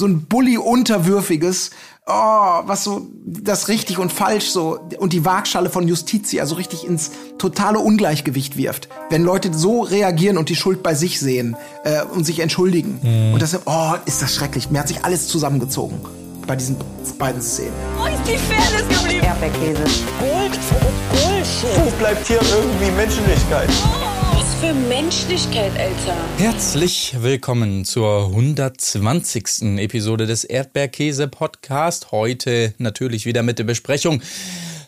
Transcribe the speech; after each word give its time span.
so 0.00 0.06
ein 0.06 0.26
Bully-unterwürfiges, 0.26 1.72
oh, 2.06 2.12
was 2.12 2.84
so 2.84 3.08
das 3.26 3.66
richtig 3.66 3.98
und 3.98 4.12
falsch 4.12 4.48
so 4.50 4.78
und 5.00 5.12
die 5.12 5.24
Waagschale 5.24 5.70
von 5.70 5.88
Justitia 5.88 6.46
so 6.46 6.54
richtig 6.54 6.86
ins 6.86 7.10
totale 7.36 7.80
Ungleichgewicht 7.80 8.56
wirft. 8.56 8.88
Wenn 9.10 9.24
Leute 9.24 9.52
so 9.52 9.80
reagieren 9.80 10.38
und 10.38 10.50
die 10.50 10.54
Schuld 10.54 10.84
bei 10.84 10.94
sich 10.94 11.18
sehen 11.18 11.56
äh, 11.82 12.04
und 12.04 12.22
sich 12.22 12.38
entschuldigen. 12.38 13.00
Mhm. 13.02 13.32
Und 13.32 13.42
das, 13.42 13.58
oh, 13.66 13.94
ist 14.06 14.22
das 14.22 14.36
schrecklich. 14.36 14.70
Mir 14.70 14.78
hat 14.78 14.86
sich 14.86 15.04
alles 15.04 15.26
zusammengezogen 15.26 15.98
bei 16.46 16.54
diesen 16.54 16.76
beiden 17.18 17.42
Szenen. 17.42 17.72
Wo 17.96 18.06
ist 18.06 18.22
die 18.24 18.38
Fairness 18.38 19.00
geblieben? 19.00 19.26
Erdbeerkäse. 19.26 19.82
Gold, 20.20 20.58
Bullshit. 21.10 21.76
Wo 21.76 21.90
bleibt 21.98 22.24
hier 22.24 22.40
irgendwie 22.40 22.92
Menschlichkeit? 22.92 23.68
Oh 23.68 24.17
für 24.60 24.74
Menschlichkeit, 24.74 25.70
Alter. 25.78 26.16
Herzlich 26.36 27.14
willkommen 27.20 27.84
zur 27.84 28.26
120. 28.26 29.78
Episode 29.78 30.26
des 30.26 30.42
Erdbeerkäse-Podcast. 30.42 32.10
Heute 32.10 32.74
natürlich 32.78 33.24
wieder 33.24 33.44
mit 33.44 33.60
der 33.60 33.64
Besprechung 33.64 34.20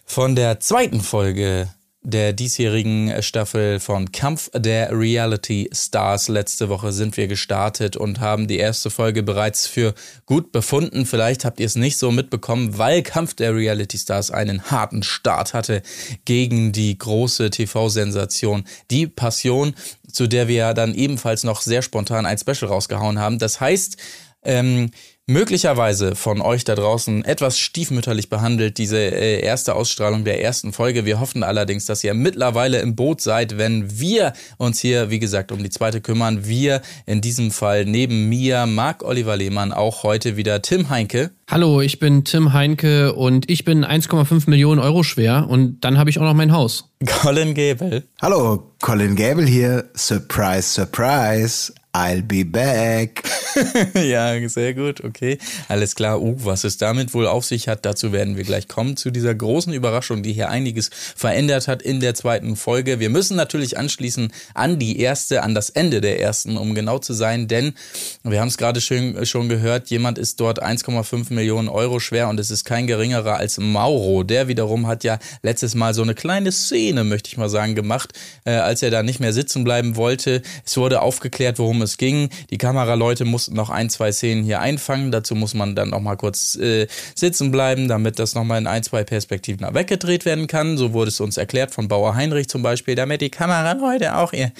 von 0.04 0.34
der 0.34 0.58
zweiten 0.58 1.00
Folge 1.00 1.68
der 2.02 2.32
diesjährigen 2.32 3.22
Staffel 3.22 3.78
von 3.78 4.10
Kampf 4.10 4.50
der 4.54 4.90
Reality 4.98 5.68
Stars. 5.72 6.28
Letzte 6.28 6.70
Woche 6.70 6.92
sind 6.92 7.16
wir 7.18 7.28
gestartet 7.28 7.96
und 7.96 8.20
haben 8.20 8.48
die 8.48 8.58
erste 8.58 8.88
Folge 8.88 9.22
bereits 9.22 9.66
für 9.66 9.94
gut 10.24 10.50
befunden. 10.50 11.04
Vielleicht 11.04 11.44
habt 11.44 11.60
ihr 11.60 11.66
es 11.66 11.76
nicht 11.76 11.98
so 11.98 12.10
mitbekommen, 12.10 12.78
weil 12.78 13.02
Kampf 13.02 13.34
der 13.34 13.54
Reality 13.54 13.98
Stars 13.98 14.30
einen 14.30 14.62
harten 14.70 15.02
Start 15.02 15.52
hatte 15.52 15.82
gegen 16.24 16.72
die 16.72 16.96
große 16.96 17.50
TV-Sensation 17.50 18.64
Die 18.90 19.06
Passion, 19.06 19.74
zu 20.10 20.26
der 20.26 20.48
wir 20.48 20.72
dann 20.72 20.94
ebenfalls 20.94 21.44
noch 21.44 21.60
sehr 21.60 21.82
spontan 21.82 22.24
ein 22.24 22.38
Special 22.38 22.70
rausgehauen 22.70 23.18
haben. 23.18 23.38
Das 23.38 23.60
heißt, 23.60 23.98
ähm, 24.42 24.90
möglicherweise 25.30 26.16
von 26.16 26.40
euch 26.40 26.64
da 26.64 26.74
draußen 26.74 27.24
etwas 27.24 27.58
stiefmütterlich 27.58 28.28
behandelt, 28.28 28.78
diese 28.78 28.98
äh, 28.98 29.40
erste 29.40 29.74
Ausstrahlung 29.74 30.24
der 30.24 30.42
ersten 30.42 30.72
Folge. 30.72 31.04
Wir 31.04 31.20
hoffen 31.20 31.42
allerdings, 31.42 31.86
dass 31.86 32.02
ihr 32.02 32.14
mittlerweile 32.14 32.80
im 32.80 32.96
Boot 32.96 33.20
seid, 33.20 33.56
wenn 33.56 34.00
wir 34.00 34.32
uns 34.58 34.80
hier, 34.80 35.10
wie 35.10 35.20
gesagt, 35.20 35.52
um 35.52 35.62
die 35.62 35.70
zweite 35.70 36.00
kümmern. 36.00 36.46
Wir 36.46 36.82
in 37.06 37.20
diesem 37.20 37.52
Fall 37.52 37.84
neben 37.84 38.28
mir, 38.28 38.66
Marc 38.66 39.04
Oliver 39.04 39.36
Lehmann, 39.36 39.72
auch 39.72 40.02
heute 40.02 40.36
wieder 40.36 40.62
Tim 40.62 40.90
Heinke. 40.90 41.30
Hallo, 41.48 41.80
ich 41.80 42.00
bin 42.00 42.24
Tim 42.24 42.52
Heinke 42.52 43.12
und 43.14 43.48
ich 43.48 43.64
bin 43.64 43.84
1,5 43.84 44.50
Millionen 44.50 44.80
Euro 44.80 45.02
schwer 45.02 45.46
und 45.48 45.80
dann 45.80 45.96
habe 45.96 46.10
ich 46.10 46.18
auch 46.18 46.24
noch 46.24 46.34
mein 46.34 46.52
Haus. 46.52 46.90
Colin 47.06 47.54
Gable. 47.54 48.04
Hallo, 48.20 48.72
Colin 48.80 49.14
Gable 49.14 49.46
hier. 49.46 49.88
Surprise, 49.94 50.62
surprise. 50.62 51.72
I'll 51.92 52.22
be 52.22 52.44
back. 52.44 53.24
ja, 53.94 54.48
sehr 54.48 54.74
gut, 54.74 55.02
okay. 55.02 55.38
Alles 55.68 55.94
klar. 55.94 56.20
Uh, 56.20 56.36
was 56.38 56.62
es 56.62 56.78
damit 56.78 57.14
wohl 57.14 57.26
auf 57.26 57.44
sich 57.44 57.68
hat, 57.68 57.84
dazu 57.84 58.12
werden 58.12 58.36
wir 58.36 58.44
gleich 58.44 58.68
kommen, 58.68 58.96
zu 58.96 59.10
dieser 59.10 59.34
großen 59.34 59.72
Überraschung, 59.72 60.22
die 60.22 60.32
hier 60.32 60.50
einiges 60.50 60.90
verändert 61.16 61.68
hat 61.68 61.82
in 61.82 61.98
der 61.98 62.14
zweiten 62.14 62.54
Folge. 62.54 63.00
Wir 63.00 63.10
müssen 63.10 63.36
natürlich 63.36 63.76
anschließen 63.76 64.32
an 64.54 64.78
die 64.78 65.00
erste, 65.00 65.42
an 65.42 65.54
das 65.54 65.70
Ende 65.70 66.00
der 66.00 66.20
ersten, 66.20 66.56
um 66.56 66.74
genau 66.74 66.98
zu 66.98 67.12
sein, 67.12 67.48
denn 67.48 67.74
wir 68.22 68.40
haben 68.40 68.48
es 68.48 68.56
gerade 68.58 68.80
schon, 68.80 69.26
schon 69.26 69.48
gehört, 69.48 69.90
jemand 69.90 70.18
ist 70.18 70.38
dort 70.40 70.62
1,5 70.62 71.32
Millionen 71.32 71.68
Euro 71.68 71.98
schwer 71.98 72.28
und 72.28 72.38
es 72.38 72.50
ist 72.50 72.64
kein 72.64 72.86
geringerer 72.86 73.36
als 73.36 73.58
Mauro. 73.58 74.22
Der 74.22 74.48
wiederum 74.48 74.86
hat 74.86 75.02
ja 75.02 75.18
letztes 75.42 75.74
Mal 75.74 75.94
so 75.94 76.02
eine 76.02 76.14
kleine 76.14 76.52
Szene, 76.52 77.02
möchte 77.02 77.28
ich 77.28 77.36
mal 77.36 77.48
sagen, 77.48 77.74
gemacht, 77.74 78.12
äh, 78.44 78.52
als 78.52 78.82
er 78.82 78.90
da 78.90 79.02
nicht 79.02 79.18
mehr 79.18 79.32
sitzen 79.32 79.64
bleiben 79.64 79.96
wollte. 79.96 80.42
Es 80.64 80.76
wurde 80.76 81.02
aufgeklärt, 81.02 81.58
worum 81.58 81.79
es 81.82 81.96
ging. 81.96 82.28
Die 82.50 82.58
Kameraleute 82.58 83.24
mussten 83.24 83.54
noch 83.54 83.70
ein, 83.70 83.90
zwei 83.90 84.12
Szenen 84.12 84.44
hier 84.44 84.60
einfangen. 84.60 85.10
Dazu 85.10 85.34
muss 85.34 85.54
man 85.54 85.74
dann 85.74 85.90
noch 85.90 86.00
mal 86.00 86.16
kurz 86.16 86.56
äh, 86.56 86.86
sitzen 87.14 87.50
bleiben, 87.50 87.88
damit 87.88 88.18
das 88.18 88.34
noch 88.34 88.44
mal 88.44 88.58
in 88.58 88.66
ein, 88.66 88.82
zwei 88.82 89.04
Perspektiven 89.04 89.66
weggedreht 89.74 90.24
werden 90.24 90.46
kann. 90.46 90.76
So 90.76 90.92
wurde 90.92 91.08
es 91.08 91.20
uns 91.20 91.36
erklärt 91.36 91.72
von 91.72 91.88
Bauer 91.88 92.14
Heinrich 92.14 92.48
zum 92.48 92.62
Beispiel, 92.62 92.94
damit 92.94 93.20
die 93.20 93.30
Kameraleute 93.30 94.16
auch 94.16 94.32
ihr 94.32 94.52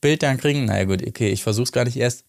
Bild 0.00 0.22
dann 0.22 0.38
kriegen. 0.38 0.64
Naja 0.66 0.84
gut, 0.84 1.06
okay, 1.06 1.28
ich 1.28 1.42
versuch's 1.42 1.72
gar 1.72 1.84
nicht 1.84 1.96
erst. 1.96 2.24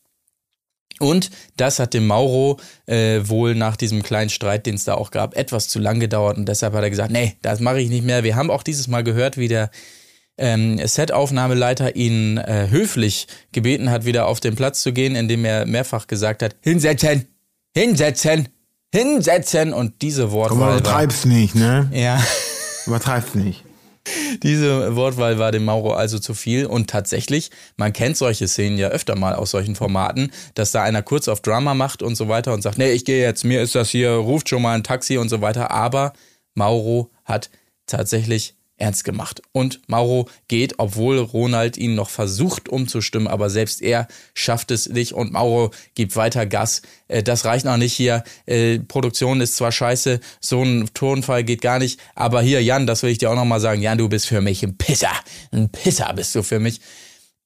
Und 1.00 1.30
das 1.56 1.80
hat 1.80 1.94
dem 1.94 2.08
Mauro 2.08 2.60
äh, 2.86 3.22
wohl 3.24 3.56
nach 3.56 3.78
diesem 3.78 4.04
kleinen 4.04 4.30
Streit, 4.30 4.66
den 4.66 4.76
es 4.76 4.84
da 4.84 4.96
auch 4.96 5.12
gab, 5.12 5.36
etwas 5.38 5.70
zu 5.70 5.80
lang 5.80 6.00
gedauert 6.00 6.38
und 6.38 6.46
deshalb 6.46 6.74
hat 6.74 6.84
er 6.84 6.90
gesagt, 6.90 7.12
nee, 7.12 7.38
das 7.42 7.62
mache 7.62 7.80
ich 7.80 7.90
nicht 7.90 8.04
mehr. 8.04 8.24
Wir 8.24 8.36
haben 8.36 8.52
auch 8.52 8.64
dieses 8.64 8.88
Mal 8.88 9.04
gehört, 9.04 9.38
wie 9.38 9.48
der 9.48 9.72
ähm, 10.40 10.80
Set-Aufnahmeleiter 10.86 11.96
ihn 11.96 12.38
äh, 12.38 12.68
höflich 12.70 13.28
gebeten 13.52 13.92
hat, 13.92 14.06
wieder 14.06 14.28
auf 14.28 14.40
den 14.40 14.56
Platz 14.56 14.82
zu 14.82 14.94
gehen, 14.94 15.16
indem 15.16 15.46
er 15.46 15.66
mehrfach 15.66 16.08
gesagt 16.08 16.42
hat, 16.42 16.56
hinsetzen, 16.62 17.28
hinsetzen, 17.76 18.50
hinsetzen 18.94 19.74
und 19.74 20.02
diese 20.02 20.32
Wortwahl. 20.32 20.70
Aber 20.70 20.78
übertreib's 20.80 21.26
nicht, 21.26 21.56
ne? 21.56 21.90
Ja. 21.94 22.22
Übertreib's 22.86 23.36
nicht. 23.36 23.64
Diese 24.42 24.96
Wortwahl 24.96 25.38
war 25.38 25.52
dem 25.52 25.66
Mauro 25.66 25.94
also 25.94 26.20
zu 26.20 26.34
viel 26.34 26.66
und 26.66 26.90
tatsächlich, 26.90 27.52
man 27.78 27.94
kennt 27.94 28.18
solche 28.18 28.48
Szenen 28.48 28.78
ja 28.78 28.88
öfter 28.88 29.16
mal 29.16 29.36
aus 29.36 29.52
solchen 29.52 29.76
Formaten, 29.76 30.32
dass 30.56 30.72
da 30.72 30.82
einer 30.82 31.04
kurz 31.04 31.28
auf 31.28 31.42
Drama 31.42 31.74
macht 31.74 32.02
und 32.02 32.16
so 32.16 32.28
weiter 32.28 32.54
und 32.54 32.62
sagt, 32.62 32.78
nee, 32.78 32.92
ich 32.92 33.06
gehe 33.06 33.22
jetzt, 33.22 33.44
mir 33.44 33.62
ist 33.62 33.76
das 33.76 33.90
hier, 33.90 34.12
ruft 34.12 34.50
schon 34.50 34.62
mal 34.62 34.76
ein 34.76 34.84
Taxi 34.84 35.18
und 35.18 35.30
so 35.30 35.42
weiter, 35.42 35.72
aber 35.72 36.14
Mauro 36.56 37.12
hat 37.26 37.50
tatsächlich 37.86 38.56
ernst 38.80 39.04
gemacht. 39.04 39.42
Und 39.52 39.82
Mauro 39.88 40.28
geht, 40.48 40.76
obwohl 40.78 41.20
Ronald 41.20 41.78
ihn 41.78 41.96
noch 41.96 42.10
versucht 42.10 42.70
umzustimmen, 42.70 43.28
aber 43.28 43.50
selbst 43.50 43.82
er 43.82 44.08
schafft 44.34 44.72
es 44.72 44.90
nicht 44.90 45.14
und 45.14 45.32
Mauro 45.32 45.72
gibt 45.96 46.16
weiter 46.16 46.46
Gas. 46.46 46.82
Äh, 47.08 47.24
das 47.24 47.46
reicht 47.46 47.66
noch 47.66 47.78
nicht 47.78 47.94
hier. 47.94 48.24
Äh, 48.46 48.80
Produktion 48.80 49.42
ist 49.42 49.56
zwar 49.56 49.72
scheiße, 49.72 50.20
so 50.40 50.64
ein 50.64 50.90
Tonfall 50.94 51.44
geht 51.44 51.62
gar 51.62 51.80
nicht, 51.80 52.00
aber 52.16 52.42
hier, 52.42 52.64
Jan, 52.64 52.88
das 52.88 53.04
will 53.04 53.12
ich 53.12 53.18
dir 53.18 53.30
auch 53.32 53.36
nochmal 53.36 53.60
sagen. 53.60 53.82
Jan, 53.82 53.98
du 53.98 54.10
bist 54.10 54.28
für 54.28 54.42
mich 54.42 54.64
ein 54.64 54.78
Pisser. 54.78 55.12
Ein 55.52 55.70
Pisser 55.70 56.12
bist 56.14 56.34
du 56.36 56.44
für 56.44 56.60
mich. 56.60 56.82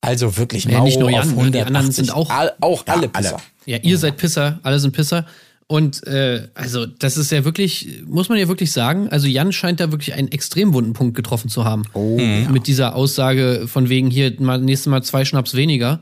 Also 0.02 0.38
wirklich, 0.38 0.66
Mauro 0.66 0.80
ja, 0.80 0.84
nicht 0.84 1.00
nur 1.00 1.10
Jan, 1.10 1.22
auf 1.22 1.30
180. 1.30 1.52
Die 1.52 1.68
anderen 1.68 1.92
sind 1.92 2.14
auch, 2.14 2.30
auch 2.60 2.84
alle 2.88 3.08
Pisser. 3.08 3.42
Ja, 3.66 3.78
ihr 3.78 3.98
seid 3.98 4.18
Pisser, 4.18 4.60
alle 4.64 4.80
sind 4.80 4.94
Pisser. 4.94 5.26
Und 5.74 6.06
äh, 6.06 6.50
also 6.54 6.86
das 6.86 7.18
ist 7.18 7.32
ja 7.32 7.46
wirklich, 7.46 8.04
muss 8.06 8.30
man 8.30 8.38
ja 8.38 8.48
wirklich 8.48 8.72
sagen, 8.72 9.10
also 9.10 9.26
Jan 9.26 9.52
scheint 9.52 9.80
da 9.80 9.90
wirklich 9.90 10.14
einen 10.14 10.28
extrem 10.32 10.72
wunden 10.72 10.94
Punkt 10.94 11.16
getroffen 11.16 11.50
zu 11.50 11.66
haben. 11.66 11.82
Oh, 11.94 12.16
ja. 12.20 12.48
Mit 12.48 12.68
dieser 12.68 12.94
Aussage 12.96 13.64
von 13.66 13.90
wegen 13.90 14.12
hier 14.12 14.40
mal 14.40 14.60
nächstes 14.60 14.92
Mal 14.92 15.02
zwei 15.02 15.26
Schnaps 15.26 15.56
weniger. 15.56 16.02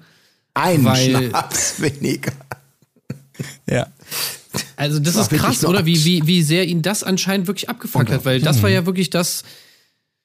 Ein 0.55 0.83
weil, 0.83 1.29
Schnaps 1.29 1.81
weniger. 1.81 2.33
ja. 3.65 3.87
Also 4.75 4.99
das, 4.99 5.13
das 5.13 5.31
ist 5.31 5.39
krass, 5.39 5.63
oder? 5.63 5.85
Wie, 5.85 6.03
wie, 6.03 6.27
wie 6.27 6.43
sehr 6.43 6.67
ihn 6.67 6.81
das 6.81 7.01
anscheinend 7.01 7.47
wirklich 7.47 7.69
abgefuckt 7.69 8.11
hat, 8.11 8.25
weil 8.25 8.41
das 8.41 8.61
war 8.61 8.69
ja 8.69 8.85
wirklich 8.85 9.09
das. 9.09 9.43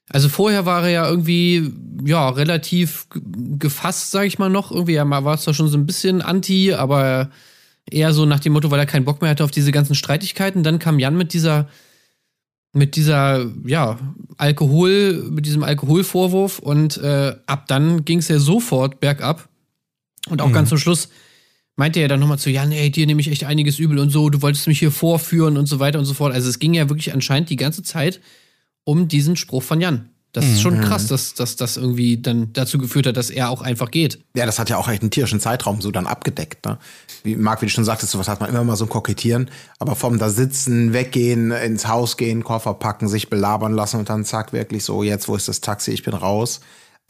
Also 0.09 0.29
vorher 0.29 0.67
war 0.67 0.83
er 0.83 0.91
ja 0.91 1.09
irgendwie, 1.09 1.71
ja, 2.05 2.31
relativ 2.31 3.07
gefasst, 3.13 4.11
sag 4.11 4.27
ich 4.27 4.41
mal 4.41 4.51
noch. 4.51 4.73
Irgendwie, 4.73 4.97
er 4.97 5.09
war 5.09 5.39
zwar 5.39 5.55
schon 5.55 5.69
so 5.69 5.79
ein 5.79 5.87
bisschen 5.87 6.21
anti, 6.21 6.73
aber 6.73 7.31
eher 7.91 8.13
so 8.13 8.27
nach 8.27 8.41
dem 8.41 8.53
Motto, 8.53 8.71
weil 8.71 8.81
er 8.81 8.87
keinen 8.87 9.05
Bock 9.05 9.21
mehr 9.21 9.31
hatte 9.31 9.45
auf 9.45 9.51
diese 9.51 9.73
ganzen 9.73 9.95
Streitigkeiten. 9.95 10.63
Dann 10.63 10.79
kam 10.79 10.99
Jan 10.99 11.17
mit 11.17 11.33
dieser, 11.33 11.69
mit 12.73 12.97
dieser, 12.97 13.51
ja, 13.65 13.99
Alkohol, 14.37 15.25
mit 15.31 15.47
diesem 15.47 15.63
Alkoholvorwurf 15.63 16.59
und 16.59 16.99
äh, 16.99 17.35
ab 17.47 17.67
dann 17.69 18.05
ging 18.05 18.19
es 18.19 18.29
ja 18.29 18.39
sofort 18.39 19.01
bergab. 19.01 19.49
Und 20.29 20.43
auch 20.43 20.49
mhm. 20.49 20.53
ganz 20.53 20.69
zum 20.69 20.79
Schluss 20.79 21.09
meinte 21.77 22.01
er 22.01 22.09
dann 22.09 22.21
nochmal 22.21 22.39
zu 22.39 22.51
Jan, 22.51 22.73
ey, 22.73 22.91
dir 22.91 23.07
nehme 23.07 23.21
ich 23.21 23.31
echt 23.31 23.45
einiges 23.45 23.79
übel 23.79 23.99
und 23.99 24.11
so, 24.11 24.31
du 24.31 24.43
wolltest 24.43 24.67
mich 24.67 24.79
hier 24.79 24.91
vorführen 24.91 25.57
und 25.57 25.67
so 25.67 25.79
weiter 25.79 25.99
und 25.99 26.07
so 26.07 26.15
fort. 26.15 26.33
Also 26.33 26.49
es 26.49 26.59
ging 26.59 26.75
ja 26.75 26.89
wirklich 26.89 27.13
anscheinend 27.13 27.51
die 27.51 27.57
ganze 27.57 27.83
Zeit 27.83 28.21
um 28.85 29.09
diesen 29.09 29.37
Spruch 29.37 29.63
von 29.63 29.81
Jan. 29.81 30.11
Das 30.37 30.45
ist 30.45 30.61
schon 30.61 30.77
mhm. 30.77 30.83
krass, 30.83 31.07
dass, 31.07 31.33
dass 31.33 31.57
das 31.57 31.79
irgendwie 31.79 32.19
dann 32.19 32.53
dazu 32.53 32.77
geführt 32.77 33.07
hat, 33.07 33.17
dass 33.17 33.31
er 33.31 33.49
auch 33.49 33.63
einfach 33.63 33.91
geht. 33.91 34.23
Ja, 34.35 34.45
das 34.45 34.59
hat 34.59 34.69
ja 34.69 34.77
auch 34.77 34.87
echt 34.87 35.01
einen 35.01 35.11
tierischen 35.11 35.41
Zeitraum 35.41 35.81
so 35.81 35.91
dann 35.91 36.07
abgedeckt. 36.07 36.67
Ne? 36.67 36.77
Wie 37.23 37.37
Marc, 37.37 37.63
wie 37.63 37.67
du 37.67 37.73
schon 37.73 37.87
sagtest, 37.87 38.13
sowas 38.13 38.29
hat 38.29 38.41
man 38.41 38.51
immer 38.51 38.63
mal 38.63 38.77
so 38.77 38.85
ein 38.85 38.91
Kokettieren, 38.91 39.51
aber 39.79 39.97
vom 39.97 40.19
da 40.19 40.29
sitzen, 40.29 40.93
weggehen, 40.93 41.53
ins 41.53 41.89
Haus 41.89 42.19
gehen, 42.19 42.45
Koffer 42.45 42.75
packen, 42.75 43.09
sich 43.09 43.31
belabern 43.31 43.73
lassen 43.73 43.99
und 43.99 44.11
dann 44.11 44.27
zack, 44.27 44.53
wirklich 44.53 44.85
so, 44.85 45.03
jetzt, 45.03 45.27
wo 45.27 45.37
ist 45.37 45.49
das 45.49 45.63
Taxi, 45.63 45.93
ich 45.93 46.03
bin 46.03 46.13
raus. 46.13 46.61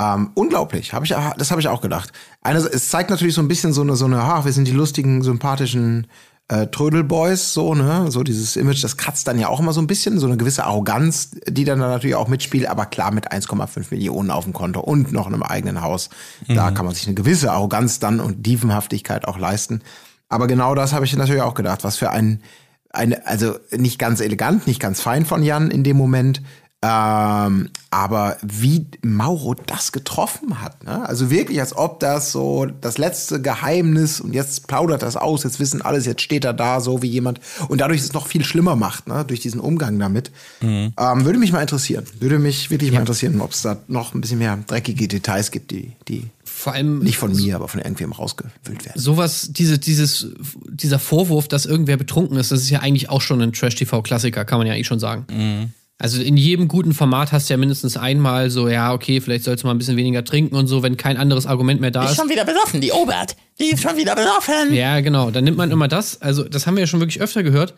Ähm, 0.01 0.31
unglaublich, 0.35 0.93
hab 0.93 1.03
ich, 1.03 1.09
das 1.37 1.51
habe 1.51 1.61
ich 1.61 1.67
auch 1.67 1.81
gedacht. 1.81 2.13
Eine, 2.43 2.59
es 2.59 2.91
zeigt 2.91 3.11
natürlich 3.11 3.35
so 3.35 3.41
ein 3.41 3.49
bisschen 3.49 3.73
so 3.73 3.81
eine, 3.81 3.97
so 3.97 4.05
eine, 4.05 4.23
ha, 4.23 4.45
wir 4.45 4.53
sind 4.53 4.69
die 4.69 4.73
lustigen, 4.73 5.23
sympathischen 5.23 6.07
äh, 6.49 6.69
Trödelboys, 6.69 7.53
so, 7.53 7.75
ne? 7.75 8.11
So 8.11 8.23
dieses 8.23 8.55
Image, 8.57 8.83
das 8.85 8.97
kratzt 8.97 9.27
dann 9.27 9.39
ja 9.39 9.49
auch 9.49 9.59
immer 9.59 9.73
so 9.73 9.81
ein 9.81 9.89
bisschen, 9.89 10.19
so 10.21 10.27
eine 10.27 10.37
gewisse 10.37 10.65
Arroganz, 10.65 11.33
die 11.49 11.65
dann, 11.65 11.81
dann 11.81 11.91
natürlich 11.91 12.15
auch 12.15 12.29
mitspielt, 12.29 12.67
aber 12.67 12.87
klar 12.87 13.11
mit 13.11 13.33
1,5 13.33 13.87
Millionen 13.91 14.31
auf 14.31 14.45
dem 14.45 14.53
Konto 14.53 14.81
und 14.81 15.13
noch 15.13 15.27
einem 15.27 15.43
eigenen 15.43 15.83
Haus. 15.83 16.09
Mhm. 16.47 16.55
Da 16.55 16.71
kann 16.71 16.87
man 16.87 16.95
sich 16.95 17.07
eine 17.07 17.15
gewisse 17.15 17.51
Arroganz 17.51 17.99
dann 17.99 18.21
und 18.21 18.47
Dievenhaftigkeit 18.47 19.27
auch 19.27 19.39
leisten. 19.39 19.83
Aber 20.29 20.47
genau 20.47 20.75
das 20.75 20.93
habe 20.93 21.05
ich 21.05 21.17
natürlich 21.17 21.43
auch 21.43 21.55
gedacht, 21.55 21.83
was 21.83 21.97
für 21.97 22.11
ein, 22.11 22.43
eine, 22.91 23.27
also 23.27 23.57
nicht 23.73 23.99
ganz 23.99 24.21
elegant, 24.21 24.67
nicht 24.67 24.81
ganz 24.81 25.01
fein 25.01 25.27
von 25.27 25.43
Jan 25.43 25.71
in 25.71 25.83
dem 25.83 25.97
Moment, 25.97 26.43
Ähm, 26.87 27.71
aber 27.91 28.37
wie 28.43 28.87
Mauro 29.03 29.55
das 29.55 29.91
getroffen 29.91 30.61
hat, 30.61 30.85
ne? 30.85 31.09
also 31.09 31.31
wirklich, 31.31 31.59
als 31.59 31.77
ob 31.77 31.99
das 31.99 32.31
so 32.31 32.67
das 32.67 32.99
letzte 32.99 33.43
Geheimnis 33.43 34.21
und 34.21 34.35
jetzt 34.35 34.69
plaudert 34.69 35.03
das 35.03 35.17
aus, 35.17 35.43
jetzt 35.43 35.59
wissen 35.59 35.83
alles, 35.83 36.07
jetzt 36.07 36.23
steht 36.23 36.45
er 36.45 36.53
da 36.53 36.81
so 36.81 37.03
wie 37.03 37.09
jemand 37.09 37.41
und 37.69 37.81
dadurch 37.81 38.01
es 38.03 38.13
noch 38.13 38.29
viel 38.29 38.45
schlimmer 38.45 38.77
macht, 38.77 39.09
ne? 39.09 39.25
durch 39.27 39.41
diesen 39.41 39.59
Umgang 39.59 39.99
damit. 39.99 40.31
Mhm. 40.61 40.93
Ähm, 40.97 41.25
würde 41.25 41.39
mich 41.41 41.51
mal 41.51 41.61
interessieren, 41.61 42.05
würde 42.21 42.39
mich 42.39 42.71
wirklich 42.71 42.91
ja. 42.91 42.95
mal 42.95 43.01
interessieren, 43.01 43.41
ob 43.41 43.51
es 43.51 43.63
da 43.63 43.79
noch 43.89 44.15
ein 44.15 44.21
bisschen 44.21 44.39
mehr 44.39 44.57
dreckige 44.67 45.09
Details 45.09 45.51
gibt, 45.51 45.73
die, 45.73 45.93
die 46.07 46.29
vor 46.45 46.73
allem 46.75 47.01
nicht 47.01 47.19
von 47.19 47.35
mir, 47.35 47.57
aber 47.57 47.69
von 47.69 47.81
irgendwem 47.81 48.13
rausgewühlt 48.13 48.85
werden. 48.85 49.01
Sowas, 49.01 49.49
diese, 49.51 49.79
dieses, 49.79 50.29
dieser 50.69 50.99
Vorwurf, 50.99 51.49
dass 51.49 51.67
irgendwer 51.67 51.97
betrunken 51.97 52.37
ist, 52.37 52.53
das 52.53 52.61
ist 52.61 52.71
ja 52.71 52.81
eigentlich 52.81 53.11
auch 53.11 53.21
schon 53.21 53.43
ein 53.43 53.53
Trash-TV-Klassiker, 53.53 54.45
kann 54.45 54.59
man 54.59 54.67
ja 54.67 54.75
eigentlich 54.75 54.87
schon 54.87 55.01
sagen. 55.01 55.27
Mhm. 55.31 55.73
Also 55.99 56.21
in 56.21 56.37
jedem 56.37 56.69
guten 56.69 56.93
Format 56.93 57.33
hast 57.33 57.49
du 57.49 57.55
ja 57.55 57.59
mindestens 57.59 57.97
einmal 57.97 58.51
so, 58.51 58.69
ja, 58.69 58.93
okay, 58.93 59.21
vielleicht 59.23 59.45
sollst 59.45 59.63
du 59.63 59.67
mal 59.67 59.75
ein 59.75 59.79
bisschen 59.79 59.97
weniger 59.97 60.25
trinken 60.25 60.55
und 60.55 60.67
so, 60.67 60.83
wenn 60.83 60.99
kein 60.99 61.17
anderes 61.17 61.47
Argument 61.47 61.81
mehr 61.81 61.91
da 61.91 62.03
ist. 62.03 62.09
Die 62.09 62.13
ist 62.13 62.21
schon 62.21 62.29
wieder 62.29 62.45
besoffen, 62.45 62.83
die 62.83 62.93
Obert. 62.93 63.35
Die 63.59 63.71
ist 63.71 63.83
schon 63.83 63.97
wieder 63.97 64.15
besoffen. 64.15 64.75
Ja, 64.75 65.01
genau. 65.01 65.31
Dann 65.31 65.45
nimmt 65.45 65.57
man 65.57 65.71
immer 65.71 65.89
das. 65.89 66.21
Also, 66.21 66.45
das 66.45 66.67
haben 66.67 66.77
wir 66.77 66.83
ja 66.83 66.87
schon 66.87 67.01
wirklich 67.01 67.23
öfter 67.23 67.43
gehört. 67.43 67.75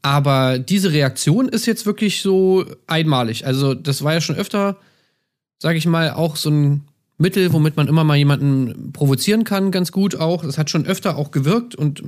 Aber 0.00 0.58
diese 0.58 0.92
Reaktion 0.92 1.50
ist 1.50 1.66
jetzt 1.66 1.84
wirklich 1.84 2.22
so 2.22 2.64
einmalig. 2.86 3.46
Also, 3.46 3.74
das 3.74 4.02
war 4.02 4.14
ja 4.14 4.22
schon 4.22 4.36
öfter, 4.36 4.78
sag 5.58 5.76
ich 5.76 5.84
mal, 5.84 6.12
auch 6.12 6.36
so 6.36 6.48
ein 6.48 6.88
Mittel, 7.18 7.52
womit 7.52 7.76
man 7.76 7.86
immer 7.86 8.04
mal 8.04 8.16
jemanden 8.16 8.92
provozieren 8.94 9.44
kann, 9.44 9.70
ganz 9.70 9.92
gut 9.92 10.16
auch. 10.16 10.42
Das 10.42 10.56
hat 10.56 10.70
schon 10.70 10.86
öfter 10.86 11.18
auch 11.18 11.30
gewirkt 11.30 11.74
und, 11.74 12.02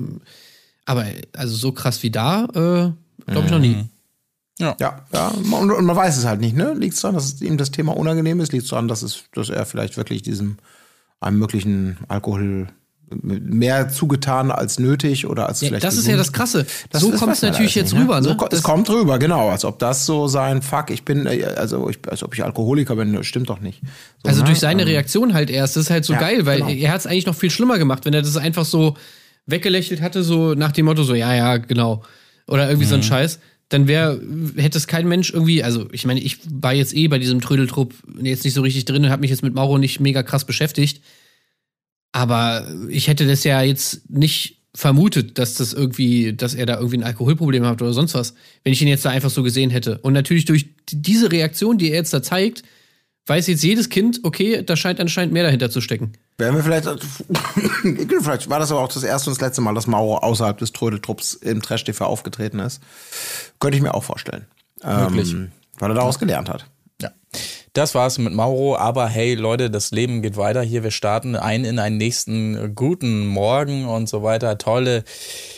aber 0.87 1.05
also 1.37 1.55
so 1.55 1.73
krass 1.73 2.03
wie 2.03 2.11
da, 2.11 2.45
äh, 2.47 3.31
glaube 3.31 3.45
ich 3.45 3.51
noch 3.51 3.59
nie. 3.59 3.77
Ja. 4.63 4.77
ja, 4.81 5.05
ja. 5.13 5.29
Und, 5.29 5.85
man 5.85 5.97
weiß 5.97 6.17
es 6.17 6.25
halt 6.25 6.41
nicht, 6.41 6.57
ne? 6.57 6.75
Liegt 6.75 6.95
es 6.95 7.01
daran, 7.01 7.15
dass 7.15 7.41
ihm 7.41 7.59
das 7.59 7.71
Thema 7.71 7.97
unangenehm 7.97 8.41
ist? 8.41 8.53
Liegt 8.53 8.65
es 8.65 8.71
daran, 8.71 8.89
dass, 8.89 9.03
es, 9.03 9.25
dass 9.35 9.51
er 9.51 9.67
vielleicht 9.67 9.97
wirklich 9.97 10.23
diesem 10.23 10.57
einem 11.21 11.39
möglichen 11.39 11.99
Alkohol 12.09 12.69
mehr 13.21 13.89
zugetan 13.89 14.51
als 14.51 14.79
nötig 14.79 15.27
oder 15.27 15.49
als 15.49 15.61
ja, 15.61 15.69
vielleicht. 15.69 15.85
Das 15.85 15.97
ist 15.97 16.07
ja 16.07 16.17
das 16.17 16.33
Krasse. 16.33 16.67
Das, 16.91 17.03
so 17.03 17.11
kommt 17.11 17.33
es 17.33 17.43
natürlich 17.43 17.75
jetzt 17.75 17.93
ne? 17.93 18.01
rüber. 18.01 18.21
Ne? 18.21 18.37
So, 18.39 18.47
es 18.51 18.63
kommt 18.63 18.89
rüber, 18.89 19.19
genau. 19.19 19.51
Als 19.51 19.65
ob 19.65 19.79
das 19.79 20.07
so 20.07 20.29
sein 20.29 20.63
Fuck, 20.63 20.91
ich 20.91 21.05
bin, 21.05 21.27
äh, 21.27 21.45
also 21.57 21.89
ich, 21.91 21.99
als 22.09 22.23
ob 22.23 22.35
ich 22.35 22.43
Alkoholiker 22.43 22.97
bin, 22.97 23.23
stimmt 23.25 23.51
doch 23.51 23.61
nicht. 23.61 23.81
So, 24.23 24.29
also 24.29 24.41
ne? 24.41 24.47
durch 24.47 24.61
seine 24.61 24.83
ähm, 24.83 24.89
Reaktion 24.89 25.35
halt 25.35 25.51
erst. 25.51 25.77
Das 25.77 25.85
ist 25.85 25.91
halt 25.91 26.05
so 26.05 26.15
ja, 26.15 26.21
geil, 26.21 26.47
weil 26.47 26.59
genau. 26.59 26.71
er 26.71 26.93
hat 26.93 27.01
es 27.01 27.07
eigentlich 27.07 27.27
noch 27.27 27.37
viel 27.37 27.51
schlimmer 27.51 27.79
gemacht, 27.79 28.05
wenn 28.05 28.15
er 28.15 28.23
das 28.23 28.37
einfach 28.37 28.65
so 28.65 28.97
weggelächelt 29.47 30.01
hatte, 30.01 30.23
so 30.23 30.55
nach 30.55 30.73
dem 30.73 30.87
Motto, 30.87 31.03
so, 31.03 31.15
ja, 31.15 31.35
ja, 31.35 31.57
genau. 31.59 32.03
Oder 32.47 32.69
irgendwie 32.69 32.87
mhm. 32.87 32.91
so 32.91 32.95
ein 32.97 33.01
mhm. 33.01 33.05
Scheiß 33.05 33.39
dann 33.73 33.89
wäre, 33.89 34.21
hätte 34.57 34.77
es 34.77 34.87
kein 34.87 35.09
Mensch 35.09 35.33
irgendwie, 35.33 35.63
also 35.63 35.89
ich 35.93 36.05
meine, 36.05 36.21
ich 36.21 36.39
war 36.51 36.75
jetzt 36.75 36.95
eh 36.95 37.09
bei 37.09 37.19
diesem 37.19 37.41
Trödeltrupp 37.41 37.95
jetzt 38.21 38.45
nicht 38.45 38.55
so 38.55 38.61
richtig 38.61 38.85
drin 38.85 39.05
und 39.05 39.11
habe 39.11 39.23
mich 39.23 39.31
jetzt 39.31 39.43
mit 39.43 39.55
Mauro 39.55 39.79
nicht 39.79 39.99
mega 39.99 40.23
krass 40.23 40.45
beschäftigt. 40.45 41.03
Aber 42.13 42.69
ich 42.91 43.09
hätte 43.09 43.27
das 43.27 43.45
ja 43.45 43.63
jetzt 43.63 44.11
nicht 44.11 44.59
vermutet, 44.75 45.39
dass 45.39 45.55
das 45.55 45.73
irgendwie, 45.73 46.35
dass 46.35 46.55
er 46.55 46.67
da 46.67 46.77
irgendwie 46.77 46.99
ein 46.99 47.03
Alkoholproblem 47.03 47.65
hat 47.67 47.81
oder 47.81 47.95
sonst 47.95 48.15
was, 48.15 48.35
wenn 48.65 48.73
ich 48.73 48.83
ihn 48.83 48.89
jetzt 48.89 49.05
da 49.05 49.11
einfach 49.11 49.31
so 49.31 49.43
gesehen 49.43 49.71
hätte. 49.71 49.99
Und 49.99 50.13
natürlich 50.13 50.45
durch 50.45 50.67
diese 50.91 51.33
Reaktion, 51.33 51.79
die 51.79 51.91
er 51.91 51.97
jetzt 51.97 52.13
da 52.13 52.23
zeigt, 52.23 52.63
weiß 53.27 53.47
jetzt 53.47 53.63
jedes 53.63 53.89
Kind, 53.89 54.21
okay, 54.23 54.63
da 54.63 54.77
scheint 54.77 55.01
anscheinend 55.01 55.33
mehr 55.33 55.45
dahinter 55.45 55.71
zu 55.71 55.81
stecken. 55.81 56.13
Werden 56.39 56.57
wir 56.57 56.63
vielleicht, 56.63 56.89
vielleicht 58.23 58.51
war 58.51 58.59
das 58.59 58.71
aber 58.73 58.81
auch 58.81 58.93
das 58.93 59.05
erste 59.05 59.31
und 59.31 59.37
das 59.37 59.41
letzte 59.41 59.61
Mal, 59.61 59.75
dass 59.75 59.87
Mauro 59.87 60.19
außerhalb 60.19 60.59
des 60.59 60.73
Trödeltrupps 60.73 61.35
im 61.35 61.63
Trash-TV 61.63 62.05
aufgetreten 62.05 62.59
ist. 62.59 62.83
Könnte 63.61 63.77
ich 63.77 63.83
mir 63.83 63.95
auch 63.95 64.05
vorstellen. 64.05 64.47
Wirklich. 64.81 65.33
Ähm, 65.33 65.53
weil 65.79 65.91
er 65.91 65.95
daraus 65.95 66.19
gelernt 66.19 66.49
hat. 66.49 66.67
Ja. 67.01 67.11
Das 67.75 67.95
war's 67.95 68.19
mit 68.19 68.35
Mauro, 68.35 68.77
aber 68.77 69.09
hey 69.09 69.35
Leute, 69.35 69.71
das 69.71 69.93
Leben 69.93 70.21
geht 70.21 70.37
weiter 70.37 70.61
hier. 70.61 70.83
Wir 70.83 70.91
starten 70.91 71.37
ein 71.37 71.65
in 71.65 71.79
einen 71.79 71.97
nächsten 71.97 72.75
guten 72.75 73.25
Morgen 73.25 73.87
und 73.87 74.11
so 74.11 74.23
weiter. 74.23 74.59
Tolle 74.59 75.05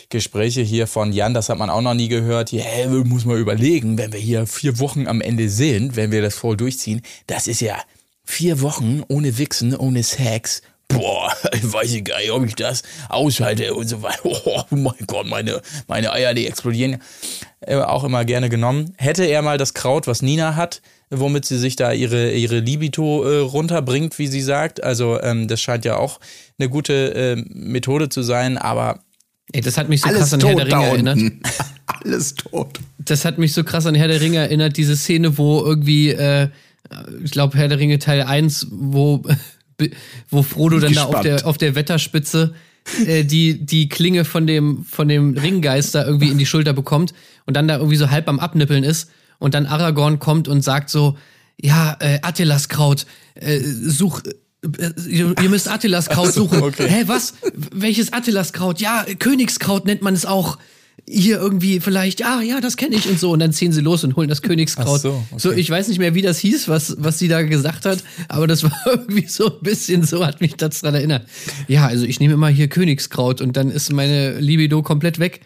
Gespräche 0.07 0.61
hier 0.61 0.87
von 0.87 1.11
Jan, 1.11 1.33
das 1.33 1.49
hat 1.49 1.57
man 1.57 1.69
auch 1.69 1.81
noch 1.81 1.93
nie 1.93 2.07
gehört. 2.07 2.51
Hier, 2.51 2.63
hey, 2.63 2.87
muss 2.87 3.25
man 3.25 3.37
überlegen, 3.37 3.97
wenn 3.97 4.13
wir 4.13 4.19
hier 4.21 4.47
vier 4.47 4.79
Wochen 4.79 5.07
am 5.07 5.19
Ende 5.19 5.49
sind, 5.49 5.97
wenn 5.97 6.13
wir 6.13 6.21
das 6.21 6.35
voll 6.35 6.55
durchziehen, 6.55 7.01
das 7.27 7.47
ist 7.47 7.59
ja 7.59 7.75
vier 8.23 8.61
Wochen 8.61 9.03
ohne 9.09 9.37
Wichsen, 9.37 9.75
ohne 9.75 10.01
Sex. 10.01 10.61
Boah, 10.87 11.35
ich 11.51 11.73
weiß 11.73 11.93
ich 11.95 12.05
gar 12.05 12.19
nicht, 12.19 12.31
ob 12.31 12.45
ich 12.45 12.55
das 12.55 12.83
aushalte 13.09 13.73
und 13.73 13.89
so 13.89 14.01
weiter. 14.01 14.21
Oh 14.23 14.63
mein 14.69 15.05
Gott, 15.05 15.27
meine, 15.27 15.61
meine 15.87 16.13
Eier, 16.13 16.33
die 16.33 16.47
explodieren. 16.47 17.01
Äh, 17.67 17.77
auch 17.77 18.03
immer 18.03 18.25
gerne 18.25 18.49
genommen. 18.49 18.93
Hätte 18.97 19.25
er 19.25 19.41
mal 19.41 19.57
das 19.57 19.73
Kraut, 19.73 20.05
was 20.05 20.21
Nina 20.21 20.55
hat, 20.55 20.81
womit 21.09 21.45
sie 21.45 21.57
sich 21.57 21.75
da 21.75 21.91
ihre, 21.93 22.31
ihre 22.31 22.59
Libito 22.59 23.23
äh, 23.23 23.39
runterbringt, 23.39 24.19
wie 24.19 24.27
sie 24.27 24.41
sagt. 24.41 24.83
Also 24.83 25.19
ähm, 25.21 25.47
das 25.47 25.61
scheint 25.61 25.83
ja 25.83 25.97
auch 25.97 26.19
eine 26.59 26.69
gute 26.69 26.93
äh, 27.15 27.35
Methode 27.49 28.09
zu 28.09 28.21
sein, 28.21 28.59
aber 28.59 28.99
Ey, 29.51 29.61
das 29.61 29.77
hat 29.77 29.89
mich 29.89 30.01
so 30.01 30.09
krass 30.09 30.33
an 30.33 30.41
Herr 30.41 30.55
der 30.55 30.65
Ringe 30.67 30.85
erinnert. 30.85 31.19
Alles 31.85 32.35
tot. 32.35 32.79
Das 32.99 33.25
hat 33.25 33.37
mich 33.37 33.53
so 33.53 33.63
krass 33.63 33.85
an 33.85 33.95
Herr 33.95 34.07
der 34.07 34.21
Ringe 34.21 34.37
erinnert, 34.37 34.77
diese 34.77 34.95
Szene, 34.95 35.37
wo 35.37 35.63
irgendwie, 35.63 36.09
äh, 36.09 36.49
ich 37.23 37.31
glaube, 37.31 37.57
Herr 37.57 37.67
der 37.67 37.79
Ringe 37.79 37.99
Teil 37.99 38.23
1, 38.23 38.67
wo, 38.71 39.23
wo 40.29 40.43
Frodo 40.43 40.79
dann 40.79 40.89
Gespannt. 40.89 41.13
da 41.13 41.17
auf 41.17 41.23
der, 41.23 41.47
auf 41.47 41.57
der 41.57 41.75
Wetterspitze 41.75 42.53
äh, 43.05 43.23
die, 43.23 43.65
die 43.65 43.89
Klinge 43.89 44.25
von 44.25 44.47
dem, 44.47 44.83
von 44.83 45.07
dem 45.07 45.37
Ringgeister 45.37 46.05
irgendwie 46.05 46.29
in 46.29 46.37
die 46.37 46.45
Schulter 46.45 46.73
bekommt 46.73 47.13
und 47.45 47.55
dann 47.55 47.67
da 47.67 47.77
irgendwie 47.77 47.97
so 47.97 48.09
halb 48.09 48.27
am 48.27 48.39
Abnippeln 48.39 48.83
ist 48.83 49.09
und 49.39 49.53
dann 49.53 49.65
Aragorn 49.65 50.19
kommt 50.19 50.47
und 50.47 50.61
sagt 50.61 50.89
so, 50.89 51.17
ja, 51.59 51.97
äh, 51.99 52.19
Attilas 52.21 52.69
Kraut, 52.69 53.05
äh, 53.35 53.59
such, 53.59 54.21
äh, 54.25 54.91
ihr, 55.07 55.35
ihr 55.41 55.49
müsst 55.49 55.69
Attilas 55.69 56.09
Kraut 56.09 56.33
suchen. 56.33 56.61
Okay. 56.61 56.87
Hä, 56.87 57.03
was? 57.07 57.33
Welches 57.71 58.13
Attilas 58.13 58.53
Kraut? 58.53 58.79
Ja, 58.79 59.05
Königskraut 59.19 59.85
nennt 59.85 60.01
man 60.01 60.13
es 60.13 60.25
auch 60.25 60.57
hier 61.07 61.37
irgendwie 61.37 61.79
vielleicht, 61.79 62.25
ah 62.25 62.41
ja, 62.41 62.61
das 62.61 62.77
kenne 62.77 62.95
ich 62.95 63.07
und 63.07 63.19
so. 63.19 63.31
Und 63.31 63.39
dann 63.39 63.53
ziehen 63.53 63.71
sie 63.71 63.81
los 63.81 64.03
und 64.03 64.15
holen 64.15 64.27
das 64.27 64.41
Königskraut. 64.41 64.97
Ach 64.97 65.01
so, 65.01 65.09
okay. 65.09 65.37
so, 65.37 65.51
ich 65.51 65.69
weiß 65.69 65.87
nicht 65.87 65.99
mehr, 65.99 66.15
wie 66.15 66.21
das 66.21 66.39
hieß, 66.39 66.67
was, 66.67 66.95
was 66.99 67.19
sie 67.19 67.27
da 67.27 67.43
gesagt 67.43 67.85
hat, 67.85 68.03
aber 68.27 68.47
das 68.47 68.63
war 68.65 68.81
irgendwie 68.85 69.27
so 69.27 69.47
ein 69.47 69.61
bisschen 69.61 70.03
so, 70.03 70.25
hat 70.25 70.41
mich 70.41 70.55
das 70.55 70.81
daran 70.81 70.95
erinnert. 70.95 71.27
Ja, 71.67 71.85
also 71.85 72.05
ich 72.05 72.19
nehme 72.19 72.33
immer 72.33 72.49
hier 72.49 72.67
Königskraut 72.67 73.41
und 73.41 73.55
dann 73.55 73.69
ist 73.69 73.91
meine 73.91 74.39
Libido 74.39 74.81
komplett 74.81 75.19
weg. 75.19 75.41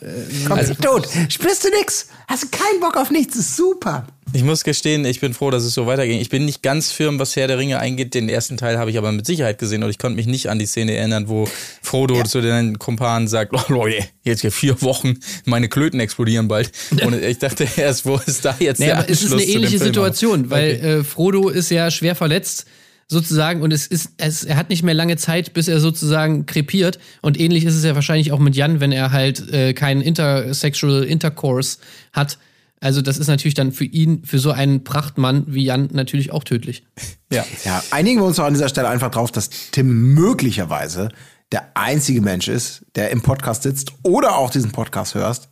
äh, 0.00 0.46
Komplett 0.46 0.68
also, 0.70 0.74
tot. 0.74 1.08
Spürst 1.28 1.64
du 1.64 1.68
nix? 1.70 2.08
Hast 2.28 2.44
du 2.44 2.48
keinen 2.48 2.80
Bock 2.80 2.96
auf 2.96 3.10
nichts? 3.10 3.36
ist 3.36 3.56
super. 3.56 4.06
Ich 4.34 4.44
muss 4.44 4.64
gestehen, 4.64 5.04
ich 5.04 5.20
bin 5.20 5.34
froh, 5.34 5.50
dass 5.50 5.62
es 5.64 5.74
so 5.74 5.86
weiterging. 5.86 6.20
Ich 6.20 6.30
bin 6.30 6.44
nicht 6.44 6.62
ganz 6.62 6.90
firm, 6.90 7.18
was 7.18 7.36
Herr 7.36 7.48
der 7.48 7.58
Ringe 7.58 7.78
eingeht. 7.78 8.14
Den 8.14 8.28
ersten 8.28 8.56
Teil 8.56 8.78
habe 8.78 8.90
ich 8.90 8.96
aber 8.96 9.12
mit 9.12 9.26
Sicherheit 9.26 9.58
gesehen 9.58 9.82
und 9.82 9.90
ich 9.90 9.98
konnte 9.98 10.16
mich 10.16 10.26
nicht 10.26 10.48
an 10.48 10.58
die 10.58 10.66
Szene 10.66 10.94
erinnern, 10.94 11.28
wo 11.28 11.46
Frodo 11.82 12.16
ja. 12.16 12.24
zu 12.24 12.40
den 12.40 12.78
Kumpanen 12.78 13.28
sagt, 13.28 13.52
oh 13.52 13.72
Leute, 13.72 14.04
jetzt 14.22 14.40
hier 14.40 14.52
vier 14.52 14.80
Wochen, 14.80 15.18
meine 15.44 15.68
Klöten 15.68 16.00
explodieren 16.00 16.48
bald. 16.48 16.72
Und 17.04 17.22
ich 17.22 17.38
dachte 17.38 17.68
erst, 17.76 18.06
wo 18.06 18.16
ist 18.16 18.44
da 18.44 18.56
jetzt 18.58 18.80
naja, 18.80 18.94
der 18.94 18.98
Anschluss 19.00 19.18
Es 19.18 19.24
ist 19.24 19.32
eine 19.32 19.42
ähnliche 19.42 19.78
Situation, 19.78 20.50
weil 20.50 20.76
okay. 20.76 20.92
äh, 21.00 21.04
Frodo 21.04 21.48
ist 21.50 21.70
ja 21.70 21.90
schwer 21.90 22.14
verletzt 22.14 22.66
sozusagen 23.08 23.60
und 23.60 23.72
es 23.72 23.86
ist 23.86 24.12
es, 24.16 24.44
er 24.44 24.56
hat 24.56 24.70
nicht 24.70 24.82
mehr 24.82 24.94
lange 24.94 25.16
Zeit, 25.16 25.52
bis 25.52 25.68
er 25.68 25.80
sozusagen 25.80 26.46
krepiert 26.46 26.98
und 27.20 27.38
ähnlich 27.38 27.66
ist 27.66 27.74
es 27.74 27.84
ja 27.84 27.94
wahrscheinlich 27.94 28.32
auch 28.32 28.38
mit 28.38 28.56
Jan, 28.56 28.80
wenn 28.80 28.92
er 28.92 29.12
halt 29.12 29.52
äh, 29.52 29.74
keinen 29.74 30.00
intersexual 30.00 31.04
Intercourse 31.04 31.76
hat 32.14 32.38
also 32.82 33.00
das 33.00 33.18
ist 33.18 33.28
natürlich 33.28 33.54
dann 33.54 33.70
für 33.70 33.84
ihn, 33.84 34.24
für 34.24 34.40
so 34.40 34.50
einen 34.50 34.82
Prachtmann 34.82 35.44
wie 35.46 35.64
Jan 35.64 35.88
natürlich 35.92 36.32
auch 36.32 36.42
tödlich. 36.42 36.84
Ja, 37.32 37.46
ja 37.64 37.82
einigen 37.92 38.20
wir 38.20 38.26
uns 38.26 38.38
auch 38.40 38.44
an 38.44 38.54
dieser 38.54 38.68
Stelle 38.68 38.88
einfach 38.88 39.10
drauf, 39.10 39.30
dass 39.30 39.50
Tim 39.70 40.14
möglicherweise 40.14 41.10
der 41.52 41.76
einzige 41.76 42.20
Mensch 42.20 42.48
ist, 42.48 42.84
der 42.96 43.10
im 43.10 43.22
Podcast 43.22 43.62
sitzt 43.62 43.92
oder 44.02 44.36
auch 44.36 44.50
diesen 44.50 44.72
Podcast 44.72 45.14
hörst, 45.14 45.48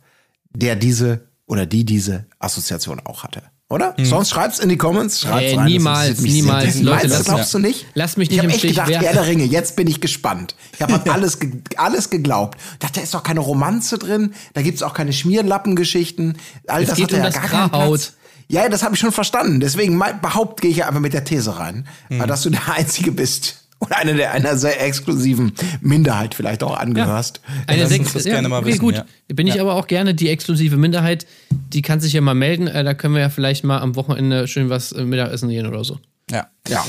der 0.53 0.75
diese 0.75 1.27
oder 1.45 1.65
die 1.65 1.85
diese 1.85 2.25
Assoziation 2.39 2.99
auch 2.99 3.23
hatte 3.23 3.43
oder? 3.71 3.95
Mhm. 3.97 4.05
Sonst 4.05 4.29
schreib's 4.29 4.59
in 4.59 4.69
die 4.69 4.77
Comments. 4.77 5.19
Schreib's 5.19 5.57
rein. 5.57 5.65
Niemals, 5.65 6.19
niemals. 6.21 6.81
Leute, 6.81 7.07
das 7.07 7.23
glaubst 7.23 7.53
du 7.53 7.59
nicht? 7.59 7.85
Lass 7.93 8.17
mich 8.17 8.29
nicht 8.29 8.39
ich 8.39 8.43
im 8.43 8.49
echt 8.49 8.59
Stich. 8.59 8.71
gedacht, 8.71 8.91
Herr 8.91 9.13
der 9.13 9.25
Ringe, 9.25 9.45
jetzt 9.45 9.75
bin 9.75 9.87
ich 9.87 10.01
gespannt. 10.01 10.55
Ich 10.73 10.81
habe 10.81 10.99
alles, 11.11 11.39
ge 11.39 11.51
alles 11.77 12.09
geglaubt. 12.09 12.59
Ich 12.73 12.79
dachte, 12.79 12.95
da 12.95 13.01
ist 13.01 13.13
doch 13.13 13.23
keine 13.23 13.39
Romanze 13.39 13.97
drin, 13.97 14.33
da 14.53 14.61
gibt's 14.61 14.83
auch 14.83 14.93
keine 14.93 15.13
Schmierlappengeschichten. 15.13 16.37
All 16.67 16.83
es 16.83 16.89
das 16.89 16.97
geht 16.97 17.05
hat 17.05 17.13
um 17.13 17.17
ja 17.19 17.25
das 17.25 17.35
gar 17.35 17.69
Grauhaut. 17.69 18.13
Ja, 18.49 18.67
das 18.67 18.83
habe 18.83 18.95
ich 18.95 18.99
schon 18.99 19.13
verstanden. 19.13 19.61
Deswegen 19.61 19.97
behaupt 20.21 20.59
gehe 20.59 20.71
ich 20.71 20.77
ja 20.77 20.87
einfach 20.87 20.99
mit 20.99 21.13
der 21.13 21.23
These 21.23 21.57
rein, 21.57 21.87
mhm. 22.09 22.27
dass 22.27 22.41
du 22.41 22.49
der 22.49 22.73
Einzige 22.73 23.13
bist 23.13 23.60
oder 23.81 23.97
eine 23.97 24.13
der 24.13 24.31
einer 24.31 24.57
sehr 24.57 24.81
exklusiven 24.85 25.53
Minderheit 25.81 26.35
vielleicht 26.35 26.63
auch 26.63 26.77
angehörst. 26.77 27.41
Ja, 27.43 27.63
eine 27.67 27.87
sehr, 27.87 27.99
das 27.99 28.25
ja, 28.25 28.33
gerne 28.33 28.47
mal 28.47 28.59
okay, 28.59 28.67
wissen, 28.67 28.79
gut. 28.79 28.95
Ja. 28.95 29.05
Bin 29.27 29.47
ich 29.47 29.59
aber 29.59 29.75
auch 29.75 29.87
gerne 29.87 30.13
die 30.13 30.29
exklusive 30.29 30.77
Minderheit. 30.77 31.25
Die 31.49 31.81
kann 31.81 31.99
sich 31.99 32.13
ja 32.13 32.21
mal 32.21 32.35
melden. 32.35 32.67
Äh, 32.67 32.83
da 32.83 32.93
können 32.93 33.15
wir 33.15 33.21
ja 33.21 33.29
vielleicht 33.29 33.63
mal 33.63 33.79
am 33.79 33.95
Wochenende 33.95 34.47
schön 34.47 34.69
was 34.69 34.91
äh, 34.91 35.03
Mittagessen 35.03 35.49
gehen 35.49 35.65
oder 35.65 35.83
so. 35.83 35.99
Ja. 36.29 36.47
Ja. 36.67 36.85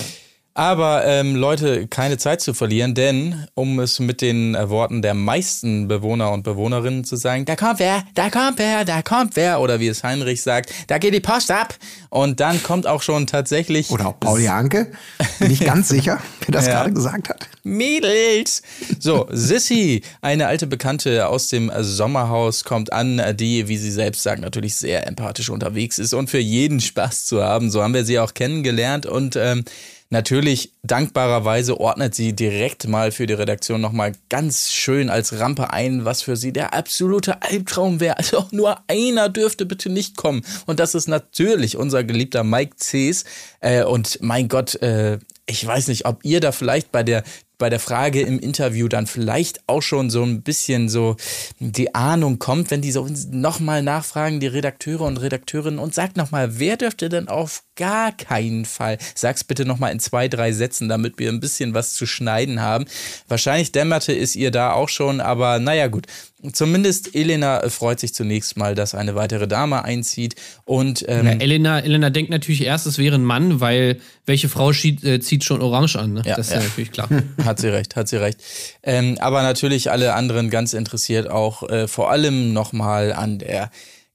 Aber 0.54 1.06
ähm, 1.06 1.34
Leute, 1.34 1.86
keine 1.86 2.18
Zeit 2.18 2.42
zu 2.42 2.52
verlieren, 2.52 2.94
denn 2.94 3.46
um 3.54 3.80
es 3.80 4.00
mit 4.00 4.20
den 4.20 4.54
äh, 4.54 4.68
Worten 4.68 5.00
der 5.00 5.14
meisten 5.14 5.88
Bewohner 5.88 6.30
und 6.32 6.42
Bewohnerinnen 6.42 7.04
zu 7.04 7.16
sagen, 7.16 7.44
da 7.46 7.56
kommt 7.56 7.78
wer, 7.78 8.04
da 8.14 8.28
kommt 8.28 8.58
wer, 8.58 8.84
da 8.84 9.00
kommt 9.00 9.36
wer, 9.36 9.60
oder 9.60 9.80
wie 9.80 9.88
es 9.88 10.04
Heinrich 10.04 10.42
sagt, 10.42 10.70
da 10.88 10.98
geht 10.98 11.14
die 11.14 11.20
Post 11.20 11.50
ab. 11.50 11.74
Und 12.10 12.40
dann 12.40 12.62
kommt 12.62 12.86
auch 12.86 13.00
schon 13.00 13.26
tatsächlich. 13.26 13.90
Oder 13.90 14.08
auch 14.08 14.20
Paul 14.20 14.40
Janke. 14.40 14.92
Bin 15.38 15.50
ich 15.50 15.60
ganz 15.60 15.88
sicher, 15.90 16.20
wer 16.46 16.52
das 16.52 16.66
Ja. 16.66 16.72
gerade 16.74 16.92
gesagt 16.92 17.30
hat. 17.30 17.48
Mädels. 17.62 18.62
So, 18.98 19.26
Sissy, 19.30 20.02
eine 20.20 20.48
alte 20.48 20.66
Bekannte 20.66 21.28
aus 21.28 21.48
dem 21.48 21.72
Sommerhaus, 21.80 22.64
kommt 22.64 22.92
an, 22.92 23.22
die, 23.36 23.68
wie 23.68 23.78
sie 23.78 23.90
selbst 23.90 24.22
sagt, 24.22 24.42
natürlich 24.42 24.76
sehr 24.76 25.06
empathisch 25.06 25.48
unterwegs 25.48 25.98
ist 25.98 26.12
und 26.12 26.28
für 26.28 26.38
jeden 26.38 26.80
Spaß 26.80 27.24
zu 27.24 27.42
haben. 27.42 27.70
So 27.70 27.82
haben 27.82 27.94
wir 27.94 28.04
sie 28.04 28.18
auch 28.18 28.34
kennengelernt 28.34 29.06
und 29.06 29.36
ähm, 29.36 29.64
Natürlich, 30.12 30.74
dankbarerweise 30.82 31.80
ordnet 31.80 32.14
sie 32.14 32.34
direkt 32.34 32.86
mal 32.86 33.12
für 33.12 33.26
die 33.26 33.32
Redaktion 33.32 33.80
nochmal 33.80 34.12
ganz 34.28 34.70
schön 34.70 35.08
als 35.08 35.38
Rampe 35.38 35.72
ein, 35.72 36.04
was 36.04 36.20
für 36.20 36.36
sie 36.36 36.52
der 36.52 36.74
absolute 36.74 37.40
Albtraum 37.40 37.98
wäre. 37.98 38.18
Also 38.18 38.44
nur 38.50 38.78
einer 38.88 39.30
dürfte 39.30 39.64
bitte 39.64 39.88
nicht 39.88 40.18
kommen. 40.18 40.44
Und 40.66 40.80
das 40.80 40.94
ist 40.94 41.08
natürlich 41.08 41.78
unser 41.78 42.04
geliebter 42.04 42.44
Mike 42.44 42.76
Cees. 42.76 43.24
Äh, 43.60 43.84
und 43.84 44.18
mein 44.20 44.48
Gott, 44.48 44.74
äh, 44.82 45.18
ich 45.46 45.66
weiß 45.66 45.88
nicht, 45.88 46.06
ob 46.06 46.24
ihr 46.24 46.40
da 46.40 46.52
vielleicht 46.52 46.92
bei 46.92 47.02
der 47.02 47.24
bei 47.62 47.70
der 47.70 47.78
Frage 47.78 48.22
im 48.22 48.40
Interview 48.40 48.88
dann 48.88 49.06
vielleicht 49.06 49.60
auch 49.68 49.82
schon 49.82 50.10
so 50.10 50.24
ein 50.24 50.42
bisschen 50.42 50.88
so 50.88 51.14
die 51.60 51.94
Ahnung 51.94 52.40
kommt, 52.40 52.72
wenn 52.72 52.82
die 52.82 52.90
so 52.90 53.08
nochmal 53.30 53.84
nachfragen, 53.84 54.40
die 54.40 54.48
Redakteure 54.48 55.02
und 55.02 55.18
Redakteurinnen 55.18 55.78
und 55.78 55.94
sagt 55.94 56.16
nochmal, 56.16 56.58
wer 56.58 56.76
dürfte 56.76 57.08
denn 57.08 57.28
auf 57.28 57.62
gar 57.76 58.10
keinen 58.10 58.64
Fall? 58.64 58.98
Sag's 59.14 59.44
bitte 59.44 59.64
nochmal 59.64 59.92
in 59.92 60.00
zwei, 60.00 60.26
drei 60.26 60.50
Sätzen, 60.50 60.88
damit 60.88 61.20
wir 61.20 61.28
ein 61.28 61.38
bisschen 61.38 61.72
was 61.72 61.94
zu 61.94 62.04
schneiden 62.04 62.60
haben. 62.60 62.86
Wahrscheinlich 63.28 63.70
dämmerte 63.70 64.12
es 64.12 64.34
ihr 64.34 64.50
da 64.50 64.72
auch 64.72 64.88
schon, 64.88 65.20
aber 65.20 65.60
naja 65.60 65.86
gut. 65.86 66.08
Zumindest 66.52 67.14
Elena 67.14 67.68
freut 67.68 68.00
sich 68.00 68.14
zunächst 68.14 68.56
mal, 68.56 68.74
dass 68.74 68.94
eine 68.94 69.14
weitere 69.14 69.46
Dame 69.46 69.84
einzieht 69.84 70.34
und 70.64 71.04
ähm, 71.08 71.26
Ja, 71.26 71.32
Elena, 71.32 71.80
Elena 71.80 72.10
denkt 72.10 72.30
natürlich 72.30 72.64
erst, 72.64 72.86
es 72.86 72.98
wäre 72.98 73.14
ein 73.14 73.24
Mann, 73.24 73.60
weil 73.60 74.00
welche 74.26 74.48
Frau 74.48 74.72
schieht, 74.72 75.04
äh, 75.04 75.20
zieht 75.20 75.44
schon 75.44 75.60
orange 75.62 75.96
an? 75.96 76.14
Ne? 76.14 76.22
Ja, 76.24 76.36
das 76.36 76.48
ist 76.48 76.52
ja, 76.54 76.60
ja. 76.60 76.64
natürlich 76.64 76.92
klar. 76.92 77.08
Hat 77.44 77.60
sie 77.60 77.68
recht, 77.68 77.96
hat 77.96 78.08
sie 78.08 78.16
recht. 78.16 78.38
Ähm, 78.82 79.16
aber 79.20 79.42
natürlich 79.42 79.90
alle 79.90 80.14
anderen 80.14 80.50
ganz 80.50 80.72
interessiert 80.72 81.30
auch 81.30 81.68
äh, 81.68 81.86
vor 81.86 82.10
allem 82.10 82.52
nochmal 82.52 83.12
an 83.12 83.38
der 83.38 83.70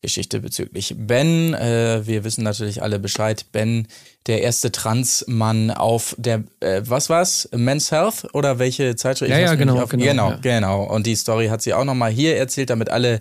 Geschichte 0.07 0.39
bezüglich 0.39 0.95
Ben. 0.97 1.53
Äh, 1.53 2.07
wir 2.07 2.23
wissen 2.23 2.45
natürlich 2.45 2.81
alle 2.81 2.97
Bescheid. 2.97 3.45
Ben, 3.51 3.87
der 4.25 4.41
erste 4.41 4.71
Transmann 4.71 5.69
auf 5.69 6.15
der, 6.17 6.45
äh, 6.61 6.81
was 6.85 7.09
war's? 7.09 7.49
Men's 7.53 7.91
Health 7.91 8.25
oder 8.33 8.57
welche 8.57 8.95
Zeitschrift? 8.95 9.31
Ja, 9.31 9.37
ja, 9.39 9.55
genau, 9.55 9.81
auf- 9.81 9.89
genau, 9.89 10.05
genau, 10.05 10.29
ja. 10.31 10.37
genau. 10.37 10.83
Und 10.85 11.05
die 11.07 11.15
Story 11.15 11.47
hat 11.47 11.61
sie 11.61 11.73
auch 11.73 11.83
nochmal 11.83 12.09
hier 12.11 12.37
erzählt, 12.37 12.69
damit 12.69 12.89
alle 12.89 13.19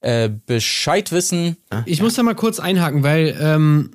äh, 0.00 0.30
Bescheid 0.46 1.10
wissen. 1.10 1.56
Ich 1.86 2.00
muss 2.00 2.14
da 2.14 2.22
mal 2.22 2.36
kurz 2.36 2.60
einhaken, 2.60 3.02
weil, 3.02 3.36
ähm, 3.40 3.90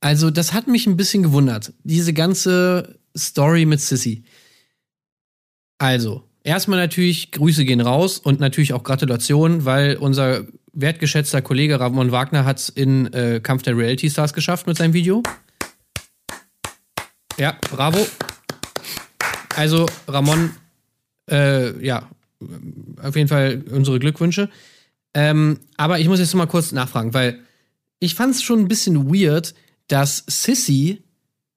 also 0.00 0.30
das 0.30 0.52
hat 0.52 0.66
mich 0.66 0.88
ein 0.88 0.96
bisschen 0.96 1.22
gewundert. 1.22 1.72
Diese 1.84 2.12
ganze 2.12 2.98
Story 3.16 3.64
mit 3.64 3.80
Sissy. 3.80 4.24
Also, 5.78 6.24
erstmal 6.42 6.80
natürlich 6.80 7.30
Grüße 7.30 7.64
gehen 7.64 7.80
raus 7.80 8.18
und 8.18 8.40
natürlich 8.40 8.72
auch 8.72 8.82
Gratulation, 8.82 9.64
weil 9.64 9.96
unser 9.96 10.44
wertgeschätzter 10.80 11.42
Kollege 11.42 11.80
Ramon 11.80 12.12
Wagner 12.12 12.44
hat 12.44 12.58
es 12.58 12.68
in 12.68 13.12
äh, 13.12 13.40
Kampf 13.42 13.62
der 13.62 13.76
Reality 13.76 14.08
Stars 14.08 14.32
geschafft 14.32 14.66
mit 14.66 14.76
seinem 14.76 14.92
Video. 14.92 15.22
Ja, 17.36 17.56
bravo. 17.70 18.06
Also, 19.56 19.86
Ramon, 20.06 20.54
äh, 21.30 21.84
ja, 21.84 22.08
auf 23.02 23.16
jeden 23.16 23.28
Fall 23.28 23.64
unsere 23.70 23.98
Glückwünsche. 23.98 24.50
Ähm, 25.14 25.58
aber 25.76 25.98
ich 25.98 26.08
muss 26.08 26.20
jetzt 26.20 26.34
mal 26.34 26.46
kurz 26.46 26.72
nachfragen, 26.72 27.14
weil 27.14 27.40
ich 27.98 28.14
fand 28.14 28.34
es 28.34 28.42
schon 28.42 28.60
ein 28.60 28.68
bisschen 28.68 29.12
weird, 29.12 29.54
dass 29.88 30.22
Sissy 30.28 31.02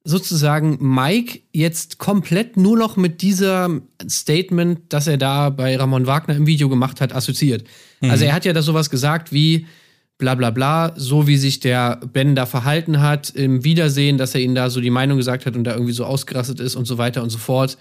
sozusagen 0.03 0.77
Mike 0.79 1.41
jetzt 1.53 1.99
komplett 1.99 2.57
nur 2.57 2.77
noch 2.77 2.97
mit 2.97 3.21
dieser 3.21 3.69
Statement, 4.09 4.81
das 4.89 5.07
er 5.07 5.17
da 5.17 5.49
bei 5.49 5.75
Ramon 5.75 6.07
Wagner 6.07 6.35
im 6.35 6.47
Video 6.47 6.69
gemacht 6.69 7.01
hat, 7.01 7.13
assoziiert. 7.13 7.65
Also 8.01 8.25
er 8.25 8.33
hat 8.33 8.45
ja 8.45 8.53
da 8.53 8.61
sowas 8.61 8.89
gesagt 8.89 9.31
wie 9.31 9.67
bla 10.17 10.35
bla 10.35 10.51
bla, 10.51 10.93
so 10.95 11.25
wie 11.25 11.37
sich 11.37 11.59
der 11.59 11.97
Ben 11.97 12.35
da 12.35 12.45
verhalten 12.45 13.01
hat 13.01 13.31
im 13.31 13.63
Wiedersehen, 13.63 14.19
dass 14.19 14.35
er 14.35 14.41
ihnen 14.41 14.53
da 14.53 14.69
so 14.69 14.79
die 14.79 14.91
Meinung 14.91 15.17
gesagt 15.17 15.47
hat 15.47 15.55
und 15.55 15.63
da 15.63 15.73
irgendwie 15.73 15.93
so 15.93 16.05
ausgerastet 16.05 16.59
ist 16.59 16.75
und 16.75 16.85
so 16.85 16.99
weiter 16.99 17.23
und 17.23 17.31
so 17.31 17.39
fort. 17.39 17.77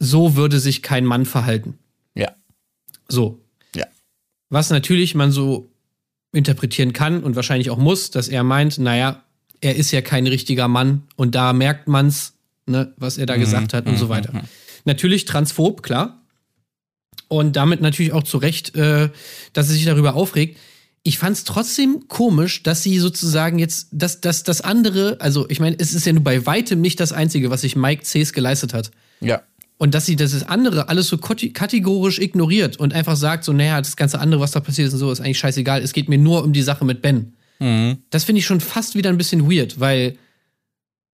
So 0.00 0.34
würde 0.34 0.58
sich 0.58 0.82
kein 0.82 1.04
Mann 1.04 1.24
verhalten. 1.24 1.78
Ja. 2.14 2.32
So. 3.08 3.40
Ja. 3.76 3.86
Was 4.50 4.70
natürlich 4.70 5.14
man 5.14 5.30
so 5.30 5.70
interpretieren 6.32 6.92
kann 6.92 7.22
und 7.22 7.36
wahrscheinlich 7.36 7.70
auch 7.70 7.78
muss, 7.78 8.10
dass 8.10 8.28
er 8.28 8.42
meint, 8.42 8.78
naja, 8.78 9.22
er 9.62 9.76
ist 9.76 9.90
ja 9.92 10.02
kein 10.02 10.26
richtiger 10.26 10.68
Mann 10.68 11.04
und 11.16 11.34
da 11.34 11.52
merkt 11.52 11.88
man's, 11.88 12.34
ne, 12.66 12.92
was 12.96 13.16
er 13.16 13.26
da 13.26 13.36
gesagt 13.36 13.72
hat 13.72 13.86
und 13.86 13.96
so 13.96 14.08
weiter. 14.08 14.42
Natürlich 14.84 15.24
transphob, 15.24 15.82
klar. 15.82 16.20
Und 17.28 17.56
damit 17.56 17.80
natürlich 17.80 18.12
auch 18.12 18.24
zu 18.24 18.36
Recht, 18.36 18.74
äh, 18.74 19.08
dass 19.54 19.68
er 19.68 19.74
sich 19.74 19.84
darüber 19.84 20.14
aufregt. 20.14 20.58
Ich 21.04 21.18
fand's 21.18 21.44
trotzdem 21.44 22.08
komisch, 22.08 22.62
dass 22.62 22.82
sie 22.82 22.98
sozusagen 22.98 23.58
jetzt, 23.58 23.88
dass, 23.92 24.20
dass 24.20 24.42
das 24.42 24.60
andere, 24.60 25.16
also 25.20 25.48
ich 25.48 25.58
meine, 25.58 25.76
es 25.78 25.94
ist 25.94 26.04
ja 26.04 26.12
nur 26.12 26.22
bei 26.22 26.44
weitem 26.44 26.80
nicht 26.80 27.00
das 27.00 27.12
Einzige, 27.12 27.50
was 27.50 27.62
sich 27.62 27.74
Mike 27.74 28.02
Cs 28.02 28.32
geleistet 28.32 28.74
hat. 28.74 28.90
Ja. 29.20 29.42
Und 29.78 29.94
dass 29.94 30.06
sie 30.06 30.16
das 30.16 30.42
andere 30.44 30.88
alles 30.88 31.08
so 31.08 31.18
kategorisch 31.18 32.18
ignoriert 32.18 32.76
und 32.76 32.92
einfach 32.92 33.16
sagt, 33.16 33.44
so, 33.44 33.52
naja, 33.52 33.80
das 33.80 33.96
ganze 33.96 34.20
andere, 34.20 34.40
was 34.40 34.52
da 34.52 34.60
passiert 34.60 34.88
ist 34.88 34.94
und 34.94 35.00
so, 35.00 35.10
ist 35.10 35.20
eigentlich 35.20 35.38
scheißegal. 35.38 35.82
Es 35.82 35.92
geht 35.92 36.08
mir 36.08 36.18
nur 36.18 36.44
um 36.44 36.52
die 36.52 36.62
Sache 36.62 36.84
mit 36.84 37.02
Ben. 37.02 37.32
Das 38.10 38.24
finde 38.24 38.40
ich 38.40 38.46
schon 38.46 38.60
fast 38.60 38.94
wieder 38.94 39.10
ein 39.10 39.18
bisschen 39.18 39.50
weird, 39.50 39.78
weil, 39.78 40.18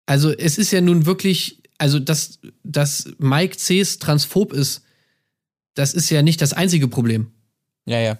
also 0.07 0.31
es 0.31 0.57
ist 0.57 0.71
ja 0.71 0.81
nun 0.81 1.05
wirklich, 1.07 1.63
also 1.77 1.99
dass, 1.99 2.41
dass 2.63 3.11
Mike 3.19 3.57
Cs 3.57 3.99
transphob 3.99 4.53
ist, 4.53 4.83
das 5.75 5.95
ist 5.95 6.11
ja 6.11 6.23
nicht 6.23 6.41
das 6.41 6.53
einzige 6.53 6.89
Problem. 6.89 7.31
Ja, 7.87 8.01
ja. 8.01 8.19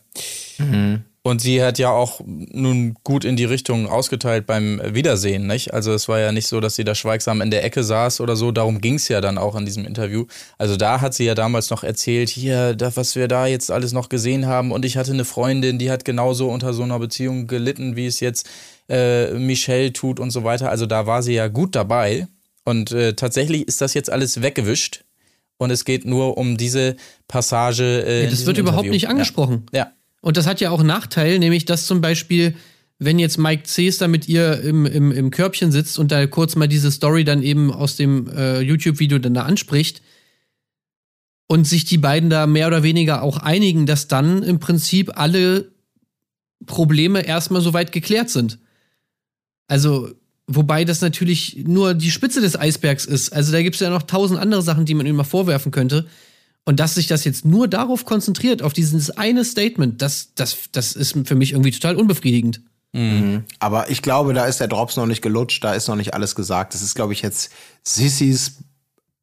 Und 1.29 1.43
sie 1.43 1.63
hat 1.63 1.79
ja 1.79 1.91
auch 1.91 2.23
nun 2.25 2.95
gut 3.05 3.27
in 3.27 3.37
die 3.37 3.45
Richtung 3.45 3.87
ausgeteilt 3.87 4.47
beim 4.47 4.81
Wiedersehen, 4.83 5.47
nicht? 5.47 5.75
Also 5.75 5.93
es 5.93 6.09
war 6.09 6.19
ja 6.19 6.33
nicht 6.33 6.47
so, 6.47 6.59
dass 6.59 6.75
sie 6.75 6.85
da 6.85 6.95
schweigsam 6.95 7.43
in 7.43 7.51
der 7.51 7.65
Ecke 7.65 7.85
saß 7.85 8.23
oder 8.23 8.35
so. 8.35 8.51
Darum 8.51 8.81
ging 8.81 8.95
es 8.95 9.09
ja 9.09 9.21
dann 9.21 9.37
auch 9.37 9.55
in 9.55 9.67
diesem 9.67 9.85
Interview. 9.85 10.25
Also 10.57 10.77
da 10.77 11.03
hat 11.03 11.13
sie 11.13 11.25
ja 11.25 11.35
damals 11.35 11.69
noch 11.69 11.85
erzählt, 11.85 12.31
hier, 12.31 12.75
das, 12.75 12.97
was 12.97 13.15
wir 13.15 13.29
da 13.29 13.47
jetzt 13.47 13.71
alles 13.71 13.93
noch 13.93 14.09
gesehen 14.09 14.47
haben. 14.47 14.73
Und 14.73 14.87
ich 14.87 14.97
hatte 14.97 15.13
eine 15.13 15.27
Freundin, 15.27 15.79
die 15.79 15.91
hat 15.91 16.07
genauso 16.07 16.49
unter 16.49 16.73
so 16.73 16.83
einer 16.83 16.99
Beziehung 16.99 17.47
gelitten, 17.47 17.95
wie 17.95 18.07
es 18.07 18.21
jetzt 18.21 18.49
äh, 18.89 19.35
Michelle 19.35 19.93
tut 19.93 20.21
und 20.21 20.31
so 20.31 20.45
weiter. 20.45 20.71
Also 20.71 20.87
da 20.87 21.07
war 21.07 21.23
sie 21.23 21.35
ja 21.35 21.49
gut 21.49 21.77
dabei. 21.77 22.27
Und 22.65 22.91
äh, 22.93 23.13
tatsächlich 23.13 23.69
ist 23.69 23.83
das 23.83 23.93
jetzt 23.93 24.09
alles 24.09 24.41
weggewischt. 24.41 25.05
Und 25.59 25.73
es 25.73 25.85
geht 25.85 26.07
nur 26.07 26.39
um 26.39 26.57
diese 26.57 26.97
Passage. 27.27 27.85
Äh, 28.07 28.25
in 28.25 28.31
das 28.31 28.47
wird 28.47 28.57
überhaupt 28.57 28.87
Interview. 28.87 28.95
nicht 28.95 29.09
angesprochen. 29.09 29.67
Ja. 29.73 29.79
ja. 29.79 29.93
Und 30.21 30.37
das 30.37 30.47
hat 30.47 30.61
ja 30.61 30.71
auch 30.71 30.81
einen 30.81 30.89
Nachteil, 30.89 31.39
nämlich 31.39 31.65
dass 31.65 31.87
zum 31.87 32.01
Beispiel, 32.01 32.55
wenn 32.99 33.19
jetzt 33.19 33.39
Mike 33.39 33.65
Cs 33.65 33.99
da 33.99 34.09
mit 34.09 34.29
ihr 34.29 34.61
im, 34.61 34.87
im, 34.87 35.13
im 35.13 35.31
Körbchen 35.31 35.71
sitzt 35.71 35.99
und 35.99 36.11
da 36.11 36.27
kurz 36.27 36.57
mal 36.57 36.69
diese 36.69 36.91
Story 36.91 37.25
dann 37.25 37.43
eben 37.43 37.73
aus 37.73 37.97
dem 37.97 38.29
äh, 38.29 38.61
YouTube-Video 38.61 39.19
dann 39.19 39.35
da 39.35 39.43
anspricht 39.43 40.03
und 41.47 41.67
sich 41.67 41.85
die 41.85 41.99
beiden 41.99 42.31
da 42.31 42.47
mehr 42.47 42.67
oder 42.67 42.83
weniger 42.83 43.23
auch 43.23 43.39
einigen, 43.39 43.87
dass 43.87 44.09
dann 44.09 44.43
im 44.43 44.59
Prinzip 44.59 45.19
alle 45.19 45.73
Probleme 46.67 47.25
erstmal 47.25 47.63
soweit 47.63 47.93
geklärt 47.93 48.31
sind. 48.31 48.59
Also, 49.69 50.11
wobei 50.47 50.85
das 50.85 51.01
natürlich 51.01 51.65
nur 51.67 51.95
die 51.95 52.11
Spitze 52.11 52.41
des 52.41 52.59
Eisbergs 52.59 53.05
ist. 53.05 53.33
Also 53.33 53.53
da 53.53 53.63
gibt 53.63 53.77
es 53.77 53.81
ja 53.81 53.91
noch 53.91 54.03
tausend 54.03 54.41
andere 54.41 54.63
Sachen, 54.63 54.87
die 54.87 54.95
man 54.95 55.07
ihm 55.07 55.17
mal 55.17 55.25
vorwerfen 55.25 55.71
könnte. 55.73 56.07
Und 56.69 56.81
dass 56.81 56.97
sich 56.97 57.07
das 57.07 57.25
jetzt 57.25 57.47
nur 57.47 57.67
darauf 57.67 58.05
konzentriert, 58.05 58.61
auf 58.61 58.75
dieses 58.75 59.11
eine 59.17 59.43
Statement, 59.47 60.03
das, 60.03 60.35
das, 60.35 60.69
das 60.71 60.93
ist 60.93 61.17
für 61.25 61.35
mich 61.35 61.53
irgendwie 61.53 61.71
total 61.71 61.97
unbefriedigend. 61.97 62.61
Aber 63.59 63.89
ich 63.89 64.03
glaube, 64.03 64.35
da 64.35 64.45
ist 64.45 64.61
der 64.61 64.69
Drops 64.69 64.99
noch 64.99 65.07
nicht 65.07 65.23
gelutscht, 65.23 65.65
da 65.65 65.73
ist 65.73 65.89
noch 65.89 65.97
nicht 65.97 66.13
alles 66.13 66.35
gesagt. 66.35 66.75
Das 66.75 66.83
ist, 66.83 66.95
glaube 66.95 67.15
ich, 67.15 67.23
jetzt 67.23 67.51
Sissys 67.85 68.59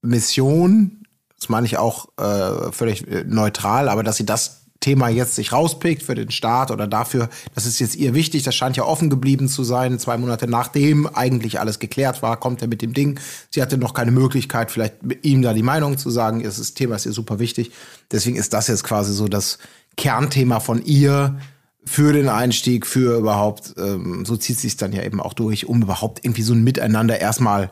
Mission. 0.01 1.03
Das 1.39 1.47
meine 1.47 1.67
ich 1.67 1.77
auch 1.77 2.07
äh, 2.17 2.71
völlig 2.71 3.07
äh, 3.07 3.25
neutral, 3.27 3.89
aber 3.89 4.01
dass 4.01 4.17
sie 4.17 4.25
das 4.25 4.64
Thema 4.85 5.09
jetzt 5.09 5.33
sich 5.33 5.51
rauspickt 5.51 6.03
für 6.03 6.13
den 6.13 6.29
Start 6.29 6.69
oder 6.69 6.85
dafür, 6.85 7.29
das 7.55 7.65
ist 7.65 7.79
jetzt 7.79 7.95
ihr 7.95 8.13
wichtig, 8.13 8.43
das 8.43 8.53
scheint 8.53 8.77
ja 8.77 8.83
offen 8.83 9.09
geblieben 9.09 9.47
zu 9.47 9.63
sein. 9.63 9.97
Zwei 9.97 10.15
Monate 10.15 10.47
nachdem 10.47 11.07
eigentlich 11.07 11.59
alles 11.59 11.79
geklärt 11.79 12.21
war, 12.21 12.39
kommt 12.39 12.61
er 12.61 12.67
mit 12.67 12.83
dem 12.83 12.93
Ding. 12.93 13.19
Sie 13.49 13.63
hatte 13.63 13.79
noch 13.79 13.95
keine 13.95 14.11
Möglichkeit, 14.11 14.69
vielleicht 14.69 14.97
ihm 15.23 15.41
da 15.41 15.55
die 15.55 15.63
Meinung 15.63 15.97
zu 15.97 16.11
sagen, 16.11 16.41
ist 16.41 16.75
Thema 16.75 16.97
ist 16.97 17.07
ihr 17.07 17.13
super 17.13 17.39
wichtig. 17.39 17.71
Deswegen 18.11 18.35
ist 18.35 18.53
das 18.53 18.67
jetzt 18.67 18.83
quasi 18.83 19.11
so 19.11 19.27
das 19.27 19.57
Kernthema 19.97 20.59
von 20.59 20.85
ihr 20.85 21.39
für 21.83 22.13
den 22.13 22.29
Einstieg, 22.29 22.85
für 22.85 23.17
überhaupt, 23.17 23.73
ähm, 23.77 24.23
so 24.23 24.37
zieht 24.37 24.59
sich 24.59 24.77
dann 24.77 24.93
ja 24.93 25.01
eben 25.01 25.19
auch 25.19 25.33
durch, 25.33 25.65
um 25.65 25.81
überhaupt 25.81 26.23
irgendwie 26.23 26.43
so 26.43 26.53
ein 26.53 26.63
Miteinander 26.63 27.19
erstmal 27.19 27.71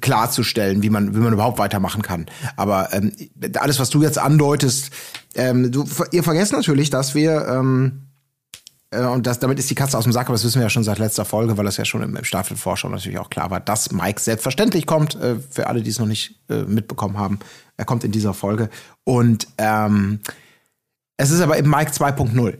klarzustellen, 0.00 0.82
wie 0.82 0.90
man, 0.90 1.14
wie 1.14 1.18
man 1.18 1.32
überhaupt 1.32 1.58
weitermachen 1.58 2.02
kann. 2.02 2.26
Aber 2.56 2.92
ähm, 2.92 3.12
alles, 3.58 3.80
was 3.80 3.90
du 3.90 4.02
jetzt 4.02 4.18
andeutest, 4.18 4.90
ähm, 5.34 5.72
du, 5.72 5.84
ihr 6.12 6.22
vergesst 6.22 6.52
natürlich, 6.52 6.90
dass 6.90 7.14
wir 7.14 7.46
ähm, 7.48 8.10
äh, 8.90 9.04
und 9.04 9.26
das, 9.26 9.38
damit 9.38 9.58
ist 9.58 9.70
die 9.70 9.74
Katze 9.74 9.96
aus 9.98 10.04
dem 10.04 10.12
Sack, 10.12 10.26
aber 10.26 10.34
das 10.34 10.44
wissen 10.44 10.56
wir 10.56 10.64
ja 10.64 10.70
schon 10.70 10.84
seit 10.84 10.98
letzter 10.98 11.24
Folge, 11.24 11.56
weil 11.56 11.64
das 11.64 11.76
ja 11.76 11.84
schon 11.84 12.02
im, 12.02 12.14
im 12.16 12.24
Staffelvorschau 12.24 12.88
natürlich 12.88 13.18
auch 13.18 13.30
klar 13.30 13.50
war, 13.50 13.60
dass 13.60 13.92
Mike 13.92 14.20
selbstverständlich 14.20 14.86
kommt, 14.86 15.14
äh, 15.16 15.36
für 15.50 15.66
alle, 15.66 15.82
die 15.82 15.90
es 15.90 15.98
noch 15.98 16.06
nicht 16.06 16.40
äh, 16.48 16.62
mitbekommen 16.62 17.18
haben. 17.18 17.38
Er 17.76 17.84
kommt 17.84 18.04
in 18.04 18.12
dieser 18.12 18.34
Folge. 18.34 18.68
Und 19.04 19.48
ähm, 19.58 20.20
es 21.16 21.30
ist 21.30 21.40
aber 21.40 21.58
eben 21.58 21.70
Mike 21.70 21.92
2.0. 21.92 22.58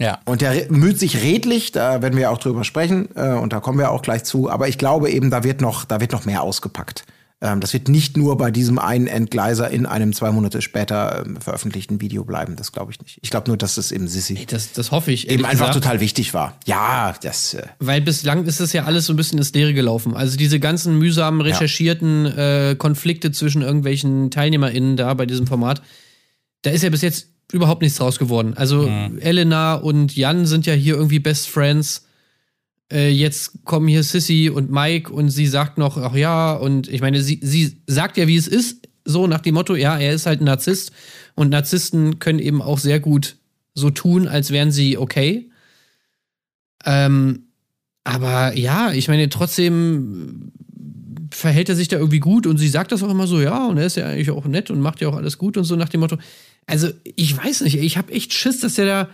Ja. 0.00 0.18
Und 0.24 0.40
der 0.40 0.72
müht 0.72 0.98
sich 0.98 1.22
redlich, 1.22 1.72
da 1.72 2.02
werden 2.02 2.16
wir 2.16 2.30
auch 2.30 2.38
drüber 2.38 2.64
sprechen, 2.64 3.08
äh, 3.14 3.34
und 3.34 3.52
da 3.52 3.60
kommen 3.60 3.78
wir 3.78 3.90
auch 3.90 4.02
gleich 4.02 4.24
zu. 4.24 4.50
Aber 4.50 4.66
ich 4.66 4.78
glaube 4.78 5.10
eben, 5.10 5.30
da 5.30 5.44
wird 5.44 5.60
noch, 5.60 5.84
da 5.84 6.00
wird 6.00 6.12
noch 6.12 6.24
mehr 6.24 6.42
ausgepackt. 6.42 7.04
Ähm, 7.42 7.60
das 7.60 7.72
wird 7.72 7.88
nicht 7.88 8.16
nur 8.16 8.36
bei 8.36 8.50
diesem 8.50 8.78
einen 8.78 9.06
Entgleiser 9.06 9.70
in 9.70 9.86
einem 9.86 10.14
zwei 10.14 10.30
Monate 10.30 10.62
später 10.62 11.24
ähm, 11.24 11.38
veröffentlichten 11.40 12.00
Video 12.00 12.24
bleiben. 12.24 12.56
Das 12.56 12.72
glaube 12.72 12.92
ich 12.92 13.00
nicht. 13.00 13.18
Ich 13.22 13.30
glaube 13.30 13.48
nur, 13.48 13.56
dass 13.58 13.76
es 13.76 13.92
eben 13.92 14.08
Sissy 14.08 14.46
Das, 14.46 14.72
das 14.72 14.90
hoffe 14.90 15.12
ich. 15.12 15.28
eben 15.28 15.44
einfach 15.44 15.68
gesagt. 15.68 15.84
total 15.84 16.00
wichtig 16.00 16.34
war. 16.34 16.56
Ja, 16.66 17.14
das. 17.22 17.54
Äh, 17.54 17.62
Weil 17.78 18.00
bislang 18.00 18.44
ist 18.46 18.60
es 18.60 18.72
ja 18.72 18.84
alles 18.84 19.06
so 19.06 19.12
ein 19.12 19.16
bisschen 19.16 19.38
ins 19.38 19.52
Leere 19.52 19.72
gelaufen. 19.74 20.14
Also 20.14 20.36
diese 20.36 20.60
ganzen 20.60 20.98
mühsamen 20.98 21.40
recherchierten 21.40 22.26
äh, 22.26 22.74
Konflikte 22.78 23.32
zwischen 23.32 23.62
irgendwelchen 23.62 24.30
TeilnehmerInnen 24.30 24.96
da 24.96 25.12
bei 25.14 25.24
diesem 25.26 25.46
Format, 25.46 25.82
da 26.62 26.70
ist 26.70 26.82
ja 26.82 26.90
bis 26.90 27.00
jetzt 27.02 27.28
überhaupt 27.52 27.82
nichts 27.82 27.98
draus 27.98 28.18
geworden. 28.18 28.54
Also 28.56 28.90
Elena 29.20 29.74
und 29.74 30.16
Jan 30.16 30.46
sind 30.46 30.66
ja 30.66 30.74
hier 30.74 30.94
irgendwie 30.94 31.18
Best 31.18 31.48
Friends. 31.48 32.06
Äh, 32.92 33.10
jetzt 33.10 33.64
kommen 33.64 33.88
hier 33.88 34.02
Sissy 34.02 34.50
und 34.50 34.70
Mike 34.70 35.12
und 35.12 35.30
sie 35.30 35.46
sagt 35.46 35.78
noch, 35.78 35.96
ach 35.96 36.14
ja, 36.14 36.52
und 36.52 36.88
ich 36.88 37.00
meine, 37.00 37.22
sie, 37.22 37.38
sie 37.42 37.80
sagt 37.86 38.16
ja, 38.16 38.26
wie 38.26 38.36
es 38.36 38.48
ist, 38.48 38.88
so 39.04 39.26
nach 39.26 39.40
dem 39.40 39.54
Motto, 39.54 39.74
ja, 39.74 39.96
er 39.98 40.12
ist 40.12 40.26
halt 40.26 40.40
ein 40.40 40.44
Narzisst 40.44 40.92
und 41.34 41.50
Narzissten 41.50 42.18
können 42.18 42.38
eben 42.38 42.60
auch 42.60 42.78
sehr 42.78 43.00
gut 43.00 43.36
so 43.74 43.90
tun, 43.90 44.28
als 44.28 44.50
wären 44.50 44.72
sie 44.72 44.98
okay. 44.98 45.50
Ähm, 46.84 47.46
aber 48.04 48.56
ja, 48.56 48.92
ich 48.92 49.08
meine, 49.08 49.28
trotzdem 49.28 50.52
verhält 51.30 51.68
er 51.68 51.76
sich 51.76 51.88
da 51.88 51.96
irgendwie 51.96 52.18
gut 52.18 52.46
und 52.46 52.58
sie 52.58 52.68
sagt 52.68 52.92
das 52.92 53.02
auch 53.02 53.10
immer 53.10 53.26
so, 53.26 53.40
ja, 53.40 53.66
und 53.66 53.78
er 53.78 53.86
ist 53.86 53.96
ja 53.96 54.06
eigentlich 54.06 54.30
auch 54.30 54.46
nett 54.46 54.70
und 54.70 54.80
macht 54.80 55.00
ja 55.00 55.08
auch 55.08 55.16
alles 55.16 55.38
gut 55.38 55.56
und 55.56 55.64
so 55.64 55.76
nach 55.76 55.88
dem 55.88 56.00
Motto. 56.00 56.16
Also, 56.66 56.88
ich 57.16 57.36
weiß 57.36 57.62
nicht, 57.62 57.76
ich 57.76 57.96
habe 57.96 58.12
echt 58.12 58.32
Schiss, 58.32 58.60
dass 58.60 58.78
er 58.78 58.86
da 58.86 59.08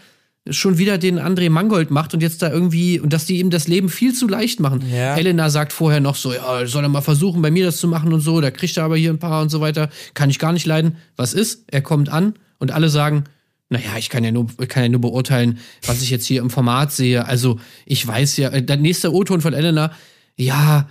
schon 0.50 0.78
wieder 0.78 0.98
den 0.98 1.18
André 1.18 1.50
Mangold 1.50 1.90
macht 1.90 2.14
und 2.14 2.22
jetzt 2.22 2.42
da 2.42 2.50
irgendwie, 2.50 3.00
und 3.00 3.12
dass 3.12 3.26
die 3.26 3.38
ihm 3.40 3.50
das 3.50 3.66
Leben 3.66 3.88
viel 3.88 4.14
zu 4.14 4.28
leicht 4.28 4.60
machen. 4.60 4.84
Ja. 4.88 5.16
Elena 5.16 5.50
sagt 5.50 5.72
vorher 5.72 6.00
noch 6.00 6.14
so, 6.14 6.32
ja, 6.32 6.66
soll 6.66 6.84
er 6.84 6.88
mal 6.88 7.00
versuchen, 7.00 7.42
bei 7.42 7.50
mir 7.50 7.64
das 7.64 7.78
zu 7.78 7.88
machen 7.88 8.12
und 8.12 8.20
so, 8.20 8.40
da 8.40 8.50
kriegt 8.50 8.76
er 8.76 8.84
aber 8.84 8.96
hier 8.96 9.10
ein 9.10 9.18
paar 9.18 9.42
und 9.42 9.48
so 9.48 9.60
weiter, 9.60 9.90
kann 10.14 10.30
ich 10.30 10.38
gar 10.38 10.52
nicht 10.52 10.66
leiden. 10.66 10.96
Was 11.16 11.34
ist? 11.34 11.64
Er 11.68 11.82
kommt 11.82 12.08
an 12.08 12.34
und 12.58 12.70
alle 12.70 12.88
sagen, 12.88 13.24
naja, 13.68 13.96
ich 13.98 14.08
kann 14.08 14.22
ja 14.22 14.30
nur, 14.30 14.46
kann 14.68 14.84
ja 14.84 14.88
nur 14.88 15.00
beurteilen, 15.00 15.58
was 15.84 16.02
ich 16.02 16.10
jetzt 16.10 16.26
hier 16.26 16.40
im 16.40 16.50
Format 16.50 16.92
sehe. 16.92 17.26
Also, 17.26 17.58
ich 17.84 18.06
weiß 18.06 18.36
ja, 18.36 18.50
äh, 18.50 18.62
der 18.62 18.76
nächste 18.76 19.12
O-Ton 19.12 19.40
von 19.40 19.54
Elena, 19.54 19.92
ja, 20.36 20.88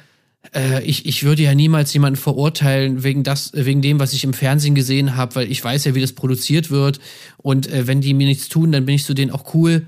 äh, 0.53 0.83
ich, 0.83 1.05
ich 1.05 1.23
würde 1.23 1.43
ja 1.43 1.55
niemals 1.55 1.93
jemanden 1.93 2.19
verurteilen 2.19 3.03
wegen 3.03 3.23
das, 3.23 3.51
wegen 3.53 3.81
dem, 3.81 3.99
was 3.99 4.13
ich 4.13 4.23
im 4.23 4.33
Fernsehen 4.33 4.75
gesehen 4.75 5.15
habe, 5.15 5.35
weil 5.35 5.51
ich 5.51 5.63
weiß 5.63 5.85
ja, 5.85 5.95
wie 5.95 6.01
das 6.01 6.13
produziert 6.13 6.71
wird. 6.71 6.99
Und 7.37 7.67
äh, 7.67 7.87
wenn 7.87 8.01
die 8.01 8.13
mir 8.13 8.27
nichts 8.27 8.49
tun, 8.49 8.71
dann 8.71 8.85
bin 8.85 8.95
ich 8.95 9.05
zu 9.05 9.13
denen 9.13 9.31
auch 9.31 9.53
cool. 9.53 9.85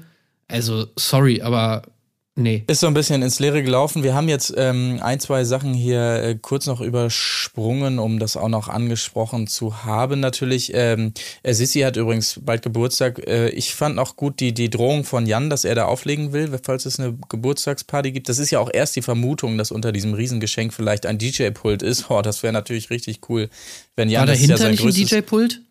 Also, 0.47 0.87
sorry, 0.95 1.41
aber 1.41 1.83
nee. 2.37 2.63
Ist 2.67 2.79
so 2.79 2.87
ein 2.87 2.93
bisschen 2.93 3.21
ins 3.21 3.39
Leere 3.39 3.63
gelaufen. 3.63 4.03
Wir 4.03 4.13
haben 4.13 4.29
jetzt 4.29 4.53
ähm, 4.55 4.99
ein, 5.01 5.19
zwei 5.19 5.43
Sachen 5.43 5.73
hier 5.73 6.23
äh, 6.23 6.35
kurz 6.41 6.65
noch 6.65 6.79
übersprungen, 6.79 7.99
um 7.99 8.19
das 8.19 8.37
auch 8.37 8.47
noch 8.47 8.69
angesprochen 8.69 9.47
zu 9.47 9.83
haben. 9.83 10.19
Natürlich, 10.19 10.71
ähm, 10.73 11.13
äh, 11.43 11.53
Sissi 11.53 11.81
hat 11.81 11.97
übrigens 11.97 12.39
bald 12.41 12.61
Geburtstag. 12.61 13.27
Äh, 13.27 13.49
ich 13.49 13.75
fand 13.75 13.99
auch 13.99 14.15
gut 14.15 14.39
die, 14.39 14.53
die 14.53 14.69
Drohung 14.69 15.03
von 15.03 15.25
Jan, 15.25 15.49
dass 15.49 15.65
er 15.65 15.75
da 15.75 15.85
auflegen 15.85 16.31
will, 16.31 16.57
falls 16.63 16.85
es 16.85 16.99
eine 16.99 17.17
Geburtstagsparty 17.27 18.11
gibt. 18.11 18.29
Das 18.29 18.39
ist 18.39 18.51
ja 18.51 18.59
auch 18.59 18.69
erst 18.73 18.95
die 18.95 19.01
Vermutung, 19.01 19.57
dass 19.57 19.71
unter 19.71 19.91
diesem 19.91 20.13
Riesengeschenk 20.13 20.73
vielleicht 20.73 21.05
ein 21.05 21.17
DJ-Pult 21.17 21.81
ist. 21.81 22.09
Oh, 22.09 22.21
das 22.21 22.43
wäre 22.43 22.53
natürlich 22.53 22.89
richtig 22.89 23.21
cool, 23.29 23.49
wenn 23.95 24.09
Jan 24.09 24.21
War 24.21 24.27
das 24.27 24.39
ist 24.39 24.49
ja 24.49 24.55
dahinter 24.55 24.77
sein 24.77 24.89
nicht 24.89 25.11
ein 25.11 25.21
DJ-Pult? 25.21 25.61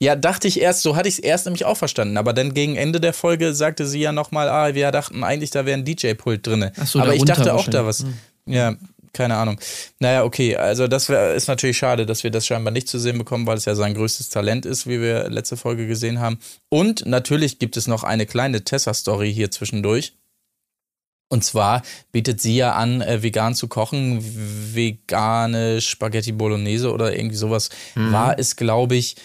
Ja, 0.00 0.14
dachte 0.14 0.46
ich 0.46 0.60
erst, 0.60 0.82
so 0.82 0.94
hatte 0.94 1.08
ich 1.08 1.14
es 1.14 1.20
erst 1.20 1.46
nämlich 1.46 1.64
auch 1.64 1.76
verstanden. 1.76 2.16
Aber 2.16 2.32
dann 2.32 2.54
gegen 2.54 2.76
Ende 2.76 3.00
der 3.00 3.12
Folge 3.12 3.52
sagte 3.54 3.86
sie 3.86 4.00
ja 4.00 4.12
nochmal, 4.12 4.48
ah, 4.48 4.74
wir 4.74 4.90
dachten 4.92 5.24
eigentlich, 5.24 5.50
da 5.50 5.66
wäre 5.66 5.78
ein 5.78 5.84
DJ-Pult 5.84 6.46
drin. 6.46 6.70
So, 6.84 7.00
Aber 7.00 7.14
ich 7.14 7.24
dachte 7.24 7.52
auch 7.54 7.66
da 7.66 7.84
was. 7.84 8.04
wahrscheinlich. 8.04 8.18
Ja, 8.46 8.76
keine 9.12 9.36
Ahnung. 9.36 9.58
Naja, 9.98 10.22
okay, 10.22 10.56
also 10.56 10.86
das 10.86 11.08
wär, 11.08 11.34
ist 11.34 11.48
natürlich 11.48 11.76
schade, 11.76 12.06
dass 12.06 12.22
wir 12.22 12.30
das 12.30 12.46
scheinbar 12.46 12.72
nicht 12.72 12.88
zu 12.88 12.98
sehen 12.98 13.18
bekommen, 13.18 13.46
weil 13.46 13.56
es 13.56 13.64
ja 13.64 13.74
sein 13.74 13.94
größtes 13.94 14.28
Talent 14.28 14.64
ist, 14.64 14.86
wie 14.86 15.00
wir 15.00 15.28
letzte 15.28 15.56
Folge 15.56 15.86
gesehen 15.86 16.20
haben. 16.20 16.38
Und 16.68 17.04
natürlich 17.06 17.58
gibt 17.58 17.76
es 17.76 17.88
noch 17.88 18.04
eine 18.04 18.26
kleine 18.26 18.62
Tessa-Story 18.62 19.32
hier 19.32 19.50
zwischendurch. 19.50 20.12
Und 21.30 21.44
zwar 21.44 21.82
bietet 22.12 22.40
sie 22.40 22.56
ja 22.56 22.72
an, 22.72 23.02
äh, 23.02 23.22
vegan 23.22 23.54
zu 23.54 23.68
kochen, 23.68 24.24
vegane 24.74 25.80
Spaghetti 25.80 26.32
Bolognese 26.32 26.92
oder 26.92 27.14
irgendwie 27.14 27.36
sowas 27.36 27.68
war 27.94 28.38
es, 28.38 28.56
glaube 28.56 28.96
ich, 28.96 29.16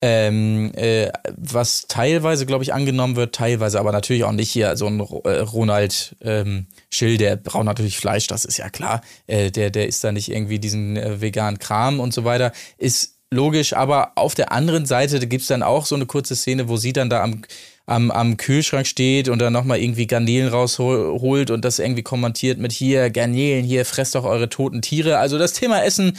ähm, 0.00 0.72
äh, 0.74 1.10
was 1.36 1.86
teilweise, 1.88 2.46
glaube 2.46 2.62
ich, 2.62 2.72
angenommen 2.72 3.16
wird, 3.16 3.34
teilweise 3.34 3.80
aber 3.80 3.90
natürlich 3.90 4.24
auch 4.24 4.32
nicht 4.32 4.50
hier. 4.50 4.76
So 4.76 4.86
ein 4.86 5.00
äh, 5.00 5.38
Ronald 5.40 6.16
ähm, 6.22 6.66
Schill, 6.90 7.16
der 7.16 7.36
braucht 7.36 7.64
natürlich 7.64 7.98
Fleisch, 7.98 8.28
das 8.28 8.44
ist 8.44 8.58
ja 8.58 8.70
klar. 8.70 9.00
Äh, 9.26 9.50
der, 9.50 9.70
der 9.70 9.88
isst 9.88 10.04
da 10.04 10.12
nicht 10.12 10.30
irgendwie 10.30 10.60
diesen 10.60 10.96
äh, 10.96 11.20
veganen 11.20 11.58
Kram 11.58 11.98
und 11.98 12.14
so 12.14 12.24
weiter. 12.24 12.52
Ist 12.76 13.16
logisch, 13.30 13.72
aber 13.72 14.12
auf 14.14 14.34
der 14.34 14.52
anderen 14.52 14.86
Seite 14.86 15.26
gibt 15.26 15.42
es 15.42 15.48
dann 15.48 15.62
auch 15.62 15.84
so 15.84 15.96
eine 15.96 16.06
kurze 16.06 16.36
Szene, 16.36 16.68
wo 16.68 16.76
sie 16.76 16.92
dann 16.92 17.10
da 17.10 17.22
am, 17.22 17.42
am, 17.86 18.12
am 18.12 18.36
Kühlschrank 18.36 18.86
steht 18.86 19.28
und 19.28 19.40
dann 19.40 19.52
nochmal 19.52 19.80
irgendwie 19.80 20.06
Garnelen 20.06 20.48
rausholt 20.48 21.50
und 21.50 21.64
das 21.64 21.80
irgendwie 21.80 22.02
kommentiert 22.02 22.58
mit 22.58 22.70
hier, 22.70 23.10
Garnelen, 23.10 23.64
hier, 23.64 23.84
fresst 23.84 24.14
doch 24.14 24.24
eure 24.24 24.48
toten 24.48 24.80
Tiere. 24.80 25.18
Also 25.18 25.38
das 25.38 25.54
Thema 25.54 25.82
Essen 25.82 26.16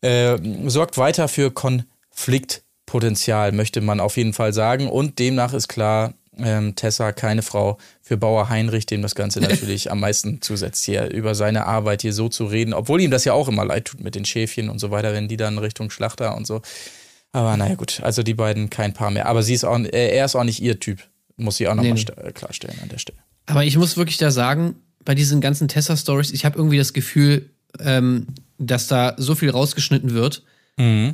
äh, 0.00 0.36
sorgt 0.66 0.98
weiter 0.98 1.28
für 1.28 1.52
Konfliktpotenzial, 2.86 3.52
möchte 3.52 3.80
man 3.80 4.00
auf 4.00 4.16
jeden 4.16 4.32
Fall 4.32 4.52
sagen. 4.52 4.88
Und 4.88 5.18
demnach 5.18 5.52
ist 5.52 5.68
klar, 5.68 6.14
ähm, 6.38 6.74
Tessa 6.76 7.12
keine 7.12 7.42
Frau 7.42 7.78
für 8.02 8.16
Bauer 8.16 8.48
Heinrich, 8.48 8.86
dem 8.86 9.02
das 9.02 9.14
Ganze 9.14 9.40
natürlich 9.48 9.90
am 9.90 10.00
meisten 10.00 10.40
zusetzt, 10.40 10.84
hier 10.84 11.10
über 11.10 11.34
seine 11.34 11.66
Arbeit 11.66 12.02
hier 12.02 12.12
so 12.12 12.28
zu 12.28 12.44
reden, 12.46 12.74
obwohl 12.74 13.00
ihm 13.00 13.10
das 13.10 13.24
ja 13.24 13.32
auch 13.32 13.48
immer 13.48 13.64
leid 13.64 13.86
tut 13.86 14.00
mit 14.00 14.14
den 14.14 14.24
Schäfchen 14.24 14.68
und 14.70 14.78
so 14.78 14.90
weiter, 14.90 15.12
wenn 15.12 15.28
die 15.28 15.36
dann 15.36 15.58
Richtung 15.58 15.90
Schlachter 15.90 16.36
und 16.36 16.46
so. 16.46 16.62
Aber 17.32 17.56
naja, 17.56 17.74
gut, 17.74 18.00
also 18.02 18.22
die 18.22 18.34
beiden 18.34 18.70
kein 18.70 18.94
Paar 18.94 19.10
mehr. 19.10 19.26
Aber 19.26 19.42
sie 19.42 19.54
ist 19.54 19.64
auch, 19.64 19.78
äh, 19.78 20.10
er 20.16 20.24
ist 20.24 20.36
auch 20.36 20.44
nicht 20.44 20.62
ihr 20.62 20.78
Typ, 20.78 21.00
muss 21.36 21.60
ich 21.60 21.68
auch 21.68 21.74
nochmal 21.74 21.92
Nee, 21.94 22.00
st- 22.00 22.16
äh, 22.18 22.32
klarstellen 22.32 22.78
an 22.82 22.88
der 22.88 22.98
Stelle. 22.98 23.18
Aber 23.46 23.64
ich 23.64 23.76
muss 23.76 23.96
wirklich 23.96 24.16
da 24.18 24.30
sagen, 24.30 24.76
bei 25.04 25.14
diesen 25.14 25.40
ganzen 25.40 25.68
Tessa-Stories, 25.68 26.32
ich 26.32 26.44
habe 26.44 26.56
irgendwie 26.58 26.78
das 26.78 26.92
Gefühl, 26.92 27.50
ähm, 27.80 28.26
dass 28.58 28.86
da 28.86 29.14
so 29.18 29.34
viel 29.34 29.50
rausgeschnitten 29.50 30.14
wird, 30.14 30.42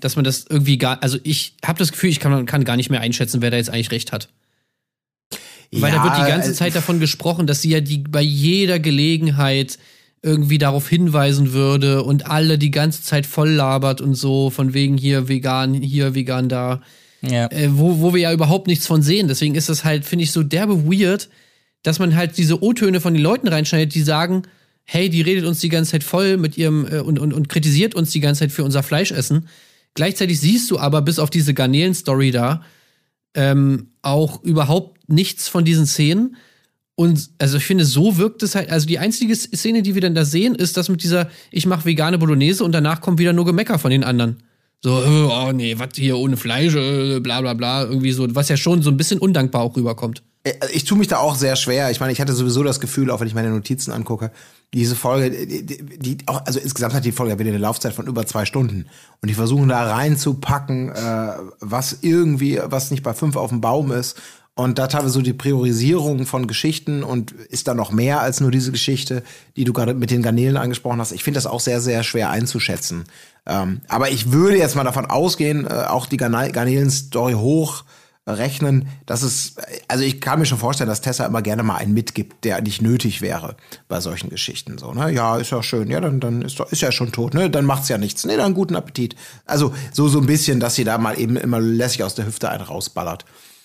dass 0.00 0.16
man 0.16 0.24
das 0.24 0.44
irgendwie 0.48 0.76
gar, 0.76 1.02
also 1.02 1.18
ich 1.22 1.54
habe 1.64 1.78
das 1.78 1.92
Gefühl, 1.92 2.10
ich 2.10 2.18
kann, 2.18 2.46
kann 2.46 2.64
gar 2.64 2.76
nicht 2.76 2.90
mehr 2.90 3.00
einschätzen, 3.00 3.42
wer 3.42 3.50
da 3.50 3.56
jetzt 3.56 3.70
eigentlich 3.70 3.92
recht 3.92 4.10
hat. 4.12 4.28
Weil 5.70 5.92
da 5.92 6.04
wird 6.04 6.16
die 6.18 6.30
ganze 6.30 6.50
äh, 6.50 6.54
Zeit 6.54 6.74
davon 6.74 7.00
gesprochen, 7.00 7.46
dass 7.46 7.62
sie 7.62 7.70
ja 7.70 7.80
die 7.80 7.98
bei 7.98 8.20
jeder 8.20 8.78
Gelegenheit 8.78 9.78
irgendwie 10.22 10.58
darauf 10.58 10.88
hinweisen 10.88 11.52
würde 11.52 12.02
und 12.02 12.26
alle 12.30 12.58
die 12.58 12.70
ganze 12.70 13.02
Zeit 13.02 13.24
voll 13.26 13.50
labert 13.50 14.00
und 14.00 14.14
so, 14.14 14.50
von 14.50 14.74
wegen 14.74 14.96
hier 14.98 15.28
vegan, 15.28 15.74
hier 15.74 16.14
vegan 16.14 16.48
da 16.48 16.82
Ja. 17.22 17.50
äh, 17.50 17.68
wo, 17.72 18.00
wo 18.00 18.14
wir 18.14 18.20
ja 18.20 18.32
überhaupt 18.32 18.66
nichts 18.66 18.86
von 18.86 19.02
sehen. 19.02 19.28
Deswegen 19.28 19.54
ist 19.54 19.68
das 19.68 19.84
halt, 19.84 20.04
finde 20.04 20.24
ich, 20.24 20.32
so 20.32 20.42
derbe 20.42 20.84
weird, 20.84 21.28
dass 21.82 21.98
man 21.98 22.14
halt 22.14 22.36
diese 22.36 22.62
O-Töne 22.62 23.00
von 23.00 23.14
den 23.14 23.22
Leuten 23.22 23.48
reinschneidet, 23.48 23.94
die 23.94 24.02
sagen, 24.02 24.42
hey, 24.84 25.08
die 25.08 25.22
redet 25.22 25.44
uns 25.44 25.60
die 25.60 25.68
ganze 25.68 25.92
Zeit 25.92 26.04
voll 26.04 26.36
mit 26.36 26.58
ihrem 26.58 26.86
äh, 26.86 27.00
und, 27.00 27.18
und, 27.18 27.32
und 27.32 27.48
kritisiert 27.48 27.94
uns 27.94 28.10
die 28.10 28.20
ganze 28.20 28.40
Zeit 28.40 28.52
für 28.52 28.64
unser 28.64 28.82
Fleischessen. 28.82 29.48
Gleichzeitig 29.94 30.40
siehst 30.40 30.70
du 30.70 30.78
aber 30.78 31.02
bis 31.02 31.18
auf 31.18 31.30
diese 31.30 31.54
Garnelen-Story 31.54 32.30
da 32.30 32.62
ähm, 33.34 33.88
auch 34.02 34.42
überhaupt 34.42 35.08
nichts 35.08 35.48
von 35.48 35.64
diesen 35.64 35.86
Szenen. 35.86 36.36
Und 36.94 37.30
also 37.38 37.56
ich 37.56 37.64
finde, 37.64 37.84
so 37.84 38.18
wirkt 38.18 38.42
es 38.42 38.54
halt, 38.54 38.70
also 38.70 38.86
die 38.86 38.98
einzige 38.98 39.34
Szene, 39.34 39.82
die 39.82 39.94
wir 39.94 40.02
dann 40.02 40.14
da 40.14 40.24
sehen, 40.24 40.54
ist 40.54 40.76
das 40.76 40.88
mit 40.88 41.02
dieser, 41.02 41.30
ich 41.50 41.66
mache 41.66 41.86
vegane 41.86 42.18
Bolognese 42.18 42.64
und 42.64 42.72
danach 42.72 43.00
kommt 43.00 43.18
wieder 43.18 43.32
nur 43.32 43.46
Gemecker 43.46 43.78
von 43.78 43.90
den 43.90 44.04
anderen. 44.04 44.42
So, 44.82 45.00
äh, 45.02 45.48
oh 45.48 45.52
nee, 45.52 45.78
was 45.78 45.90
hier 45.94 46.18
ohne 46.18 46.36
Fleisch, 46.36 46.74
äh, 46.74 47.20
bla 47.20 47.40
bla 47.40 47.54
bla, 47.54 47.84
irgendwie 47.84 48.12
so, 48.12 48.26
was 48.34 48.48
ja 48.48 48.56
schon 48.56 48.82
so 48.82 48.90
ein 48.90 48.96
bisschen 48.96 49.18
undankbar 49.18 49.62
auch 49.62 49.76
rüberkommt. 49.76 50.22
Äh, 50.44 50.52
ich 50.72 50.84
tue 50.84 50.98
mich 50.98 51.08
da 51.08 51.18
auch 51.18 51.34
sehr 51.34 51.56
schwer. 51.56 51.90
Ich 51.90 52.00
meine, 52.00 52.12
ich 52.12 52.20
hatte 52.20 52.32
sowieso 52.32 52.62
das 52.62 52.80
Gefühl, 52.80 53.10
auch 53.10 53.20
wenn 53.20 53.26
ich 53.26 53.34
meine 53.34 53.50
Notizen 53.50 53.92
angucke, 53.92 54.30
diese 54.74 54.96
Folge, 54.96 55.46
die, 55.46 55.66
die, 55.66 56.18
auch, 56.26 56.46
also 56.46 56.58
insgesamt 56.58 56.94
hat 56.94 57.04
die 57.04 57.12
Folge 57.12 57.38
wieder 57.38 57.50
eine 57.50 57.58
Laufzeit 57.58 57.92
von 57.92 58.06
über 58.06 58.26
zwei 58.26 58.46
Stunden. 58.46 58.86
Und 59.20 59.28
die 59.28 59.34
versuchen 59.34 59.68
da 59.68 59.92
reinzupacken, 59.92 60.90
äh, 60.90 61.32
was 61.60 61.98
irgendwie, 62.00 62.58
was 62.64 62.90
nicht 62.90 63.02
bei 63.02 63.12
fünf 63.12 63.36
auf 63.36 63.50
dem 63.50 63.60
Baum 63.60 63.92
ist. 63.92 64.16
Und 64.54 64.78
da 64.78 64.86
teilweise 64.86 65.14
so 65.14 65.22
die 65.22 65.32
Priorisierung 65.32 66.26
von 66.26 66.46
Geschichten 66.46 67.02
und 67.02 67.32
ist 67.32 67.68
da 67.68 67.74
noch 67.74 67.90
mehr 67.90 68.20
als 68.20 68.40
nur 68.40 68.50
diese 68.50 68.70
Geschichte, 68.70 69.22
die 69.56 69.64
du 69.64 69.72
gerade 69.72 69.94
mit 69.94 70.10
den 70.10 70.22
Garnelen 70.22 70.58
angesprochen 70.58 71.00
hast. 71.00 71.12
Ich 71.12 71.24
finde 71.24 71.38
das 71.38 71.46
auch 71.46 71.60
sehr, 71.60 71.80
sehr 71.80 72.02
schwer 72.02 72.28
einzuschätzen. 72.28 73.04
Ähm, 73.46 73.80
aber 73.88 74.10
ich 74.10 74.30
würde 74.30 74.58
jetzt 74.58 74.76
mal 74.76 74.84
davon 74.84 75.06
ausgehen, 75.06 75.66
äh, 75.66 75.84
auch 75.88 76.04
die 76.04 76.18
Garnelen-Story 76.18 77.32
hoch 77.32 77.84
rechnen, 78.26 78.88
dass 79.04 79.22
es, 79.22 79.56
also 79.88 80.04
ich 80.04 80.20
kann 80.20 80.38
mir 80.38 80.46
schon 80.46 80.58
vorstellen, 80.58 80.88
dass 80.88 81.00
Tessa 81.00 81.26
immer 81.26 81.42
gerne 81.42 81.62
mal 81.64 81.76
einen 81.76 81.92
mitgibt, 81.92 82.44
der 82.44 82.60
nicht 82.62 82.80
nötig 82.80 83.20
wäre 83.20 83.56
bei 83.88 84.00
solchen 84.00 84.30
Geschichten. 84.30 84.78
So, 84.78 84.92
ne? 84.92 85.10
Ja, 85.10 85.36
ist 85.38 85.50
ja 85.50 85.62
schön, 85.62 85.90
ja, 85.90 86.00
dann, 86.00 86.20
dann 86.20 86.42
ist, 86.42 86.60
ist 86.60 86.82
ja 86.82 86.92
schon 86.92 87.10
tot, 87.10 87.34
ne? 87.34 87.50
Dann 87.50 87.64
macht's 87.64 87.88
ja 87.88 87.98
nichts. 87.98 88.24
Ne, 88.24 88.36
dann 88.36 88.54
guten 88.54 88.76
Appetit. 88.76 89.16
Also 89.44 89.74
so, 89.92 90.06
so 90.06 90.20
ein 90.20 90.26
bisschen, 90.26 90.60
dass 90.60 90.76
sie 90.76 90.84
da 90.84 90.98
mal 90.98 91.18
eben 91.18 91.36
immer 91.36 91.60
lässig 91.60 92.04
aus 92.04 92.14
der 92.14 92.26
Hüfte 92.26 92.48
einen 92.48 92.62
rausballert. 92.62 93.24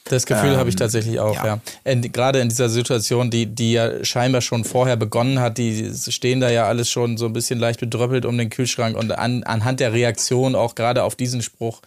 Das 0.10 0.26
Gefühl 0.26 0.54
ähm, 0.54 0.58
habe 0.58 0.70
ich 0.70 0.76
tatsächlich 0.76 1.20
auch, 1.20 1.36
ja. 1.36 1.60
ja. 1.86 1.96
Gerade 1.96 2.39
in 2.39 2.50
dieser 2.50 2.70
Situation, 2.70 3.30
die, 3.30 3.46
die 3.46 3.74
ja 3.74 4.04
scheinbar 4.04 4.41
schon 4.41 4.63
vorher 4.63 4.96
begonnen 4.96 5.39
hat, 5.39 5.58
die 5.58 5.91
stehen 5.93 6.39
da 6.39 6.50
ja 6.50 6.65
alles 6.65 6.89
schon 6.89 7.17
so 7.17 7.26
ein 7.26 7.34
bisschen 7.34 7.60
leicht 7.60 7.80
bedröppelt 7.80 8.26
um 8.26 8.38
den 8.38 8.50
Kühlschrank 8.50 8.98
und 8.98 9.12
an, 9.12 9.43
anhand 9.43 9.80
der 9.80 9.93
Reaktion 9.93 10.56
auch 10.56 10.76
gerade 10.76 11.04
auf 11.04 11.15
diesen 11.15 11.41
Spruch 11.41 11.82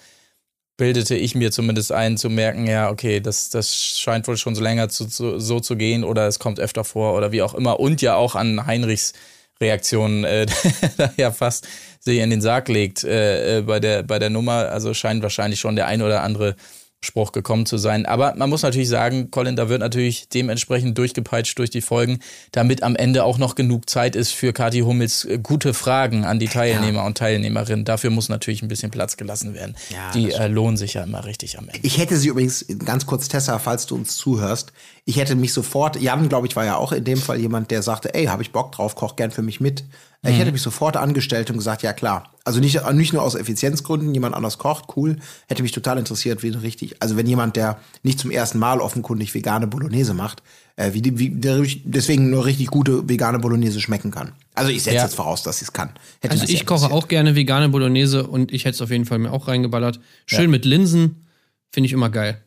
bildete 0.80 1.14
ich 1.14 1.34
mir 1.34 1.52
zumindest 1.52 1.92
ein, 1.92 2.16
zu 2.16 2.30
merken, 2.30 2.66
ja, 2.66 2.88
okay, 2.88 3.20
das, 3.20 3.50
das 3.50 3.76
scheint 3.76 4.26
wohl 4.26 4.38
schon 4.38 4.54
so 4.54 4.62
länger 4.62 4.88
zu, 4.88 5.06
zu, 5.06 5.38
so 5.38 5.60
zu 5.60 5.76
gehen 5.76 6.04
oder 6.04 6.26
es 6.26 6.38
kommt 6.38 6.58
öfter 6.58 6.84
vor 6.84 7.14
oder 7.14 7.32
wie 7.32 7.42
auch 7.42 7.52
immer. 7.52 7.78
Und 7.80 8.00
ja 8.00 8.14
auch 8.14 8.34
an 8.34 8.66
Heinrichs 8.66 9.12
Reaktion 9.60 10.24
äh, 10.24 10.46
ja 11.18 11.32
fast 11.32 11.68
sich 11.98 12.20
in 12.20 12.30
den 12.30 12.40
Sarg 12.40 12.70
legt 12.70 13.04
äh, 13.04 13.58
äh, 13.58 13.60
bei, 13.60 13.78
der, 13.78 14.04
bei 14.04 14.18
der 14.18 14.30
Nummer. 14.30 14.70
Also 14.70 14.94
scheint 14.94 15.22
wahrscheinlich 15.22 15.60
schon 15.60 15.76
der 15.76 15.86
ein 15.86 16.00
oder 16.00 16.22
andere 16.22 16.56
Spruch 17.02 17.32
gekommen 17.32 17.64
zu 17.64 17.78
sein. 17.78 18.04
Aber 18.04 18.34
man 18.36 18.50
muss 18.50 18.62
natürlich 18.62 18.88
sagen, 18.88 19.30
Colin, 19.30 19.56
da 19.56 19.70
wird 19.70 19.80
natürlich 19.80 20.28
dementsprechend 20.28 20.98
durchgepeitscht 20.98 21.58
durch 21.58 21.70
die 21.70 21.80
Folgen, 21.80 22.20
damit 22.52 22.82
am 22.82 22.94
Ende 22.94 23.24
auch 23.24 23.38
noch 23.38 23.54
genug 23.54 23.88
Zeit 23.88 24.14
ist 24.14 24.32
für 24.32 24.52
Kathi 24.52 24.80
Hummels 24.80 25.24
äh, 25.24 25.38
gute 25.38 25.72
Fragen 25.72 26.26
an 26.26 26.38
die 26.38 26.48
Teilnehmer 26.48 27.00
ja. 27.00 27.06
und 27.06 27.16
Teilnehmerinnen. 27.16 27.86
Dafür 27.86 28.10
muss 28.10 28.28
natürlich 28.28 28.62
ein 28.62 28.68
bisschen 28.68 28.90
Platz 28.90 29.16
gelassen 29.16 29.54
werden. 29.54 29.76
Ja, 29.88 30.10
die 30.12 30.30
äh, 30.32 30.46
lohnen 30.48 30.76
sich 30.76 30.94
ja 30.94 31.02
immer 31.04 31.24
richtig 31.24 31.58
am 31.58 31.68
Ende. 31.68 31.80
Ich 31.82 31.96
hätte 31.96 32.18
sie 32.18 32.28
übrigens, 32.28 32.66
ganz 32.84 33.06
kurz, 33.06 33.28
Tessa, 33.28 33.58
falls 33.58 33.86
du 33.86 33.94
uns 33.94 34.16
zuhörst, 34.16 34.72
ich 35.06 35.16
hätte 35.16 35.34
mich 35.34 35.54
sofort, 35.54 36.00
Jan, 36.00 36.28
glaube 36.28 36.46
ich, 36.46 36.54
war 36.54 36.66
ja 36.66 36.76
auch 36.76 36.92
in 36.92 37.04
dem 37.04 37.18
Fall 37.18 37.40
jemand, 37.40 37.70
der 37.70 37.82
sagte, 37.82 38.14
ey, 38.14 38.26
habe 38.26 38.42
ich 38.42 38.52
Bock 38.52 38.72
drauf, 38.72 38.94
koch 38.94 39.16
gern 39.16 39.30
für 39.30 39.42
mich 39.42 39.58
mit. 39.58 39.84
Ich 40.22 40.34
hätte 40.34 40.46
mhm. 40.46 40.52
mich 40.52 40.62
sofort 40.62 40.98
angestellt 40.98 41.48
und 41.50 41.56
gesagt, 41.56 41.82
ja 41.82 41.94
klar. 41.94 42.34
Also 42.44 42.60
nicht, 42.60 42.78
nicht 42.92 43.14
nur 43.14 43.22
aus 43.22 43.34
Effizienzgründen, 43.34 44.12
jemand 44.12 44.34
anders 44.34 44.58
kocht, 44.58 44.84
cool. 44.94 45.16
Hätte 45.48 45.62
mich 45.62 45.72
total 45.72 45.96
interessiert, 45.96 46.42
wie 46.42 46.50
richtig, 46.50 46.96
also 47.00 47.16
wenn 47.16 47.26
jemand, 47.26 47.56
der 47.56 47.78
nicht 48.02 48.18
zum 48.18 48.30
ersten 48.30 48.58
Mal 48.58 48.80
offenkundig 48.80 49.34
vegane 49.34 49.66
Bolognese 49.66 50.12
macht, 50.12 50.42
äh, 50.76 50.92
wie, 50.92 51.00
die, 51.00 51.18
wie 51.18 51.30
der, 51.30 51.64
deswegen 51.84 52.28
nur 52.28 52.44
richtig 52.44 52.66
gute 52.66 53.08
vegane 53.08 53.38
Bolognese 53.38 53.80
schmecken 53.80 54.10
kann. 54.10 54.32
Also 54.54 54.70
ich 54.70 54.82
setze 54.82 54.96
ja. 54.96 55.04
jetzt 55.04 55.14
voraus, 55.14 55.42
dass 55.42 55.60
sie 55.60 55.64
es 55.64 55.72
kann. 55.72 55.90
Hätte 56.20 56.32
also 56.32 56.44
ich 56.52 56.66
koche 56.66 56.90
auch 56.90 57.08
gerne 57.08 57.34
vegane 57.34 57.70
Bolognese 57.70 58.26
und 58.26 58.52
ich 58.52 58.66
hätte 58.66 58.74
es 58.74 58.82
auf 58.82 58.90
jeden 58.90 59.06
Fall 59.06 59.18
mir 59.18 59.32
auch 59.32 59.48
reingeballert. 59.48 60.00
Schön 60.26 60.42
ja. 60.42 60.48
mit 60.48 60.66
Linsen, 60.66 61.26
finde 61.72 61.86
ich 61.86 61.94
immer 61.94 62.10
geil. 62.10 62.42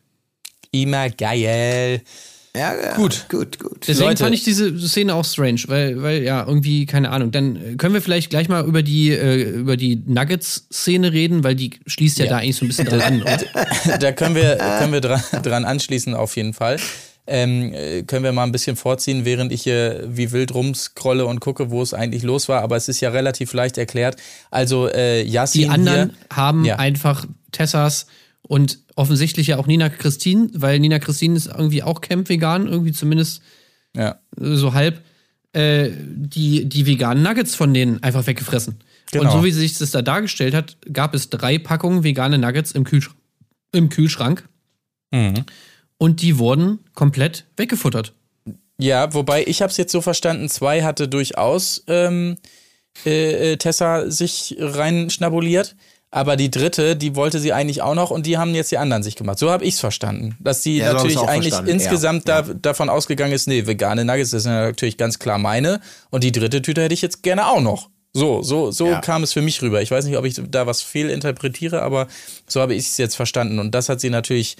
Immer 0.70 1.10
geil. 1.10 2.02
Ja, 2.56 2.72
ja, 2.80 2.94
gut, 2.94 3.26
gut, 3.28 3.58
gut. 3.58 3.88
Deswegen 3.88 4.10
Leute. 4.10 4.22
fand 4.22 4.34
ich 4.34 4.44
diese 4.44 4.78
Szene 4.78 5.14
auch 5.16 5.24
strange, 5.24 5.62
weil, 5.66 6.00
weil 6.02 6.22
ja 6.22 6.46
irgendwie 6.46 6.86
keine 6.86 7.10
Ahnung. 7.10 7.32
Dann 7.32 7.76
können 7.78 7.94
wir 7.94 8.00
vielleicht 8.00 8.30
gleich 8.30 8.48
mal 8.48 8.64
über 8.64 8.84
die 8.84 9.10
äh, 9.10 9.42
über 9.42 9.76
die 9.76 10.00
Nuggets-Szene 10.06 11.12
reden, 11.12 11.42
weil 11.42 11.56
die 11.56 11.70
schließt 11.86 12.18
ja, 12.18 12.26
ja, 12.26 12.30
da 12.30 12.36
eigentlich 12.38 12.56
so 12.56 12.64
ein 12.64 12.68
bisschen 12.68 12.86
dran 12.86 13.00
an. 13.00 13.22
Oder? 13.22 13.98
da 13.98 14.12
können 14.12 14.36
wir 14.36 14.56
können 14.78 14.92
wir 14.92 15.00
dran, 15.00 15.20
dran 15.42 15.64
anschließen 15.64 16.14
auf 16.14 16.36
jeden 16.36 16.52
Fall. 16.52 16.78
Ähm, 17.26 17.72
äh, 17.72 18.02
können 18.02 18.22
wir 18.22 18.32
mal 18.32 18.44
ein 18.44 18.52
bisschen 18.52 18.76
vorziehen, 18.76 19.24
während 19.24 19.50
ich 19.50 19.62
hier 19.62 20.04
wie 20.06 20.30
wild 20.30 20.54
rumscrolle 20.54 21.24
und 21.26 21.40
gucke, 21.40 21.70
wo 21.70 21.82
es 21.82 21.92
eigentlich 21.92 22.22
los 22.22 22.48
war. 22.48 22.62
Aber 22.62 22.76
es 22.76 22.88
ist 22.88 23.00
ja 23.00 23.10
relativ 23.10 23.52
leicht 23.52 23.78
erklärt. 23.78 24.16
Also 24.50 24.88
äh, 24.88 25.22
Yassin 25.22 25.62
Die 25.62 25.68
anderen 25.68 26.10
hier, 26.10 26.36
haben 26.36 26.64
ja. 26.64 26.76
einfach 26.76 27.24
Tessas 27.50 28.06
und 28.46 28.78
offensichtlich 28.94 29.48
ja 29.48 29.58
auch 29.58 29.66
Nina 29.66 29.88
Christine, 29.88 30.50
weil 30.54 30.78
Nina 30.78 30.98
Christine 30.98 31.36
ist 31.36 31.46
irgendwie 31.46 31.82
auch 31.82 32.00
Camp-vegan, 32.00 32.68
irgendwie 32.68 32.92
zumindest 32.92 33.42
ja. 33.96 34.18
so 34.36 34.74
halb, 34.74 35.00
äh, 35.52 35.90
die, 35.98 36.66
die 36.66 36.86
veganen 36.86 37.22
Nuggets 37.22 37.54
von 37.54 37.72
denen 37.72 38.02
einfach 38.02 38.26
weggefressen. 38.26 38.76
Genau. 39.12 39.24
Und 39.24 39.30
so 39.32 39.44
wie 39.44 39.50
sich 39.50 39.78
das 39.78 39.92
da 39.92 40.02
dargestellt 40.02 40.54
hat, 40.54 40.76
gab 40.92 41.14
es 41.14 41.30
drei 41.30 41.58
Packungen 41.58 42.04
vegane 42.04 42.38
Nuggets 42.38 42.72
im, 42.72 42.84
Kühlsch 42.84 43.10
im 43.72 43.88
Kühlschrank. 43.88 44.48
Mhm. 45.10 45.44
Und 45.98 46.22
die 46.22 46.38
wurden 46.38 46.80
komplett 46.94 47.44
weggefuttert. 47.56 48.12
Ja, 48.78 49.14
wobei 49.14 49.44
ich 49.46 49.62
habe 49.62 49.70
es 49.70 49.76
jetzt 49.76 49.92
so 49.92 50.00
verstanden, 50.00 50.48
zwei 50.48 50.82
hatte 50.82 51.08
durchaus 51.08 51.84
ähm, 51.86 52.36
äh, 53.06 53.52
äh 53.52 53.56
Tessa 53.56 54.10
sich 54.10 54.56
rein 54.58 55.10
schnabuliert 55.10 55.76
aber 56.14 56.36
die 56.36 56.48
dritte, 56.48 56.94
die 56.94 57.16
wollte 57.16 57.40
sie 57.40 57.52
eigentlich 57.52 57.82
auch 57.82 57.96
noch 57.96 58.12
und 58.12 58.24
die 58.24 58.38
haben 58.38 58.54
jetzt 58.54 58.70
die 58.70 58.78
anderen 58.78 59.02
sich 59.02 59.16
gemacht. 59.16 59.36
So 59.36 59.50
habe 59.50 59.64
ich 59.64 59.74
es 59.74 59.80
verstanden. 59.80 60.36
Dass 60.38 60.62
sie 60.62 60.76
ja, 60.76 60.92
natürlich 60.92 61.18
eigentlich 61.18 61.54
verstanden. 61.54 61.72
insgesamt 61.72 62.28
ja. 62.28 62.42
Da, 62.42 62.54
davon 62.54 62.88
ausgegangen 62.88 63.32
ist, 63.32 63.48
nee, 63.48 63.66
vegane 63.66 64.04
Nuggets, 64.04 64.30
das 64.30 64.44
sind 64.44 64.52
natürlich 64.52 64.96
ganz 64.96 65.18
klar 65.18 65.38
meine. 65.38 65.80
Und 66.10 66.22
die 66.22 66.30
dritte 66.30 66.62
Tüte 66.62 66.82
hätte 66.82 66.94
ich 66.94 67.02
jetzt 67.02 67.24
gerne 67.24 67.48
auch 67.48 67.60
noch. 67.60 67.90
So, 68.12 68.44
so, 68.44 68.70
so 68.70 68.90
ja. 68.90 69.00
kam 69.00 69.24
es 69.24 69.32
für 69.32 69.42
mich 69.42 69.60
rüber. 69.60 69.82
Ich 69.82 69.90
weiß 69.90 70.04
nicht, 70.04 70.16
ob 70.16 70.24
ich 70.24 70.40
da 70.50 70.68
was 70.68 70.82
fehlinterpretiere, 70.82 71.82
aber 71.82 72.06
so 72.46 72.60
habe 72.60 72.76
ich 72.76 72.86
es 72.86 72.96
jetzt 72.96 73.16
verstanden. 73.16 73.58
Und 73.58 73.74
das 73.74 73.88
hat 73.88 74.00
sie 74.00 74.10
natürlich 74.10 74.56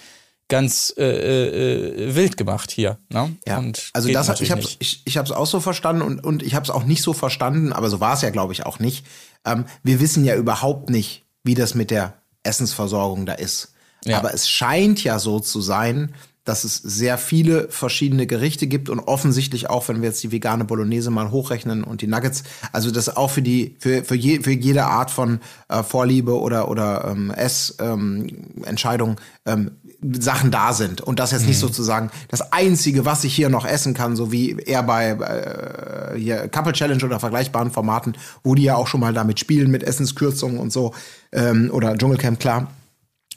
ganz 0.49 0.93
äh, 0.99 1.05
äh, 1.05 2.17
wild 2.17 2.37
gemacht 2.37 2.73
hier. 2.73 2.99
Ne? 3.11 3.37
Ja, 3.47 3.59
und 3.59 3.91
also 3.93 4.13
das 4.13 4.29
hat, 4.29 4.41
ich 4.41 4.51
habe 4.51 4.63
ich, 4.81 5.03
ich 5.05 5.17
habe 5.17 5.27
es 5.27 5.33
auch 5.33 5.47
so 5.47 5.61
verstanden 5.61 6.03
und 6.03 6.25
und 6.25 6.43
ich 6.43 6.57
habe 6.57 6.65
es 6.65 6.71
auch 6.71 6.85
nicht 6.85 7.03
so 7.03 7.13
verstanden, 7.13 7.73
aber 7.73 7.89
so 7.89 8.01
war 8.01 8.15
es 8.15 8.23
ja 8.23 8.31
glaube 8.31 8.53
ich 8.53 8.67
auch 8.67 8.79
nicht. 8.79 9.07
Ähm, 9.47 9.65
wir 9.83 10.01
wissen 10.01 10.25
ja 10.25 10.35
überhaupt 10.37 10.91
nicht, 10.91 11.24
wie 11.45 11.55
das 11.55 11.75
mit 11.75 11.91
der 11.91 12.15
Essensversorgung 12.43 13.27
da 13.27 13.35
ist. 13.35 13.75
Ja. 14.05 14.19
Aber 14.19 14.35
es 14.35 14.49
scheint 14.49 15.05
ja 15.05 15.19
so 15.19 15.41
zu 15.41 15.61
sein, 15.61 16.15
dass 16.45 16.65
es 16.65 16.77
sehr 16.77 17.19
viele 17.19 17.69
verschiedene 17.71 18.27
Gerichte 18.27 18.67
gibt 18.67 18.91
und 18.91 19.01
offensichtlich 19.01 19.71
auch, 19.71 19.89
wenn 19.89 20.03
wir 20.03 20.09
jetzt 20.09 20.23
die 20.23 20.33
vegane 20.33 20.65
Bolognese 20.65 21.11
mal 21.11 21.31
hochrechnen 21.31 21.85
und 21.85 22.03
die 22.03 22.07
Nuggets, 22.07 22.45
also 22.73 22.91
das 22.91 23.17
auch 23.17 23.31
für 23.31 23.43
die 23.43 23.77
für 23.79 24.05
für, 24.05 24.15
je, 24.15 24.41
für 24.41 24.53
jede 24.53 24.85
Art 24.85 25.11
von 25.11 25.41
äh, 25.69 25.83
Vorliebe 25.83 26.39
oder 26.39 26.69
oder 26.69 27.07
ähm, 27.11 27.31
Essentscheidung 27.31 29.17
ähm, 29.47 29.71
ähm, 30.03 30.21
Sachen 30.21 30.51
da 30.51 30.75
sind 30.75 31.01
und 31.01 31.19
das 31.19 31.31
jetzt 31.33 31.43
mhm. 31.43 31.49
nicht 31.49 31.59
sozusagen 31.59 32.11
das 32.29 32.53
einzige, 32.53 33.07
was 33.07 33.25
ich 33.25 33.35
hier 33.35 33.49
noch 33.49 33.65
essen 33.65 33.95
kann, 33.95 34.17
so 34.17 34.31
wie 34.31 34.53
eher 34.53 34.83
bei 34.83 35.11
äh, 35.11 36.19
hier 36.19 36.49
Couple 36.49 36.73
Challenge 36.73 37.03
oder 37.05 37.21
vergleichbaren 37.21 37.71
Formaten, 37.71 38.15
wo 38.43 38.55
die 38.55 38.65
ja 38.65 38.77
auch 38.77 38.87
schon 38.87 39.01
mal 39.01 39.15
damit 39.15 39.41
spielen 39.41 39.71
mit 39.71 39.83
Essenskürzungen 39.83 40.59
und 40.59 40.73
so 40.73 40.93
ähm, 41.33 41.71
oder 41.73 41.97
Dschungelcamp 41.97 42.39
klar, 42.39 42.71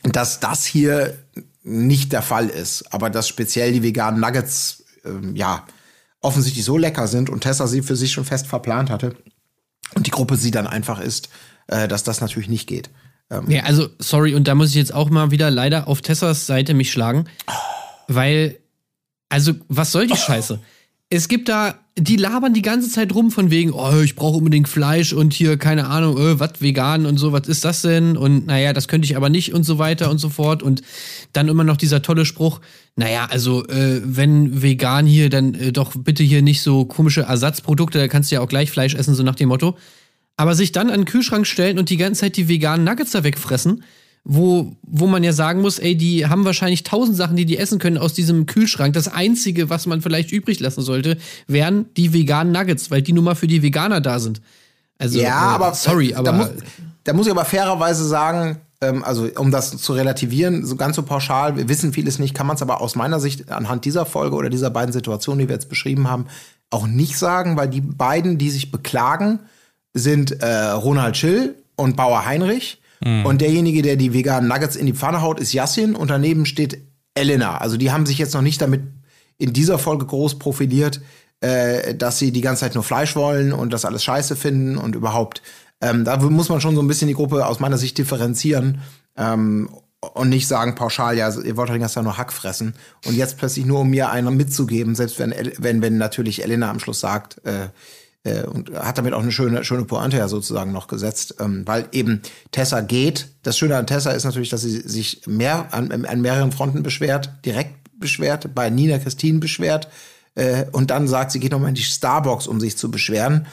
dass 0.04 0.40
das 0.40 0.66
hier 0.66 1.18
nicht 1.68 2.14
der 2.14 2.22
Fall 2.22 2.48
ist, 2.48 2.94
aber 2.94 3.10
dass 3.10 3.28
speziell 3.28 3.74
die 3.74 3.84
veganen 3.84 4.22
Nuggets 4.22 4.86
ähm, 5.06 5.36
ja 5.36 5.66
offensichtlich 6.22 6.66
so 6.66 6.78
lecker 6.78 7.08
sind 7.08 7.30
und 7.30 7.42
Tessa 7.42 7.68
sie 7.68 7.82
für 7.82 7.96
sich 7.96 8.12
schon 8.12 8.26
fest 8.26 8.48
verplant 8.48 8.90
hatte 8.90 9.16
und 9.96 10.08
die 10.08 10.12
Gruppe 10.12 10.38
sie 10.38 10.52
dann 10.52 10.66
einfach 10.66 11.00
isst, 11.00 11.30
äh, 11.68 11.88
dass 11.88 12.04
das 12.04 12.22
natürlich 12.22 12.50
nicht 12.50 12.68
geht. 12.68 12.90
Ähm, 13.30 13.50
ja, 13.50 13.64
also 13.64 13.90
sorry 14.00 14.34
und 14.34 14.48
da 14.48 14.56
muss 14.56 14.70
ich 14.70 14.76
jetzt 14.76 14.94
auch 14.94 15.10
mal 15.10 15.32
wieder 15.32 15.52
leider 15.52 15.88
auf 15.88 16.02
Tessas 16.02 16.48
Seite 16.48 16.74
mich 16.74 16.92
schlagen, 16.92 17.26
weil 18.08 18.58
also 19.30 19.54
was 19.68 19.92
soll 19.92 20.08
die 20.08 20.16
Scheiße? 20.16 20.60
Es 21.10 21.28
gibt 21.28 21.50
da 21.50 21.80
die 22.00 22.16
labern 22.16 22.54
die 22.54 22.62
ganze 22.62 22.90
Zeit 22.90 23.14
rum 23.16 23.32
von 23.32 23.50
wegen, 23.50 23.72
oh, 23.72 24.02
ich 24.04 24.16
brauche 24.16 24.38
unbedingt 24.38 24.70
Fleisch 24.70 25.14
und 25.14 25.34
hier, 25.34 25.58
keine 25.58 25.88
Ahnung, 25.88 26.18
äh, 26.18 26.40
was 26.40 26.62
vegan 26.62 27.08
und 27.08 27.18
so, 27.18 27.32
was 27.32 27.48
ist 27.48 27.66
das 27.66 27.82
denn? 27.82 28.16
Und 28.18 28.46
naja, 28.46 28.72
das 28.72 28.88
könnte 28.88 29.06
ich 29.06 29.18
aber 29.18 29.30
nicht 29.30 29.54
und 29.54 29.64
so 29.64 29.80
weiter 29.80 30.12
und 30.12 30.20
so 30.20 30.30
fort. 30.30 30.62
Und 30.62 30.84
dann 31.34 31.48
immer 31.48 31.64
noch 31.64 31.78
dieser 31.78 32.04
tolle 32.04 32.26
Spruch, 32.26 32.62
naja, 32.96 33.28
also 33.32 33.68
äh, 33.68 34.02
wenn 34.04 34.62
vegan 34.62 35.08
hier, 35.08 35.30
dann 35.30 35.56
äh, 35.56 35.72
doch 35.72 35.94
bitte 35.96 36.24
hier 36.24 36.44
nicht 36.44 36.62
so 36.62 36.86
komische 36.86 37.22
Ersatzprodukte, 37.22 37.98
da 37.98 38.08
kannst 38.08 38.30
du 38.30 38.36
ja 38.36 38.42
auch 38.42 38.50
gleich 38.50 38.70
Fleisch 38.70 38.94
essen, 38.94 39.16
so 39.16 39.24
nach 39.24 39.36
dem 39.36 39.50
Motto. 39.50 39.76
Aber 40.36 40.54
sich 40.54 40.72
dann 40.72 40.92
an 40.92 41.02
den 41.02 41.06
Kühlschrank 41.06 41.48
stellen 41.48 41.80
und 41.80 41.90
die 41.90 41.98
ganze 41.98 42.22
Zeit 42.22 42.38
die 42.38 42.48
veganen 42.48 42.86
Nuggets 42.86 43.12
da 43.12 43.24
wegfressen, 43.24 43.84
wo, 44.30 44.76
wo 44.82 45.08
man 45.08 45.24
ja 45.24 45.32
sagen 45.32 45.62
muss, 45.62 45.80
ey, 45.80 45.96
die 45.96 46.28
haben 46.28 46.44
wahrscheinlich 46.44 46.84
tausend 46.84 47.16
Sachen, 47.16 47.38
die 47.38 47.46
die 47.46 47.58
essen 47.58 47.80
können 47.80 47.98
aus 47.98 48.14
diesem 48.14 48.46
Kühlschrank. 48.46 48.94
Das 48.94 49.08
Einzige, 49.08 49.70
was 49.70 49.86
man 49.86 50.02
vielleicht 50.02 50.34
übrig 50.34 50.60
lassen 50.60 50.82
sollte, 50.82 51.18
wären 51.48 51.86
die 51.96 52.12
veganen 52.12 52.52
Nuggets, 52.52 52.92
weil 52.92 53.02
die 53.02 53.14
nun 53.14 53.24
mal 53.24 53.36
für 53.36 53.48
die 53.48 53.64
Veganer 53.64 54.02
da 54.02 54.20
sind. 54.20 54.42
Also, 54.98 55.18
ja, 55.18 55.28
äh, 55.28 55.56
aber 55.56 55.74
sorry, 55.74 56.14
aber. 56.14 56.26
Da 56.26 56.32
muss, 56.34 56.50
da 57.06 57.14
muss 57.14 57.26
ich 57.28 57.32
aber 57.32 57.46
fairerweise 57.46 58.06
sagen, 58.06 58.58
ähm, 58.82 59.02
also 59.06 59.30
um 59.38 59.50
das 59.50 59.78
zu 59.78 59.94
relativieren, 59.94 60.66
so 60.66 60.76
ganz 60.76 60.98
so 60.98 61.04
pauschal, 61.04 61.56
wir 61.56 61.70
wissen 61.70 61.94
vieles 61.94 62.20
nicht, 62.20 62.36
kann 62.36 62.48
man 62.48 62.58
es 62.58 62.62
aber 62.62 62.82
aus 62.82 62.98
meiner 62.98 63.22
Sicht 63.22 63.50
anhand 63.50 63.86
dieser 63.86 64.06
Folge 64.06 64.36
oder 64.36 64.50
dieser 64.50 64.72
beiden 64.72 64.92
Situationen, 64.92 65.40
die 65.40 65.48
wir 65.48 65.56
jetzt 65.56 65.70
beschrieben 65.70 66.10
haben, 66.10 66.26
auch 66.70 66.86
nicht 66.86 67.18
sagen, 67.18 67.56
weil 67.56 67.70
die 67.70 67.80
beiden, 67.80 68.38
die 68.38 68.50
sich 68.50 68.72
beklagen, 68.72 69.40
sind 69.94 70.42
äh, 70.42 70.72
Ronald 70.72 71.16
Schill 71.16 71.56
und 71.78 71.96
Bauer 71.96 72.26
Heinrich. 72.26 72.82
Mhm. 73.04 73.26
Und 73.26 73.42
derjenige, 73.42 73.82
der 73.82 73.96
die 73.96 74.14
veganen 74.14 74.50
Nuggets 74.50 74.76
in 74.76 74.86
die 74.86 74.94
Pfanne 74.94 75.22
haut, 75.22 75.40
ist 75.40 75.54
Yassin 75.54 75.96
und 75.96 76.10
daneben 76.10 76.46
steht 76.46 76.80
Elena. 77.14 77.58
Also 77.58 77.78
die 77.78 77.92
haben 77.92 78.06
sich 78.06 78.18
jetzt 78.18 78.34
noch 78.34 78.42
nicht 78.42 78.62
damit 78.62 78.82
in 79.38 79.54
dieser 79.54 79.78
Folge 79.80 80.06
groß 80.06 80.40
profiliert, 80.40 81.02
äh, 81.42 81.96
dass 81.96 82.20
sie 82.20 82.32
die 82.32 82.42
ganze 82.42 82.62
Zeit 82.62 82.76
nur 82.76 82.84
Fleisch 82.84 83.16
wollen 83.16 83.54
und 83.54 83.72
das 83.72 83.86
alles 83.86 84.04
scheiße 84.04 84.36
finden 84.36 84.78
und 84.78 84.96
überhaupt. 84.96 85.42
Ähm, 85.82 86.04
da 86.06 86.18
muss 86.18 86.50
man 86.50 86.62
schon 86.62 86.76
so 86.76 86.82
ein 86.82 86.88
bisschen 86.88 87.08
die 87.08 87.14
Gruppe 87.14 87.46
aus 87.46 87.60
meiner 87.60 87.78
Sicht 87.78 87.98
differenzieren. 87.98 88.82
Ähm, 89.16 89.70
und 90.14 90.30
nicht 90.30 90.48
sagen 90.48 90.76
pauschal, 90.76 91.18
ja, 91.18 91.28
ihr 91.28 91.58
wollt 91.58 91.70
doch 91.70 91.74
den 91.74 91.82
ganzen 91.82 91.96
Tag 91.96 92.04
nur 92.04 92.18
Hack 92.18 92.32
fressen. 92.32 92.76
Und 93.06 93.16
jetzt 93.16 93.38
plötzlich 93.38 93.66
nur, 93.66 93.80
um 93.80 93.90
mir 93.90 94.10
einer 94.10 94.32
mitzugeben, 94.32 94.96
selbst 94.96 95.18
wenn, 95.18 95.34
wenn, 95.58 95.82
wenn 95.82 95.98
natürlich 95.98 96.44
Elena 96.44 96.70
am 96.70 96.80
Schluss 96.80 97.00
sagt, 97.00 97.44
äh, 97.46 97.70
äh, 98.24 98.44
und 98.44 98.72
hat 98.74 98.98
damit 98.98 99.14
auch 99.14 99.22
eine 99.22 99.32
schöne, 99.32 99.64
schöne 99.64 99.86
Pointe 99.86 100.18
ja 100.18 100.28
sozusagen 100.28 100.72
noch 100.72 100.88
gesetzt, 100.88 101.36
ähm, 101.40 101.64
weil 101.66 101.88
eben 101.92 102.22
Tessa 102.52 102.82
geht. 102.82 103.30
Das 103.44 103.58
Schöne 103.58 103.78
an 103.78 103.88
Tessa 103.88 104.12
ist 104.12 104.24
natürlich, 104.24 104.50
dass 104.50 104.62
sie 104.62 104.82
sich 104.82 105.22
mehr 105.28 105.74
an, 105.74 106.06
an 106.06 106.22
mehreren 106.22 106.52
Fronten 106.52 106.84
beschwert, 106.84 107.32
direkt 107.46 107.76
beschwert, 108.00 108.54
bei 108.54 108.70
Nina 108.70 109.00
Christine 109.00 109.40
beschwert 109.40 109.88
äh, 110.36 110.66
und 110.72 110.92
dann 110.92 111.08
sagt, 111.08 111.32
sie 111.32 111.40
geht 111.40 111.52
nochmal 111.52 111.70
in 111.70 111.76
die 111.76 111.82
Starbucks, 111.82 112.48
um 112.48 112.60
sich 112.60 112.78
zu 112.78 112.92
beschweren 112.92 113.48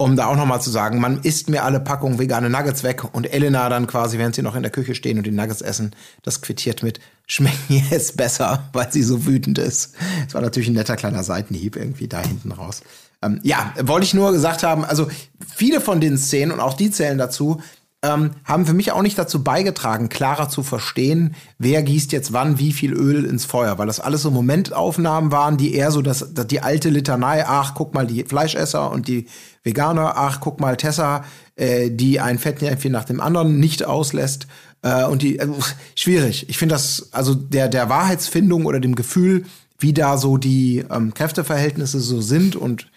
um 0.00 0.16
da 0.16 0.28
auch 0.28 0.36
nochmal 0.36 0.62
zu 0.62 0.70
sagen, 0.70 0.98
man 0.98 1.20
isst 1.20 1.50
mir 1.50 1.62
alle 1.62 1.78
Packungen 1.78 2.18
vegane 2.18 2.48
Nuggets 2.48 2.82
weg 2.84 3.04
und 3.12 3.30
Elena 3.30 3.68
dann 3.68 3.86
quasi, 3.86 4.16
während 4.16 4.34
sie 4.34 4.40
noch 4.40 4.54
in 4.54 4.62
der 4.62 4.72
Küche 4.72 4.94
stehen 4.94 5.18
und 5.18 5.26
die 5.26 5.30
Nuggets 5.30 5.60
essen, 5.60 5.94
das 6.22 6.40
quittiert 6.40 6.82
mit, 6.82 7.00
schmecken 7.26 7.84
jetzt 7.90 8.16
besser, 8.16 8.70
weil 8.72 8.90
sie 8.90 9.02
so 9.02 9.26
wütend 9.26 9.58
ist. 9.58 9.92
Das 10.24 10.32
war 10.32 10.40
natürlich 10.40 10.70
ein 10.70 10.74
netter 10.74 10.96
kleiner 10.96 11.22
Seitenhieb 11.22 11.76
irgendwie 11.76 12.08
da 12.08 12.22
hinten 12.22 12.50
raus. 12.50 12.80
Ähm, 13.22 13.40
ja, 13.42 13.72
wollte 13.82 14.06
ich 14.06 14.14
nur 14.14 14.32
gesagt 14.32 14.62
haben, 14.62 14.84
also 14.84 15.08
viele 15.54 15.80
von 15.80 16.00
den 16.00 16.16
Szenen 16.16 16.52
und 16.52 16.60
auch 16.60 16.74
die 16.74 16.90
zählen 16.90 17.18
dazu, 17.18 17.60
ähm, 18.02 18.30
haben 18.44 18.64
für 18.64 18.72
mich 18.72 18.92
auch 18.92 19.02
nicht 19.02 19.18
dazu 19.18 19.44
beigetragen, 19.44 20.08
klarer 20.08 20.48
zu 20.48 20.62
verstehen, 20.62 21.34
wer 21.58 21.82
gießt 21.82 22.12
jetzt 22.12 22.32
wann 22.32 22.58
wie 22.58 22.72
viel 22.72 22.94
Öl 22.94 23.26
ins 23.26 23.44
Feuer, 23.44 23.76
weil 23.78 23.86
das 23.86 24.00
alles 24.00 24.22
so 24.22 24.30
Momentaufnahmen 24.30 25.32
waren, 25.32 25.58
die 25.58 25.74
eher 25.74 25.90
so 25.90 26.00
das, 26.00 26.32
das 26.32 26.46
die 26.46 26.62
alte 26.62 26.88
Litanei, 26.88 27.44
ach, 27.46 27.74
guck 27.74 27.92
mal, 27.92 28.06
die 28.06 28.24
Fleischesser 28.24 28.90
und 28.90 29.06
die 29.06 29.26
Veganer, 29.62 30.14
ach, 30.16 30.40
guck 30.40 30.60
mal, 30.60 30.78
Tessa, 30.78 31.24
äh, 31.56 31.90
die 31.90 32.20
ein 32.20 32.38
Fettnäpfchen 32.38 32.92
nach 32.92 33.04
dem 33.04 33.20
anderen 33.20 33.60
nicht 33.60 33.84
auslässt. 33.84 34.46
Äh, 34.80 35.04
und 35.04 35.20
die, 35.20 35.38
äh, 35.38 35.48
schwierig. 35.94 36.48
Ich 36.48 36.56
finde 36.56 36.76
das, 36.76 37.10
also 37.12 37.34
der, 37.34 37.68
der 37.68 37.90
Wahrheitsfindung 37.90 38.64
oder 38.64 38.80
dem 38.80 38.94
Gefühl, 38.94 39.44
wie 39.78 39.92
da 39.92 40.16
so 40.16 40.38
die 40.38 40.84
ähm, 40.90 41.12
Kräfteverhältnisse 41.12 42.00
so 42.00 42.22
sind 42.22 42.56
und 42.56 42.90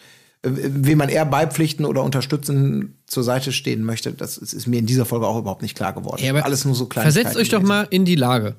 wem 0.44 0.98
man 0.98 1.10
eher 1.10 1.26
beipflichten 1.26 1.86
oder 1.86 2.04
unterstützen 2.04 2.96
zur 3.08 3.24
Seite 3.24 3.52
stehen 3.54 3.84
möchte, 3.84 4.12
das 4.12 4.38
ist 4.38 4.68
mir 4.68 4.80
in 4.80 4.86
dieser 4.86 5.06
Folge 5.06 5.26
auch 5.26 5.40
überhaupt 5.40 5.62
nicht 5.62 5.76
klar 5.76 5.94
geworden. 5.94 6.22
Ja, 6.22 6.32
aber 6.32 6.46
Alles 6.46 6.66
nur 6.66 6.76
so 6.76 6.86
klein. 6.86 7.04
Versetzt 7.04 7.38
euch 7.38 7.50
doch 7.50 7.62
mal 7.62 7.88
in 7.90 8.04
die 8.04 8.16
Lage. 8.16 8.56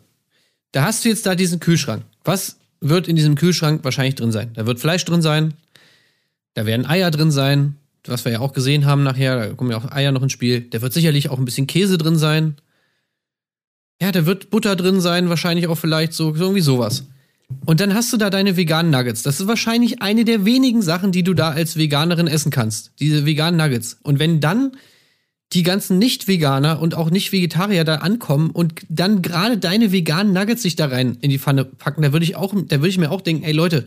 Da 0.73 0.85
hast 0.85 1.05
du 1.05 1.11
jetzt 1.11 1.27
da 1.27 1.35
diesen 1.35 1.61
Kühlschrank. 1.61 2.03
Was 2.25 2.57
wird 2.81 3.07
in 3.07 3.17
diesem 3.17 3.35
Kühlschrank 3.35 3.85
wahrscheinlich 3.85 4.15
drin 4.15 4.33
sein? 4.33 4.51
Da 4.55 4.67
wird 4.67 4.81
Fleisch 4.81 5.05
drin 5.05 5.23
sein, 5.23 5.55
da 6.55 6.67
werden 6.67 6.87
Eier 6.87 7.11
drin 7.11 7.31
sein, 7.31 7.77
was 8.07 8.25
wir 8.25 8.33
ja 8.33 8.41
auch 8.41 8.53
gesehen 8.53 8.87
haben 8.87 9.03
nachher, 9.03 9.49
da 9.49 9.55
kommen 9.55 9.71
ja 9.71 9.77
auch 9.77 9.91
Eier 9.91 10.13
noch 10.13 10.23
ins 10.23 10.33
Spiel. 10.33 10.63
Da 10.63 10.81
wird 10.83 10.93
sicherlich 10.93 11.29
auch 11.29 11.39
ein 11.39 11.45
bisschen 11.45 11.67
Käse 11.67 11.99
drin 11.99 12.17
sein. 12.17 12.57
Ja, 14.01 14.11
da 14.13 14.27
wird 14.27 14.51
Butter 14.51 14.77
drin 14.77 15.01
sein, 15.01 15.29
wahrscheinlich 15.29 15.69
auch 15.69 15.77
vielleicht 15.77 16.13
so, 16.13 16.35
irgendwie 16.35 16.61
sowas. 16.61 17.05
Und 17.65 17.81
dann 17.81 17.95
hast 17.95 18.13
du 18.13 18.17
da 18.17 18.31
deine 18.31 18.57
veganen 18.57 18.91
Nuggets. 18.91 19.23
Das 19.23 19.41
ist 19.41 19.47
wahrscheinlich 19.47 20.03
eine 20.03 20.25
der 20.25 20.45
wenigen 20.45 20.83
Sachen, 20.83 21.13
die 21.13 21.23
du 21.23 21.35
da 21.35 21.51
als 21.51 21.77
Veganerin 21.77 22.27
essen 22.27 22.51
kannst. 22.51 22.93
Diese 23.01 23.27
veganen 23.27 23.59
Nuggets. 23.59 23.99
Und 24.03 24.19
wenn 24.19 24.41
dann 24.41 24.73
die 25.53 25.63
ganzen 25.63 25.99
Nicht-Veganer 25.99 26.81
und 26.81 26.95
auch 26.95 27.11
Nicht-Vegetarier 27.11 27.85
da 27.85 27.97
ankommen 27.97 28.51
und 28.51 28.75
dann 28.89 29.23
gerade 29.23 29.57
deine 29.57 29.93
veganen 29.93 30.33
Nuggets 30.33 30.63
sich 30.63 30.75
da 30.75 30.87
rein 30.87 31.17
in 31.21 31.31
die 31.31 31.39
Pfanne 31.39 31.65
packen, 31.65 32.03
da 32.03 32.13
würde 32.13 32.25
ich 32.25 32.37
auch, 32.37 32.55
da 32.55 32.77
würde 32.79 32.89
ich 32.89 32.99
mir 32.99 33.11
auch 33.11 33.21
denken, 33.21 33.45
ey 33.45 33.53
Leute, 33.53 33.87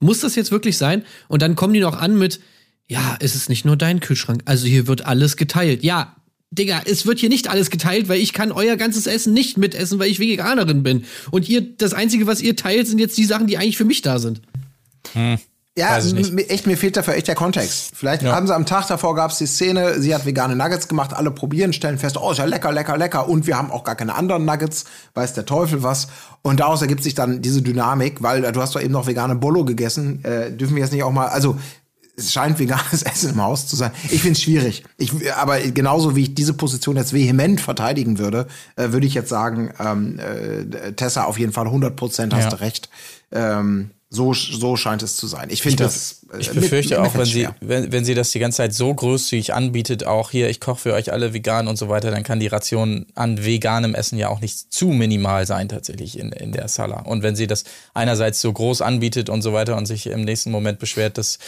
muss 0.00 0.20
das 0.20 0.34
jetzt 0.34 0.50
wirklich 0.50 0.76
sein? 0.76 1.04
Und 1.28 1.40
dann 1.40 1.54
kommen 1.54 1.72
die 1.72 1.80
noch 1.80 1.96
an 1.96 2.18
mit, 2.18 2.40
ja, 2.88 3.16
es 3.20 3.34
ist 3.34 3.48
nicht 3.48 3.64
nur 3.64 3.76
dein 3.76 4.00
Kühlschrank. 4.00 4.42
Also 4.44 4.66
hier 4.66 4.86
wird 4.86 5.06
alles 5.06 5.36
geteilt. 5.36 5.84
Ja, 5.84 6.16
Digga, 6.54 6.82
es 6.84 7.06
wird 7.06 7.18
hier 7.18 7.28
nicht 7.28 7.48
alles 7.48 7.70
geteilt, 7.70 8.08
weil 8.08 8.20
ich 8.20 8.32
kann 8.32 8.52
euer 8.52 8.76
ganzes 8.76 9.06
Essen 9.06 9.32
nicht 9.32 9.58
mitessen, 9.58 9.98
weil 9.98 10.08
ich 10.08 10.20
Veganerin 10.20 10.82
bin. 10.82 11.04
Und 11.30 11.48
ihr, 11.48 11.62
das 11.76 11.94
Einzige, 11.94 12.26
was 12.26 12.40
ihr 12.40 12.56
teilt, 12.56 12.86
sind 12.86 12.98
jetzt 12.98 13.18
die 13.18 13.24
Sachen, 13.24 13.46
die 13.46 13.58
eigentlich 13.58 13.76
für 13.76 13.84
mich 13.84 14.02
da 14.02 14.18
sind. 14.18 14.40
Hm. 15.12 15.38
Ja, 15.76 15.98
echt, 15.98 16.68
mir 16.68 16.76
fehlt 16.76 16.96
dafür 16.96 17.14
echt 17.14 17.26
der 17.26 17.34
Kontext. 17.34 17.90
Vielleicht 17.94 18.22
ja. 18.22 18.32
haben 18.32 18.46
sie 18.46 18.54
am 18.54 18.64
Tag 18.64 18.86
davor 18.86 19.16
gab 19.16 19.32
es 19.32 19.38
die 19.38 19.46
Szene, 19.46 20.00
sie 20.00 20.14
hat 20.14 20.24
vegane 20.24 20.54
Nuggets 20.54 20.86
gemacht, 20.86 21.12
alle 21.12 21.32
probieren, 21.32 21.72
stellen 21.72 21.98
fest, 21.98 22.16
oh, 22.16 22.30
ist 22.30 22.38
ja 22.38 22.44
lecker, 22.44 22.70
lecker, 22.70 22.96
lecker. 22.96 23.28
Und 23.28 23.48
wir 23.48 23.58
haben 23.58 23.72
auch 23.72 23.82
gar 23.82 23.96
keine 23.96 24.14
anderen 24.14 24.44
Nuggets, 24.44 24.84
weiß 25.14 25.32
der 25.32 25.46
Teufel 25.46 25.82
was. 25.82 26.06
Und 26.42 26.60
daraus 26.60 26.80
ergibt 26.80 27.02
sich 27.02 27.16
dann 27.16 27.42
diese 27.42 27.60
Dynamik, 27.60 28.22
weil 28.22 28.42
du 28.42 28.60
hast 28.60 28.76
doch 28.76 28.80
eben 28.80 28.92
noch 28.92 29.08
vegane 29.08 29.34
Bolo 29.34 29.64
gegessen. 29.64 30.24
Äh, 30.24 30.52
dürfen 30.52 30.76
wir 30.76 30.82
jetzt 30.84 30.92
nicht 30.92 31.02
auch 31.02 31.10
mal, 31.10 31.26
also 31.26 31.56
es 32.16 32.32
scheint 32.32 32.58
veganes 32.58 33.02
Essen 33.04 33.30
im 33.30 33.42
Haus 33.42 33.66
zu 33.66 33.76
sein. 33.76 33.92
Ich 34.10 34.22
finde 34.22 34.32
es 34.32 34.42
schwierig. 34.42 34.84
Ich, 34.98 35.12
aber 35.34 35.60
genauso 35.60 36.16
wie 36.16 36.22
ich 36.22 36.34
diese 36.34 36.54
Position 36.54 36.96
jetzt 36.96 37.12
vehement 37.12 37.60
verteidigen 37.60 38.18
würde, 38.18 38.46
äh, 38.76 38.92
würde 38.92 39.06
ich 39.06 39.14
jetzt 39.14 39.28
sagen, 39.28 39.72
ähm, 39.78 40.18
äh, 40.18 40.92
Tessa 40.92 41.24
auf 41.24 41.38
jeden 41.38 41.52
Fall 41.52 41.66
100 41.66 41.96
Prozent 41.96 42.34
hast 42.34 42.44
ja. 42.44 42.50
du 42.50 42.60
recht. 42.60 42.88
Ähm, 43.32 43.90
so, 44.10 44.32
so 44.32 44.76
scheint 44.76 45.02
es 45.02 45.16
zu 45.16 45.26
sein. 45.26 45.48
Ich 45.50 45.62
finde 45.62 45.84
das. 45.84 46.23
Äh, 46.32 46.40
ich 46.40 46.50
befürchte 46.50 47.00
mit, 47.00 47.06
auch, 47.06 47.14
wenn 47.14 47.24
sie, 47.24 47.48
wenn, 47.60 47.92
wenn 47.92 48.04
sie 48.04 48.14
das 48.14 48.30
die 48.30 48.38
ganze 48.38 48.58
Zeit 48.58 48.74
so 48.74 48.92
großzügig 48.92 49.54
anbietet, 49.54 50.06
auch 50.06 50.30
hier, 50.30 50.48
ich 50.48 50.60
koche 50.60 50.80
für 50.80 50.94
euch 50.94 51.12
alle 51.12 51.34
vegan 51.34 51.68
und 51.68 51.76
so 51.76 51.88
weiter, 51.88 52.10
dann 52.10 52.22
kann 52.22 52.40
die 52.40 52.46
Ration 52.46 53.06
an 53.14 53.44
veganem 53.44 53.94
Essen 53.94 54.18
ja 54.18 54.28
auch 54.28 54.40
nicht 54.40 54.72
zu 54.72 54.86
minimal 54.88 55.46
sein, 55.46 55.68
tatsächlich 55.68 56.18
in, 56.18 56.32
in 56.32 56.52
der 56.52 56.68
Sala. 56.68 57.00
Und 57.02 57.22
wenn 57.22 57.36
sie 57.36 57.46
das 57.46 57.64
einerseits 57.92 58.40
so 58.40 58.52
groß 58.52 58.82
anbietet 58.82 59.28
und 59.28 59.42
so 59.42 59.52
weiter 59.52 59.76
und 59.76 59.86
sich 59.86 60.06
im 60.06 60.22
nächsten 60.22 60.50
Moment 60.50 60.78
beschwert, 60.78 61.18
dass 61.18 61.38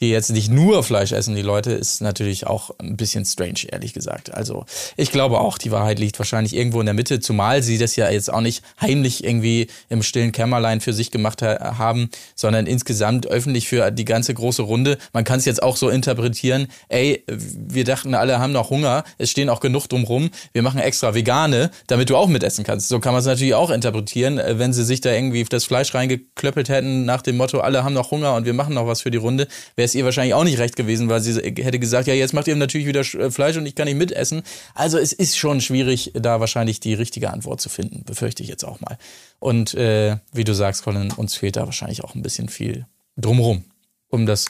die 0.00 0.10
jetzt 0.10 0.30
nicht 0.30 0.50
nur 0.50 0.82
Fleisch 0.82 1.12
essen, 1.12 1.36
die 1.36 1.42
Leute, 1.42 1.72
ist 1.72 2.00
natürlich 2.00 2.46
auch 2.46 2.70
ein 2.78 2.96
bisschen 2.96 3.24
strange, 3.24 3.66
ehrlich 3.70 3.92
gesagt. 3.92 4.34
Also 4.34 4.64
ich 4.96 5.12
glaube 5.12 5.40
auch, 5.40 5.56
die 5.58 5.70
Wahrheit 5.70 5.98
liegt 5.98 6.18
wahrscheinlich 6.18 6.54
irgendwo 6.56 6.80
in 6.80 6.86
der 6.86 6.94
Mitte, 6.94 7.20
zumal 7.20 7.62
sie 7.62 7.78
das 7.78 7.94
ja 7.96 8.10
jetzt 8.10 8.32
auch 8.32 8.40
nicht 8.40 8.64
heimlich 8.80 9.22
irgendwie 9.22 9.68
im 9.88 10.02
stillen 10.02 10.32
Kämmerlein 10.32 10.80
für 10.80 10.92
sich 10.92 11.10
gemacht 11.10 11.42
ha 11.42 11.78
haben, 11.78 12.10
sondern 12.34 12.66
insgesamt 12.66 13.26
öffentlich 13.26 13.68
für 13.68 13.90
die 13.90 14.04
ganze 14.04 14.23
große 14.32 14.62
Runde. 14.62 14.96
Man 15.12 15.24
kann 15.24 15.38
es 15.38 15.44
jetzt 15.44 15.62
auch 15.62 15.76
so 15.76 15.90
interpretieren, 15.90 16.68
ey, 16.88 17.24
wir 17.28 17.84
dachten, 17.84 18.14
alle 18.14 18.38
haben 18.38 18.52
noch 18.52 18.70
Hunger, 18.70 19.04
es 19.18 19.30
stehen 19.30 19.50
auch 19.50 19.60
genug 19.60 19.88
drumrum, 19.88 20.30
wir 20.52 20.62
machen 20.62 20.80
extra 20.80 21.14
vegane, 21.14 21.70
damit 21.88 22.08
du 22.08 22.16
auch 22.16 22.28
mitessen 22.28 22.64
kannst. 22.64 22.88
So 22.88 23.00
kann 23.00 23.12
man 23.12 23.20
es 23.20 23.26
natürlich 23.26 23.54
auch 23.54 23.70
interpretieren, 23.70 24.38
äh, 24.38 24.58
wenn 24.58 24.72
sie 24.72 24.84
sich 24.84 25.00
da 25.00 25.12
irgendwie 25.12 25.44
das 25.44 25.64
Fleisch 25.64 25.94
reingeklöppelt 25.94 26.68
hätten 26.68 27.04
nach 27.04 27.22
dem 27.22 27.36
Motto, 27.36 27.60
alle 27.60 27.84
haben 27.84 27.92
noch 27.92 28.10
Hunger 28.10 28.34
und 28.34 28.46
wir 28.46 28.54
machen 28.54 28.74
noch 28.74 28.86
was 28.86 29.02
für 29.02 29.10
die 29.10 29.18
Runde, 29.18 29.48
wäre 29.76 29.84
es 29.84 29.94
ihr 29.94 30.04
wahrscheinlich 30.04 30.34
auch 30.34 30.44
nicht 30.44 30.58
recht 30.58 30.76
gewesen, 30.76 31.08
weil 31.08 31.20
sie 31.20 31.34
hätte 31.34 31.78
gesagt, 31.78 32.06
ja, 32.06 32.14
jetzt 32.14 32.32
macht 32.32 32.48
ihr 32.48 32.56
natürlich 32.56 32.86
wieder 32.86 33.00
äh, 33.00 33.30
Fleisch 33.30 33.56
und 33.56 33.66
ich 33.66 33.74
kann 33.74 33.86
nicht 33.86 33.98
mitessen. 33.98 34.42
Also 34.74 34.98
es 34.98 35.12
ist 35.12 35.36
schon 35.36 35.60
schwierig, 35.60 36.12
da 36.14 36.40
wahrscheinlich 36.40 36.80
die 36.80 36.94
richtige 36.94 37.30
Antwort 37.32 37.60
zu 37.60 37.68
finden, 37.68 38.04
befürchte 38.04 38.42
ich 38.42 38.48
jetzt 38.48 38.64
auch 38.64 38.80
mal. 38.80 38.96
Und 39.40 39.74
äh, 39.74 40.16
wie 40.32 40.44
du 40.44 40.54
sagst, 40.54 40.84
Colin, 40.84 41.12
uns 41.12 41.34
fehlt 41.34 41.56
da 41.56 41.66
wahrscheinlich 41.66 42.04
auch 42.04 42.14
ein 42.14 42.22
bisschen 42.22 42.48
viel 42.48 42.86
drumherum, 43.16 43.64
um 44.14 44.26
das 44.26 44.46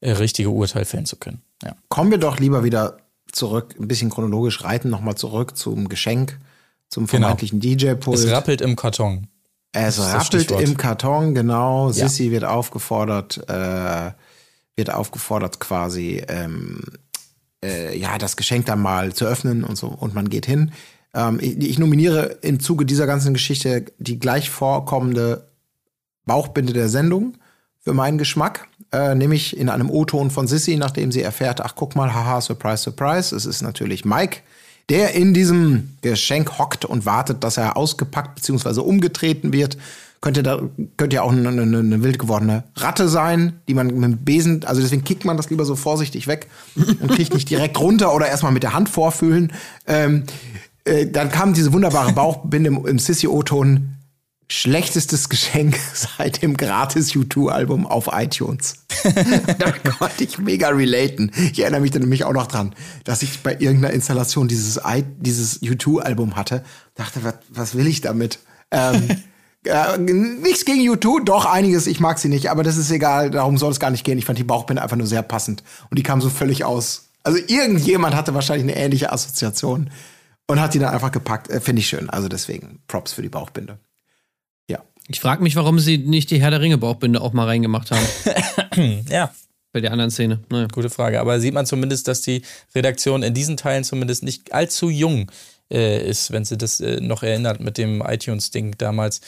äh, 0.00 0.10
richtige 0.12 0.50
Urteil 0.50 0.84
fällen 0.84 1.06
zu 1.06 1.16
können. 1.16 1.42
Ja. 1.62 1.76
Kommen 1.88 2.10
wir 2.10 2.18
doch 2.18 2.38
lieber 2.40 2.64
wieder 2.64 2.98
zurück, 3.30 3.74
ein 3.78 3.88
bisschen 3.88 4.10
chronologisch 4.10 4.64
reiten, 4.64 4.90
nochmal 4.90 5.14
zurück 5.14 5.56
zum 5.56 5.88
Geschenk, 5.88 6.38
zum 6.88 7.06
genau. 7.06 7.20
vermeintlichen 7.28 7.60
genau. 7.60 7.94
DJ-Pult. 7.94 8.18
Es 8.18 8.28
rappelt 8.28 8.60
im 8.60 8.76
Karton. 8.76 9.28
Es 9.72 9.98
rappelt 9.98 10.50
im 10.50 10.76
Karton, 10.76 11.34
genau. 11.34 11.88
Ja. 11.88 11.92
Sissy 11.92 12.30
wird 12.30 12.44
aufgefordert, 12.44 13.38
äh, 13.48 14.10
wird 14.76 14.92
aufgefordert, 14.92 15.60
quasi 15.60 16.22
ähm, 16.28 16.80
äh, 17.64 17.96
ja 17.96 18.18
das 18.18 18.36
Geschenk 18.36 18.66
dann 18.66 18.80
mal 18.80 19.14
zu 19.14 19.24
öffnen 19.24 19.64
und 19.64 19.76
so 19.76 19.88
und 19.88 20.14
man 20.14 20.28
geht 20.28 20.46
hin. 20.46 20.72
Ähm, 21.14 21.38
ich, 21.40 21.58
ich, 21.58 21.78
nominiere 21.78 22.38
im 22.42 22.60
Zuge 22.60 22.84
dieser 22.84 23.06
ganzen 23.06 23.32
Geschichte 23.32 23.86
die 23.98 24.18
gleich 24.18 24.50
vorkommende 24.50 25.48
Bauchbinde 26.26 26.72
der 26.72 26.88
Sendung 26.88 27.38
für 27.82 27.92
meinen 27.92 28.18
Geschmack, 28.18 28.68
äh, 28.92 29.14
nämlich 29.14 29.56
in 29.56 29.68
einem 29.68 29.90
O-Ton 29.90 30.30
von 30.30 30.46
Sissy, 30.46 30.76
nachdem 30.76 31.12
sie 31.12 31.22
erfährt, 31.22 31.60
ach 31.60 31.74
guck 31.74 31.96
mal, 31.96 32.14
haha, 32.14 32.40
surprise, 32.40 32.82
surprise, 32.82 33.34
es 33.34 33.46
ist 33.46 33.62
natürlich 33.62 34.04
Mike, 34.04 34.38
der 34.88 35.14
in 35.14 35.34
diesem 35.34 35.96
Geschenk 36.02 36.58
hockt 36.58 36.84
und 36.84 37.06
wartet, 37.06 37.44
dass 37.44 37.56
er 37.56 37.76
ausgepackt 37.76 38.36
bzw. 38.36 38.80
umgetreten 38.80 39.52
wird 39.52 39.76
könnte 40.22 40.42
da 40.42 40.62
könnte 40.96 41.16
ja 41.16 41.22
auch 41.22 41.32
eine, 41.32 41.48
eine, 41.48 41.62
eine, 41.62 42.02
wild 42.02 42.18
gewordene 42.18 42.62
Ratte 42.76 43.08
sein, 43.08 43.60
die 43.68 43.74
man 43.74 43.88
mit 43.88 44.04
dem 44.04 44.18
Besen, 44.18 44.64
also 44.64 44.80
deswegen 44.80 45.04
kickt 45.04 45.24
man 45.24 45.36
das 45.36 45.50
lieber 45.50 45.64
so 45.64 45.76
vorsichtig 45.76 46.28
weg 46.28 46.46
und 46.76 47.10
kriegt 47.10 47.34
nicht 47.34 47.50
direkt 47.50 47.78
runter 47.78 48.14
oder 48.14 48.28
erstmal 48.28 48.52
mit 48.52 48.62
der 48.62 48.72
Hand 48.72 48.88
vorfühlen. 48.88 49.52
Ähm, 49.86 50.22
äh, 50.84 51.06
dann 51.06 51.30
kam 51.30 51.52
diese 51.54 51.72
wunderbare 51.72 52.12
Bauchbinde 52.12 52.68
im, 52.68 52.86
im 52.86 52.98
Sissy-O-Ton. 52.98 53.96
Schlechtestes 54.52 55.28
Geschenk 55.28 55.78
seit 55.94 56.42
dem 56.42 56.56
gratis 56.56 57.12
U2-Album 57.12 57.86
auf 57.86 58.10
iTunes. 58.12 58.84
da 59.58 59.72
konnte 59.72 60.24
ich 60.24 60.38
mega 60.38 60.68
relaten. 60.68 61.32
Ich 61.52 61.60
erinnere 61.60 61.80
mich 61.80 61.90
dann 61.90 62.02
nämlich 62.02 62.24
auch 62.24 62.32
noch 62.32 62.46
dran, 62.46 62.74
dass 63.04 63.22
ich 63.22 63.40
bei 63.40 63.52
irgendeiner 63.52 63.94
Installation 63.94 64.48
dieses, 64.48 64.78
dieses 65.20 65.62
U2-Album 65.62 66.36
hatte. 66.36 66.64
Dachte, 66.94 67.24
was, 67.24 67.34
was 67.48 67.74
will 67.76 67.86
ich 67.86 68.02
damit? 68.02 68.40
Ähm, 68.70 69.08
Äh, 69.64 69.96
nichts 69.96 70.64
gegen 70.64 70.80
U2, 70.80 71.22
doch 71.22 71.44
einiges, 71.44 71.86
ich 71.86 72.00
mag 72.00 72.18
sie 72.18 72.28
nicht, 72.28 72.50
aber 72.50 72.64
das 72.64 72.76
ist 72.76 72.90
egal, 72.90 73.30
darum 73.30 73.58
soll 73.58 73.70
es 73.70 73.78
gar 73.78 73.90
nicht 73.90 74.02
gehen. 74.02 74.18
Ich 74.18 74.24
fand 74.24 74.36
die 74.36 74.42
Bauchbinde 74.44 74.82
einfach 74.82 74.96
nur 74.96 75.06
sehr 75.06 75.22
passend 75.22 75.62
und 75.88 76.00
die 76.00 76.02
kam 76.02 76.20
so 76.20 76.30
völlig 76.30 76.64
aus. 76.64 77.10
Also 77.22 77.38
irgendjemand 77.46 78.16
hatte 78.16 78.34
wahrscheinlich 78.34 78.68
eine 78.68 78.84
ähnliche 78.84 79.12
Assoziation 79.12 79.90
und 80.48 80.60
hat 80.60 80.74
die 80.74 80.80
dann 80.80 80.92
einfach 80.92 81.12
gepackt. 81.12 81.48
Äh, 81.48 81.60
Finde 81.60 81.78
ich 81.78 81.86
schön. 81.86 82.10
Also 82.10 82.26
deswegen 82.26 82.80
Props 82.88 83.12
für 83.12 83.22
die 83.22 83.28
Bauchbinde. 83.28 83.78
Ich 85.08 85.20
frage 85.20 85.42
mich, 85.42 85.56
warum 85.56 85.78
sie 85.78 85.98
nicht 85.98 86.30
die 86.30 86.40
Herr 86.40 86.50
der 86.50 86.60
Ringe 86.60 86.78
Bauchbinde 86.78 87.20
auch 87.20 87.32
mal 87.32 87.46
reingemacht 87.46 87.90
haben. 87.90 89.04
ja. 89.10 89.32
Bei 89.72 89.80
der 89.80 89.92
anderen 89.92 90.10
Szene. 90.10 90.40
Naja. 90.50 90.68
Gute 90.70 90.90
Frage. 90.90 91.18
Aber 91.18 91.40
sieht 91.40 91.54
man 91.54 91.64
zumindest, 91.64 92.06
dass 92.06 92.20
die 92.20 92.42
Redaktion 92.74 93.22
in 93.22 93.32
diesen 93.32 93.56
Teilen 93.56 93.84
zumindest 93.84 94.22
nicht 94.22 94.52
allzu 94.52 94.90
jung 94.90 95.30
äh, 95.72 96.06
ist, 96.06 96.30
wenn 96.30 96.44
sie 96.44 96.58
das 96.58 96.80
äh, 96.80 97.00
noch 97.00 97.22
erinnert 97.22 97.60
mit 97.60 97.78
dem 97.78 98.02
iTunes-Ding 98.02 98.76
damals 98.76 99.22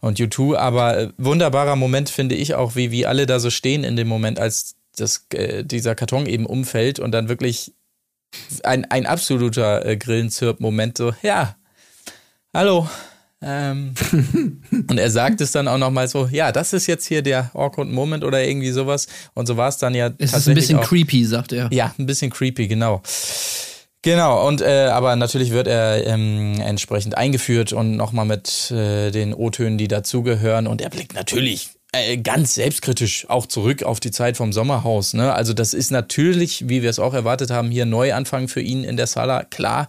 und 0.00 0.18
YouTube. 0.18 0.56
Aber 0.56 0.98
äh, 0.98 1.08
wunderbarer 1.16 1.76
Moment 1.76 2.10
finde 2.10 2.34
ich 2.34 2.54
auch, 2.54 2.74
wie, 2.74 2.90
wie 2.90 3.06
alle 3.06 3.26
da 3.26 3.38
so 3.38 3.50
stehen 3.50 3.84
in 3.84 3.94
dem 3.94 4.08
Moment, 4.08 4.40
als 4.40 4.74
das, 4.96 5.26
äh, 5.32 5.64
dieser 5.64 5.94
Karton 5.94 6.26
eben 6.26 6.46
umfällt 6.46 6.98
und 6.98 7.12
dann 7.12 7.28
wirklich 7.28 7.72
ein, 8.64 8.84
ein 8.90 9.06
absoluter 9.06 9.86
äh, 9.86 9.96
Grillenzirp-Moment 9.96 10.98
so, 10.98 11.12
ja, 11.22 11.56
hallo. 12.52 12.88
Ähm, 13.44 13.92
und 14.88 14.98
er 14.98 15.10
sagt 15.10 15.40
es 15.40 15.52
dann 15.52 15.68
auch 15.68 15.78
nochmal 15.78 16.08
so, 16.08 16.28
ja, 16.30 16.50
das 16.50 16.72
ist 16.72 16.86
jetzt 16.86 17.06
hier 17.06 17.22
der 17.22 17.50
awkward 17.54 17.88
Moment 17.88 18.24
oder 18.24 18.42
irgendwie 18.42 18.70
sowas. 18.70 19.06
Und 19.34 19.46
so 19.46 19.56
war 19.56 19.68
es 19.68 19.76
dann 19.76 19.94
ja 19.94 20.10
es 20.18 20.32
ist 20.32 20.48
ein 20.48 20.54
bisschen 20.54 20.78
auch, 20.78 20.88
creepy, 20.88 21.24
sagt 21.24 21.52
er. 21.52 21.68
Ja, 21.72 21.94
ein 21.98 22.06
bisschen 22.06 22.30
creepy, 22.30 22.68
genau. 22.68 23.02
Genau, 24.02 24.46
und 24.46 24.60
äh, 24.60 24.88
aber 24.92 25.16
natürlich 25.16 25.50
wird 25.50 25.66
er 25.66 26.06
ähm, 26.06 26.60
entsprechend 26.60 27.16
eingeführt 27.16 27.72
und 27.72 27.96
nochmal 27.96 28.26
mit 28.26 28.70
äh, 28.70 29.10
den 29.10 29.32
O-Tönen, 29.32 29.78
die 29.78 29.88
dazugehören. 29.88 30.66
Und 30.66 30.82
er 30.82 30.90
blickt 30.90 31.14
natürlich 31.14 31.70
äh, 31.92 32.16
ganz 32.18 32.54
selbstkritisch 32.54 33.30
auch 33.30 33.46
zurück 33.46 33.82
auf 33.82 34.00
die 34.00 34.10
Zeit 34.10 34.36
vom 34.36 34.52
Sommerhaus. 34.52 35.14
Ne? 35.14 35.32
Also 35.32 35.54
das 35.54 35.72
ist 35.72 35.90
natürlich, 35.90 36.68
wie 36.68 36.82
wir 36.82 36.90
es 36.90 36.98
auch 36.98 37.14
erwartet 37.14 37.50
haben, 37.50 37.70
hier 37.70 37.86
Neuanfang 37.86 38.48
für 38.48 38.60
ihn 38.60 38.84
in 38.84 38.96
der 38.96 39.06
Sala, 39.06 39.44
klar. 39.44 39.88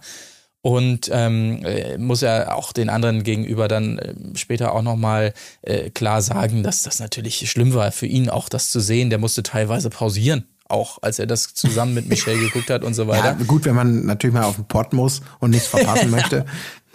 Und 0.66 1.08
ähm, 1.12 1.64
äh, 1.64 1.96
muss 1.96 2.22
er 2.22 2.56
auch 2.56 2.72
den 2.72 2.88
anderen 2.88 3.22
gegenüber 3.22 3.68
dann 3.68 4.00
äh, 4.00 4.14
später 4.34 4.74
auch 4.74 4.82
nochmal 4.82 5.32
äh, 5.62 5.90
klar 5.90 6.22
sagen, 6.22 6.64
dass 6.64 6.82
das 6.82 6.98
natürlich 6.98 7.48
schlimm 7.48 7.72
war 7.72 7.92
für 7.92 8.06
ihn 8.06 8.28
auch 8.28 8.48
das 8.48 8.72
zu 8.72 8.80
sehen. 8.80 9.08
Der 9.08 9.20
musste 9.20 9.44
teilweise 9.44 9.90
pausieren 9.90 10.48
auch 10.68 10.98
als 11.00 11.20
er 11.20 11.28
das 11.28 11.54
zusammen 11.54 11.94
mit 11.94 12.08
Michelle 12.08 12.40
geguckt 12.40 12.70
hat 12.70 12.82
und 12.82 12.94
so 12.94 13.06
weiter. 13.06 13.36
Ja, 13.38 13.44
gut, 13.46 13.64
wenn 13.66 13.76
man 13.76 14.04
natürlich 14.04 14.34
mal 14.34 14.42
auf 14.42 14.56
den 14.56 14.66
Pott 14.66 14.92
muss 14.92 15.22
und 15.38 15.50
nichts 15.50 15.68
verpassen 15.68 16.10
möchte. 16.10 16.44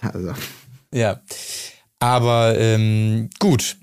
Also. 0.02 0.34
Ja, 0.92 1.22
aber 1.98 2.58
ähm, 2.58 3.30
gut, 3.38 3.78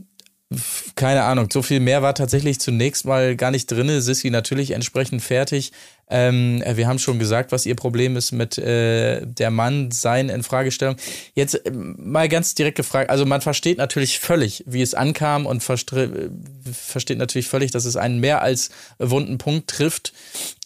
keine 0.94 1.24
Ahnung, 1.24 1.48
so 1.52 1.64
viel 1.64 1.80
mehr 1.80 2.04
war 2.04 2.14
tatsächlich 2.14 2.60
zunächst 2.60 3.06
mal 3.06 3.36
gar 3.36 3.50
nicht 3.50 3.66
drin. 3.72 4.02
Sissy 4.02 4.30
natürlich 4.30 4.72
entsprechend 4.72 5.24
fertig. 5.24 5.72
Ähm, 6.10 6.64
wir 6.66 6.88
haben 6.88 7.00
schon 7.00 7.20
gesagt, 7.20 7.52
was 7.52 7.66
ihr 7.66 7.76
Problem 7.76 8.18
ist 8.18 8.32
mit 8.32 8.58
äh, 8.58 9.26
der 9.26 9.52
Mann 9.52 9.92
sein 9.92 10.30
in 10.30 10.44
Fragestellung. 10.44 10.96
Jetzt 11.36 11.66
äh, 11.66 11.72
mal 11.72 12.28
ganz 12.28 12.56
direkt 12.56 12.78
gefragt, 12.78 13.10
also 13.10 13.26
man 13.26 13.42
versteht 13.42 13.78
natürlich 13.78 14.20
völlig, 14.20 14.64
wie 14.66 14.82
es 14.82 14.94
ankam 14.94 15.46
und 15.46 15.62
versteht 15.62 17.18
natürlich 17.18 17.48
völlig, 17.48 17.72
dass 17.72 17.86
es 17.86 17.96
einen 17.96 18.20
mehr 18.20 18.42
als 18.42 18.70
wunden 18.98 19.38
Punkt 19.38 19.70
trifft. 19.70 20.14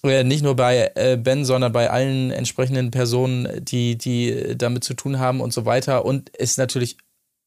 Äh, 0.03 0.23
nicht 0.23 0.43
nur 0.43 0.56
bei 0.56 0.91
äh, 0.95 1.17
Ben, 1.17 1.45
sondern 1.45 1.71
bei 1.71 1.89
allen 1.89 2.32
entsprechenden 2.32 2.91
Personen, 2.91 3.47
die, 3.63 3.97
die 3.97 4.56
damit 4.58 4.84
zu 4.84 4.93
tun 4.93 5.19
haben 5.19 5.41
und 5.41 5.53
so 5.53 5.65
weiter. 5.65 6.06
Und 6.06 6.32
es 6.38 6.58
natürlich 6.58 6.97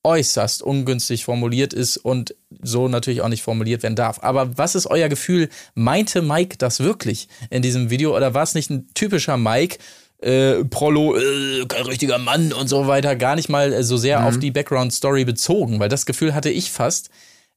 äußerst 0.06 0.62
ungünstig 0.62 1.24
formuliert 1.24 1.72
ist 1.72 1.96
und 1.96 2.36
so 2.62 2.86
natürlich 2.86 3.22
auch 3.22 3.28
nicht 3.28 3.42
formuliert 3.42 3.82
werden 3.82 3.96
darf. 3.96 4.20
Aber 4.22 4.56
was 4.56 4.76
ist 4.76 4.86
euer 4.86 5.08
Gefühl? 5.08 5.48
Meinte 5.74 6.22
Mike 6.22 6.56
das 6.58 6.78
wirklich 6.78 7.28
in 7.50 7.60
diesem 7.60 7.90
Video 7.90 8.16
oder 8.16 8.32
war 8.32 8.44
es 8.44 8.54
nicht 8.54 8.70
ein 8.70 8.86
typischer 8.94 9.36
Mike? 9.36 9.78
Äh, 10.22 10.64
Prollo, 10.64 11.16
äh, 11.16 11.66
kein 11.66 11.84
richtiger 11.84 12.18
Mann 12.18 12.52
und 12.52 12.68
so 12.68 12.86
weiter, 12.86 13.16
gar 13.16 13.36
nicht 13.36 13.50
mal 13.50 13.82
so 13.82 13.98
sehr 13.98 14.20
mhm. 14.20 14.26
auf 14.26 14.38
die 14.38 14.50
Background-Story 14.50 15.26
bezogen, 15.26 15.78
weil 15.78 15.90
das 15.90 16.06
Gefühl 16.06 16.34
hatte 16.34 16.48
ich 16.48 16.70
fast, 16.70 17.10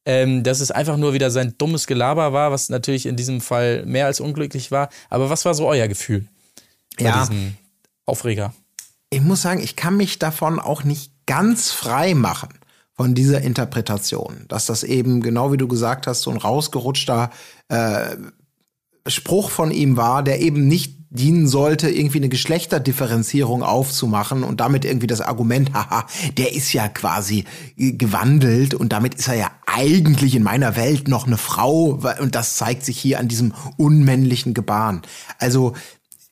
ähm, 0.05 0.43
dass 0.43 0.59
es 0.59 0.69
einfach 0.69 0.97
nur 0.97 1.13
wieder 1.13 1.31
sein 1.31 1.53
dummes 1.57 1.87
Gelaber 1.87 2.33
war, 2.33 2.51
was 2.51 2.67
natürlich 2.67 3.05
in 3.05 3.15
diesem 3.15 3.39
Fall 3.39 3.85
mehr 3.85 4.07
als 4.07 4.19
unglücklich 4.19 4.71
war. 4.71 4.89
Aber 5.09 5.29
was 5.29 5.45
war 5.45 5.53
so 5.53 5.67
euer 5.67 5.87
Gefühl 5.87 6.25
bei 6.97 7.05
ja. 7.05 7.21
diesem 7.21 7.55
Aufreger? 8.05 8.53
Ich 9.09 9.21
muss 9.21 9.41
sagen, 9.41 9.61
ich 9.61 9.77
kann 9.77 9.95
mich 9.95 10.19
davon 10.19 10.59
auch 10.59 10.83
nicht 10.83 11.13
ganz 11.29 11.71
frei 11.71 12.15
machen 12.15 12.49
von 12.95 13.13
dieser 13.13 13.41
Interpretation, 13.41 14.45
dass 14.47 14.65
das 14.65 14.83
eben, 14.83 15.21
genau 15.21 15.51
wie 15.53 15.57
du 15.57 15.67
gesagt 15.67 16.07
hast, 16.07 16.23
so 16.23 16.31
ein 16.31 16.37
rausgerutschter 16.37 17.29
äh, 17.67 18.15
Spruch 19.05 19.51
von 19.51 19.69
ihm 19.69 19.95
war, 19.95 20.23
der 20.23 20.41
eben 20.41 20.67
nicht 20.67 20.97
dienen 21.11 21.47
sollte, 21.47 21.87
irgendwie 21.87 22.17
eine 22.17 22.29
Geschlechterdifferenzierung 22.29 23.61
aufzumachen 23.61 24.43
und 24.43 24.59
damit 24.59 24.85
irgendwie 24.85 25.05
das 25.05 25.21
Argument, 25.21 25.71
haha, 25.73 26.07
der 26.35 26.55
ist 26.55 26.73
ja 26.73 26.87
quasi 26.87 27.45
gewandelt 27.77 28.73
und 28.73 28.91
damit 28.91 29.13
ist 29.13 29.27
er 29.27 29.35
ja 29.35 29.51
eigentlich 29.67 30.33
in 30.33 30.43
meiner 30.43 30.75
Welt 30.75 31.07
noch 31.07 31.27
eine 31.27 31.37
Frau 31.37 31.99
und 32.19 32.33
das 32.33 32.55
zeigt 32.55 32.83
sich 32.83 32.97
hier 32.97 33.19
an 33.19 33.27
diesem 33.27 33.53
unmännlichen 33.77 34.55
Gebaren. 34.55 35.03
Also 35.37 35.73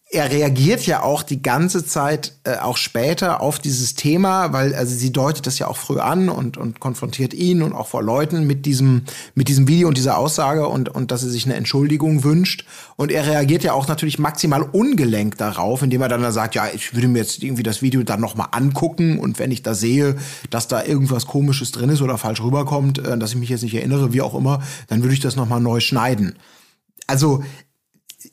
er 0.09 0.31
reagiert 0.31 0.85
ja 0.85 1.03
auch 1.03 1.21
die 1.21 1.41
ganze 1.41 1.85
Zeit, 1.85 2.33
äh, 2.45 2.57
auch 2.57 2.77
später, 2.77 3.41
auf 3.41 3.59
dieses 3.59 3.95
Thema, 3.95 4.53
weil 4.53 4.73
also 4.73 4.95
sie 4.95 5.11
deutet 5.11 5.45
das 5.45 5.59
ja 5.59 5.67
auch 5.67 5.75
früh 5.75 5.99
an 5.99 6.29
und, 6.29 6.55
und 6.55 6.79
konfrontiert 6.79 7.33
ihn 7.33 7.61
und 7.61 7.73
auch 7.73 7.87
vor 7.87 8.01
Leuten 8.01 8.47
mit 8.47 8.65
diesem, 8.65 9.01
mit 9.35 9.49
diesem 9.49 9.67
Video 9.67 9.89
und 9.89 9.97
dieser 9.97 10.17
Aussage 10.17 10.65
und, 10.67 10.87
und 10.87 11.11
dass 11.11 11.23
er 11.23 11.29
sich 11.29 11.45
eine 11.45 11.55
Entschuldigung 11.55 12.23
wünscht. 12.23 12.65
Und 12.95 13.11
er 13.11 13.27
reagiert 13.27 13.63
ja 13.63 13.73
auch 13.73 13.89
natürlich 13.89 14.17
maximal 14.17 14.61
ungelenkt 14.61 15.41
darauf, 15.41 15.81
indem 15.81 16.01
er 16.01 16.07
dann 16.07 16.21
da 16.21 16.31
sagt, 16.31 16.55
ja, 16.55 16.67
ich 16.73 16.95
würde 16.95 17.09
mir 17.09 17.19
jetzt 17.19 17.43
irgendwie 17.43 17.63
das 17.63 17.81
Video 17.81 18.01
dann 18.03 18.21
nochmal 18.21 18.47
angucken 18.51 19.19
und 19.19 19.39
wenn 19.39 19.51
ich 19.51 19.61
da 19.61 19.73
sehe, 19.73 20.15
dass 20.49 20.69
da 20.69 20.85
irgendwas 20.85 21.25
komisches 21.25 21.73
drin 21.73 21.89
ist 21.89 22.01
oder 22.01 22.17
falsch 22.17 22.41
rüberkommt, 22.41 22.99
äh, 22.99 23.17
dass 23.17 23.31
ich 23.31 23.37
mich 23.37 23.49
jetzt 23.49 23.63
nicht 23.63 23.75
erinnere, 23.75 24.13
wie 24.13 24.21
auch 24.21 24.35
immer, 24.35 24.61
dann 24.87 25.03
würde 25.03 25.15
ich 25.15 25.19
das 25.19 25.35
nochmal 25.35 25.59
neu 25.59 25.81
schneiden. 25.81 26.37
Also 27.07 27.43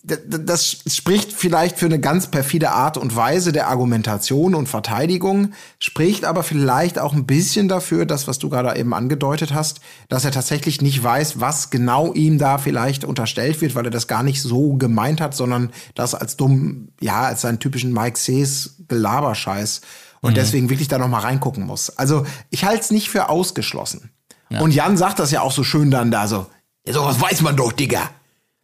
das 0.05 0.83
spricht 0.87 1.33
vielleicht 1.33 1.79
für 1.79 1.87
eine 1.87 1.99
ganz 1.99 2.27
perfide 2.27 2.73
Art 2.73 2.99
und 2.99 3.17
Weise 3.17 3.53
der 3.53 3.69
Argumentation 3.69 4.55
und 4.55 4.69
Verteidigung, 4.69 5.53
spricht 5.79 6.27
aber 6.27 6.43
vielleicht 6.43 6.99
auch 6.99 7.15
ein 7.15 7.25
bisschen 7.25 7.69
dafür, 7.69 8.05
das, 8.05 8.29
was 8.29 8.39
du 8.39 8.51
gerade 8.51 8.79
eben 8.79 8.93
angedeutet 8.93 9.55
hast, 9.55 9.81
dass 10.11 10.27
er 10.27 10.31
tatsächlich 10.31 10.83
nicht 10.83 11.03
weiß, 11.03 11.41
was 11.41 11.71
genau 11.71 12.13
ihm 12.13 12.39
da 12.39 12.59
vielleicht 12.59 13.05
unterstellt 13.05 13.63
wird, 13.63 13.75
weil 13.75 13.87
er 13.87 13.91
das 13.91 14.07
gar 14.07 14.23
nicht 14.23 14.43
so 14.43 14.75
gemeint 14.75 15.23
hat, 15.23 15.35
sondern 15.35 15.71
das 15.95 16.15
als 16.15 16.37
dumm, 16.37 16.89
ja, 17.01 17.23
als 17.23 17.41
seinen 17.41 17.59
typischen 17.59 17.93
Mike 17.93 18.19
Sees 18.19 18.77
Gelaberscheiß 18.89 19.81
und 20.21 20.33
mhm. 20.33 20.35
deswegen 20.35 20.69
wirklich 20.69 20.89
da 20.89 20.99
noch 20.99 21.09
mal 21.09 21.21
reingucken 21.21 21.65
muss. 21.65 21.89
Also 21.97 22.27
ich 22.51 22.65
halte 22.65 22.83
es 22.83 22.91
nicht 22.91 23.09
für 23.09 23.31
ausgeschlossen. 23.31 24.11
Ja. 24.51 24.61
Und 24.61 24.75
Jan 24.75 24.99
sagt 24.99 25.19
das 25.19 25.31
ja 25.31 25.41
auch 25.41 25.53
so 25.53 25.65
schön 25.65 25.91
dann 25.91 26.11
da 26.11 26.29
so, 26.29 26.47
ja, 26.87 26.93
sowas 26.93 27.19
weiß 27.19 27.41
man 27.41 27.57
doch, 27.57 27.73
Digga. 27.73 28.11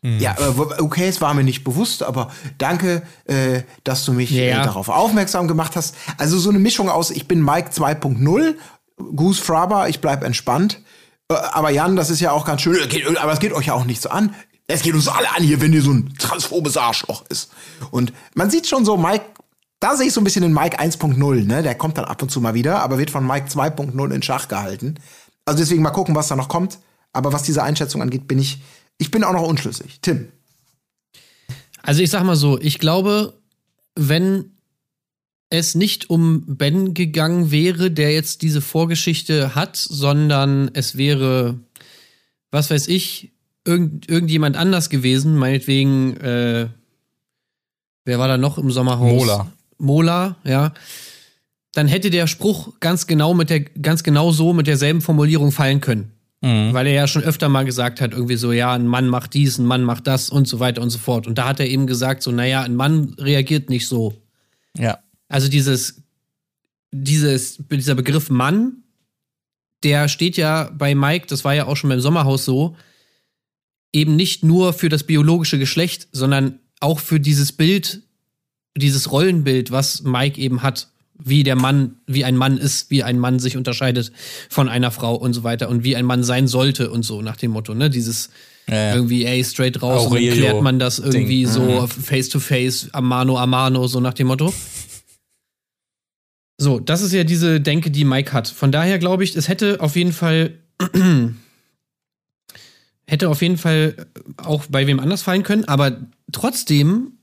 Mhm. 0.02 0.18
Ja, 0.18 0.36
okay, 0.78 1.08
es 1.08 1.20
war 1.20 1.34
mir 1.34 1.44
nicht 1.44 1.62
bewusst, 1.62 2.02
aber 2.02 2.30
danke, 2.56 3.02
äh, 3.26 3.62
dass 3.84 4.04
du 4.04 4.12
mich 4.12 4.30
ja. 4.30 4.42
äh, 4.42 4.52
darauf 4.64 4.88
aufmerksam 4.88 5.46
gemacht 5.46 5.76
hast. 5.76 5.94
Also 6.16 6.38
so 6.38 6.48
eine 6.48 6.58
Mischung 6.58 6.88
aus, 6.88 7.10
ich 7.10 7.28
bin 7.28 7.44
Mike 7.44 7.70
2.0, 7.70 8.54
Goose 9.14 9.42
Fraber, 9.42 9.88
ich 9.88 10.00
bleib 10.00 10.24
entspannt. 10.24 10.80
Äh, 11.28 11.34
aber 11.34 11.70
Jan, 11.70 11.96
das 11.96 12.08
ist 12.08 12.20
ja 12.20 12.32
auch 12.32 12.46
ganz 12.46 12.62
schön, 12.62 12.78
aber 13.18 13.32
es 13.32 13.40
geht 13.40 13.52
euch 13.52 13.66
ja 13.66 13.74
auch 13.74 13.84
nicht 13.84 14.00
so 14.00 14.08
an. 14.08 14.34
Es 14.66 14.82
geht 14.82 14.94
uns 14.94 15.08
alle 15.08 15.28
an 15.36 15.42
hier, 15.42 15.60
wenn 15.60 15.72
ihr 15.72 15.82
so 15.82 15.90
ein 15.90 16.14
transphobes 16.16 16.76
Arschloch 16.76 17.24
ist. 17.28 17.50
Und 17.90 18.12
man 18.34 18.50
sieht 18.50 18.68
schon 18.68 18.84
so, 18.84 18.96
Mike, 18.96 19.24
da 19.80 19.96
sehe 19.96 20.06
ich 20.06 20.12
so 20.12 20.20
ein 20.20 20.24
bisschen 20.24 20.42
den 20.42 20.54
Mike 20.54 20.78
1.0, 20.78 21.46
ne? 21.46 21.62
Der 21.62 21.74
kommt 21.74 21.98
dann 21.98 22.04
ab 22.04 22.22
und 22.22 22.30
zu 22.30 22.40
mal 22.40 22.54
wieder, 22.54 22.80
aber 22.80 22.98
wird 22.98 23.10
von 23.10 23.26
Mike 23.26 23.48
2.0 23.48 24.14
in 24.14 24.22
Schach 24.22 24.46
gehalten. 24.46 24.96
Also 25.44 25.58
deswegen 25.58 25.82
mal 25.82 25.90
gucken, 25.90 26.14
was 26.14 26.28
da 26.28 26.36
noch 26.36 26.48
kommt. 26.48 26.78
Aber 27.12 27.32
was 27.32 27.42
diese 27.42 27.62
Einschätzung 27.62 28.02
angeht, 28.02 28.28
bin 28.28 28.38
ich 28.38 28.62
ich 29.00 29.10
bin 29.10 29.24
auch 29.24 29.32
noch 29.32 29.48
unschlüssig. 29.48 30.00
Tim. 30.02 30.28
Also 31.82 32.02
ich 32.02 32.10
sag 32.10 32.22
mal 32.22 32.36
so, 32.36 32.60
ich 32.60 32.78
glaube, 32.78 33.32
wenn 33.96 34.52
es 35.48 35.74
nicht 35.74 36.10
um 36.10 36.44
Ben 36.46 36.94
gegangen 36.94 37.50
wäre, 37.50 37.90
der 37.90 38.12
jetzt 38.12 38.42
diese 38.42 38.60
Vorgeschichte 38.60 39.54
hat, 39.54 39.76
sondern 39.76 40.70
es 40.74 40.96
wäre, 40.96 41.58
was 42.50 42.70
weiß 42.70 42.88
ich, 42.88 43.32
irgend, 43.64 44.08
irgendjemand 44.08 44.56
anders 44.56 44.90
gewesen, 44.90 45.34
meinetwegen, 45.36 46.16
äh, 46.18 46.68
wer 48.04 48.18
war 48.18 48.28
da 48.28 48.36
noch 48.36 48.58
im 48.58 48.70
Sommerhaus? 48.70 49.12
Mola. 49.12 49.52
Mola, 49.78 50.36
ja. 50.44 50.74
Dann 51.72 51.88
hätte 51.88 52.10
der 52.10 52.26
Spruch 52.26 52.78
ganz 52.80 53.06
genau 53.06 53.32
mit 53.32 53.48
der, 53.48 53.60
ganz 53.60 54.02
genau 54.02 54.30
so 54.30 54.52
mit 54.52 54.66
derselben 54.66 55.00
Formulierung 55.00 55.52
fallen 55.52 55.80
können. 55.80 56.12
Mhm. 56.42 56.72
Weil 56.72 56.86
er 56.86 56.94
ja 56.94 57.06
schon 57.06 57.22
öfter 57.22 57.48
mal 57.48 57.64
gesagt 57.64 58.00
hat, 58.00 58.12
irgendwie 58.12 58.36
so, 58.36 58.52
ja, 58.52 58.72
ein 58.72 58.86
Mann 58.86 59.08
macht 59.08 59.34
dies, 59.34 59.58
ein 59.58 59.66
Mann 59.66 59.82
macht 59.82 60.06
das 60.06 60.30
und 60.30 60.48
so 60.48 60.58
weiter 60.58 60.80
und 60.80 60.90
so 60.90 60.98
fort. 60.98 61.26
Und 61.26 61.36
da 61.36 61.48
hat 61.48 61.60
er 61.60 61.66
eben 61.66 61.86
gesagt, 61.86 62.22
so, 62.22 62.32
naja, 62.32 62.62
ein 62.62 62.76
Mann 62.76 63.14
reagiert 63.18 63.68
nicht 63.68 63.86
so. 63.86 64.14
Ja. 64.76 64.98
Also 65.28 65.48
dieses, 65.48 66.02
dieses, 66.92 67.62
dieser 67.70 67.94
Begriff 67.94 68.30
Mann, 68.30 68.84
der 69.82 70.08
steht 70.08 70.36
ja 70.36 70.70
bei 70.72 70.94
Mike, 70.94 71.26
das 71.28 71.44
war 71.44 71.54
ja 71.54 71.66
auch 71.66 71.76
schon 71.76 71.90
beim 71.90 72.00
Sommerhaus 72.00 72.44
so, 72.44 72.76
eben 73.92 74.16
nicht 74.16 74.42
nur 74.44 74.72
für 74.72 74.88
das 74.88 75.04
biologische 75.04 75.58
Geschlecht, 75.58 76.08
sondern 76.12 76.60
auch 76.80 77.00
für 77.00 77.20
dieses 77.20 77.52
Bild, 77.52 78.02
dieses 78.76 79.10
Rollenbild, 79.10 79.70
was 79.70 80.02
Mike 80.02 80.40
eben 80.40 80.62
hat, 80.62 80.90
wie 81.24 81.42
der 81.42 81.56
Mann, 81.56 81.96
wie 82.06 82.24
ein 82.24 82.36
Mann 82.36 82.58
ist, 82.58 82.90
wie 82.90 83.02
ein 83.02 83.18
Mann 83.18 83.38
sich 83.38 83.56
unterscheidet 83.56 84.12
von 84.48 84.68
einer 84.68 84.90
Frau 84.90 85.14
und 85.14 85.32
so 85.34 85.42
weiter 85.42 85.68
und 85.68 85.84
wie 85.84 85.96
ein 85.96 86.04
Mann 86.04 86.22
sein 86.24 86.48
sollte 86.48 86.90
und 86.90 87.02
so 87.02 87.22
nach 87.22 87.36
dem 87.36 87.52
Motto, 87.52 87.74
ne? 87.74 87.90
Dieses 87.90 88.30
ja. 88.68 88.94
irgendwie, 88.94 89.24
ey, 89.24 89.42
straight 89.44 89.82
raus 89.82 90.06
Aurelio 90.06 90.32
und 90.32 90.38
dann 90.38 90.38
klärt 90.38 90.62
man 90.62 90.78
das 90.78 90.98
irgendwie 90.98 91.44
Ding. 91.44 91.52
so 91.52 91.62
mhm. 91.62 91.88
face 91.88 92.28
to 92.28 92.40
face, 92.40 92.88
a 92.92 93.00
mano 93.00 93.36
a 93.36 93.46
mano, 93.46 93.86
so 93.86 94.00
nach 94.00 94.14
dem 94.14 94.28
Motto. 94.28 94.52
So, 96.58 96.78
das 96.78 97.00
ist 97.00 97.12
ja 97.12 97.24
diese 97.24 97.60
Denke, 97.60 97.90
die 97.90 98.04
Mike 98.04 98.32
hat. 98.32 98.46
Von 98.48 98.70
daher 98.70 98.98
glaube 98.98 99.24
ich, 99.24 99.34
es 99.34 99.48
hätte 99.48 99.80
auf 99.80 99.96
jeden 99.96 100.12
Fall 100.12 100.52
hätte 103.06 103.28
auf 103.28 103.42
jeden 103.42 103.58
Fall 103.58 104.06
auch 104.36 104.66
bei 104.66 104.86
wem 104.86 105.00
anders 105.00 105.22
fallen 105.22 105.42
können, 105.42 105.64
aber 105.64 106.00
trotzdem 106.32 107.18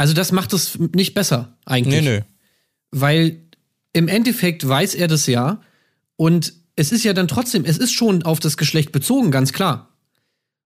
also 0.00 0.14
das 0.14 0.32
macht 0.32 0.54
es 0.54 0.78
nicht 0.78 1.12
besser 1.12 1.58
eigentlich. 1.66 2.02
Nee, 2.02 2.20
nee. 2.20 2.24
Weil 2.90 3.42
im 3.92 4.08
Endeffekt 4.08 4.66
weiß 4.66 4.94
er 4.94 5.08
das 5.08 5.26
ja 5.26 5.60
und 6.16 6.54
es 6.74 6.90
ist 6.90 7.04
ja 7.04 7.12
dann 7.12 7.28
trotzdem, 7.28 7.66
es 7.66 7.76
ist 7.76 7.92
schon 7.92 8.22
auf 8.22 8.40
das 8.40 8.56
Geschlecht 8.56 8.92
bezogen, 8.92 9.30
ganz 9.30 9.52
klar. 9.52 9.90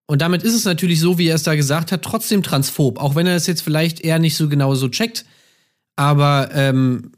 Und 0.07 0.23
damit 0.23 0.45
ist 0.45 0.55
es 0.55 0.65
natürlich 0.65 1.01
so, 1.01 1.19
wie 1.19 1.27
er 1.27 1.35
es 1.35 1.43
da 1.43 1.57
gesagt 1.57 1.91
hat, 1.91 2.03
trotzdem 2.03 2.45
transphob, 2.45 3.01
auch 3.01 3.17
wenn 3.17 3.27
er 3.27 3.35
es 3.35 3.49
jetzt 3.49 3.63
vielleicht 3.63 4.03
eher 4.03 4.21
nicht 4.21 4.37
so 4.37 4.49
genau 4.49 4.77
so 4.77 4.89
checkt. 4.89 5.25
Aber 5.97 6.51
ähm, 6.53 7.11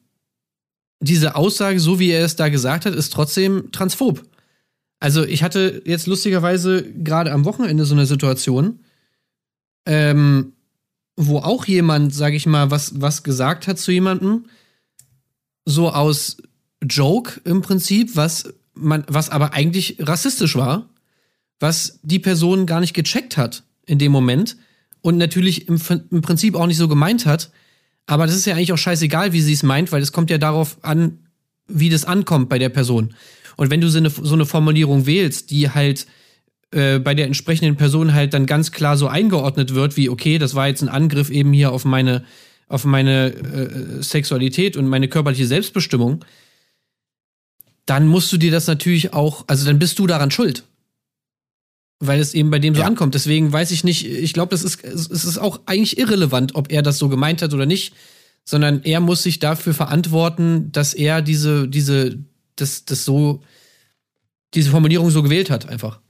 diese 1.00 1.36
Aussage, 1.36 1.80
so 1.80 1.98
wie 1.98 2.12
er 2.12 2.24
es 2.24 2.34
da 2.34 2.48
gesagt 2.48 2.86
hat, 2.86 2.94
ist 2.94 3.12
trotzdem 3.12 3.72
transphob. 3.72 4.22
Also 5.00 5.22
ich 5.22 5.42
hatte 5.42 5.82
jetzt 5.84 6.06
lustigerweise 6.06 6.82
gerade 6.82 7.30
am 7.32 7.44
Wochenende 7.44 7.84
so 7.84 7.94
eine 7.94 8.06
Situation, 8.06 8.80
ähm, 9.84 10.54
wo 11.16 11.38
auch 11.38 11.64
jemand, 11.64 12.14
sag 12.14 12.34
ich 12.34 12.46
mal, 12.46 12.70
was, 12.70 13.00
was 13.00 13.22
gesagt 13.22 13.66
hat 13.66 13.78
zu 13.78 13.90
jemandem, 13.90 14.46
so 15.64 15.90
aus 15.90 16.36
Joke 16.82 17.40
im 17.44 17.62
Prinzip, 17.62 18.14
was 18.14 18.52
man, 18.74 19.04
was 19.08 19.30
aber 19.30 19.54
eigentlich 19.54 19.96
rassistisch 20.00 20.56
war, 20.56 20.90
was 21.58 21.98
die 22.02 22.18
Person 22.18 22.66
gar 22.66 22.80
nicht 22.80 22.94
gecheckt 22.94 23.36
hat 23.36 23.64
in 23.86 23.98
dem 23.98 24.12
Moment 24.12 24.56
und 25.00 25.16
natürlich 25.16 25.68
im, 25.68 25.80
im 26.10 26.20
Prinzip 26.20 26.54
auch 26.54 26.66
nicht 26.66 26.76
so 26.76 26.88
gemeint 26.88 27.26
hat. 27.26 27.50
Aber 28.06 28.26
das 28.26 28.36
ist 28.36 28.44
ja 28.44 28.54
eigentlich 28.54 28.72
auch 28.72 28.78
scheißegal, 28.78 29.32
wie 29.32 29.40
sie 29.40 29.54
es 29.54 29.62
meint, 29.62 29.90
weil 29.90 30.02
es 30.02 30.12
kommt 30.12 30.30
ja 30.30 30.38
darauf 30.38 30.84
an, 30.84 31.18
wie 31.66 31.88
das 31.88 32.04
ankommt 32.04 32.48
bei 32.48 32.58
der 32.58 32.68
Person. 32.68 33.14
Und 33.56 33.70
wenn 33.70 33.80
du 33.80 33.88
so 33.88 33.98
eine, 33.98 34.10
so 34.10 34.34
eine 34.34 34.46
Formulierung 34.46 35.06
wählst, 35.06 35.50
die 35.50 35.70
halt 35.70 36.06
äh, 36.76 36.98
bei 36.98 37.14
der 37.14 37.26
entsprechenden 37.26 37.76
Person 37.76 38.12
halt 38.12 38.34
dann 38.34 38.44
ganz 38.44 38.70
klar 38.70 38.96
so 38.96 39.08
eingeordnet 39.08 39.74
wird, 39.74 39.96
wie, 39.96 40.10
okay, 40.10 40.38
das 40.38 40.54
war 40.54 40.68
jetzt 40.68 40.82
ein 40.82 40.88
Angriff 40.88 41.30
eben 41.30 41.52
hier 41.52 41.72
auf 41.72 41.84
meine, 41.84 42.24
auf 42.68 42.84
meine 42.84 43.32
äh, 43.32 44.02
Sexualität 44.02 44.76
und 44.76 44.86
meine 44.86 45.08
körperliche 45.08 45.46
Selbstbestimmung, 45.46 46.24
dann 47.86 48.06
musst 48.06 48.30
du 48.32 48.36
dir 48.36 48.50
das 48.50 48.66
natürlich 48.66 49.14
auch, 49.14 49.44
also 49.46 49.64
dann 49.64 49.78
bist 49.78 49.98
du 49.98 50.06
daran 50.06 50.30
schuld. 50.30 50.64
Weil 51.98 52.20
es 52.20 52.34
eben 52.34 52.50
bei 52.50 52.58
dem 52.58 52.74
so 52.74 52.82
ja. 52.82 52.86
ankommt. 52.86 53.14
Deswegen 53.14 53.50
weiß 53.50 53.70
ich 53.70 53.82
nicht, 53.82 54.06
ich 54.06 54.34
glaube, 54.34 54.50
das 54.50 54.62
ist, 54.62 54.84
es 54.84 55.24
ist 55.24 55.38
auch 55.38 55.60
eigentlich 55.64 55.96
irrelevant, 55.96 56.54
ob 56.56 56.70
er 56.70 56.82
das 56.82 56.98
so 56.98 57.08
gemeint 57.08 57.40
hat 57.40 57.54
oder 57.54 57.64
nicht, 57.64 57.94
sondern 58.44 58.82
er 58.82 59.00
muss 59.00 59.22
sich 59.22 59.38
dafür 59.38 59.72
verantworten, 59.72 60.70
dass 60.72 60.92
er 60.92 61.22
diese, 61.22 61.68
diese, 61.68 62.18
das, 62.56 62.84
das 62.84 63.06
so, 63.06 63.42
diese 64.52 64.70
Formulierung 64.70 65.08
so 65.08 65.22
gewählt 65.22 65.48
hat, 65.48 65.68
einfach. 65.68 66.00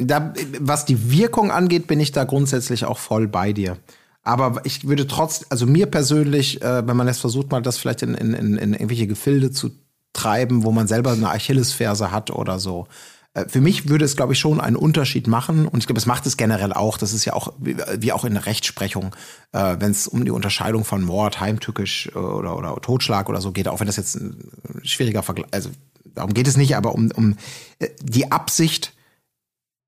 Da, 0.00 0.32
was 0.58 0.84
die 0.84 1.10
Wirkung 1.12 1.50
angeht, 1.50 1.86
bin 1.86 2.00
ich 2.00 2.12
da 2.12 2.24
grundsätzlich 2.24 2.84
auch 2.84 2.98
voll 2.98 3.28
bei 3.28 3.52
dir. 3.52 3.76
Aber 4.22 4.60
ich 4.64 4.86
würde 4.86 5.06
trotz, 5.06 5.46
also 5.48 5.66
mir 5.66 5.86
persönlich, 5.86 6.62
äh, 6.62 6.86
wenn 6.86 6.96
man 6.96 7.06
jetzt 7.06 7.20
versucht, 7.20 7.50
mal 7.50 7.62
das 7.62 7.78
vielleicht 7.78 8.02
in, 8.02 8.14
in, 8.14 8.34
in, 8.34 8.56
in 8.56 8.72
irgendwelche 8.74 9.06
Gefilde 9.06 9.50
zu 9.50 9.70
treiben, 10.12 10.64
wo 10.64 10.72
man 10.72 10.88
selber 10.88 11.12
eine 11.12 11.30
Achillesferse 11.30 12.10
hat 12.10 12.30
oder 12.30 12.58
so. 12.58 12.86
Äh, 13.34 13.48
für 13.48 13.60
mich 13.60 13.88
würde 13.88 14.04
es, 14.04 14.16
glaube 14.16 14.32
ich, 14.32 14.38
schon 14.38 14.60
einen 14.60 14.76
Unterschied 14.76 15.26
machen. 15.26 15.66
Und 15.66 15.80
ich 15.80 15.86
glaube, 15.86 15.98
es 15.98 16.06
macht 16.06 16.26
es 16.26 16.36
generell 16.36 16.72
auch. 16.72 16.98
Das 16.98 17.12
ist 17.12 17.24
ja 17.24 17.32
auch, 17.32 17.52
wie, 17.58 18.12
auch 18.12 18.24
in 18.24 18.34
der 18.34 18.46
Rechtsprechung, 18.46 19.14
äh, 19.52 19.76
wenn 19.78 19.90
es 19.90 20.06
um 20.06 20.24
die 20.24 20.30
Unterscheidung 20.30 20.84
von 20.84 21.02
Mord, 21.02 21.40
Heimtückisch 21.40 22.10
äh, 22.14 22.18
oder, 22.18 22.56
oder 22.56 22.76
Totschlag 22.80 23.28
oder 23.28 23.40
so 23.40 23.52
geht, 23.52 23.68
auch 23.68 23.80
wenn 23.80 23.86
das 23.86 23.96
jetzt 23.96 24.16
ein 24.16 24.36
schwieriger 24.82 25.22
Vergleich, 25.22 25.48
also 25.52 25.70
darum 26.04 26.34
geht 26.34 26.48
es 26.48 26.56
nicht, 26.56 26.76
aber 26.76 26.94
um, 26.94 27.10
um 27.12 27.36
äh, 27.78 27.88
die 28.02 28.30
Absicht, 28.30 28.92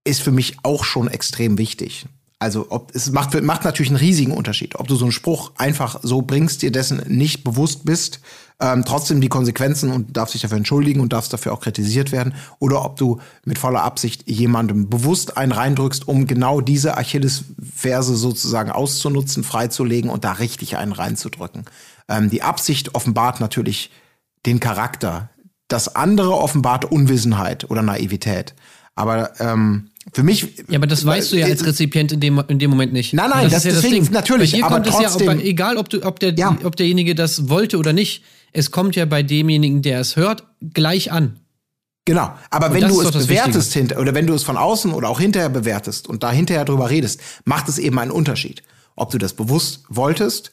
ist 0.04 0.22
für 0.22 0.32
mich 0.32 0.56
auch 0.62 0.84
schon 0.84 1.08
extrem 1.08 1.58
wichtig. 1.58 2.06
Also 2.42 2.66
ob, 2.70 2.92
es 2.92 3.12
macht, 3.12 3.40
macht 3.40 3.62
natürlich 3.62 3.90
einen 3.90 4.00
riesigen 4.00 4.32
Unterschied, 4.32 4.74
ob 4.74 4.88
du 4.88 4.96
so 4.96 5.04
einen 5.04 5.12
Spruch 5.12 5.52
einfach 5.58 6.00
so 6.02 6.22
bringst, 6.22 6.62
dir 6.62 6.72
dessen 6.72 7.00
nicht 7.06 7.44
bewusst 7.44 7.84
bist, 7.84 8.18
ähm, 8.58 8.84
trotzdem 8.84 9.20
die 9.20 9.28
Konsequenzen 9.28 9.92
und 9.92 10.16
darfst 10.16 10.34
dich 10.34 10.42
dafür 10.42 10.56
entschuldigen 10.56 11.00
und 11.00 11.12
darfst 11.12 11.32
dafür 11.32 11.52
auch 11.52 11.60
kritisiert 11.60 12.10
werden, 12.10 12.34
oder 12.58 12.84
ob 12.84 12.96
du 12.96 13.20
mit 13.44 13.58
voller 13.58 13.84
Absicht 13.84 14.28
jemandem 14.28 14.90
bewusst 14.90 15.36
einen 15.36 15.52
reindrückst, 15.52 16.08
um 16.08 16.26
genau 16.26 16.60
diese 16.60 16.96
Achillesferse 16.96 18.16
sozusagen 18.16 18.72
auszunutzen, 18.72 19.44
freizulegen 19.44 20.10
und 20.10 20.24
da 20.24 20.32
richtig 20.32 20.76
einen 20.76 20.92
reinzudrücken. 20.92 21.64
Ähm, 22.08 22.28
die 22.28 22.42
Absicht 22.42 22.96
offenbart 22.96 23.38
natürlich 23.38 23.92
den 24.46 24.58
Charakter. 24.58 25.30
Das 25.68 25.94
andere 25.94 26.36
offenbart 26.36 26.84
Unwissenheit 26.84 27.70
oder 27.70 27.82
Naivität. 27.82 28.54
Aber 28.94 29.32
ähm, 29.40 29.90
für 30.12 30.22
mich. 30.22 30.64
Ja, 30.68 30.78
aber 30.78 30.86
das 30.86 31.04
weißt 31.04 31.32
du 31.32 31.36
ja 31.36 31.46
als 31.46 31.64
Rezipient 31.64 32.12
in 32.12 32.20
dem, 32.20 32.42
in 32.48 32.58
dem 32.58 32.70
Moment 32.70 32.92
nicht. 32.92 33.12
Nein, 33.14 33.30
nein, 33.30 33.44
das, 33.44 33.52
das 33.52 33.64
ist 33.64 33.64
ja 33.64 33.80
deswegen, 33.80 33.98
das 33.98 34.06
Ding. 34.06 34.14
natürlich. 34.14 34.52
Bei 34.52 34.58
dir 34.58 34.64
aber 34.66 34.74
kommt 34.74 34.86
trotzdem, 34.86 35.28
es 35.28 35.42
ja, 35.42 35.48
egal 35.48 35.76
ob, 35.76 35.88
du, 35.88 36.02
ob, 36.02 36.20
der, 36.20 36.34
ja. 36.34 36.56
ob 36.64 36.76
derjenige 36.76 37.14
das 37.14 37.48
wollte 37.48 37.78
oder 37.78 37.92
nicht, 37.92 38.24
es 38.52 38.70
kommt 38.70 38.96
ja 38.96 39.04
bei 39.04 39.22
demjenigen, 39.22 39.82
der 39.82 40.00
es 40.00 40.16
hört, 40.16 40.44
gleich 40.60 41.12
an. 41.12 41.38
Genau, 42.04 42.34
aber 42.50 42.66
und 42.66 42.74
wenn 42.74 42.88
du 42.88 43.00
es 43.00 43.12
bewertest 43.12 43.72
hinter, 43.74 44.00
oder 44.00 44.12
wenn 44.12 44.26
du 44.26 44.34
es 44.34 44.42
von 44.42 44.56
außen 44.56 44.92
oder 44.92 45.08
auch 45.08 45.20
hinterher 45.20 45.48
bewertest 45.48 46.08
und 46.08 46.24
da 46.24 46.32
hinterher 46.32 46.64
drüber 46.64 46.90
redest, 46.90 47.20
macht 47.44 47.68
es 47.68 47.78
eben 47.78 47.98
einen 47.98 48.10
Unterschied. 48.10 48.62
Ob 48.96 49.12
du 49.12 49.18
das 49.18 49.34
bewusst 49.34 49.84
wolltest 49.88 50.50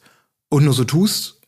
und 0.48 0.64
nur 0.64 0.74
so 0.74 0.84
tust 0.84 1.39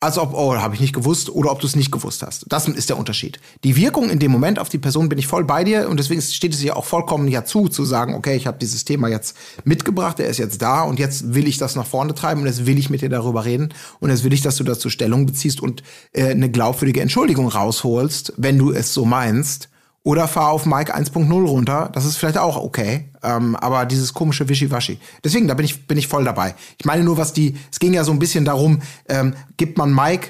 als 0.00 0.16
ob, 0.16 0.32
oh, 0.32 0.54
habe 0.54 0.76
ich 0.76 0.80
nicht 0.80 0.94
gewusst, 0.94 1.28
oder 1.28 1.50
ob 1.50 1.60
du 1.60 1.66
es 1.66 1.74
nicht 1.74 1.90
gewusst 1.90 2.22
hast. 2.22 2.46
Das 2.48 2.68
ist 2.68 2.88
der 2.88 2.98
Unterschied. 2.98 3.40
Die 3.64 3.74
Wirkung 3.74 4.10
in 4.10 4.20
dem 4.20 4.30
Moment 4.30 4.60
auf 4.60 4.68
die 4.68 4.78
Person 4.78 5.08
bin 5.08 5.18
ich 5.18 5.26
voll 5.26 5.44
bei 5.44 5.64
dir 5.64 5.88
und 5.88 5.98
deswegen 5.98 6.22
steht 6.22 6.54
es 6.54 6.62
ja 6.62 6.76
auch 6.76 6.84
vollkommen 6.84 7.26
ja 7.26 7.44
zu, 7.44 7.68
zu 7.68 7.84
sagen, 7.84 8.14
okay, 8.14 8.36
ich 8.36 8.46
habe 8.46 8.58
dieses 8.58 8.84
Thema 8.84 9.08
jetzt 9.08 9.36
mitgebracht, 9.64 10.20
er 10.20 10.28
ist 10.28 10.38
jetzt 10.38 10.62
da 10.62 10.82
und 10.82 11.00
jetzt 11.00 11.34
will 11.34 11.48
ich 11.48 11.58
das 11.58 11.74
nach 11.74 11.86
vorne 11.86 12.14
treiben 12.14 12.42
und 12.42 12.46
jetzt 12.46 12.64
will 12.64 12.78
ich 12.78 12.90
mit 12.90 13.02
dir 13.02 13.08
darüber 13.08 13.44
reden 13.44 13.74
und 13.98 14.10
jetzt 14.10 14.22
will 14.22 14.32
ich, 14.32 14.40
dass 14.40 14.56
du 14.56 14.62
dazu 14.62 14.88
Stellung 14.88 15.26
beziehst 15.26 15.60
und 15.60 15.82
äh, 16.12 16.26
eine 16.26 16.50
glaubwürdige 16.50 17.00
Entschuldigung 17.00 17.48
rausholst, 17.48 18.34
wenn 18.36 18.56
du 18.56 18.70
es 18.70 18.94
so 18.94 19.04
meinst 19.04 19.68
oder 20.02 20.28
fahr 20.28 20.50
auf 20.50 20.64
Mike 20.64 20.96
1.0 20.96 21.46
runter. 21.46 21.90
Das 21.92 22.04
ist 22.04 22.16
vielleicht 22.16 22.38
auch 22.38 22.56
okay. 22.56 23.10
Ähm, 23.22 23.56
aber 23.56 23.84
dieses 23.84 24.14
komische 24.14 24.48
Wischiwaschi. 24.48 24.98
Deswegen, 25.24 25.48
da 25.48 25.54
bin 25.54 25.66
ich, 25.66 25.86
bin 25.86 25.98
ich 25.98 26.08
voll 26.08 26.24
dabei. 26.24 26.54
Ich 26.78 26.86
meine 26.86 27.04
nur, 27.04 27.16
was 27.16 27.32
die, 27.32 27.56
es 27.70 27.78
ging 27.78 27.92
ja 27.92 28.04
so 28.04 28.12
ein 28.12 28.18
bisschen 28.18 28.44
darum, 28.44 28.80
ähm, 29.08 29.34
gibt 29.56 29.76
man 29.76 29.94
Mike 29.94 30.28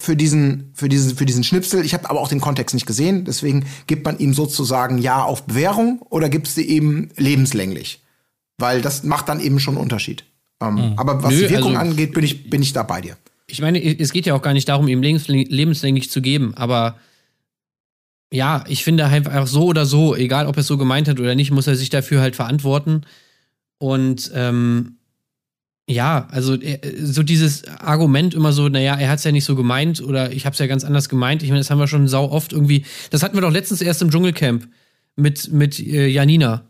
für 0.00 0.16
diesen, 0.16 0.72
für 0.74 0.88
diesen, 0.88 1.16
für 1.16 1.24
diesen 1.24 1.44
Schnipsel. 1.44 1.84
Ich 1.84 1.94
habe 1.94 2.10
aber 2.10 2.20
auch 2.20 2.28
den 2.28 2.40
Kontext 2.40 2.74
nicht 2.74 2.86
gesehen. 2.86 3.24
Deswegen 3.24 3.64
gibt 3.86 4.04
man 4.04 4.18
ihm 4.18 4.34
sozusagen 4.34 4.98
Ja 4.98 5.22
auf 5.22 5.44
Bewährung 5.44 6.02
oder 6.10 6.28
gibt 6.28 6.48
es 6.48 6.54
sie 6.54 6.68
eben 6.68 7.08
lebenslänglich? 7.16 8.02
Weil 8.58 8.82
das 8.82 9.04
macht 9.04 9.28
dann 9.28 9.40
eben 9.40 9.58
schon 9.58 9.74
einen 9.74 9.82
Unterschied. 9.82 10.24
Ähm, 10.60 10.74
mhm. 10.74 10.98
Aber 10.98 11.22
was 11.22 11.32
Nö, 11.32 11.46
die 11.46 11.50
Wirkung 11.50 11.76
also, 11.76 11.90
angeht, 11.90 12.12
bin 12.12 12.24
ich, 12.24 12.50
bin 12.50 12.62
ich 12.62 12.72
da 12.72 12.82
bei 12.82 13.00
dir. 13.00 13.16
Ich 13.46 13.60
meine, 13.60 13.82
es 13.82 14.12
geht 14.12 14.26
ja 14.26 14.34
auch 14.34 14.42
gar 14.42 14.52
nicht 14.52 14.68
darum, 14.68 14.88
ihm 14.88 15.02
lebenslänglich 15.02 16.10
zu 16.10 16.20
geben, 16.20 16.54
aber 16.56 16.96
ja, 18.32 18.64
ich 18.68 18.82
finde 18.84 19.06
einfach 19.06 19.46
so 19.46 19.66
oder 19.66 19.86
so, 19.86 20.16
egal 20.16 20.46
ob 20.46 20.56
er 20.56 20.60
es 20.60 20.66
so 20.66 20.78
gemeint 20.78 21.08
hat 21.08 21.20
oder 21.20 21.34
nicht, 21.34 21.50
muss 21.50 21.66
er 21.66 21.76
sich 21.76 21.90
dafür 21.90 22.20
halt 22.20 22.36
verantworten. 22.36 23.02
Und 23.78 24.30
ähm, 24.34 24.96
ja, 25.88 26.26
also 26.30 26.54
äh, 26.54 26.80
so 27.00 27.22
dieses 27.22 27.66
Argument 27.68 28.34
immer 28.34 28.52
so, 28.52 28.68
naja, 28.68 28.96
er 28.96 29.08
hat 29.08 29.18
es 29.18 29.24
ja 29.24 29.32
nicht 29.32 29.44
so 29.44 29.54
gemeint 29.54 30.02
oder 30.02 30.32
ich 30.32 30.44
habe 30.44 30.54
es 30.54 30.58
ja 30.58 30.66
ganz 30.66 30.82
anders 30.82 31.08
gemeint. 31.08 31.42
Ich 31.42 31.50
meine, 31.50 31.60
das 31.60 31.70
haben 31.70 31.78
wir 31.78 31.86
schon 31.86 32.08
sau 32.08 32.30
oft 32.30 32.52
irgendwie. 32.52 32.84
Das 33.10 33.22
hatten 33.22 33.36
wir 33.36 33.42
doch 33.42 33.52
letztens 33.52 33.80
erst 33.80 34.02
im 34.02 34.10
Dschungelcamp 34.10 34.68
mit, 35.14 35.52
mit 35.52 35.78
äh, 35.78 36.08
Janina. 36.08 36.68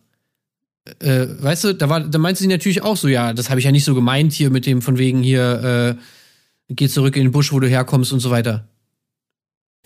Äh, 1.00 1.26
weißt 1.40 1.64
du, 1.64 1.74
da, 1.74 1.88
war, 1.88 2.00
da 2.00 2.18
meinte 2.18 2.40
sie 2.40 2.46
natürlich 2.46 2.82
auch 2.82 2.96
so, 2.96 3.08
ja, 3.08 3.32
das 3.32 3.48
habe 3.48 3.58
ich 3.58 3.64
ja 3.64 3.72
nicht 3.72 3.84
so 3.84 3.94
gemeint 3.94 4.32
hier 4.32 4.50
mit 4.50 4.66
dem 4.66 4.82
von 4.82 4.98
wegen 4.98 5.22
hier, 5.22 5.96
äh, 5.98 6.74
geh 6.74 6.88
zurück 6.88 7.16
in 7.16 7.24
den 7.24 7.32
Busch, 7.32 7.52
wo 7.52 7.58
du 7.58 7.68
herkommst 7.68 8.12
und 8.12 8.20
so 8.20 8.30
weiter. 8.30 8.68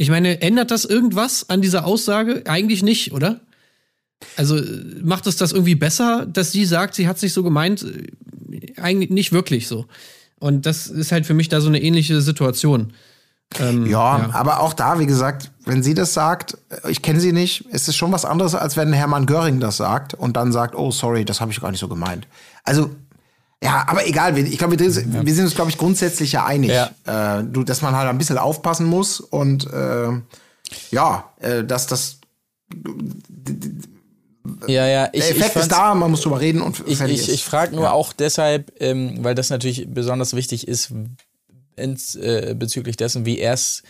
Ich 0.01 0.09
meine, 0.09 0.41
ändert 0.41 0.71
das 0.71 0.87
irgendwas 0.87 1.51
an 1.51 1.61
dieser 1.61 1.85
Aussage? 1.85 2.45
Eigentlich 2.47 2.83
nicht, 2.83 3.13
oder? 3.13 3.41
Also 4.35 4.59
macht 5.03 5.27
es 5.27 5.37
das 5.37 5.53
irgendwie 5.53 5.75
besser, 5.75 6.25
dass 6.25 6.53
sie 6.53 6.65
sagt, 6.65 6.95
sie 6.95 7.07
hat 7.07 7.17
es 7.17 7.23
nicht 7.23 7.35
so 7.35 7.43
gemeint? 7.43 7.85
Eigentlich 8.79 9.11
nicht 9.11 9.31
wirklich 9.33 9.69
so. 9.69 9.85
Und 10.39 10.65
das 10.65 10.87
ist 10.87 11.13
halt 11.13 11.27
für 11.27 11.35
mich 11.35 11.51
da 11.51 11.61
so 11.61 11.69
eine 11.69 11.83
ähnliche 11.83 12.23
Situation. 12.23 12.95
Ähm, 13.59 13.85
ja, 13.85 14.19
ja, 14.21 14.31
aber 14.33 14.61
auch 14.61 14.73
da, 14.73 14.99
wie 15.01 15.07
gesagt, 15.07 15.51
wenn 15.67 15.83
sie 15.83 15.93
das 15.93 16.15
sagt, 16.15 16.57
ich 16.89 17.03
kenne 17.03 17.21
sie 17.21 17.33
nicht, 17.33 17.67
ist 17.67 17.87
es 17.87 17.95
schon 17.95 18.11
was 18.11 18.25
anderes, 18.25 18.55
als 18.55 18.79
wenn 18.79 18.95
Hermann 18.95 19.27
Göring 19.27 19.61
das 19.61 19.77
sagt 19.77 20.15
und 20.15 20.35
dann 20.35 20.51
sagt, 20.51 20.75
oh, 20.75 20.91
sorry, 20.93 21.27
das 21.27 21.43
habe 21.43 21.53
ich 21.53 21.61
gar 21.61 21.73
nicht 21.73 21.81
so 21.81 21.89
gemeint. 21.89 22.27
Also, 22.65 22.89
ja, 23.63 23.85
aber 23.87 24.07
egal, 24.07 24.37
ich 24.39 24.57
glaube, 24.57 24.79
wir, 24.79 24.87
wir, 25.27 25.35
sind 25.35 25.45
uns, 25.45 25.55
glaube 25.55 25.71
ich, 25.71 25.77
grundsätzlich 25.77 26.33
ja 26.33 26.47
einig, 26.47 26.71
ja. 26.71 27.39
Äh, 27.39 27.45
du, 27.45 27.63
dass 27.63 27.83
man 27.83 27.95
halt 27.95 28.09
ein 28.09 28.17
bisschen 28.17 28.39
aufpassen 28.39 28.87
muss 28.87 29.21
und 29.21 29.71
äh, 29.71 30.09
ja, 30.91 31.33
äh, 31.41 31.65
dass 31.65 31.87
das 31.87 32.21
ja, 34.67 34.87
ja, 34.87 35.09
ich, 35.13 35.21
der 35.21 35.31
Effekt 35.31 35.57
ich 35.57 35.63
ist 35.63 35.73
da, 35.73 35.95
man 35.95 36.11
muss 36.11 36.23
drüber 36.23 36.41
reden 36.41 36.63
und 36.63 36.83
ich, 36.87 37.01
ich, 37.01 37.31
ich 37.31 37.45
frage 37.45 37.75
nur 37.75 37.85
ja. 37.85 37.93
auch 37.93 38.13
deshalb, 38.13 38.73
ähm, 38.81 39.23
weil 39.23 39.35
das 39.35 39.51
natürlich 39.51 39.87
besonders 39.89 40.35
wichtig 40.35 40.67
ist, 40.67 40.93
ins, 41.77 42.15
äh, 42.15 42.55
bezüglich 42.59 42.97
dessen, 42.97 43.27
wie 43.27 43.39
er 43.39 43.55
es 43.55 43.83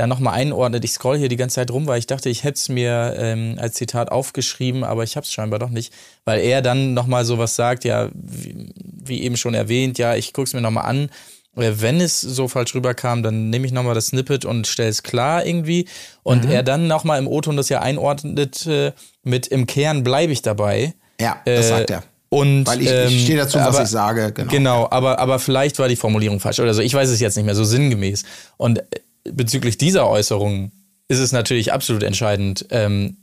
da 0.00 0.06
nochmal 0.06 0.34
einordnet. 0.34 0.84
Ich 0.84 0.92
scroll 0.92 1.18
hier 1.18 1.28
die 1.28 1.36
ganze 1.36 1.56
Zeit 1.56 1.70
rum, 1.70 1.86
weil 1.86 1.98
ich 1.98 2.06
dachte, 2.06 2.28
ich 2.28 2.42
hätte 2.42 2.56
es 2.56 2.68
mir 2.68 3.14
ähm, 3.16 3.56
als 3.58 3.74
Zitat 3.74 4.10
aufgeschrieben, 4.10 4.82
aber 4.82 5.04
ich 5.04 5.16
habe 5.16 5.24
es 5.24 5.32
scheinbar 5.32 5.58
doch 5.58 5.70
nicht, 5.70 5.92
weil 6.24 6.40
er 6.40 6.62
dann 6.62 6.94
nochmal 6.94 7.24
sowas 7.24 7.54
sagt, 7.54 7.84
ja, 7.84 8.08
wie, 8.14 8.72
wie, 8.74 9.22
eben 9.22 9.36
schon 9.36 9.54
erwähnt, 9.54 9.98
ja, 9.98 10.14
ich 10.16 10.32
gucke 10.32 10.46
es 10.46 10.54
mir 10.54 10.62
nochmal 10.62 10.86
an. 10.86 11.10
Äh, 11.56 11.72
wenn 11.76 12.00
es 12.00 12.20
so 12.20 12.48
falsch 12.48 12.74
rüberkam, 12.74 13.22
dann 13.22 13.50
nehme 13.50 13.66
ich 13.66 13.72
nochmal 13.72 13.94
das 13.94 14.08
Snippet 14.08 14.44
und 14.44 14.66
stelle 14.66 14.88
es 14.88 15.02
klar 15.02 15.44
irgendwie. 15.44 15.86
Und 16.22 16.44
mhm. 16.44 16.50
er 16.50 16.62
dann 16.62 16.88
nochmal 16.88 17.18
im 17.18 17.28
O-Ton 17.28 17.56
das 17.56 17.68
ja 17.68 17.80
einordnet 17.80 18.66
äh, 18.66 18.92
mit 19.22 19.48
im 19.48 19.66
Kern 19.66 20.02
bleibe 20.02 20.32
ich 20.32 20.42
dabei. 20.42 20.94
Ja, 21.20 21.40
das 21.44 21.66
äh, 21.66 21.68
sagt 21.68 21.90
er. 21.90 22.02
Und, 22.30 22.64
Weil 22.64 22.80
ich, 22.80 22.88
ähm, 22.88 23.08
ich 23.08 23.24
stehe 23.24 23.36
dazu, 23.36 23.58
was 23.58 23.80
ich 23.80 23.88
sage. 23.88 24.32
Genau. 24.32 24.50
genau, 24.50 24.88
aber, 24.90 25.18
aber 25.18 25.40
vielleicht 25.40 25.78
war 25.80 25.88
die 25.88 25.96
Formulierung 25.96 26.38
falsch 26.38 26.60
oder 26.60 26.72
so. 26.72 26.80
Ich 26.80 26.94
weiß 26.94 27.10
es 27.10 27.18
jetzt 27.18 27.36
nicht 27.36 27.44
mehr 27.44 27.56
so 27.56 27.64
sinngemäß. 27.64 28.22
Und 28.56 28.78
äh, 28.78 28.84
bezüglich 29.24 29.78
dieser 29.78 30.08
Äußerung 30.08 30.72
ist 31.08 31.18
es 31.18 31.32
natürlich 31.32 31.72
absolut 31.72 32.02
entscheidend, 32.02 32.66
ähm, 32.70 33.16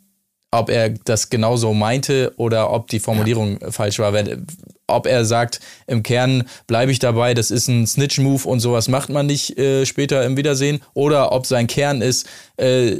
ob 0.51 0.69
er 0.69 0.89
das 0.89 1.29
genauso 1.29 1.73
meinte 1.73 2.33
oder 2.37 2.71
ob 2.71 2.87
die 2.87 2.99
Formulierung 2.99 3.59
ja. 3.61 3.71
falsch 3.71 3.99
war. 3.99 4.13
Wenn, 4.13 4.45
ob 4.87 5.05
er 5.05 5.25
sagt, 5.25 5.59
im 5.87 6.03
Kern 6.03 6.43
bleibe 6.67 6.91
ich 6.91 6.99
dabei, 6.99 7.33
das 7.33 7.51
ist 7.51 7.67
ein 7.67 7.85
Snitch-Move 7.85 8.47
und 8.47 8.59
sowas 8.59 8.87
macht 8.87 9.09
man 9.09 9.25
nicht 9.25 9.57
äh, 9.57 9.85
später 9.85 10.23
im 10.25 10.37
Wiedersehen, 10.37 10.79
oder 10.93 11.31
ob 11.31 11.45
sein 11.45 11.67
Kern 11.67 12.01
ist, 12.01 12.27
äh, 12.57 12.97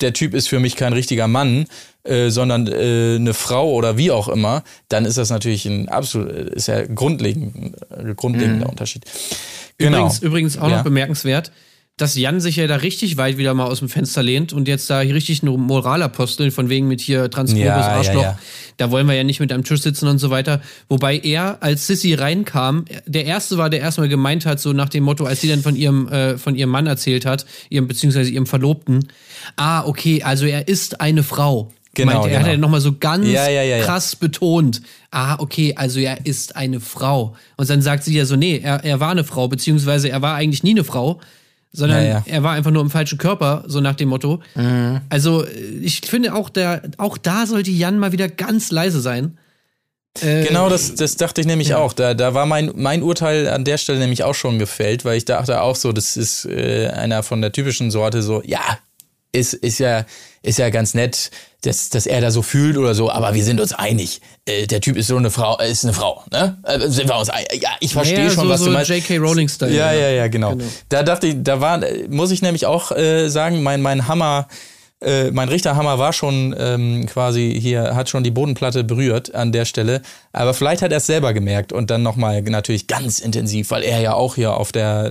der 0.00 0.12
Typ 0.12 0.34
ist 0.34 0.48
für 0.48 0.58
mich 0.58 0.74
kein 0.74 0.92
richtiger 0.92 1.28
Mann, 1.28 1.66
äh, 2.02 2.30
sondern 2.30 2.66
äh, 2.66 3.16
eine 3.16 3.34
Frau 3.34 3.72
oder 3.72 3.96
wie 3.96 4.10
auch 4.10 4.28
immer, 4.28 4.64
dann 4.88 5.04
ist 5.04 5.16
das 5.16 5.30
natürlich 5.30 5.66
ein 5.66 5.88
absolut, 5.88 6.30
ist 6.30 6.66
ja 6.66 6.84
grundlegend, 6.86 7.76
äh, 7.90 8.14
grundlegender 8.14 8.66
mhm. 8.66 8.70
Unterschied. 8.70 9.04
Genau. 9.78 9.98
Übrigens, 9.98 10.18
übrigens 10.22 10.58
auch 10.58 10.68
ja. 10.68 10.76
noch 10.78 10.84
bemerkenswert, 10.84 11.52
dass 11.96 12.16
Jan 12.16 12.40
sich 12.40 12.56
ja 12.56 12.66
da 12.66 12.76
richtig 12.76 13.16
weit 13.18 13.38
wieder 13.38 13.54
mal 13.54 13.66
aus 13.66 13.78
dem 13.78 13.88
Fenster 13.88 14.22
lehnt 14.22 14.52
und 14.52 14.66
jetzt 14.66 14.90
da 14.90 15.00
hier 15.00 15.14
richtig 15.14 15.42
eine 15.42 15.52
Moralapostel 15.52 16.50
von 16.50 16.68
wegen 16.68 16.88
mit 16.88 17.00
hier 17.00 17.30
transphobes 17.30 17.64
ja, 17.64 17.76
Arschloch. 17.76 18.22
Ja, 18.22 18.30
ja. 18.30 18.38
Da 18.78 18.90
wollen 18.90 19.06
wir 19.06 19.14
ja 19.14 19.22
nicht 19.22 19.38
mit 19.38 19.52
am 19.52 19.62
Tisch 19.62 19.82
sitzen 19.82 20.08
und 20.08 20.18
so 20.18 20.30
weiter. 20.30 20.60
Wobei 20.88 21.18
er, 21.18 21.62
als 21.62 21.86
Sissy 21.86 22.14
reinkam, 22.14 22.84
der 23.06 23.26
erste 23.26 23.58
war, 23.58 23.70
der 23.70 23.78
erstmal 23.78 24.08
gemeint 24.08 24.44
hat, 24.44 24.58
so 24.58 24.72
nach 24.72 24.88
dem 24.88 25.04
Motto, 25.04 25.24
als 25.24 25.40
sie 25.40 25.48
dann 25.48 25.62
von 25.62 25.76
ihrem, 25.76 26.08
äh, 26.08 26.36
von 26.36 26.56
ihrem 26.56 26.70
Mann 26.70 26.88
erzählt 26.88 27.26
hat, 27.26 27.46
ihrem, 27.70 27.86
beziehungsweise 27.86 28.30
ihrem 28.30 28.46
Verlobten, 28.46 29.08
ah, 29.54 29.84
okay, 29.86 30.24
also 30.24 30.46
er 30.46 30.66
ist 30.66 31.00
eine 31.00 31.22
Frau. 31.22 31.70
Genau, 31.94 32.12
meinte, 32.12 32.28
er 32.30 32.38
genau. 32.38 32.46
hat 32.46 32.52
ja 32.54 32.58
nochmal 32.58 32.80
so 32.80 32.96
ganz 32.98 33.28
ja, 33.28 33.48
ja, 33.48 33.62
ja, 33.62 33.84
krass 33.84 34.16
betont. 34.16 34.82
Ah, 35.12 35.38
okay, 35.38 35.74
also 35.76 36.00
er 36.00 36.26
ist 36.26 36.56
eine 36.56 36.80
Frau. 36.80 37.36
Und 37.56 37.70
dann 37.70 37.82
sagt 37.82 38.02
sie 38.02 38.16
ja 38.16 38.24
so, 38.24 38.34
nee, 38.34 38.60
er, 38.60 38.82
er 38.82 38.98
war 38.98 39.12
eine 39.12 39.22
Frau, 39.22 39.46
beziehungsweise 39.46 40.08
er 40.08 40.20
war 40.20 40.34
eigentlich 40.34 40.64
nie 40.64 40.72
eine 40.72 40.82
Frau, 40.82 41.20
sondern 41.74 42.22
er 42.24 42.42
war 42.44 42.52
einfach 42.52 42.70
nur 42.70 42.82
im 42.82 42.90
falschen 42.90 43.18
Körper, 43.18 43.64
so 43.66 43.80
nach 43.80 43.96
dem 43.96 44.08
Motto. 44.08 44.40
Mhm. 44.54 45.00
Also 45.08 45.44
ich 45.82 46.02
finde 46.02 46.34
auch, 46.34 46.48
der, 46.48 46.82
auch 46.98 47.18
da 47.18 47.46
sollte 47.46 47.72
Jan 47.72 47.98
mal 47.98 48.12
wieder 48.12 48.28
ganz 48.28 48.70
leise 48.70 49.00
sein. 49.00 49.36
Äh, 50.20 50.44
genau, 50.44 50.68
das, 50.68 50.94
das 50.94 51.16
dachte 51.16 51.40
ich 51.40 51.46
nämlich 51.48 51.74
auch. 51.74 51.92
Da, 51.92 52.14
da 52.14 52.32
war 52.32 52.46
mein, 52.46 52.70
mein 52.76 53.02
Urteil 53.02 53.48
an 53.48 53.64
der 53.64 53.78
Stelle 53.78 53.98
nämlich 53.98 54.22
auch 54.22 54.34
schon 54.34 54.60
gefällt, 54.60 55.04
weil 55.04 55.16
ich 55.16 55.24
dachte 55.24 55.60
auch 55.60 55.74
so, 55.74 55.90
das 55.90 56.16
ist 56.16 56.44
äh, 56.44 56.88
einer 56.88 57.24
von 57.24 57.42
der 57.42 57.50
typischen 57.50 57.90
Sorte 57.90 58.22
so, 58.22 58.40
ja, 58.44 58.78
ist, 59.34 59.54
ist 59.54 59.78
ja, 59.78 60.04
ist 60.42 60.58
ja 60.58 60.70
ganz 60.70 60.94
nett, 60.94 61.30
dass, 61.62 61.88
dass 61.88 62.06
er 62.06 62.20
da 62.20 62.30
so 62.30 62.42
fühlt 62.42 62.76
oder 62.76 62.94
so, 62.94 63.10
aber 63.10 63.34
wir 63.34 63.44
sind 63.44 63.60
uns 63.60 63.72
einig. 63.72 64.20
Äh, 64.44 64.66
der 64.66 64.80
Typ 64.80 64.96
ist 64.96 65.08
so 65.08 65.16
eine 65.16 65.30
Frau, 65.30 65.58
äh, 65.58 65.70
ist 65.70 65.84
eine 65.84 65.94
Frau, 65.94 66.22
ne? 66.30 66.58
Äh, 66.64 66.88
sind 66.88 67.08
wir 67.08 67.18
uns 67.18 67.30
einig? 67.30 67.62
Ja, 67.62 67.70
ich 67.80 67.92
verstehe 67.92 68.24
ja, 68.24 68.30
schon, 68.30 68.44
so, 68.44 68.50
was 68.50 68.60
so 68.60 68.66
du 68.66 68.72
meinst. 68.72 68.90
J.K. 68.90 69.18
Rowling 69.18 69.48
Style. 69.48 69.74
Ja, 69.74 69.92
ja, 69.92 70.10
ja, 70.10 70.28
genau. 70.28 70.50
genau. 70.50 70.64
Da 70.88 71.02
dachte 71.02 71.28
ich, 71.28 71.36
da 71.38 71.60
war, 71.60 71.80
muss 72.08 72.30
ich 72.30 72.42
nämlich 72.42 72.66
auch 72.66 72.92
äh, 72.92 73.28
sagen, 73.28 73.62
mein, 73.62 73.80
mein 73.80 74.06
Hammer, 74.06 74.48
äh, 75.00 75.30
mein 75.30 75.48
Richterhammer 75.48 75.98
war 75.98 76.12
schon 76.12 76.54
ähm, 76.58 77.06
quasi 77.06 77.58
hier, 77.60 77.94
hat 77.94 78.08
schon 78.08 78.24
die 78.24 78.30
Bodenplatte 78.30 78.84
berührt 78.84 79.34
an 79.34 79.52
der 79.52 79.64
Stelle. 79.64 80.02
Aber 80.32 80.54
vielleicht 80.54 80.82
hat 80.82 80.92
er 80.92 80.98
es 80.98 81.06
selber 81.06 81.32
gemerkt 81.32 81.72
und 81.72 81.90
dann 81.90 82.02
nochmal 82.02 82.42
natürlich 82.42 82.86
ganz 82.86 83.20
intensiv, 83.20 83.70
weil 83.70 83.82
er 83.82 84.00
ja 84.00 84.14
auch 84.14 84.34
hier 84.34 84.54
auf 84.54 84.72
der 84.72 85.10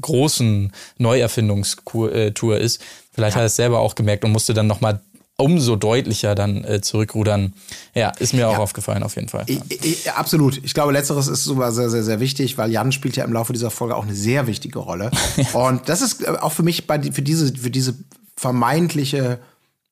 großen 0.00 0.72
Neuerfindungstour 0.98 2.58
ist. 2.58 2.80
Vielleicht 3.20 3.34
ja. 3.34 3.40
hat 3.40 3.44
er 3.44 3.46
es 3.48 3.56
selber 3.56 3.80
auch 3.80 3.94
gemerkt 3.94 4.24
und 4.24 4.32
musste 4.32 4.54
dann 4.54 4.66
nochmal 4.66 5.02
umso 5.36 5.76
deutlicher 5.76 6.34
dann 6.34 6.64
äh, 6.64 6.80
zurückrudern. 6.80 7.52
Ja, 7.94 8.10
ist 8.18 8.32
mir 8.32 8.48
auch 8.48 8.54
ja. 8.54 8.58
aufgefallen 8.58 9.02
auf 9.02 9.16
jeden 9.16 9.28
Fall. 9.28 9.44
Ich, 9.46 9.84
ich, 9.84 10.12
absolut. 10.12 10.62
Ich 10.64 10.72
glaube, 10.72 10.92
letzteres 10.92 11.28
ist 11.28 11.44
sogar 11.44 11.72
sehr, 11.72 11.90
sehr, 11.90 12.02
sehr 12.02 12.18
wichtig, 12.18 12.56
weil 12.56 12.70
Jan 12.70 12.92
spielt 12.92 13.16
ja 13.16 13.24
im 13.24 13.32
Laufe 13.34 13.52
dieser 13.52 13.70
Folge 13.70 13.94
auch 13.94 14.04
eine 14.04 14.14
sehr 14.14 14.46
wichtige 14.46 14.78
Rolle. 14.78 15.10
Und 15.52 15.88
das 15.90 16.00
ist 16.00 16.22
äh, 16.22 16.30
auch 16.40 16.52
für 16.52 16.62
mich 16.62 16.86
bei, 16.86 17.00
für 17.12 17.22
diese, 17.22 17.54
für 17.54 17.70
diese 17.70 17.94
vermeintliche, 18.36 19.38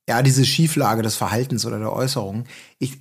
ja, 0.09 0.23
diese 0.23 0.47
Schieflage 0.47 1.03
des 1.03 1.17
Verhaltens 1.17 1.67
oder 1.67 1.79
der 1.79 1.93
Äußerungen. 1.93 2.47
Ich, 2.79 2.95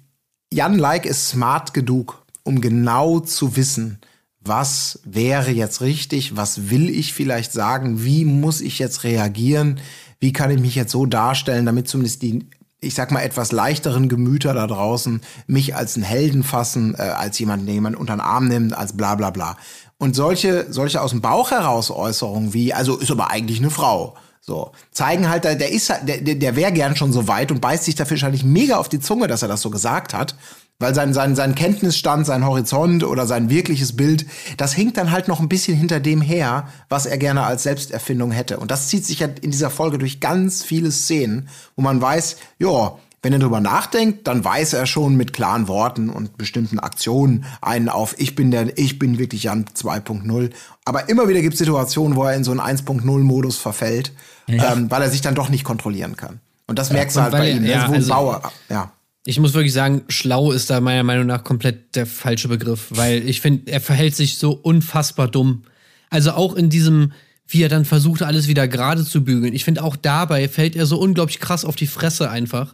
Jan 0.51 0.77
Like 0.77 1.05
ist 1.05 1.29
smart 1.29 1.73
genug, 1.73 2.21
um 2.43 2.59
genau 2.59 3.21
zu 3.21 3.55
wissen, 3.55 3.99
was 4.39 4.99
wäre 5.03 5.51
jetzt 5.51 5.81
richtig, 5.81 6.35
was 6.35 6.69
will 6.69 6.89
ich 6.89 7.13
vielleicht 7.13 7.51
sagen, 7.51 8.03
wie 8.03 8.25
muss 8.25 8.61
ich 8.61 8.79
jetzt 8.79 9.03
reagieren, 9.03 9.79
wie 10.19 10.33
kann 10.33 10.51
ich 10.51 10.59
mich 10.59 10.75
jetzt 10.75 10.91
so 10.91 11.05
darstellen, 11.05 11.65
damit 11.65 11.87
zumindest 11.87 12.21
die, 12.21 12.49
ich 12.79 12.93
sag 12.93 13.11
mal, 13.11 13.21
etwas 13.21 13.51
leichteren 13.51 14.09
Gemüter 14.09 14.53
da 14.53 14.67
draußen 14.67 15.21
mich 15.47 15.75
als 15.75 15.95
einen 15.95 16.03
Helden 16.03 16.43
fassen, 16.43 16.95
äh, 16.97 17.03
als 17.03 17.39
jemanden, 17.39 17.65
den 17.65 17.75
jemand 17.75 17.95
unter 17.95 18.15
den 18.15 18.21
Arm 18.21 18.47
nimmt, 18.47 18.77
als 18.77 18.95
bla 18.95 19.15
bla 19.15 19.29
bla. 19.29 19.57
Und 19.97 20.15
solche, 20.15 20.67
solche 20.69 21.01
aus 21.01 21.11
dem 21.11 21.21
Bauch 21.21 21.51
heraus 21.51 21.89
Äußerungen 21.89 22.53
wie, 22.53 22.73
also 22.73 22.97
ist 22.97 23.11
aber 23.11 23.31
eigentlich 23.31 23.59
eine 23.59 23.71
Frau. 23.71 24.15
So, 24.41 24.71
zeigen 24.91 25.27
halt, 25.27 25.43
der 25.43 25.71
ist 25.71 25.89
der, 25.89 26.21
der 26.21 26.55
wäre 26.55 26.71
gern 26.71 26.95
schon 26.95 27.11
so 27.11 27.27
weit 27.27 27.51
und 27.51 27.59
beißt 27.59 27.83
sich 27.83 27.95
dafür 27.95 28.15
wahrscheinlich 28.15 28.45
mega 28.45 28.77
auf 28.77 28.87
die 28.87 29.01
Zunge, 29.01 29.27
dass 29.27 29.41
er 29.41 29.49
das 29.49 29.61
so 29.61 29.69
gesagt 29.69 30.13
hat 30.13 30.35
weil 30.79 30.93
sein, 30.93 31.13
sein, 31.13 31.35
sein 31.35 31.55
Kenntnisstand, 31.55 32.25
sein 32.25 32.45
Horizont 32.45 33.03
oder 33.03 33.25
sein 33.25 33.49
wirkliches 33.49 33.95
Bild, 33.95 34.25
das 34.57 34.73
hinkt 34.73 34.97
dann 34.97 35.11
halt 35.11 35.27
noch 35.27 35.39
ein 35.39 35.49
bisschen 35.49 35.75
hinter 35.75 35.99
dem 35.99 36.21
her, 36.21 36.67
was 36.89 37.05
er 37.05 37.17
gerne 37.17 37.43
als 37.43 37.63
Selbsterfindung 37.63 38.31
hätte. 38.31 38.57
Und 38.57 38.69
das 38.69 38.87
zieht 38.87 39.05
sich 39.05 39.19
ja 39.19 39.27
in 39.41 39.51
dieser 39.51 39.69
Folge 39.69 39.97
durch 39.97 40.19
ganz 40.19 40.63
viele 40.63 40.91
Szenen, 40.91 41.49
wo 41.75 41.81
man 41.81 41.99
weiß, 41.99 42.37
ja, 42.59 42.97
wenn 43.23 43.33
er 43.33 43.39
drüber 43.39 43.59
nachdenkt, 43.59 44.27
dann 44.27 44.45
weiß 44.45 44.73
er 44.73 44.85
schon 44.85 45.15
mit 45.15 45.33
klaren 45.33 45.67
Worten 45.67 46.09
und 46.09 46.37
bestimmten 46.37 46.79
Aktionen 46.79 47.45
einen 47.61 47.89
auf, 47.89 48.15
ich 48.19 48.35
bin 48.35 48.51
der, 48.51 48.77
ich 48.77 48.99
bin 48.99 49.17
wirklich 49.17 49.43
Jan 49.43 49.65
2.0. 49.65 50.51
Aber 50.85 51.09
immer 51.09 51.27
wieder 51.27 51.41
gibt 51.41 51.53
es 51.55 51.59
Situationen, 51.59 52.15
wo 52.15 52.23
er 52.23 52.35
in 52.35 52.43
so 52.43 52.51
einen 52.51 52.59
1.0-Modus 52.59 53.57
verfällt, 53.57 54.13
ja. 54.45 54.71
ähm, 54.71 54.91
weil 54.91 55.01
er 55.01 55.09
sich 55.09 55.21
dann 55.21 55.33
doch 55.33 55.49
nicht 55.49 55.63
kontrollieren 55.63 56.15
kann. 56.15 56.39
Und 56.67 56.77
das 56.77 56.91
merkst 56.91 57.15
ja, 57.17 57.29
du 57.29 57.33
halt 57.33 57.43
bei 57.43 57.51
ihm. 57.51 57.65
Ja, 57.65 57.87
also, 57.87 58.09
Bauer, 58.09 58.51
ja. 58.69 58.91
Ich 59.29 59.41
muss 59.41 59.53
wirklich 59.53 59.73
sagen, 59.73 60.03
schlau 60.07 60.53
ist 60.53 60.69
da 60.69 60.79
meiner 60.79 61.03
Meinung 61.03 61.25
nach 61.25 61.43
komplett 61.43 61.97
der 61.97 62.05
falsche 62.05 62.47
Begriff, 62.47 62.85
weil 62.91 63.27
ich 63.27 63.41
finde, 63.41 63.69
er 63.69 63.81
verhält 63.81 64.15
sich 64.15 64.37
so 64.37 64.51
unfassbar 64.53 65.27
dumm. 65.27 65.63
Also 66.09 66.31
auch 66.31 66.55
in 66.55 66.69
diesem, 66.69 67.11
wie 67.45 67.61
er 67.61 67.67
dann 67.67 67.83
versucht, 67.83 68.23
alles 68.23 68.47
wieder 68.47 68.69
gerade 68.69 69.03
zu 69.03 69.25
bügeln. 69.25 69.53
Ich 69.53 69.65
finde 69.65 69.83
auch 69.83 69.97
dabei 69.97 70.47
fällt 70.47 70.77
er 70.77 70.85
so 70.85 70.97
unglaublich 70.97 71.41
krass 71.41 71.65
auf 71.65 71.75
die 71.75 71.87
Fresse 71.87 72.29
einfach 72.29 72.73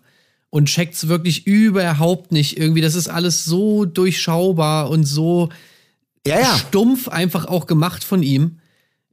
und 0.52 0.68
checkt's 0.68 1.08
wirklich 1.08 1.48
überhaupt 1.48 2.32
nicht 2.32 2.56
irgendwie. 2.56 2.82
Das 2.82 2.94
ist 2.94 3.08
alles 3.08 3.46
so 3.46 3.86
durchschaubar 3.86 4.92
und 4.92 5.06
so 5.06 5.50
ja, 6.28 6.40
ja. 6.40 6.56
stumpf 6.56 7.08
einfach 7.08 7.46
auch 7.48 7.66
gemacht 7.66 8.04
von 8.04 8.22
ihm. 8.22 8.60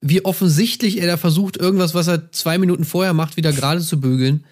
Wie 0.03 0.27
offensichtlich 0.27 1.01
er 1.01 1.07
da 1.07 1.17
versucht, 1.17 1.57
irgendwas, 1.57 1.95
was 1.95 2.07
er 2.07 2.33
zwei 2.33 2.59
Minuten 2.59 2.85
vorher 2.85 3.15
macht, 3.15 3.39
wieder 3.39 3.55
gerade 3.55 3.81
zu 3.81 3.99
bügeln. 3.99 4.45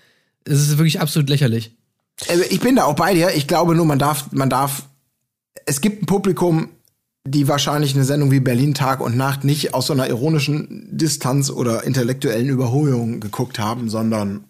Es 0.45 0.59
ist 0.59 0.79
wirklich 0.79 1.01
absolut 1.01 1.29
lächerlich. 1.29 1.73
Also 2.29 2.43
ich 2.49 2.61
bin 2.61 2.77
da 2.77 2.85
auch 2.85 2.97
bei 2.97 3.15
dir. 3.15 3.31
Ich 3.35 3.47
glaube 3.47 3.75
nur, 3.75 3.87
man 3.87 3.99
darf, 3.99 4.33
man 4.33 4.51
darf, 4.51 4.89
es 5.67 5.81
gibt 5.81 6.03
ein 6.03 6.07
Publikum, 6.07 6.69
die 7.27 7.47
wahrscheinlich 7.47 7.95
eine 7.95 8.05
Sendung 8.05 8.31
wie 8.31 8.41
Berlin 8.41 8.75
Tag 8.75 9.01
und 9.01 9.17
Nacht 9.17 9.45
nicht 9.45 9.75
aus 9.75 9.87
so 9.87 9.93
einer 9.93 10.09
ironischen 10.09 10.89
Distanz 10.91 11.51
oder 11.51 11.85
intellektuellen 11.85 12.49
Überholung 12.49 13.21
geguckt 13.21 13.59
haben, 13.59 13.91
sondern, 13.91 14.45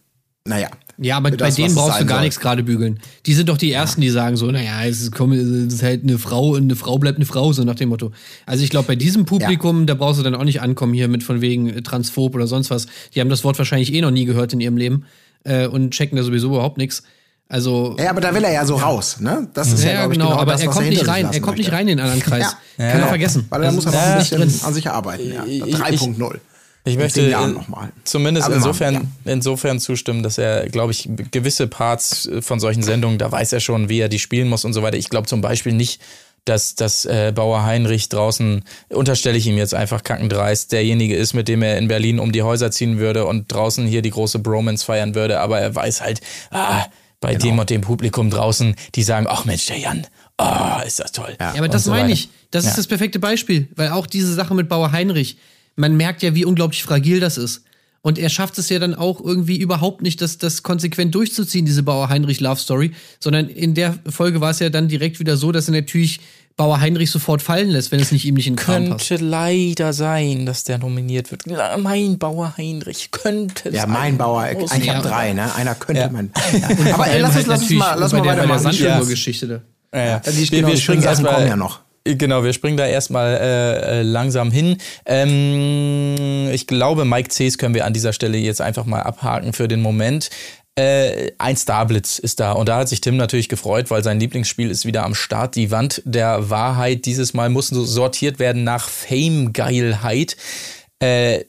naja, 0.47 0.69
Ja, 0.97 1.16
aber 1.16 1.31
das, 1.33 1.57
bei 1.57 1.62
denen 1.62 1.75
brauchst 1.75 2.01
du 2.01 2.07
gar 2.07 2.19
soll. 2.19 2.25
nichts 2.25 2.41
gerade 2.41 2.62
bügeln. 2.62 3.01
Die 3.27 3.35
sind 3.35 3.49
doch 3.49 3.57
die 3.59 3.73
Ersten, 3.73 4.01
die 4.01 4.11
sagen 4.11 4.37
so, 4.37 4.51
naja, 4.51 4.85
es 4.85 5.01
ist, 5.01 5.12
komm, 5.12 5.33
es 5.33 5.47
ist 5.47 5.83
halt 5.83 6.05
eine 6.05 6.19
Frau 6.19 6.51
und 6.51 6.62
eine 6.62 6.77
Frau 6.77 6.99
bleibt 6.99 7.16
eine 7.19 7.27
Frau, 7.27 7.53
so 7.53 7.64
nach 7.64 7.75
dem 7.75 7.89
Motto. 7.89 8.12
Also 8.47 8.62
ich 8.62 8.71
glaube, 8.71 8.87
bei 8.87 8.97
diesem 8.97 9.25
Publikum, 9.25 9.87
da 9.87 9.95
brauchst 9.95 10.21
du 10.21 10.25
dann 10.25 10.35
auch 10.37 10.45
nicht 10.45 10.61
ankommen 10.62 10.95
hier 10.95 11.09
mit 11.09 11.23
von 11.25 11.41
wegen 11.41 11.69
äh, 11.69 11.83
Transphob 11.83 12.35
oder 12.35 12.47
sonst 12.47 12.71
was. 12.71 12.87
Die 13.14 13.21
haben 13.21 13.31
das 13.31 13.45
Wort 13.45 13.59
wahrscheinlich 13.59 13.93
eh 13.93 14.01
noch 14.01 14.11
nie 14.12 14.25
gehört 14.25 14.53
in 14.53 14.61
ihrem 14.61 14.77
Leben 14.77 15.05
äh, 15.45 15.66
und 15.66 15.91
checken 15.91 16.16
da 16.16 16.23
sowieso 16.23 16.49
überhaupt 16.49 16.79
nichts. 16.79 17.03
Also, 17.49 17.96
Ja, 17.99 18.11
aber 18.11 18.20
da 18.20 18.34
will 18.34 18.44
er 18.44 18.53
ja 18.53 18.66
so 18.66 18.76
raus, 18.76 19.18
ne? 19.20 19.49
Das 19.55 19.72
ist 19.72 19.82
ja, 19.82 19.90
ja, 19.90 19.96
glaub 20.01 20.12
ich, 20.12 20.18
genau, 20.18 20.32
aber 20.32 20.53
das, 20.53 20.61
er 20.61 20.66
kommt 20.68 20.84
hinter 20.84 21.01
nicht 21.01 21.09
rein, 21.09 21.28
er 21.32 21.40
kommt 21.40 21.57
nicht 21.57 21.66
möchte. 21.66 21.72
rein 21.72 21.88
in 21.88 21.96
den 21.96 22.01
anderen 22.01 22.20
Kreis. 22.22 22.57
Ja, 22.76 22.90
Kann 22.90 23.01
er 23.01 23.09
vergessen. 23.09 23.46
Weil 23.49 23.62
er 23.64 23.72
muss 23.72 23.86
er 23.86 23.92
das 23.92 24.01
noch 24.03 24.11
ein 24.12 24.18
nicht 24.18 24.30
bisschen 24.51 24.66
an 24.68 24.74
sich 24.74 24.90
arbeiten. 24.90 25.32
Ja. 25.32 25.44
Ich- 25.46 25.62
3.0. 25.62 26.40
Ich 26.84 26.94
In 26.94 27.01
möchte 27.01 27.22
nochmal. 27.49 27.90
zumindest 28.05 28.46
Aber 28.46 28.57
insofern, 28.57 28.94
ja. 28.94 29.01
insofern 29.32 29.78
zustimmen, 29.78 30.22
dass 30.22 30.38
er, 30.38 30.68
glaube 30.70 30.92
ich, 30.92 31.09
gewisse 31.32 31.66
Parts 31.66 32.26
äh, 32.26 32.40
von 32.40 32.61
solchen 32.61 32.82
Sendungen, 32.82 33.18
da 33.18 33.30
weiß 33.30 33.53
er 33.53 33.61
schon, 33.61 33.88
wie 33.90 33.99
er 34.01 34.09
die 34.09 34.18
spielen 34.18 34.49
muss 34.49 34.64
und 34.64 34.72
so 34.72 34.82
weiter. 34.82 34.96
Ich 34.96 35.11
glaube 35.11 35.26
zum 35.26 35.40
Beispiel 35.42 35.72
nicht, 35.72 36.01
dass, 36.46 36.76
dass 36.76 37.05
äh, 37.05 37.32
Bauer 37.34 37.64
Heinrich 37.64 38.09
draußen, 38.09 38.64
unterstelle 38.88 39.36
ich 39.36 39.46
ihm 39.46 39.59
jetzt 39.59 39.74
einfach 39.74 40.03
kackendreist, 40.03 40.72
derjenige 40.72 41.14
ist, 41.14 41.34
mit 41.34 41.49
dem 41.49 41.62
er 41.62 41.76
in 41.76 41.88
Berlin 41.88 42.18
um 42.20 42.32
die 42.32 42.42
Häuser 42.42 42.70
ziehen 42.70 42.99
würde 42.99 43.26
und 43.26 43.53
draußen 43.53 43.86
hier 43.86 44.01
die 44.01 44.11
große 44.11 44.38
Bromance 44.38 44.82
feiern 44.84 45.14
würde. 45.14 45.40
Aber 45.40 45.59
er 45.61 45.74
weiß 45.74 46.01
halt, 46.01 46.22
ah, 46.53 46.86
bei 47.21 47.35
Genau. 47.35 47.45
dem 47.45 47.59
und 47.59 47.71
dem 47.71 47.81
Publikum 47.81 48.31
draußen, 48.31 48.75
die 48.95 49.03
sagen, 49.03 49.27
ach 49.29 49.45
Mensch, 49.45 49.66
der 49.66 49.79
Jan, 49.79 50.07
ah, 50.37 50.83
ist 50.87 51.01
das 51.01 51.12
toll. 51.12 51.37
Ja, 51.41 51.55
aber 51.57 51.69
das 51.69 51.85
so 51.85 51.91
meine 51.91 52.12
ich. 52.12 52.29
Das 52.51 52.64
Ja. 52.64 52.71
ist 52.71 52.79
das 52.79 52.87
perfekte 52.87 53.19
Beispiel, 53.19 53.69
weil 53.77 53.91
auch 53.91 54.07
diese 54.07 54.33
Sache 54.35 54.55
mit 54.55 54.69
Bauer 54.69 54.93
Heinrich, 54.93 55.39
man 55.77 55.97
merkt 55.97 56.23
ja, 56.23 56.35
wie 56.35 56.45
unglaublich 56.45 56.83
fragil 56.83 57.21
das 57.21 57.37
ist. 57.39 57.62
Und 58.01 58.18
er 58.18 58.28
schafft 58.28 58.57
es 58.59 58.68
ja 58.68 58.78
dann 58.78 58.94
auch 58.94 59.20
irgendwie 59.20 59.57
überhaupt 59.59 60.03
nicht, 60.03 60.20
das, 60.22 60.38
das 60.38 60.62
konsequent 60.62 61.14
durchzuziehen, 61.14 61.66
diese 61.66 61.82
Bauer 61.82 62.09
Heinrich 62.09 62.40
Love 62.40 62.61
Story, 62.61 62.92
sondern 63.18 63.49
in 63.49 63.74
der 63.74 63.99
Folge 64.09 64.40
war 64.40 64.51
es 64.51 64.61
ja 64.61 64.70
dann 64.70 64.88
direkt 64.88 65.18
wieder 65.20 65.36
so, 65.36 65.51
dass 65.53 65.68
er 65.68 65.74
natürlich 65.74 66.20
Bauer 66.57 66.80
Heinrich 66.80 67.11
sofort 67.11 67.40
fallen 67.42 67.70
lässt, 67.70 67.92
wenn 67.92 68.01
es 68.01 68.11
nicht 68.11 68.24
ihm 68.24 68.34
nicht 68.34 68.46
in 68.49 68.55
den 68.55 68.59
Kram 68.59 68.88
passt. 68.90 69.09
Könnte 69.09 69.24
leider 69.24 69.92
sein, 69.92 70.44
dass 70.46 70.64
der 70.64 70.78
nominiert 70.78 71.30
wird. 71.30 71.46
Ja, 71.46 71.76
Mein 71.76 72.18
Bauer 72.18 72.55
Heinrich 72.57 73.11
könnte 73.12 73.70
Ja, 73.70 73.86
mein 73.86 74.16
Bauer, 74.18 74.46
Muss 74.59 74.72
ich 74.74 74.84
Ja. 74.86 74.94
habe 74.94 75.09
drei, 75.09 75.32
ne? 75.34 75.55
Einer 75.55 75.74
könnte 75.76 76.03
Ja. 76.03 76.09
man. 76.11 76.30
Vor 76.84 76.94
Aber 76.94 77.07
ey, 77.09 77.20
lass 77.20 77.30
uns, 77.30 77.36
halt 77.36 77.46
lass 77.46 77.61
uns 77.62 77.70
mal, 77.72 77.94
lass 77.99 78.11
bei 78.12 78.18
mal 78.18 78.24
der, 78.24 78.30
bei 78.30 78.36
der 78.36 78.49
weitermachen. 78.49 78.62
Sandschuhe-Geschichte 78.78 79.46
da. 79.92 79.99
Ja, 79.99 80.05
ja. 80.07 80.18
Die 80.20 80.46
stehen 80.46 80.62
noch, 80.62 80.70
die 80.70 80.80
schönen 80.80 81.03
Sachen 81.03 81.24
kommen 81.24 81.46
ja 81.46 81.57
noch. 81.57 81.80
Genau, 82.17 82.43
wir 82.43 82.55
springen 82.55 82.79
da 82.79 82.87
erstmal 82.87 83.35
äh, 83.35 84.01
äh, 84.01 84.03
langsam 84.03 84.51
hin. 84.51 84.79
Ähm, 85.05 86.49
ich 86.53 86.67
glaube, 86.67 87.05
Mike 87.05 87.29
Cs 87.29 87.59
können 87.59 87.75
wir 87.75 87.85
an 87.85 87.93
dieser 87.93 88.15
Stelle 88.15 88.39
jetzt 88.39 88.63
einfach 88.63 88.87
mal 88.87 89.03
abhaken 89.03 89.53
für 89.53 89.69
den 89.69 89.83
Moment. 89.83 90.31
Äh, 90.75 91.33
ein 91.39 91.57
Starblitz 91.57 92.19
ist 92.19 92.41
da 92.41 92.53
und 92.53 92.69
da 92.69 92.79
hat 92.79 92.89
sich 92.89 93.01
Tim 93.01 93.17
natürlich 93.17 93.49
gefreut, 93.49 93.91
weil 93.91 94.03
sein 94.03 94.21
Lieblingsspiel 94.21 94.71
ist 94.71 94.87
wieder 94.87 95.05
am 95.05 95.15
Start. 95.15 95.57
Die 95.57 95.71
Wand 95.71 96.01
der 96.05 96.49
Wahrheit 96.51 97.05
dieses 97.05 97.35
Mal 97.35 97.51
muss 97.51 97.69
so 97.69 97.85
sortiert 97.85 98.39
werden 98.39 98.65
nach 98.65 98.89
Fame-Geilheit. 98.89 100.37
Äh, 101.01 101.45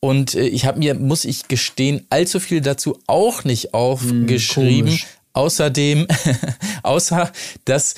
und 0.00 0.34
äh, 0.34 0.46
ich 0.46 0.66
habe 0.66 0.78
mir, 0.78 0.94
muss 0.94 1.24
ich 1.24 1.48
gestehen, 1.48 2.06
allzu 2.10 2.38
viel 2.38 2.60
dazu 2.60 2.98
auch 3.06 3.44
nicht 3.44 3.74
aufgeschrieben. 3.74 4.86
komisch. 4.86 5.06
Außerdem, 5.32 6.06
außer 6.82 7.32
dass, 7.64 7.94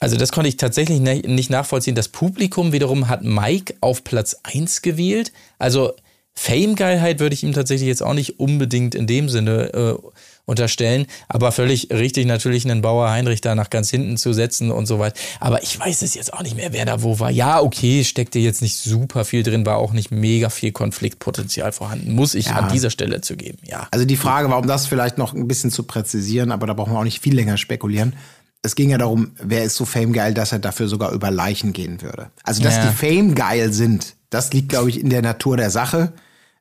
also 0.00 0.16
das 0.16 0.32
konnte 0.32 0.48
ich 0.48 0.56
tatsächlich 0.56 1.00
nicht 1.00 1.50
nachvollziehen. 1.50 1.94
Das 1.94 2.08
Publikum 2.08 2.72
wiederum 2.72 3.08
hat 3.08 3.22
Mike 3.24 3.74
auf 3.80 4.04
Platz 4.04 4.36
1 4.44 4.82
gewählt. 4.82 5.32
Also 5.58 5.92
Fame-Geilheit 6.34 7.18
würde 7.18 7.34
ich 7.34 7.42
ihm 7.42 7.52
tatsächlich 7.52 7.88
jetzt 7.88 8.02
auch 8.02 8.14
nicht 8.14 8.38
unbedingt 8.38 8.94
in 8.94 9.08
dem 9.08 9.28
Sinne 9.28 9.72
äh, 9.74 10.08
unterstellen. 10.44 11.06
Aber 11.28 11.50
völlig 11.50 11.90
richtig 11.90 12.26
natürlich 12.26 12.64
einen 12.64 12.80
Bauer 12.80 13.10
Heinrich 13.10 13.40
da 13.40 13.56
nach 13.56 13.70
ganz 13.70 13.90
hinten 13.90 14.16
zu 14.16 14.32
setzen 14.32 14.70
und 14.70 14.86
so 14.86 15.00
weiter. 15.00 15.18
Aber 15.40 15.62
ich 15.64 15.78
weiß 15.78 16.00
es 16.02 16.14
jetzt 16.14 16.32
auch 16.32 16.42
nicht 16.42 16.56
mehr, 16.56 16.72
wer 16.72 16.86
da 16.86 17.02
wo 17.02 17.18
war. 17.18 17.30
Ja, 17.30 17.60
okay, 17.60 18.04
steckte 18.04 18.38
jetzt 18.38 18.62
nicht 18.62 18.76
super 18.76 19.24
viel 19.24 19.42
drin, 19.42 19.66
war 19.66 19.78
auch 19.78 19.92
nicht 19.92 20.12
mega 20.12 20.48
viel 20.48 20.70
Konfliktpotenzial 20.70 21.72
vorhanden. 21.72 22.12
Muss 22.14 22.34
ich 22.36 22.46
Ja. 22.46 22.52
an 22.54 22.72
dieser 22.72 22.90
Stelle 22.90 23.20
zugeben, 23.20 23.58
ja. 23.64 23.88
Also 23.90 24.04
die 24.06 24.16
Frage 24.16 24.48
war, 24.48 24.58
um 24.58 24.66
das 24.68 24.86
vielleicht 24.86 25.18
noch 25.18 25.34
ein 25.34 25.48
bisschen 25.48 25.72
zu 25.72 25.82
präzisieren, 25.82 26.52
aber 26.52 26.68
da 26.68 26.72
brauchen 26.72 26.92
wir 26.94 27.00
auch 27.00 27.04
nicht 27.04 27.20
viel 27.20 27.34
länger 27.34 27.58
spekulieren. 27.58 28.14
Es 28.62 28.74
ging 28.74 28.90
ja 28.90 28.98
darum, 28.98 29.32
wer 29.42 29.64
ist 29.64 29.76
so 29.76 29.84
famegeil, 29.84 30.34
dass 30.34 30.52
er 30.52 30.58
dafür 30.58 30.88
sogar 30.88 31.12
über 31.12 31.30
Leichen 31.30 31.72
gehen 31.72 32.02
würde. 32.02 32.30
Also, 32.42 32.62
dass 32.62 32.76
Ja. 32.76 32.86
die 32.90 32.94
famegeil 32.96 33.72
sind, 33.72 34.14
das 34.30 34.52
liegt, 34.52 34.68
glaube 34.70 34.90
ich, 34.90 35.00
in 35.00 35.10
der 35.10 35.22
Natur 35.22 35.56
der 35.56 35.70
Sache. 35.70 36.12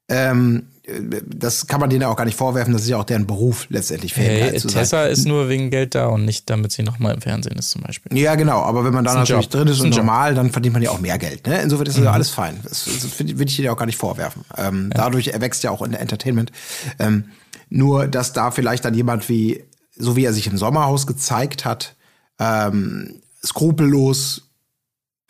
Ähm, 0.10 0.68
äh, 0.84 0.92
das 1.26 1.68
kann 1.68 1.82
man 1.82 1.90
denen 1.90 2.04
auch 2.04 2.16
gar 2.16 2.24
nicht 2.26 2.38
vorwerfen. 2.38 2.72
Das 2.72 2.84
ist 2.84 2.88
ja 2.90 2.98
auch 2.98 3.04
deren 3.04 3.26
Beruf, 3.28 3.66
letztendlich 3.70 4.14
famegeil 4.14 4.52
Hey, 4.52 4.60
zu 4.60 4.70
sein. 4.70 4.84
Tessa 4.84 5.06
ist 5.06 5.26
nur 5.26 5.50
wegen 5.50 5.70
Geld 5.70 5.96
da 5.96 6.06
und 6.08 6.24
nicht, 6.24 6.50
damit 6.50 6.72
sie 6.72 6.84
nochmal 6.84 7.16
im 7.16 7.22
Fernsehen 7.22 7.58
ist, 7.58 7.72
zum 7.72 7.82
Beispiel. 7.82 8.16
Ja, 8.18 8.36
genau. 8.36 8.62
Aber 8.62 8.86
wenn 8.86 8.94
man 8.94 9.04
da 9.04 9.16
natürlich 9.16 9.46
Job. 9.46 9.52
drin 9.52 9.68
ist 9.68 9.78
Ist 9.80 9.84
und. 9.84 9.90
Mhm. 9.90 9.96
normal, 9.98 10.36
dann 10.36 10.52
verdient 10.52 10.74
man 10.74 10.84
ja 10.84 10.92
auch 10.92 11.02
mehr 11.02 11.18
Geld. 11.18 11.46
Ne? 11.48 11.62
Insofern 11.62 11.88
ist 11.88 11.98
das 11.98 12.06
ja 12.06 12.12
alles 12.12 12.30
fein. 12.30 12.60
Das, 12.64 12.86
das 12.86 13.20
will 13.20 13.48
ich 13.48 13.56
dir 13.58 13.74
auch 13.74 13.78
gar 13.78 13.86
nicht 13.88 13.98
vorwerfen. 13.98 14.44
Ähm, 14.56 14.92
Dadurch 14.94 15.30
erwächst 15.30 15.64
ja 15.64 15.72
auch 15.72 15.82
in 15.82 15.92
der 15.92 16.00
Entertainment. 16.00 16.52
Ähm, 17.00 17.26
nur, 17.70 18.08
dass 18.08 18.32
da 18.32 18.52
vielleicht 18.52 18.86
dann 18.86 18.94
jemand 18.94 19.28
wie, 19.28 19.64
so 20.00 20.16
wie 20.16 20.26
er 20.26 20.34
sich 20.34 20.48
im 20.48 20.58
Sommerhaus 20.58 21.08
gezeigt 21.08 21.66
hat, 21.66 21.96
ähm, 22.40 23.22
skrupellos, 23.46 24.44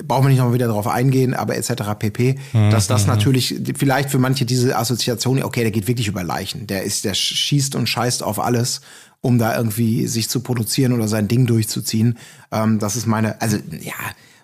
brauchen 0.05 0.25
wir 0.25 0.29
nicht 0.29 0.39
noch 0.39 0.53
wieder 0.53 0.67
drauf 0.67 0.87
eingehen, 0.87 1.33
aber 1.33 1.55
etc. 1.57 1.71
pp, 1.97 2.37
Mhm, 2.53 2.69
dass 2.69 2.87
das 2.87 3.07
natürlich 3.07 3.55
vielleicht 3.77 4.09
für 4.09 4.19
manche 4.19 4.45
diese 4.45 4.77
Assoziation, 4.77 5.41
okay, 5.43 5.61
der 5.61 5.71
geht 5.71 5.87
wirklich 5.87 6.07
über 6.07 6.23
Leichen, 6.23 6.67
der 6.67 6.83
ist, 6.83 7.03
der 7.05 7.13
schießt 7.13 7.75
und 7.75 7.87
scheißt 7.87 8.21
auf 8.23 8.39
alles, 8.39 8.81
um 9.21 9.39
da 9.39 9.57
irgendwie 9.57 10.05
sich 10.07 10.29
zu 10.29 10.41
produzieren 10.41 10.93
oder 10.93 11.07
sein 11.07 11.27
Ding 11.27 11.47
durchzuziehen. 11.47 12.17
Ähm, 12.51 12.77
das 12.79 12.95
ist 12.95 13.07
meine, 13.07 13.41
also 13.41 13.57
ja, 13.81 13.93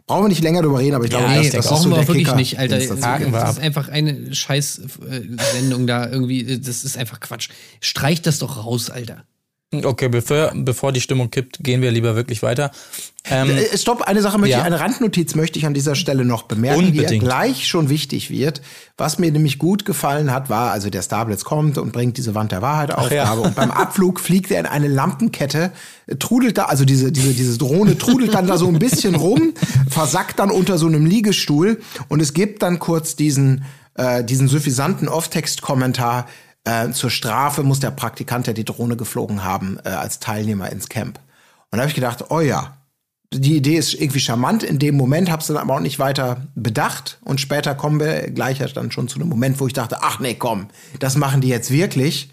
brauchen 0.08 0.24
wir 0.24 0.30
nicht 0.30 0.42
länger 0.44 0.64
drüber 0.64 0.80
reden, 0.80 0.96
aber 0.96 1.06
ich 1.06 1.12
glaube, 1.12 1.26
Ja, 1.26 1.36
das, 1.38 1.46
ich 1.46 1.52
das 1.52 1.66
denke 1.66 1.66
ist 1.66 1.70
brauchen 1.70 1.84
so 1.84 1.90
wir 1.90 1.94
der 1.96 2.04
auch 2.04 2.08
wirklich 2.08 2.26
Kicker, 2.26 2.36
nicht, 2.38 2.60
Alter. 2.60 2.80
Das 2.80 3.04
ab. 3.04 3.52
ist 3.52 3.60
einfach 3.60 3.90
eine 3.90 4.34
Scheiß-Sendung 4.34 5.88
da 5.88 6.10
irgendwie. 6.10 6.60
Das 6.60 6.84
ist 6.84 6.98
einfach 6.98 7.20
Quatsch. 7.20 7.50
Streich 7.80 8.22
das 8.22 8.40
doch 8.40 8.66
raus, 8.66 8.90
Alter. 8.90 9.24
Okay, 9.74 10.08
bevor, 10.10 10.52
bevor 10.54 10.92
die 10.92 11.02
Stimmung 11.02 11.32
kippt, 11.32 11.58
gehen 11.64 11.82
wir 11.82 11.90
lieber 11.92 12.16
wirklich 12.16 12.44
weiter. 12.44 12.72
Ähm, 13.26 13.50
Äh, 13.50 13.78
Stopp, 13.78 14.02
eine 14.04 14.22
Sache 14.22 14.38
möchte 14.38 14.52
Ja. 14.52 14.60
ich, 14.60 14.66
eine 14.66 14.80
Randnotiz 14.80 15.34
möchte 15.36 15.58
ich 15.58 15.66
an 15.66 15.74
dieser 15.74 15.96
Stelle 15.96 16.26
noch 16.26 16.44
bemerken, 16.44 16.92
die 16.92 16.98
ja 16.98 17.04
Unbedingt. 17.04 17.24
gleich 17.24 17.68
schon 17.68 17.90
wichtig 17.90 18.30
wird. 18.30 18.62
Was 18.98 19.18
mir 19.18 19.32
nämlich 19.32 19.58
gut 19.58 19.86
gefallen 19.86 20.32
hat, 20.32 20.50
war, 20.50 20.72
also 20.72 20.90
der 20.90 21.02
Starblitz 21.02 21.44
kommt 21.44 21.78
und 21.78 21.92
bringt 21.94 22.18
diese 22.18 22.36
Wand 22.36 22.52
der 22.52 22.62
Wahrheit 22.62 22.92
Aufgabe 22.94 23.16
ja. 23.16 23.48
und 23.48 23.56
beim 23.56 23.72
Abflug 23.72 24.20
fliegt 24.20 24.52
er 24.52 24.60
in 24.60 24.66
eine 24.66 24.88
Lampenkette, 24.88 25.72
äh, 26.08 26.16
trudelt 26.18 26.58
da, 26.58 26.66
also 26.66 26.86
diese, 26.86 27.12
diese, 27.12 27.34
diese 27.34 27.58
Drohne 27.58 27.98
trudelt 27.98 28.34
dann 28.34 28.46
da 28.46 28.58
so 28.58 28.68
ein 28.68 28.78
bisschen 28.78 29.16
rum, 29.16 29.54
versackt 29.90 30.38
dann 30.40 30.52
unter 30.52 30.78
so 30.78 30.86
einem 30.88 31.06
Liegestuhl 31.06 31.82
und 32.10 32.22
es 32.22 32.34
gibt 32.34 32.62
dann 32.62 32.78
kurz 32.80 33.16
diesen, 33.16 33.64
äh, 33.96 34.24
diesen 34.24 34.48
suffisanten 34.48 35.08
Off-Text-Kommentar, 35.08 36.28
äh, 36.64 36.92
zur 36.92 37.10
Strafe 37.10 37.64
muss 37.64 37.80
der 37.80 37.92
Praktikant, 37.92 38.48
der 38.48 38.54
die 38.54 38.66
Drohne 38.66 38.96
geflogen 38.96 39.44
haben, 39.44 39.78
äh, 39.84 39.90
als 39.90 40.20
Teilnehmer 40.20 40.72
ins 40.72 40.90
Camp. 40.90 41.20
Und 41.72 41.78
da 41.78 41.80
habe 41.80 41.90
ich 41.90 41.96
gedacht, 41.96 42.26
oh 42.30 42.40
ja, 42.40 42.78
die 43.34 43.58
Idee 43.58 43.78
ist 43.78 43.94
irgendwie 43.94 44.20
charmant. 44.20 44.64
In 44.64 44.80
dem 44.80 44.96
Moment 44.96 45.32
habe 45.32 45.42
ich 45.42 45.48
dann 45.48 45.58
aber 45.58 45.76
auch 45.76 45.80
nicht 45.80 46.00
weiter 46.00 46.48
bedacht. 46.56 47.18
Und 47.24 47.42
später 47.42 47.76
kommen 47.76 48.00
wir 48.00 48.30
gleich 48.30 48.60
dann 48.74 48.92
schon 48.92 49.08
zu 49.08 49.20
einem 49.20 49.30
Moment, 49.30 49.60
wo 49.60 49.68
ich 49.68 49.74
dachte, 49.74 49.98
ach 50.02 50.20
nee, 50.20 50.36
komm, 50.36 50.68
das 51.00 51.18
machen 51.18 51.42
die 51.42 51.48
jetzt 51.48 51.72
wirklich. 51.72 52.32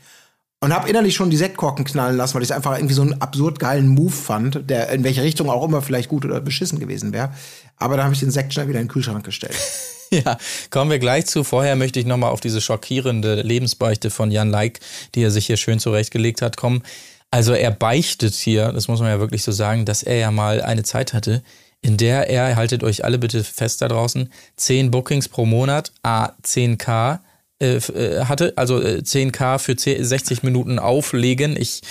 Und 0.62 0.74
habe 0.74 0.90
innerlich 0.90 1.14
schon 1.14 1.30
die 1.30 1.38
Sektkorken 1.38 1.86
knallen 1.86 2.18
lassen, 2.18 2.34
weil 2.34 2.42
ich 2.42 2.50
es 2.50 2.56
einfach 2.56 2.76
irgendwie 2.76 2.94
so 2.94 3.00
einen 3.00 3.22
absurd 3.22 3.58
geilen 3.58 3.88
Move 3.88 4.12
fand, 4.12 4.68
der 4.68 4.90
in 4.90 5.04
welche 5.04 5.22
Richtung 5.22 5.48
auch 5.48 5.64
immer 5.64 5.80
vielleicht 5.80 6.10
gut 6.10 6.26
oder 6.26 6.38
beschissen 6.42 6.78
gewesen 6.78 7.14
wäre. 7.14 7.32
Aber 7.78 7.96
da 7.96 8.04
habe 8.04 8.12
ich 8.12 8.20
den 8.20 8.30
Sekt 8.30 8.52
schnell 8.52 8.68
wieder 8.68 8.78
in 8.78 8.86
den 8.86 8.92
Kühlschrank 8.92 9.24
gestellt. 9.24 9.56
Ja, 10.24 10.38
kommen 10.70 10.90
wir 10.90 10.98
gleich 10.98 11.26
zu. 11.26 11.44
Vorher 11.44 11.76
möchte 11.76 12.00
ich 12.00 12.06
nochmal 12.06 12.30
auf 12.30 12.40
diese 12.40 12.60
schockierende 12.60 13.42
Lebensbeichte 13.42 14.10
von 14.10 14.30
Jan 14.30 14.50
Leik, 14.50 14.80
die 15.14 15.22
er 15.22 15.30
sich 15.30 15.46
hier 15.46 15.56
schön 15.56 15.78
zurechtgelegt 15.78 16.42
hat, 16.42 16.56
kommen. 16.56 16.82
Also 17.30 17.52
er 17.52 17.70
beichtet 17.70 18.34
hier, 18.34 18.72
das 18.72 18.88
muss 18.88 18.98
man 19.00 19.08
ja 19.08 19.20
wirklich 19.20 19.44
so 19.44 19.52
sagen, 19.52 19.84
dass 19.84 20.02
er 20.02 20.16
ja 20.16 20.30
mal 20.32 20.62
eine 20.62 20.82
Zeit 20.82 21.12
hatte, 21.12 21.42
in 21.80 21.96
der 21.96 22.28
er, 22.28 22.56
haltet 22.56 22.82
euch 22.82 23.04
alle 23.04 23.18
bitte 23.18 23.44
fest 23.44 23.82
da 23.82 23.88
draußen, 23.88 24.32
10 24.56 24.90
Bookings 24.90 25.28
pro 25.28 25.46
Monat, 25.46 25.92
a 26.02 26.32
10k, 26.44 26.80
äh, 26.80 27.14
f- 27.14 27.18
äh, 27.18 27.18
hatte, 27.60 28.54
also 28.56 28.80
äh, 28.80 29.02
10k 29.04 29.58
für 29.58 29.76
10, 29.76 30.04
60 30.04 30.42
Minuten 30.42 30.78
auflegen. 30.78 31.56
Ich, 31.56 31.82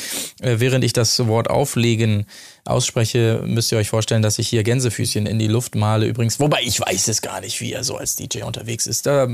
äh, 0.41 0.55
während 0.59 0.83
ich 0.83 0.93
das 0.93 1.27
Wort 1.27 1.49
auflegen 1.49 2.25
ausspreche, 2.65 3.43
müsst 3.45 3.71
ihr 3.71 3.77
euch 3.77 3.89
vorstellen, 3.89 4.21
dass 4.21 4.39
ich 4.39 4.47
hier 4.47 4.63
Gänsefüßchen 4.63 5.25
in 5.25 5.39
die 5.39 5.47
Luft 5.47 5.75
male 5.75 6.05
übrigens. 6.05 6.39
Wobei 6.39 6.61
ich 6.63 6.79
weiß 6.79 7.07
es 7.07 7.21
gar 7.21 7.41
nicht, 7.41 7.61
wie 7.61 7.73
er 7.73 7.83
so 7.83 7.97
als 7.97 8.15
DJ 8.15 8.43
unterwegs 8.43 8.87
ist. 8.87 9.05
Da 9.05 9.27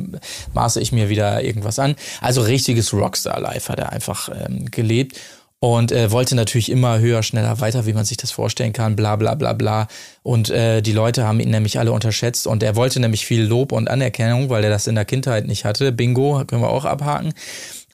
maße 0.53 0.81
ich 0.81 0.91
mir 0.91 1.09
wieder 1.09 1.43
irgendwas 1.43 1.79
an. 1.79 1.95
Also 2.21 2.41
richtiges 2.41 2.93
Rockstar-Life 2.93 3.71
hat 3.71 3.79
er 3.79 3.91
einfach 3.91 4.29
ähm, 4.29 4.65
gelebt. 4.71 5.19
Und 5.66 5.91
äh, 5.91 6.11
wollte 6.11 6.36
natürlich 6.36 6.72
immer 6.72 6.99
höher, 6.99 7.24
schneller, 7.24 7.59
weiter, 7.59 7.88
wie 7.88 7.93
man 7.93 8.05
sich 8.05 8.18
das 8.18 8.30
vorstellen 8.30 8.72
kann, 8.72 8.95
bla 8.95 9.16
bla 9.16 9.34
bla 9.34 9.53
bla. 9.53 9.88
Und 10.22 10.51
äh, 10.51 10.84
die 10.84 10.91
Leute 10.91 11.26
haben 11.26 11.39
ihn 11.39 11.49
nämlich 11.49 11.80
alle 11.80 11.91
unterschätzt 11.91 12.45
und 12.45 12.61
er 12.61 12.76
wollte 12.76 12.99
nämlich 12.99 13.26
viel 13.26 13.41
Lob 13.41 13.72
und 13.72 13.89
Anerkennung, 13.89 14.51
weil 14.51 14.63
er 14.63 14.70
das 14.70 14.86
in 14.86 14.93
der 14.93 15.05
Kindheit 15.05 15.47
nicht 15.47 15.66
hatte. 15.66 15.91
Bingo, 15.91 16.43
können 16.45 16.61
wir 16.61 16.70
auch 16.70 16.86
abhaken. 16.86 17.34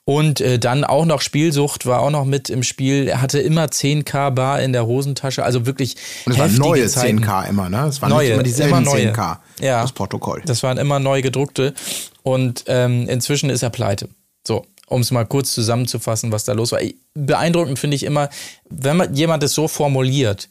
Und 0.04 0.42
äh, 0.42 0.60
dann 0.60 0.84
auch 0.84 1.06
noch 1.06 1.22
Spielsucht 1.22 1.86
war 1.86 2.02
auch 2.02 2.10
noch 2.10 2.26
mit 2.26 2.50
im 2.50 2.64
Spiel. 2.64 3.08
Er 3.08 3.22
hatte 3.22 3.40
immer 3.40 3.68
10k 3.68 4.32
Bar 4.32 4.62
in 4.62 4.74
der 4.74 4.86
Hosentasche, 4.86 5.46
also 5.46 5.66
wirklich 5.66 5.96
Und 6.26 6.34
es 6.34 6.40
waren 6.40 6.54
neue 6.58 6.90
Zeiten. 6.90 7.24
10K 7.24 7.48
immer, 7.48 7.70
ne? 7.70 7.86
Es 7.88 8.02
waren 8.02 8.10
Neue, 8.10 8.24
nicht 8.24 8.34
immer 8.34 8.44
dieselben 8.44 8.78
immer 8.80 8.82
neue. 8.82 9.14
10K. 9.14 9.38
Ja. 9.62 9.82
Das 9.82 9.94
Protokoll. 9.94 10.42
Das 10.46 10.62
waren 10.64 10.78
immer 10.78 11.00
neu 11.00 11.22
gedruckte. 11.22 11.74
Und 12.22 12.66
ähm, 12.68 13.08
inzwischen 13.08 13.50
ist 13.50 13.64
er 13.64 13.70
pleite. 13.70 14.10
So, 14.46 14.66
um 14.92 15.02
es 15.02 15.12
mal 15.12 15.26
kurz 15.26 15.54
zusammenzufassen, 15.54 16.32
was 16.32 16.44
da 16.44 16.54
los 16.54 16.72
war. 16.72 16.80
Beeindruckend 17.14 17.80
finde 17.80 17.96
ich 17.96 18.04
immer, 18.04 18.30
wenn 18.70 18.98
man 18.98 19.14
jemand 19.14 19.44
es 19.44 19.54
so 19.54 19.68
formuliert. 19.68 20.50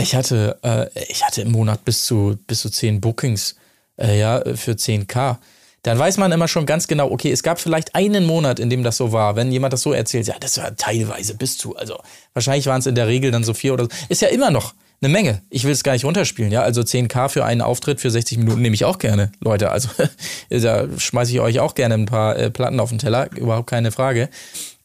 Ich 0.00 0.14
hatte, 0.14 0.58
äh, 0.62 0.86
ich 1.08 1.24
hatte 1.24 1.42
im 1.42 1.52
Monat 1.52 1.84
bis 1.84 2.04
zu, 2.04 2.38
bis 2.46 2.60
zu 2.60 2.70
10 2.70 3.00
Bookings 3.00 3.56
äh, 3.98 4.18
ja, 4.18 4.42
für 4.54 4.72
10k. 4.72 5.36
Dann 5.82 5.98
weiß 5.98 6.16
man 6.18 6.30
immer 6.30 6.46
schon 6.46 6.64
ganz 6.64 6.86
genau, 6.86 7.10
okay, 7.10 7.32
es 7.32 7.42
gab 7.42 7.60
vielleicht 7.60 7.94
einen 7.94 8.24
Monat, 8.24 8.60
in 8.60 8.70
dem 8.70 8.84
das 8.84 8.96
so 8.96 9.10
war. 9.10 9.34
Wenn 9.34 9.50
jemand 9.50 9.72
das 9.72 9.82
so 9.82 9.92
erzählt, 9.92 10.28
ja, 10.28 10.36
das 10.38 10.58
war 10.58 10.76
teilweise 10.76 11.34
bis 11.34 11.58
zu. 11.58 11.76
Also 11.76 11.98
wahrscheinlich 12.34 12.66
waren 12.66 12.78
es 12.78 12.86
in 12.86 12.94
der 12.94 13.08
Regel 13.08 13.32
dann 13.32 13.42
so 13.42 13.52
vier 13.52 13.74
oder 13.74 13.84
so. 13.84 13.90
Ist 14.08 14.22
ja 14.22 14.28
immer 14.28 14.50
noch 14.50 14.74
eine 15.02 15.12
Menge. 15.12 15.42
Ich 15.50 15.64
will 15.64 15.72
es 15.72 15.82
gar 15.82 15.92
nicht 15.92 16.04
runterspielen, 16.04 16.52
ja. 16.52 16.62
Also 16.62 16.80
10k 16.82 17.28
für 17.28 17.44
einen 17.44 17.60
Auftritt 17.60 18.00
für 18.00 18.10
60 18.10 18.38
Minuten 18.38 18.62
nehme 18.62 18.74
ich 18.74 18.84
auch 18.84 18.98
gerne, 18.98 19.32
Leute. 19.40 19.70
Also 19.70 19.88
da 20.50 20.86
schmeiße 20.96 21.32
ich 21.32 21.40
euch 21.40 21.60
auch 21.60 21.74
gerne 21.74 21.94
ein 21.94 22.06
paar 22.06 22.36
äh, 22.36 22.50
Platten 22.50 22.78
auf 22.80 22.90
den 22.90 22.98
Teller, 22.98 23.30
überhaupt 23.36 23.68
keine 23.68 23.90
Frage. 23.92 24.28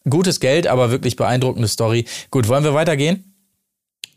Gutes 0.10 0.40
Geld, 0.40 0.68
aber 0.68 0.90
wirklich 0.92 1.16
beeindruckende 1.18 1.68
Story. 1.68 2.06
Gut, 2.32 2.48
wollen 2.48 2.64
wir 2.64 2.74
weitergehen? 2.74 3.34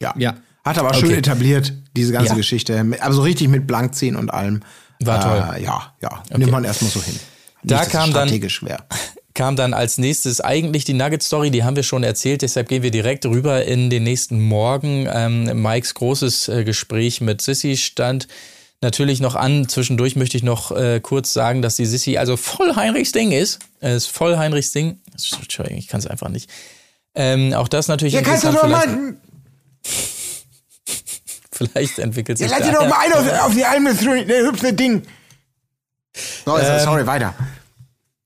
Ja. 0.00 0.14
Ja. 0.16 0.36
Hat 0.64 0.78
aber 0.78 0.94
schön 0.94 1.08
Okay. 1.10 1.18
etabliert, 1.18 1.72
diese 1.96 2.12
ganze 2.12 2.30
Ja. 2.30 2.34
Geschichte. 2.36 2.84
Aber 3.00 3.14
so 3.14 3.22
richtig 3.22 3.48
mit 3.48 3.66
Blankziehen 3.66 4.16
und 4.16 4.30
allem. 4.32 4.60
War 5.02 5.20
toll. 5.20 5.56
Äh, 5.56 5.64
ja, 5.64 5.94
ja. 6.02 6.22
Nimmt 6.36 6.52
man 6.52 6.64
erstmal 6.64 6.90
so 6.90 7.02
hin. 7.02 7.18
Da 7.62 7.78
dass 7.78 7.86
es 7.88 7.92
kam 7.92 8.12
dann- 8.12 8.28
strategisch 8.28 8.62
wäre. 8.62 8.84
Kam 9.34 9.56
dann 9.56 9.74
als 9.74 9.98
nächstes 9.98 10.40
eigentlich 10.40 10.84
die 10.84 10.94
Nugget-Story, 10.94 11.50
die 11.50 11.64
haben 11.64 11.76
wir 11.76 11.82
schon 11.82 12.02
erzählt, 12.02 12.42
deshalb 12.42 12.68
gehen 12.68 12.82
wir 12.82 12.90
direkt 12.90 13.24
rüber 13.26 13.64
in 13.64 13.90
den 13.90 14.02
nächsten 14.02 14.40
Morgen. 14.40 15.08
Ähm, 15.12 15.62
Mikes 15.62 15.94
großes 15.94 16.48
äh, 16.48 16.64
Gespräch 16.64 17.20
mit 17.20 17.40
Sissy 17.40 17.76
stand 17.76 18.26
natürlich 18.80 19.20
noch 19.20 19.36
an. 19.36 19.68
Zwischendurch 19.68 20.16
möchte 20.16 20.36
ich 20.36 20.42
noch 20.42 20.72
äh, 20.72 21.00
kurz 21.00 21.32
sagen, 21.32 21.62
dass 21.62 21.76
die 21.76 21.86
Sissy 21.86 22.16
also 22.18 22.36
voll 22.36 22.74
Heinrichs 22.76 23.12
Ding 23.12 23.30
ist. 23.32 23.60
Es 23.80 24.04
ist 24.04 24.06
voll 24.08 24.36
Heinrichs 24.36 24.72
Ding. 24.72 24.98
Entschuldigung, 25.12 25.78
ich 25.78 25.88
kann 25.88 26.00
es 26.00 26.06
einfach 26.06 26.28
nicht. 26.28 26.50
Ähm, 27.14 27.52
auch 27.54 27.68
das 27.68 27.88
natürlich 27.88 28.14
Ja, 28.14 28.22
kannst 28.22 28.44
du 28.44 28.52
doch 28.52 28.60
Vielleicht, 28.60 28.88
mal. 28.88 29.16
vielleicht 31.52 31.98
entwickelt 31.98 32.38
sich 32.38 32.50
Ja, 32.50 32.56
lass 32.58 32.66
dir 32.66 32.74
doch 32.74 32.88
mal 32.88 32.98
einen 33.04 33.12
auf, 33.12 33.46
auf 33.46 33.54
die 33.54 33.64
Alme, 33.64 33.94
der 33.94 34.42
hübsche 34.46 34.72
Ding. 34.72 35.02
So, 36.44 36.58
Ähm, 36.58 36.80
sorry, 36.80 37.06
weiter. 37.06 37.34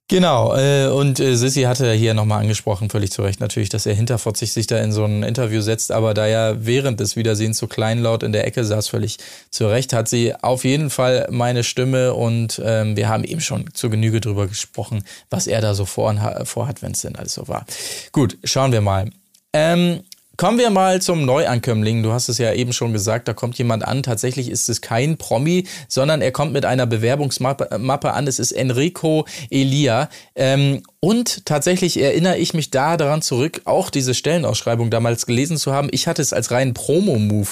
Genau, 0.09 0.55
äh, 0.55 0.89
und 0.89 1.19
äh, 1.19 1.35
Sissy 1.35 1.63
hatte 1.63 1.91
hier 1.93 2.13
nochmal 2.13 2.43
angesprochen, 2.43 2.91
völlig 2.91 3.11
zu 3.11 3.23
Recht 3.23 3.41
natürlich, 3.41 3.71
dass 3.71 3.87
er 3.87 3.95
hinterfotzig 3.95 4.53
sich 4.53 4.67
da 4.67 4.79
in 4.79 4.93
so 4.93 5.05
ein 5.07 5.23
Interview 5.23 5.63
setzt, 5.63 5.91
aber 5.91 6.13
da 6.13 6.27
er 6.27 6.67
während 6.67 7.01
des 7.01 7.17
Wiedersehens 7.17 7.57
so 7.57 7.69
kleinlaut 7.69 8.23
in 8.23 8.33
der 8.33 8.47
Ecke 8.47 8.65
saß, 8.65 8.89
völlig 8.89 9.17
zu 9.49 9.67
Recht, 9.67 9.95
hat 9.95 10.09
sie 10.09 10.35
auf 10.35 10.65
jeden 10.65 10.91
Fall 10.91 11.27
meine 11.31 11.65
Stimme 11.65 12.13
und 12.13 12.61
ähm, 12.63 12.99
wir 12.99 13.09
haben 13.09 13.25
eben 13.25 13.41
schon 13.41 13.73
zur 13.73 13.89
Genüge 13.89 14.21
drüber 14.21 14.47
gesprochen, 14.47 15.05
was 15.31 15.47
er 15.47 15.63
da 15.63 15.75
so 15.75 15.87
vor, 15.87 16.15
vorhat, 16.45 16.83
wenn 16.83 16.93
es 16.93 17.01
denn 17.01 17.17
alles 17.17 17.33
so 17.33 17.49
war. 17.49 17.65
Gut, 18.13 18.37
schauen 18.45 18.73
wir 18.73 18.83
mal. 18.83 19.09
Ähm, 19.55 20.01
Kommen 20.37 20.59
wir 20.59 20.71
mal 20.71 21.01
zum 21.01 21.25
Neuankömmling. 21.25 22.03
Du 22.03 22.13
hast 22.13 22.29
es 22.29 22.39
ja 22.39 22.53
eben 22.53 22.73
schon 22.73 22.93
gesagt, 22.93 23.29
da 23.29 23.35
kommt 23.35 23.57
jemand 23.57 23.87
an. 23.87 24.03
Tatsächlich 24.03 24.51
ist 24.51 24.69
es 24.69 24.81
kein 24.81 25.17
Promi, 25.17 25.69
sondern 25.87 26.23
er 26.23 26.33
kommt 26.33 26.53
mit 26.53 26.65
einer 26.65 26.87
Bewerbungsmappe 26.87 27.69
äh, 27.71 28.11
an. 28.11 28.27
Es 28.27 28.41
ist 28.41 28.51
Enrico 28.51 29.27
Elia. 29.51 30.09
Ähm, 30.35 30.83
und 30.99 31.47
tatsächlich 31.47 32.01
erinnere 32.01 32.39
ich 32.39 32.53
mich 32.53 32.71
da 32.71 32.97
daran 32.97 33.23
zurück, 33.23 33.63
auch 33.65 33.91
diese 33.91 34.13
Stellenausschreibung 34.13 34.91
damals 34.91 35.27
gelesen 35.27 35.57
zu 35.57 35.73
haben. 35.73 35.89
Ich 35.93 36.09
hatte 36.09 36.23
es 36.23 36.33
als 36.33 36.51
reinen 36.51 36.75
Promo-Move 36.75 37.49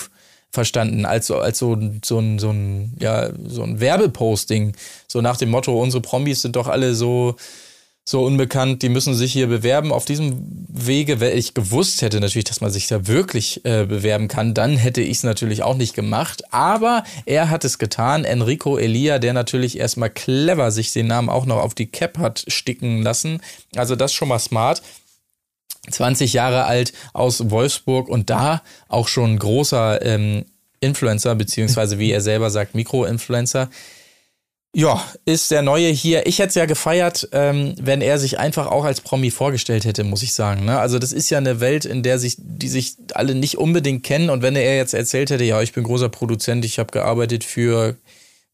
verstanden, 0.51 1.07
als, 1.07 1.31
als 1.31 1.59
so, 1.59 1.79
so, 2.05 2.19
ein, 2.19 2.41
so, 2.41 2.51
ein, 2.51 2.95
ja, 2.99 3.31
so 3.47 3.63
ein 3.63 3.79
Werbeposting. 3.79 4.73
So 5.07 5.21
nach 5.21 5.37
dem 5.37 5.51
Motto, 5.51 5.81
unsere 5.81 6.03
Promis 6.03 6.43
sind 6.43 6.57
doch 6.57 6.67
alle 6.67 6.97
so 6.97 7.37
so 8.05 8.25
unbekannt, 8.25 8.83
die 8.83 8.89
müssen 8.89 9.15
sich 9.15 9.33
hier 9.33 9.47
bewerben. 9.47 9.93
Auf 9.93 10.05
diesem 10.05 10.67
Wege, 10.69 11.21
wenn 11.21 11.37
ich 11.37 11.55
gewusst 11.55 12.03
hätte 12.03 12.21
natürlich, 12.21 12.45
dass 12.45 12.61
man 12.61 12.73
sich 12.73 12.89
da 12.89 13.07
wirklich 13.07 13.65
äh, 13.65 13.87
bewerben 13.87 14.27
kann, 14.27 14.55
dann 14.55 14.77
hätte 14.77 15.01
ich 15.01 15.19
es 15.19 15.23
natürlich 15.23 15.63
auch 15.63 15.77
nicht 15.77 15.95
gemacht. 15.95 16.43
Aber 16.53 17.05
er 17.27 17.49
hat 17.49 17.65
es 17.65 17.79
getan. 17.79 18.25
Enrico 18.25 18.77
Elia, 18.77 19.21
der 19.21 19.35
natürlich 19.35 19.79
erstmal 19.79 20.11
clever 20.11 20.73
sich 20.73 20.93
den 20.93 21.07
Namen 21.07 21.29
auch 21.29 21.47
noch 21.47 21.59
auf 21.59 21.75
die 21.75 21.87
Cap 21.87 22.19
hat 22.19 22.45
sticken 22.49 23.03
lassen. 23.03 23.41
Also 23.77 23.95
das 23.95 24.13
schon 24.13 24.29
mal 24.29 24.41
smart. 24.41 24.83
20 25.89 26.33
Jahre 26.33 26.65
alt 26.65 26.93
aus 27.13 27.51
Wolfsburg 27.51 28.09
und 28.09 28.31
da 28.31 28.63
auch 28.89 29.09
schon 29.09 29.39
großer 29.39 30.05
ähm, 30.05 30.45
Influencer, 30.81 31.35
beziehungsweise 31.35 31.99
wie 31.99 32.11
er 32.11 32.21
selber 32.21 32.51
sagt, 32.51 32.75
Mikroinfluencer. 32.75 33.69
Ja, 34.75 35.05
ist 35.27 35.51
der 35.51 35.61
Neue 35.61 35.89
hier. 35.89 36.27
Ich 36.27 36.39
hätte 36.39 36.49
es 36.49 36.55
ja 36.55 36.65
gefeiert, 36.65 37.29
ähm, 37.33 37.75
wenn 37.79 38.01
er 38.01 38.19
sich 38.19 38.39
einfach 38.39 38.69
auch 38.69 38.85
als 38.85 39.03
Promi 39.03 39.31
vorgestellt 39.31 39.85
hätte, 39.85 40.03
muss 40.03 40.23
ich 40.23 40.33
sagen. 40.33 40.65
Ne? 40.65 40.79
Also 40.79 40.99
das 40.99 41.13
ist 41.13 41.29
ja 41.29 41.37
eine 41.37 41.61
Welt, 41.61 41.85
in 41.85 42.03
der 42.03 42.19
sich, 42.19 42.37
die 42.39 42.69
sich 42.69 42.95
alle 43.13 43.35
nicht 43.35 43.59
unbedingt 43.59 44.03
kennen. 44.03 44.31
Und 44.31 44.41
wenn 44.41 44.57
er 44.57 44.77
jetzt 44.77 44.95
erzählt 44.95 45.29
hätte, 45.29 45.45
ja, 45.45 45.61
ich 45.61 45.75
bin 45.75 45.85
großer 45.85 46.09
Produzent, 46.09 46.65
ich 46.65 46.79
habe 46.79 46.91
gearbeitet 46.91 47.45
für, 47.45 47.97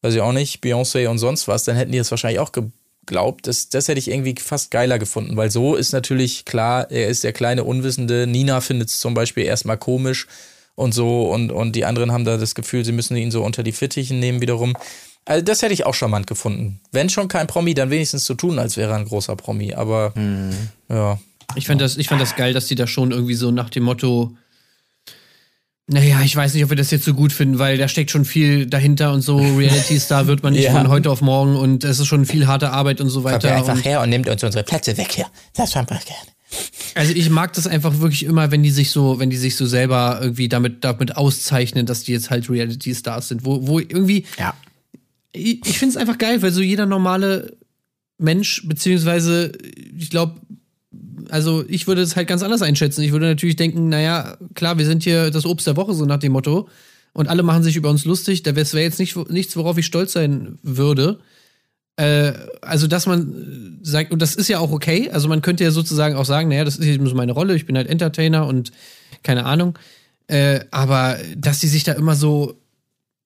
weiß 0.02 0.14
ich 0.14 0.20
auch 0.20 0.32
nicht, 0.32 0.60
Beyoncé 0.60 1.06
und 1.06 1.18
sonst 1.18 1.46
was, 1.46 1.62
dann 1.62 1.76
hätten 1.76 1.92
die 1.92 1.98
es 1.98 2.10
wahrscheinlich 2.10 2.40
auch 2.40 2.50
geglaubt. 2.50 3.46
Das, 3.46 3.68
das 3.68 3.86
hätte 3.86 4.00
ich 4.00 4.10
irgendwie 4.10 4.34
fast 4.40 4.72
geiler 4.72 4.98
gefunden, 4.98 5.36
weil 5.36 5.52
so 5.52 5.76
ist 5.76 5.92
natürlich 5.92 6.44
klar, 6.44 6.90
er 6.90 7.06
ist 7.06 7.22
der 7.22 7.32
kleine 7.32 7.62
Unwissende. 7.62 8.26
Nina 8.26 8.60
findet 8.60 8.88
es 8.88 8.98
zum 8.98 9.14
Beispiel 9.14 9.44
erstmal 9.44 9.78
komisch 9.78 10.26
und 10.74 10.94
so 10.94 11.30
und, 11.30 11.52
und 11.52 11.76
die 11.76 11.84
anderen 11.84 12.10
haben 12.10 12.24
da 12.24 12.38
das 12.38 12.56
Gefühl, 12.56 12.84
sie 12.84 12.92
müssen 12.92 13.16
ihn 13.16 13.30
so 13.30 13.44
unter 13.44 13.62
die 13.62 13.72
Fittichen 13.72 14.18
nehmen 14.18 14.40
wiederum. 14.40 14.74
Also 15.24 15.44
das 15.44 15.60
hätte 15.62 15.74
ich 15.74 15.84
auch 15.84 15.94
charmant 15.94 16.26
gefunden. 16.26 16.80
Wenn 16.92 17.10
schon 17.10 17.28
kein 17.28 17.46
Promi, 17.46 17.74
dann 17.74 17.90
wenigstens 17.90 18.24
zu 18.24 18.34
tun, 18.34 18.58
als 18.58 18.76
wäre 18.76 18.92
er 18.92 18.96
ein 18.96 19.04
großer 19.04 19.36
Promi. 19.36 19.74
Aber 19.74 20.12
ja, 20.88 21.18
Ich 21.54 21.66
fand 21.66 21.80
das, 21.80 21.96
ich 21.98 22.08
fand 22.08 22.20
das 22.20 22.34
geil, 22.36 22.52
dass 22.54 22.66
die 22.66 22.74
da 22.76 22.86
schon 22.86 23.10
irgendwie 23.10 23.34
so 23.34 23.50
nach 23.50 23.68
dem 23.70 23.82
Motto, 23.84 24.34
naja, 25.90 26.20
ich 26.22 26.36
weiß 26.36 26.52
nicht, 26.54 26.64
ob 26.64 26.70
wir 26.70 26.76
das 26.76 26.90
jetzt 26.90 27.04
so 27.04 27.14
gut 27.14 27.32
finden, 27.32 27.58
weil 27.58 27.78
da 27.78 27.88
steckt 27.88 28.10
schon 28.10 28.24
viel 28.26 28.66
dahinter 28.66 29.12
und 29.12 29.22
so. 29.22 29.36
Reality 29.38 29.98
Star 29.98 30.26
wird 30.26 30.42
man 30.42 30.52
nicht 30.52 30.64
Ja. 30.64 30.72
von 30.72 30.88
heute 30.88 31.10
auf 31.10 31.22
morgen 31.22 31.56
und 31.56 31.82
es 31.84 31.98
ist 31.98 32.06
schon 32.06 32.26
viel 32.26 32.46
harte 32.46 32.70
Arbeit 32.70 33.00
und 33.00 33.08
so 33.08 33.22
Kommt 33.22 33.34
weiter. 33.36 33.48
er 33.48 33.56
einfach 33.56 33.74
Und, 33.74 33.84
her 33.84 34.02
und 34.02 34.10
nimmt 34.10 34.28
uns 34.28 34.44
unsere 34.44 34.64
Plätze 34.64 34.96
weg 34.98 35.12
hier. 35.12 35.26
Das 35.54 35.74
haben 35.76 35.88
wir 35.88 35.96
gerne. 35.98 36.30
also 36.94 37.12
ich 37.14 37.30
mag 37.30 37.54
das 37.54 37.66
einfach 37.66 38.00
wirklich 38.00 38.24
immer, 38.24 38.50
wenn 38.50 38.62
die 38.62 38.70
sich 38.70 38.90
so, 38.90 39.18
wenn 39.18 39.30
die 39.30 39.36
sich 39.38 39.56
so 39.56 39.64
selber 39.66 40.18
irgendwie 40.20 40.48
damit, 40.48 40.84
damit 40.84 41.16
auszeichnen, 41.16 41.86
dass 41.86 42.02
die 42.04 42.12
jetzt 42.12 42.28
halt 42.30 42.50
Reality 42.50 42.94
Stars 42.94 43.28
sind, 43.28 43.44
wo, 43.46 43.66
wo 43.66 43.78
irgendwie, 43.78 44.24
Ja. 44.38 44.52
Ich, 45.32 45.60
ich 45.66 45.78
finde 45.78 45.94
es 45.94 45.96
einfach 45.96 46.18
geil, 46.18 46.42
weil 46.42 46.52
so 46.52 46.60
jeder 46.60 46.86
normale 46.86 47.56
Mensch, 48.18 48.66
beziehungsweise, 48.66 49.52
ich 49.96 50.10
glaube, 50.10 50.40
also 51.30 51.64
ich 51.68 51.86
würde 51.86 52.02
es 52.02 52.16
halt 52.16 52.28
ganz 52.28 52.42
anders 52.42 52.62
einschätzen. 52.62 53.02
Ich 53.02 53.12
würde 53.12 53.26
natürlich 53.26 53.56
denken, 53.56 53.88
naja, 53.88 54.36
klar, 54.54 54.78
wir 54.78 54.86
sind 54.86 55.02
hier 55.02 55.30
das 55.30 55.46
Obst 55.46 55.66
der 55.66 55.76
Woche, 55.76 55.94
so 55.94 56.04
nach 56.04 56.18
dem 56.18 56.32
Motto. 56.32 56.68
Und 57.12 57.28
alle 57.28 57.42
machen 57.42 57.62
sich 57.62 57.76
über 57.76 57.90
uns 57.90 58.04
lustig. 58.04 58.42
Da 58.42 58.54
wäre 58.54 58.80
jetzt 58.80 58.98
nicht, 58.98 59.16
nichts, 59.30 59.56
worauf 59.56 59.78
ich 59.78 59.86
stolz 59.86 60.12
sein 60.12 60.58
würde. 60.62 61.20
Äh, 61.96 62.32
also, 62.60 62.86
dass 62.86 63.06
man 63.06 63.80
äh, 63.82 63.84
sagt, 63.84 64.12
und 64.12 64.22
das 64.22 64.34
ist 64.34 64.48
ja 64.48 64.58
auch 64.58 64.70
okay. 64.70 65.10
Also, 65.10 65.28
man 65.28 65.42
könnte 65.42 65.64
ja 65.64 65.70
sozusagen 65.70 66.14
auch 66.14 66.24
sagen, 66.24 66.48
naja, 66.48 66.64
das 66.64 66.76
ist 66.76 66.86
eben 66.86 67.06
so 67.06 67.14
meine 67.14 67.32
Rolle. 67.32 67.56
Ich 67.56 67.66
bin 67.66 67.76
halt 67.76 67.88
Entertainer 67.88 68.46
und 68.46 68.72
keine 69.22 69.46
Ahnung. 69.46 69.78
Äh, 70.28 70.60
aber 70.70 71.18
dass 71.36 71.60
die 71.60 71.68
sich 71.68 71.84
da 71.84 71.92
immer 71.92 72.14
so 72.14 72.60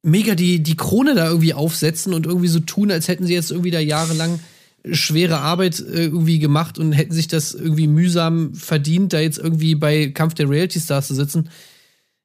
mega 0.02 0.34
die, 0.34 0.62
die 0.62 0.76
Krone 0.76 1.14
da 1.14 1.28
irgendwie 1.28 1.54
aufsetzen 1.54 2.12
und 2.12 2.26
irgendwie 2.26 2.48
so 2.48 2.60
tun, 2.60 2.90
als 2.90 3.08
hätten 3.08 3.26
sie 3.26 3.34
jetzt 3.34 3.50
irgendwie 3.50 3.70
da 3.70 3.80
jahrelang 3.80 4.40
schwere 4.90 5.38
Arbeit 5.38 5.78
äh, 5.78 6.04
irgendwie 6.04 6.38
gemacht 6.38 6.78
und 6.78 6.92
hätten 6.92 7.12
sich 7.12 7.28
das 7.28 7.54
irgendwie 7.54 7.86
mühsam 7.86 8.54
verdient, 8.54 9.12
da 9.12 9.20
jetzt 9.20 9.38
irgendwie 9.38 9.74
bei 9.76 10.08
Kampf 10.08 10.34
der 10.34 10.50
Reality 10.50 10.80
Stars 10.80 11.06
zu 11.06 11.14
sitzen. 11.14 11.48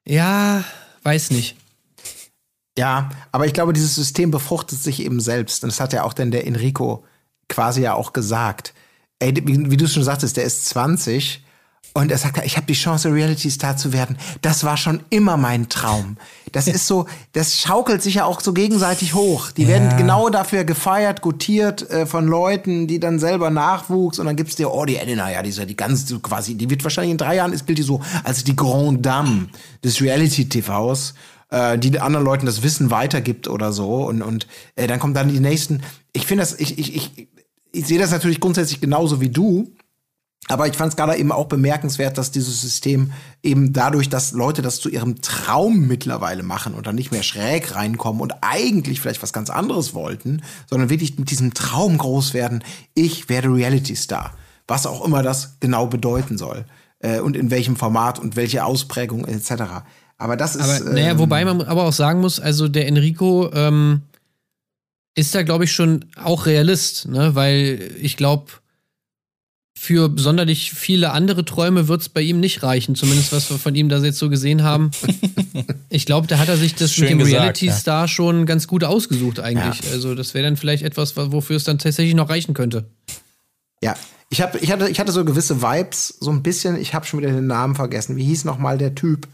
Ja, 0.07 0.63
weiß 1.03 1.31
nicht. 1.31 1.55
Ja, 2.77 3.09
aber 3.31 3.45
ich 3.45 3.53
glaube, 3.53 3.73
dieses 3.73 3.95
System 3.95 4.31
befruchtet 4.31 4.79
sich 4.79 5.01
eben 5.01 5.19
selbst. 5.19 5.63
Und 5.63 5.71
das 5.71 5.79
hat 5.79 5.93
ja 5.93 6.03
auch 6.03 6.13
dann 6.13 6.31
der 6.31 6.45
Enrico 6.45 7.03
quasi 7.49 7.81
ja 7.81 7.93
auch 7.93 8.13
gesagt. 8.13 8.73
Ey, 9.19 9.35
wie, 9.35 9.71
wie 9.71 9.77
du 9.77 9.87
schon 9.87 10.03
sagtest, 10.03 10.37
der 10.37 10.43
ist 10.43 10.65
20 10.65 11.43
und 11.97 12.11
er 12.11 12.19
sagt, 12.19 12.45
ich 12.45 12.57
habe 12.57 12.67
die 12.67 12.73
Chance, 12.73 13.11
Reality 13.11 13.49
Star 13.49 13.75
zu 13.75 13.91
werden. 13.91 14.17
Das 14.43 14.63
war 14.63 14.77
schon 14.77 14.99
immer 15.09 15.35
mein 15.35 15.67
Traum. 15.67 16.17
Das 16.51 16.67
ist 16.67 16.85
so, 16.85 17.07
das 17.33 17.59
schaukelt 17.59 18.03
sich 18.03 18.15
ja 18.15 18.25
auch 18.25 18.39
so 18.39 18.53
gegenseitig 18.53 19.15
hoch. 19.15 19.51
Die 19.51 19.67
werden 19.67 19.97
genau 19.97 20.29
dafür 20.29 20.63
gefeiert, 20.63 21.23
gutiert 21.23 21.89
äh, 21.89 22.05
von 22.05 22.27
Leuten, 22.27 22.85
die 22.85 22.99
dann 22.99 23.17
selber 23.17 23.49
Nachwuchs 23.49 24.19
und 24.19 24.27
dann 24.27 24.35
gibt's 24.35 24.55
dir, 24.55 24.71
oh, 24.71 24.85
die 24.85 24.97
Elena, 24.97 25.31
ja, 25.31 25.41
die 25.41 25.49
ist 25.49 25.57
ja 25.57 25.65
die 25.65 25.75
ganz 25.75 26.07
so 26.07 26.19
quasi, 26.19 26.53
die 26.53 26.69
wird 26.69 26.83
wahrscheinlich 26.83 27.13
in 27.13 27.17
drei 27.17 27.35
Jahren, 27.35 27.51
ist 27.51 27.65
gilt 27.65 27.79
die 27.79 27.83
so 27.83 27.99
als 28.23 28.43
die 28.43 28.55
Grande 28.55 29.01
Dame 29.01 29.47
des 29.83 29.99
Reality-TVs 29.99 31.15
äh, 31.49 31.79
die 31.79 31.99
anderen 31.99 32.25
Leuten 32.25 32.45
das 32.45 32.61
Wissen 32.61 32.91
weitergibt 32.91 33.47
oder 33.47 33.71
so. 33.71 34.05
Und, 34.05 34.21
und 34.21 34.45
äh, 34.75 34.85
dann 34.85 34.99
kommen 34.99 35.15
dann 35.15 35.29
die 35.29 35.39
nächsten. 35.39 35.81
Ich 36.13 36.27
finde 36.27 36.43
das, 36.43 36.59
ich, 36.59 36.77
ich, 36.77 36.95
ich, 36.95 37.27
ich 37.71 37.87
sehe 37.87 37.97
das 37.97 38.11
natürlich 38.11 38.39
grundsätzlich 38.39 38.81
genauso 38.81 39.19
wie 39.19 39.29
du. 39.29 39.71
Aber 40.49 40.67
ich 40.67 40.77
fand 40.77 40.93
es 40.93 40.95
gerade 40.95 41.17
eben 41.17 41.31
auch 41.31 41.47
bemerkenswert, 41.47 42.17
dass 42.17 42.31
dieses 42.31 42.61
System 42.61 43.11
eben 43.43 43.73
dadurch, 43.73 44.07
dass 44.07 44.31
Leute 44.31 44.61
das 44.61 44.79
zu 44.79 44.89
ihrem 44.89 45.21
Traum 45.21 45.87
mittlerweile 45.87 46.41
machen 46.41 46.73
und 46.73 46.87
dann 46.87 46.95
nicht 46.95 47.11
mehr 47.11 47.23
schräg 47.23 47.75
reinkommen 47.75 48.21
und 48.21 48.33
eigentlich 48.41 49.01
vielleicht 49.01 49.21
was 49.21 49.33
ganz 49.33 49.49
anderes 49.49 49.93
wollten, 49.93 50.41
sondern 50.69 50.89
wirklich 50.89 51.19
mit 51.19 51.31
diesem 51.31 51.53
Traum 51.53 51.97
groß 51.97 52.33
werden, 52.33 52.63
ich 52.93 53.27
werde 53.27 53.53
Reality 53.53 53.95
Star. 53.95 54.33
Was 54.67 54.85
auch 54.85 55.03
immer 55.03 55.21
das 55.21 55.57
genau 55.59 55.87
bedeuten 55.87 56.37
soll. 56.37 56.65
Äh, 56.99 57.19
und 57.19 57.35
in 57.35 57.51
welchem 57.51 57.75
Format 57.75 58.17
und 58.17 58.35
welche 58.35 58.63
Ausprägung 58.63 59.25
etc. 59.25 59.83
Aber 60.17 60.35
das 60.35 60.55
ist. 60.55 60.81
Aber, 60.81 60.93
naja, 60.93 61.11
ähm, 61.11 61.19
wobei 61.19 61.45
man 61.45 61.61
aber 61.61 61.83
auch 61.83 61.93
sagen 61.93 62.21
muss, 62.21 62.39
also 62.39 62.67
der 62.67 62.87
Enrico 62.87 63.51
ähm, 63.53 64.01
ist 65.13 65.35
da, 65.35 65.43
glaube 65.43 65.65
ich, 65.65 65.71
schon 65.73 66.05
auch 66.15 66.45
Realist, 66.45 67.07
ne? 67.07 67.35
Weil 67.35 67.91
ich 67.99 68.17
glaube, 68.17 68.51
für 69.79 70.11
sonderlich 70.15 70.71
viele 70.71 71.11
andere 71.11 71.45
Träume 71.45 71.87
wird 71.87 72.01
es 72.01 72.09
bei 72.09 72.21
ihm 72.21 72.39
nicht 72.39 72.63
reichen, 72.63 72.95
zumindest 72.95 73.31
was 73.31 73.49
wir 73.51 73.59
von 73.59 73.75
ihm 73.75 73.89
da 73.89 73.99
jetzt 73.99 74.17
so 74.17 74.27
gesehen 74.27 74.63
haben. 74.63 74.89
ich 75.89 76.05
glaube, 76.05 76.25
da 76.27 76.39
hat 76.39 76.49
er 76.49 76.57
sich 76.57 76.73
das 76.73 76.93
Schön 76.93 77.17
mit 77.17 77.27
dem 77.27 77.33
Reality-Star 77.33 78.03
ja. 78.03 78.07
schon 78.07 78.45
ganz 78.47 78.67
gut 78.67 78.83
ausgesucht 78.83 79.39
eigentlich. 79.39 79.85
Ja. 79.85 79.91
Also 79.91 80.15
das 80.15 80.33
wäre 80.33 80.45
dann 80.45 80.57
vielleicht 80.57 80.83
etwas, 80.83 81.15
wofür 81.15 81.55
es 81.55 81.63
dann 81.63 81.77
tatsächlich 81.77 82.15
noch 82.15 82.29
reichen 82.29 82.55
könnte. 82.55 82.89
Ja, 83.81 83.95
ich, 84.29 84.41
hab, 84.41 84.61
ich, 84.61 84.71
hatte, 84.71 84.89
ich 84.89 84.99
hatte 84.99 85.11
so 85.11 85.23
gewisse 85.23 85.61
Vibes, 85.61 86.17
so 86.19 86.31
ein 86.31 86.41
bisschen, 86.41 86.75
ich 86.75 86.93
habe 86.95 87.05
schon 87.05 87.19
wieder 87.19 87.31
den 87.31 87.47
Namen 87.47 87.75
vergessen. 87.75 88.17
Wie 88.17 88.25
hieß 88.25 88.45
noch 88.45 88.57
mal 88.57 88.77
der 88.79 88.95
Typ? 88.95 89.27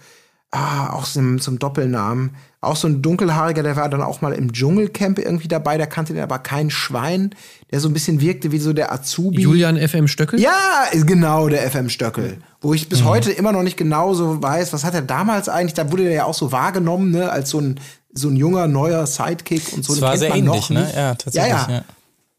Ah, 0.52 0.92
auch 0.92 1.06
zum, 1.06 1.40
zum 1.40 1.58
Doppelnamen. 1.58 2.36
Auch 2.64 2.76
so 2.76 2.88
ein 2.88 3.02
dunkelhaariger, 3.02 3.62
der 3.62 3.76
war 3.76 3.90
dann 3.90 4.02
auch 4.02 4.22
mal 4.22 4.34
im 4.34 4.54
Dschungelcamp 4.54 5.20
irgendwie 5.20 5.48
dabei, 5.48 5.78
der 5.78 5.88
kannte 5.88 6.14
den 6.14 6.24
aber 6.24 6.40
kein 6.40 6.70
Schwein, 6.70 7.36
der 7.72 7.80
so 7.80 7.90
ein 7.90 7.94
bisschen 7.94 8.22
wirkte 8.22 8.52
wie 8.52 8.60
so 8.60 8.72
der 8.72 8.94
Azubi. 8.94 9.42
Julian 9.42 9.78
FM 9.78 10.08
Stöckel? 10.08 10.40
Ja, 10.40 10.86
genau, 10.94 11.50
der 11.50 11.70
FM 11.70 11.90
Stöckel. 11.90 12.38
Wo 12.62 12.74
ich 12.74 12.88
bis 12.88 13.02
mhm. 13.02 13.06
heute 13.06 13.32
immer 13.32 13.52
noch 13.52 13.64
nicht 13.64 13.76
genau 13.76 14.14
so 14.14 14.42
weiß, 14.42 14.72
was 14.72 14.84
hat 14.84 14.94
er 14.94 15.02
damals 15.02 15.50
eigentlich, 15.50 15.74
da 15.74 15.92
wurde 15.92 16.04
der 16.04 16.14
ja 16.14 16.24
auch 16.24 16.34
so 16.34 16.52
wahrgenommen, 16.52 17.12
ne, 17.12 17.30
als 17.30 17.50
so 17.50 17.60
ein, 17.60 17.80
so 18.14 18.30
ein 18.30 18.38
junger, 18.38 18.68
neuer 18.68 19.06
Sidekick 19.08 19.74
und 19.74 19.84
so. 19.84 19.94
Das 19.94 20.02
war 20.02 20.18
sehr 20.18 20.34
ähnlich, 20.34 20.70
ne? 20.70 20.90
Ja, 20.96 21.16
tatsächlich. 21.16 21.52
Ja, 21.52 21.68
ja. 21.68 21.74
ja. 21.76 21.84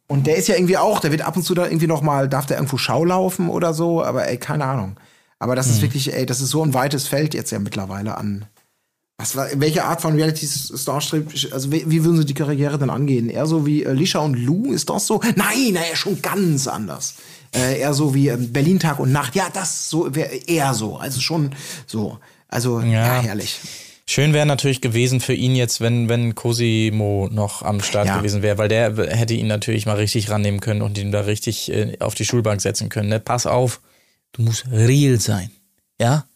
Und 0.07 0.27
der 0.27 0.37
ist 0.37 0.49
ja 0.49 0.55
irgendwie 0.55 0.79
auch, 0.79 1.01
der 1.01 1.11
wird 1.11 1.23
ab 1.23 1.37
und 1.37 1.43
zu 1.43 1.55
da 1.55 1.67
irgendwie 1.67 1.87
noch 1.87 2.03
mal, 2.03 2.29
darf 2.29 2.47
der 2.47 2.57
irgendwo 2.57 2.77
Schau 2.79 3.05
laufen 3.05 3.49
oder 3.49 3.75
so, 3.75 4.03
aber 4.03 4.27
ey, 4.29 4.37
keine 4.37 4.65
Ahnung. 4.65 4.97
Aber 5.39 5.57
das 5.57 5.67
mhm. 5.67 5.73
ist 5.73 5.83
wirklich, 5.83 6.15
ey, 6.15 6.25
das 6.25 6.41
ist 6.41 6.51
so 6.51 6.63
ein 6.63 6.73
weites 6.73 7.07
Feld 7.07 7.35
jetzt 7.35 7.51
ja 7.51 7.59
mittlerweile 7.59 8.17
an, 8.17 8.47
was 9.25 9.37
war, 9.37 9.49
welche 9.55 9.85
Art 9.85 10.03
von 10.03 10.15
Reality 10.15 10.47
Star 10.47 11.01
strebt, 11.01 11.49
also 11.53 11.73
wie, 11.73 11.85
wie, 11.91 12.05
würden 12.05 12.19
sie 12.19 12.25
die 12.27 12.35
Karriere 12.35 12.79
dann 12.79 12.91
angehen? 12.91 13.31
Eher 13.31 13.47
so 13.47 13.67
wie 13.67 13.83
Lisha 13.85 14.19
und 14.19 14.35
Lou, 14.35 14.73
ist 14.73 14.91
das 14.91 15.07
so? 15.07 15.21
Nein, 15.37 15.73
naja, 15.73 15.97
schon 15.97 16.21
ganz 16.21 16.67
anders. 16.67 17.15
Äh, 17.55 17.81
eher 17.81 17.95
so 17.95 18.15
wie 18.15 18.29
ähm, 18.29 18.53
Berlin 18.53 18.79
Tag 18.79 18.99
und 18.99 19.13
Nacht. 19.13 19.35
Ja, 19.35 19.49
das 19.53 19.89
so 19.89 20.15
wäre 20.15 20.35
eher 20.47 20.75
so. 20.75 20.97
Also 20.97 21.21
schon 21.21 21.55
so. 21.87 22.19
Also, 22.49 22.81
ja, 22.81 22.87
ja 22.87 23.23
herrlich. 23.23 23.61
Schön 24.07 24.35
wäre 24.35 24.45
natürlich 24.45 24.83
gewesen 24.83 25.21
für 25.21 25.33
ihn 25.33 25.57
jetzt, 25.57 25.81
wenn, 25.81 26.11
wenn 26.11 26.35
Cosimo 26.35 27.29
noch 27.33 27.63
am 27.63 27.81
Start 27.81 28.09
ja. 28.09 28.19
gewesen 28.19 28.43
wäre, 28.43 28.59
weil 28.59 28.69
der 28.69 28.95
hätte 29.17 29.33
ihn 29.33 29.47
natürlich 29.47 29.87
mal 29.87 29.97
richtig 29.97 30.29
rannehmen 30.29 30.61
können 30.61 30.83
und 30.83 30.99
ihn 30.99 31.11
da 31.11 31.23
richtig 31.23 31.73
äh, 31.73 31.97
auf 32.01 32.15
die 32.15 32.27
Schulbank 32.27 32.61
setzen 32.61 32.91
können. 32.91 33.09
Ne? 33.09 33.21
Pass 33.21 33.47
auf, 33.47 33.81
du 34.33 34.43
musst 34.43 34.67
real 34.71 35.19
sein. 35.19 35.51
Ja? 35.99 36.27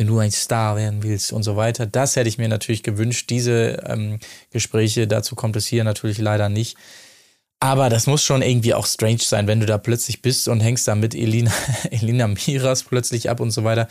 Wenn 0.00 0.06
du 0.06 0.18
ein 0.18 0.30
Star 0.30 0.76
werden 0.76 1.02
willst 1.02 1.30
und 1.30 1.42
so 1.42 1.56
weiter. 1.56 1.84
Das 1.84 2.16
hätte 2.16 2.30
ich 2.30 2.38
mir 2.38 2.48
natürlich 2.48 2.82
gewünscht. 2.82 3.28
Diese 3.28 3.82
ähm, 3.86 4.18
Gespräche, 4.50 5.06
dazu 5.06 5.34
kommt 5.34 5.56
es 5.56 5.66
hier 5.66 5.84
natürlich 5.84 6.16
leider 6.16 6.48
nicht. 6.48 6.78
Aber 7.60 7.90
das 7.90 8.06
muss 8.06 8.24
schon 8.24 8.40
irgendwie 8.40 8.72
auch 8.72 8.86
strange 8.86 9.18
sein, 9.18 9.46
wenn 9.46 9.60
du 9.60 9.66
da 9.66 9.76
plötzlich 9.76 10.22
bist 10.22 10.48
und 10.48 10.60
hängst 10.60 10.88
da 10.88 10.94
mit 10.94 11.14
Elina, 11.14 11.52
Elina 11.90 12.28
Miras 12.28 12.82
plötzlich 12.82 13.28
ab 13.28 13.40
und 13.40 13.50
so 13.50 13.62
weiter. 13.62 13.88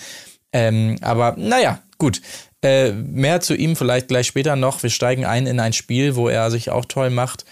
Ähm, 0.51 0.95
aber 1.01 1.36
naja, 1.38 1.80
gut. 1.99 2.24
Äh, 2.64 2.91
mehr 2.91 3.39
zu 3.39 3.55
ihm 3.55 3.76
vielleicht 3.76 4.07
gleich 4.07 4.26
später 4.26 4.55
noch. 4.55 4.82
Wir 4.82 4.89
steigen 4.89 5.26
ein 5.26 5.45
in 5.45 5.60
ein 5.60 5.74
Spiel, 5.74 6.16
wo 6.16 6.28
er 6.28 6.49
sich 6.49 6.72
auch 6.72 6.86
toll 6.86 7.12
macht. 7.12 7.45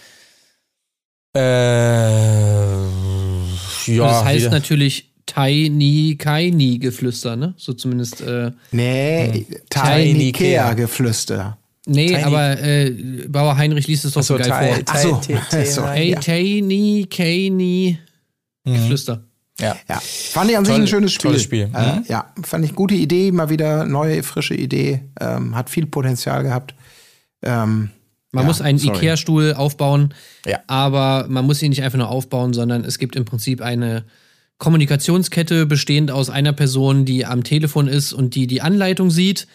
Äh, 1.36 1.40
ja, 3.86 4.04
das 4.04 4.24
heißt 4.24 4.46
wieder. 4.46 4.50
natürlich 4.50 5.12
Tiny 5.28 6.16
Kaini 6.18 6.78
Geflüster, 6.78 7.36
ne? 7.36 7.54
So 7.56 7.74
zumindest. 7.74 8.20
Äh, 8.20 8.52
nee, 8.72 9.46
hm. 9.48 9.56
Tiny 9.70 10.32
Kea 10.32 10.72
Geflüster. 10.74 11.58
Nee, 11.86 12.08
Tiny. 12.08 12.22
aber 12.22 12.60
äh, 12.60 12.90
Bauer 13.28 13.56
Heinrich 13.56 13.86
liest 13.86 14.04
es 14.04 14.12
doch 14.12 14.22
so, 14.22 14.36
so 14.36 14.42
geil 14.42 14.82
vor. 14.86 14.94
Achso, 14.94 15.86
hey, 15.86 16.14
Tiny 16.20 17.06
Kaini. 17.08 17.98
Geflüster. 18.64 19.24
Ja. 19.60 19.76
ja. 19.88 20.00
Fand 20.00 20.50
ich 20.50 20.56
an 20.56 20.64
sich 20.64 20.74
ein 20.74 20.86
schönes 20.86 21.12
Spiel. 21.12 21.30
Tolles 21.30 21.42
Spiel. 21.42 21.70
Äh, 21.74 21.96
mhm. 21.96 22.04
ja, 22.08 22.32
fand 22.42 22.64
ich 22.64 22.74
gute 22.74 22.94
Idee, 22.94 23.32
mal 23.32 23.50
wieder 23.50 23.84
neue, 23.84 24.22
frische 24.22 24.54
Idee. 24.54 25.02
Ähm, 25.20 25.56
hat 25.56 25.70
viel 25.70 25.86
Potenzial 25.86 26.42
gehabt. 26.42 26.74
Ähm, 27.42 27.90
man 28.30 28.44
ja, 28.44 28.46
muss 28.46 28.60
einen 28.60 28.78
Ikea-Stuhl 28.78 29.54
aufbauen, 29.54 30.14
ja. 30.44 30.60
aber 30.66 31.26
man 31.28 31.46
muss 31.46 31.62
ihn 31.62 31.70
nicht 31.70 31.82
einfach 31.82 31.98
nur 31.98 32.08
aufbauen, 32.08 32.52
sondern 32.52 32.84
es 32.84 32.98
gibt 32.98 33.16
im 33.16 33.24
Prinzip 33.24 33.62
eine 33.62 34.04
Kommunikationskette 34.58 35.66
bestehend 35.66 36.10
aus 36.10 36.30
einer 36.30 36.52
Person, 36.52 37.04
die 37.04 37.24
am 37.24 37.44
Telefon 37.44 37.88
ist 37.88 38.12
und 38.12 38.34
die 38.34 38.46
die 38.46 38.60
Anleitung 38.60 39.10
sieht, 39.10 39.46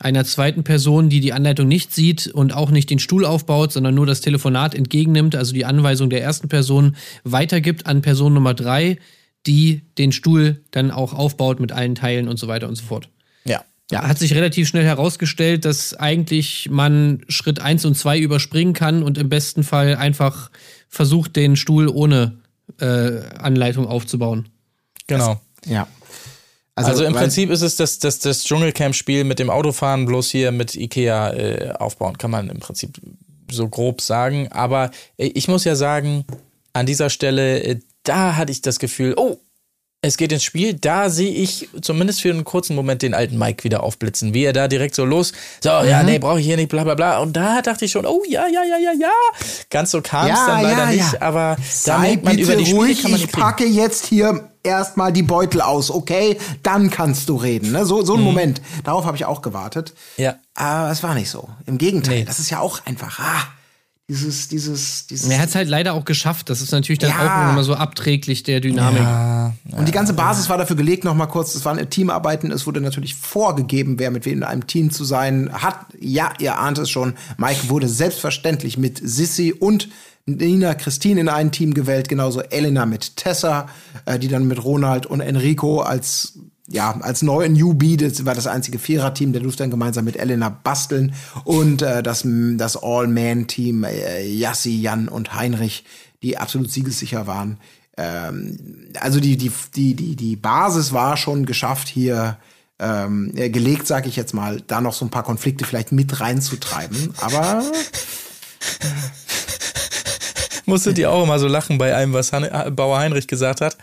einer 0.00 0.24
zweiten 0.24 0.62
Person, 0.62 1.08
die 1.08 1.20
die 1.20 1.32
Anleitung 1.32 1.66
nicht 1.66 1.92
sieht 1.92 2.28
und 2.28 2.52
auch 2.52 2.70
nicht 2.70 2.90
den 2.90 2.98
Stuhl 2.98 3.24
aufbaut, 3.24 3.72
sondern 3.72 3.94
nur 3.94 4.06
das 4.06 4.20
Telefonat 4.20 4.74
entgegennimmt, 4.74 5.34
also 5.34 5.52
die 5.52 5.64
Anweisung 5.64 6.08
der 6.08 6.22
ersten 6.22 6.48
Person 6.48 6.96
weitergibt 7.24 7.86
an 7.86 8.02
Person 8.02 8.34
Nummer 8.34 8.54
drei, 8.54 8.98
die 9.46 9.82
den 9.96 10.12
Stuhl 10.12 10.60
dann 10.70 10.90
auch 10.90 11.14
aufbaut 11.14 11.58
mit 11.58 11.72
allen 11.72 11.94
Teilen 11.94 12.28
und 12.28 12.38
so 12.38 12.48
weiter 12.48 12.68
und 12.68 12.76
so 12.76 12.84
fort. 12.84 13.08
Ja. 13.44 13.64
Ja, 13.90 14.06
hat 14.06 14.18
sich 14.18 14.34
relativ 14.34 14.68
schnell 14.68 14.84
herausgestellt, 14.84 15.64
dass 15.64 15.94
eigentlich 15.94 16.68
man 16.70 17.22
Schritt 17.28 17.58
eins 17.58 17.84
und 17.84 17.96
zwei 17.96 18.18
überspringen 18.18 18.74
kann 18.74 19.02
und 19.02 19.18
im 19.18 19.30
besten 19.30 19.64
Fall 19.64 19.96
einfach 19.96 20.50
versucht, 20.88 21.36
den 21.36 21.56
Stuhl 21.56 21.88
ohne 21.88 22.36
äh, 22.80 23.20
Anleitung 23.38 23.86
aufzubauen. 23.86 24.48
Genau. 25.06 25.40
Das, 25.62 25.70
ja. 25.70 25.88
Also, 26.74 26.90
also 26.90 27.04
im 27.04 27.14
Prinzip 27.14 27.50
ist 27.50 27.62
es 27.62 27.74
das, 27.74 27.98
das, 27.98 28.20
das 28.20 28.44
Dschungelcamp-Spiel 28.44 29.24
mit 29.24 29.40
dem 29.40 29.50
Autofahren 29.50 30.06
bloß 30.06 30.30
hier 30.30 30.52
mit 30.52 30.76
Ikea 30.76 31.32
äh, 31.32 31.72
aufbauen, 31.72 32.16
kann 32.18 32.30
man 32.30 32.48
im 32.48 32.60
Prinzip 32.60 33.00
so 33.50 33.68
grob 33.68 34.00
sagen. 34.00 34.48
Aber 34.52 34.90
äh, 35.16 35.26
ich 35.26 35.48
muss 35.48 35.64
ja 35.64 35.74
sagen, 35.74 36.24
an 36.72 36.86
dieser 36.86 37.10
Stelle, 37.10 37.62
äh, 37.64 37.80
da 38.04 38.36
hatte 38.36 38.52
ich 38.52 38.62
das 38.62 38.78
Gefühl, 38.78 39.14
oh, 39.16 39.38
es 40.00 40.16
geht 40.16 40.30
ins 40.30 40.44
Spiel, 40.44 40.74
da 40.74 41.10
sehe 41.10 41.30
ich 41.30 41.68
zumindest 41.82 42.20
für 42.20 42.30
einen 42.30 42.44
kurzen 42.44 42.76
Moment 42.76 43.02
den 43.02 43.14
alten 43.14 43.36
Mike 43.36 43.64
wieder 43.64 43.82
aufblitzen, 43.82 44.32
wie 44.32 44.44
er 44.44 44.52
da 44.52 44.68
direkt 44.68 44.94
so 44.94 45.04
los, 45.04 45.32
so, 45.60 45.70
mhm. 45.70 45.88
ja, 45.88 46.02
nee, 46.04 46.20
brauche 46.20 46.38
ich 46.38 46.46
hier 46.46 46.56
nicht, 46.56 46.68
bla 46.68 46.84
bla 46.84 46.94
bla. 46.94 47.18
Und 47.18 47.36
da 47.36 47.62
dachte 47.62 47.84
ich 47.84 47.90
schon, 47.90 48.06
oh 48.06 48.22
ja, 48.28 48.46
ja, 48.46 48.62
ja, 48.62 48.76
ja, 48.78 48.92
ja. 48.92 49.10
Ganz 49.70 49.90
so 49.90 50.00
kam 50.00 50.26
es 50.26 50.38
ja, 50.38 50.46
dann 50.46 50.62
leider 50.62 50.84
ja, 50.84 50.90
nicht, 50.90 51.12
ja. 51.14 51.22
aber 51.22 51.56
da 51.84 51.98
merkt 51.98 52.24
man 52.24 52.38
über 52.38 52.54
die 52.54 52.70
ruhig, 52.70 52.98
Spiele 52.98 53.02
kann 53.02 53.10
man 53.10 53.20
Ich 53.20 53.32
packe 53.32 53.66
jetzt 53.66 54.06
hier 54.06 54.50
erstmal 54.62 55.12
die 55.12 55.24
Beutel 55.24 55.60
aus, 55.62 55.90
okay? 55.90 56.38
Dann 56.62 56.90
kannst 56.90 57.28
du 57.28 57.36
reden. 57.36 57.72
Ne? 57.72 57.84
So, 57.84 58.04
so 58.04 58.14
ein 58.14 58.20
mhm. 58.20 58.26
Moment. 58.26 58.62
Darauf 58.84 59.04
habe 59.04 59.16
ich 59.16 59.24
auch 59.24 59.42
gewartet. 59.42 59.94
Ja. 60.16 60.36
Aber 60.54 60.90
es 60.90 61.02
war 61.02 61.14
nicht 61.14 61.30
so. 61.30 61.48
Im 61.66 61.78
Gegenteil, 61.78 62.20
nee. 62.20 62.24
das 62.24 62.38
ist 62.38 62.50
ja 62.50 62.60
auch 62.60 62.84
einfach. 62.86 63.18
Ah, 63.18 63.46
dieses, 64.10 64.48
dieses, 64.48 65.06
dieses. 65.06 65.28
Er 65.28 65.38
hat 65.38 65.50
es 65.50 65.54
halt 65.54 65.68
leider 65.68 65.92
auch 65.92 66.06
geschafft. 66.06 66.48
Das 66.48 66.62
ist 66.62 66.72
natürlich 66.72 66.98
dann 66.98 67.10
ja. 67.10 67.48
auch 67.48 67.52
immer 67.52 67.62
so 67.62 67.74
abträglich 67.74 68.42
der 68.42 68.60
Dynamik. 68.60 69.02
Ja. 69.02 69.52
Und 69.72 69.86
die 69.86 69.92
ganze 69.92 70.14
Basis 70.14 70.48
war 70.48 70.56
dafür 70.56 70.76
gelegt, 70.76 71.04
noch 71.04 71.14
mal 71.14 71.26
kurz, 71.26 71.54
es 71.54 71.64
waren 71.66 71.90
Teamarbeiten, 71.90 72.50
es 72.50 72.66
wurde 72.66 72.80
natürlich 72.80 73.14
vorgegeben, 73.14 73.98
wer 73.98 74.10
mit 74.10 74.24
wem 74.24 74.38
in 74.38 74.44
einem 74.44 74.66
Team 74.66 74.90
zu 74.90 75.04
sein 75.04 75.50
hat. 75.52 75.86
Ja, 76.00 76.32
ihr 76.38 76.58
ahnt 76.58 76.78
es 76.78 76.88
schon. 76.88 77.14
Mike 77.36 77.68
wurde 77.68 77.86
selbstverständlich 77.86 78.78
mit 78.78 78.98
Sissy 79.02 79.52
und 79.52 79.88
Nina 80.24 80.74
Christine 80.74 81.20
in 81.20 81.28
ein 81.28 81.52
Team 81.52 81.74
gewählt, 81.74 82.08
genauso 82.08 82.40
Elena 82.40 82.86
mit 82.86 83.16
Tessa, 83.16 83.68
äh, 84.06 84.18
die 84.18 84.28
dann 84.28 84.46
mit 84.46 84.62
Ronald 84.64 85.04
und 85.04 85.20
Enrico 85.20 85.80
als 85.80 86.38
ja, 86.70 86.98
als 87.00 87.22
neue 87.22 87.48
Newbie, 87.48 87.96
das 87.96 88.24
war 88.24 88.34
das 88.34 88.46
einzige 88.46 88.78
Viererteam, 88.78 89.32
der 89.32 89.42
durfte 89.42 89.62
dann 89.62 89.70
gemeinsam 89.70 90.04
mit 90.04 90.16
Elena 90.16 90.48
basteln 90.50 91.14
und 91.44 91.82
äh, 91.82 92.02
das, 92.02 92.24
das 92.24 92.76
All-Man-Team, 92.82 93.84
äh, 93.84 94.26
Yassi, 94.26 94.80
Jan 94.80 95.08
und 95.08 95.34
Heinrich, 95.34 95.84
die 96.22 96.36
absolut 96.36 96.70
siegessicher 96.70 97.26
waren. 97.26 97.58
Ähm, 97.96 98.58
also 99.00 99.18
die, 99.18 99.36
die, 99.36 99.50
die, 99.74 99.94
die, 99.94 100.14
die 100.14 100.36
Basis 100.36 100.92
war 100.92 101.16
schon 101.16 101.46
geschafft 101.46 101.88
hier, 101.88 102.36
ähm, 102.78 103.32
gelegt, 103.34 103.86
sage 103.86 104.08
ich 104.08 104.16
jetzt 104.16 104.34
mal, 104.34 104.62
da 104.66 104.80
noch 104.80 104.94
so 104.94 105.04
ein 105.04 105.10
paar 105.10 105.24
Konflikte 105.24 105.64
vielleicht 105.64 105.90
mit 105.90 106.20
reinzutreiben, 106.20 107.12
aber 107.20 107.64
Musstet 110.64 110.98
ihr 110.98 111.10
auch 111.10 111.24
immer 111.24 111.38
so 111.38 111.48
lachen 111.48 111.78
bei 111.78 111.96
einem, 111.96 112.12
was 112.12 112.30
Bauer 112.30 112.98
Heinrich 112.98 113.26
gesagt 113.26 113.62
hat? 113.62 113.78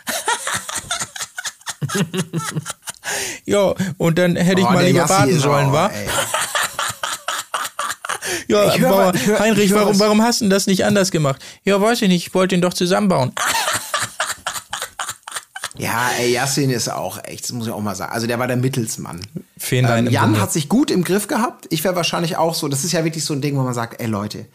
ja, 3.46 3.74
und 3.98 4.18
dann 4.18 4.36
hätte 4.36 4.62
ich 4.62 4.68
oh, 4.68 4.72
mal 4.72 4.86
lieber 4.86 5.06
baden 5.06 5.40
sollen, 5.40 5.72
wa? 5.72 5.92
ja, 8.48 8.78
hör, 8.78 8.90
Bauer, 8.90 9.14
hör, 9.14 9.40
Heinrich, 9.40 9.74
warum, 9.74 10.00
warum 10.00 10.22
hast 10.22 10.42
du 10.42 10.50
das 10.50 10.68
nicht 10.68 10.86
anders 10.86 11.12
gemacht? 11.12 11.42
Ja, 11.64 11.80
weiß 11.80 12.02
ich 12.02 12.10
nicht, 12.10 12.28
ich 12.28 12.34
wollte 12.34 12.56
ihn 12.56 12.62
doch 12.62 12.74
zusammenbauen. 12.74 13.34
Ja, 15.78 16.10
ey, 16.18 16.32
Yassin 16.32 16.70
ist 16.70 16.88
auch 16.88 17.22
echt, 17.24 17.44
das 17.44 17.52
muss 17.52 17.68
ich 17.68 17.74
auch 17.74 17.82
mal 17.82 17.96
sagen. 17.96 18.14
Also 18.14 18.28
der 18.28 18.40
war 18.40 18.48
der 18.48 18.56
Mittelsmann. 18.56 19.20
Fähnlein 19.58 20.08
Ähm, 20.08 20.14
Jan 20.14 20.26
Bunde. 20.26 20.42
hat 20.42 20.54
sich 20.54 20.70
gut 20.70 20.90
im 20.90 21.04
Griff 21.04 21.28
gehabt. 21.28 21.68
Ich 21.70 21.84
wäre 21.84 21.96
wahrscheinlich 21.96 22.38
auch 22.38 22.56
so. 22.56 22.70
Das 22.70 22.86
ist 22.86 22.94
ja 22.94 23.04
wirklich 23.04 23.26
so 23.26 23.34
ein 23.34 23.42
Ding, 23.42 23.58
wo 23.58 23.62
man 23.62 23.74
sagt, 23.74 24.00
ey 24.00 24.08
Leute, 24.08 24.46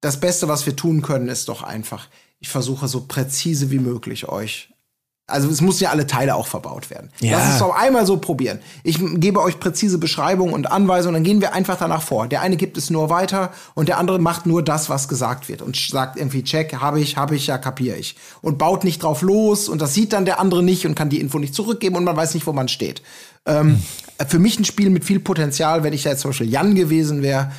das 0.00 0.18
Beste, 0.18 0.48
was 0.48 0.66
wir 0.66 0.74
tun 0.74 1.02
können, 1.02 1.28
ist 1.28 1.48
doch 1.48 1.62
einfach, 1.62 2.08
ich 2.40 2.48
versuche 2.48 2.88
so 2.88 3.02
präzise 3.06 3.70
wie 3.70 3.78
möglich 3.78 4.28
euch. 4.28 4.70
Also 5.28 5.48
es 5.50 5.60
muss 5.60 5.80
ja 5.80 5.90
alle 5.90 6.06
Teile 6.06 6.36
auch 6.36 6.46
verbaut 6.46 6.88
werden. 6.88 7.10
Ja. 7.18 7.38
Lass 7.38 7.54
es 7.54 7.58
doch 7.58 7.74
einmal 7.74 8.06
so 8.06 8.18
probieren. 8.18 8.60
Ich 8.84 9.00
gebe 9.14 9.42
euch 9.42 9.58
präzise 9.58 9.98
Beschreibungen 9.98 10.54
und 10.54 10.70
Anweisungen, 10.70 11.14
dann 11.14 11.24
gehen 11.24 11.40
wir 11.40 11.52
einfach 11.52 11.76
danach 11.76 12.02
vor. 12.02 12.28
Der 12.28 12.42
eine 12.42 12.56
gibt 12.56 12.78
es 12.78 12.90
nur 12.90 13.10
weiter 13.10 13.50
und 13.74 13.88
der 13.88 13.98
andere 13.98 14.20
macht 14.20 14.46
nur 14.46 14.62
das, 14.62 14.88
was 14.88 15.08
gesagt 15.08 15.48
wird 15.48 15.62
und 15.62 15.76
sagt 15.76 16.16
irgendwie, 16.16 16.44
check, 16.44 16.76
habe 16.76 17.00
ich, 17.00 17.16
habe 17.16 17.34
ich, 17.34 17.48
ja, 17.48 17.58
kapiere 17.58 17.96
ich. 17.96 18.14
Und 18.40 18.56
baut 18.56 18.84
nicht 18.84 19.02
drauf 19.02 19.22
los 19.22 19.68
und 19.68 19.82
das 19.82 19.94
sieht 19.94 20.12
dann 20.12 20.26
der 20.26 20.38
andere 20.38 20.62
nicht 20.62 20.86
und 20.86 20.94
kann 20.94 21.08
die 21.08 21.20
Info 21.20 21.40
nicht 21.40 21.54
zurückgeben 21.56 21.96
und 21.96 22.04
man 22.04 22.16
weiß 22.16 22.34
nicht, 22.34 22.46
wo 22.46 22.52
man 22.52 22.68
steht. 22.68 23.02
Ähm, 23.46 23.82
für 24.28 24.38
mich 24.38 24.58
ein 24.58 24.64
Spiel 24.64 24.90
mit 24.90 25.04
viel 25.04 25.20
Potenzial, 25.20 25.82
wenn 25.82 25.92
ich 25.92 26.04
da 26.04 26.10
jetzt 26.10 26.20
zum 26.20 26.30
Beispiel 26.30 26.48
Jan 26.48 26.74
gewesen 26.74 27.22
wäre, 27.22 27.50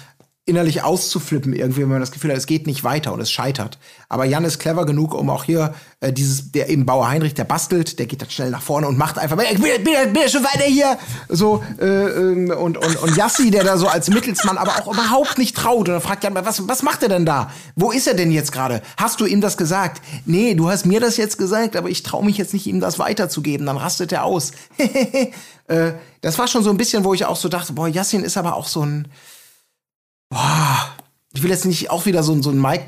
innerlich 0.47 0.81
auszuflippen 0.81 1.53
irgendwie, 1.53 1.81
wenn 1.81 1.89
man 1.89 1.99
das 1.99 2.11
Gefühl 2.11 2.31
hat, 2.31 2.37
es 2.37 2.47
geht 2.47 2.67
nicht 2.67 2.83
weiter 2.83 3.13
und 3.13 3.19
es 3.19 3.29
scheitert. 3.29 3.77
Aber 4.07 4.23
Jan 4.23 4.45
ist 4.45 4.59
clever 4.59 4.85
genug, 4.85 5.13
um 5.13 5.29
auch 5.29 5.43
hier 5.43 5.75
äh, 5.99 6.13
dieses, 6.13 6.53
der 6.53 6.69
eben 6.69 6.85
Bauer 6.85 7.09
Heinrich, 7.09 7.33
der 7.33 7.43
bastelt, 7.43 7.99
der 7.99 8.05
geht 8.05 8.21
dann 8.21 8.29
schnell 8.29 8.49
nach 8.49 8.61
vorne 8.61 8.87
und 8.87 8.97
macht 8.97 9.19
einfach, 9.19 9.37
ich 9.39 9.61
bin, 9.61 9.83
bin, 9.83 10.13
bin 10.13 10.29
schon 10.29 10.43
weiter 10.43 10.63
hier, 10.63 10.97
so 11.27 11.61
äh, 11.79 11.85
ähm, 11.85 12.49
und 12.49 12.77
und 12.77 12.95
und 12.95 13.17
Yassi, 13.17 13.51
der 13.51 13.65
da 13.65 13.77
so 13.77 13.87
als 13.87 14.09
Mittelsmann 14.09 14.57
aber 14.57 14.71
auch 14.77 14.93
überhaupt 14.93 15.37
nicht 15.37 15.55
traut 15.55 15.89
und 15.89 15.93
dann 15.93 16.01
fragt 16.01 16.23
Jan, 16.23 16.33
was 16.33 16.65
was 16.65 16.81
macht 16.81 17.03
er 17.03 17.09
denn 17.09 17.25
da? 17.25 17.51
Wo 17.75 17.91
ist 17.91 18.07
er 18.07 18.13
denn 18.13 18.31
jetzt 18.31 18.53
gerade? 18.53 18.81
Hast 18.95 19.19
du 19.19 19.25
ihm 19.25 19.41
das 19.41 19.57
gesagt? 19.57 20.01
Nee, 20.25 20.55
du 20.55 20.69
hast 20.69 20.85
mir 20.85 21.01
das 21.01 21.17
jetzt 21.17 21.37
gesagt, 21.37 21.75
aber 21.75 21.89
ich 21.89 22.03
traue 22.03 22.23
mich 22.23 22.37
jetzt 22.37 22.53
nicht, 22.53 22.67
ihm 22.67 22.79
das 22.79 22.99
weiterzugeben. 22.99 23.65
Dann 23.67 23.77
rastet 23.77 24.13
er 24.13 24.23
aus. 24.23 24.51
äh, 25.67 25.91
das 26.21 26.39
war 26.39 26.47
schon 26.47 26.63
so 26.63 26.69
ein 26.69 26.77
bisschen, 26.77 27.03
wo 27.03 27.13
ich 27.13 27.25
auch 27.25 27.35
so 27.35 27.49
dachte, 27.49 27.73
boah, 27.73 27.87
Yassin 27.87 28.23
ist 28.23 28.37
aber 28.37 28.55
auch 28.55 28.67
so 28.67 28.85
ein 28.85 29.09
Boah, 30.30 30.88
ich 31.34 31.43
will 31.43 31.49
jetzt 31.51 31.65
nicht 31.65 31.89
auch 31.89 32.05
wieder 32.05 32.23
so, 32.23 32.34
ein- 32.34 32.43
so 32.43 32.49
ein 32.49 32.61
Mike, 32.61 32.84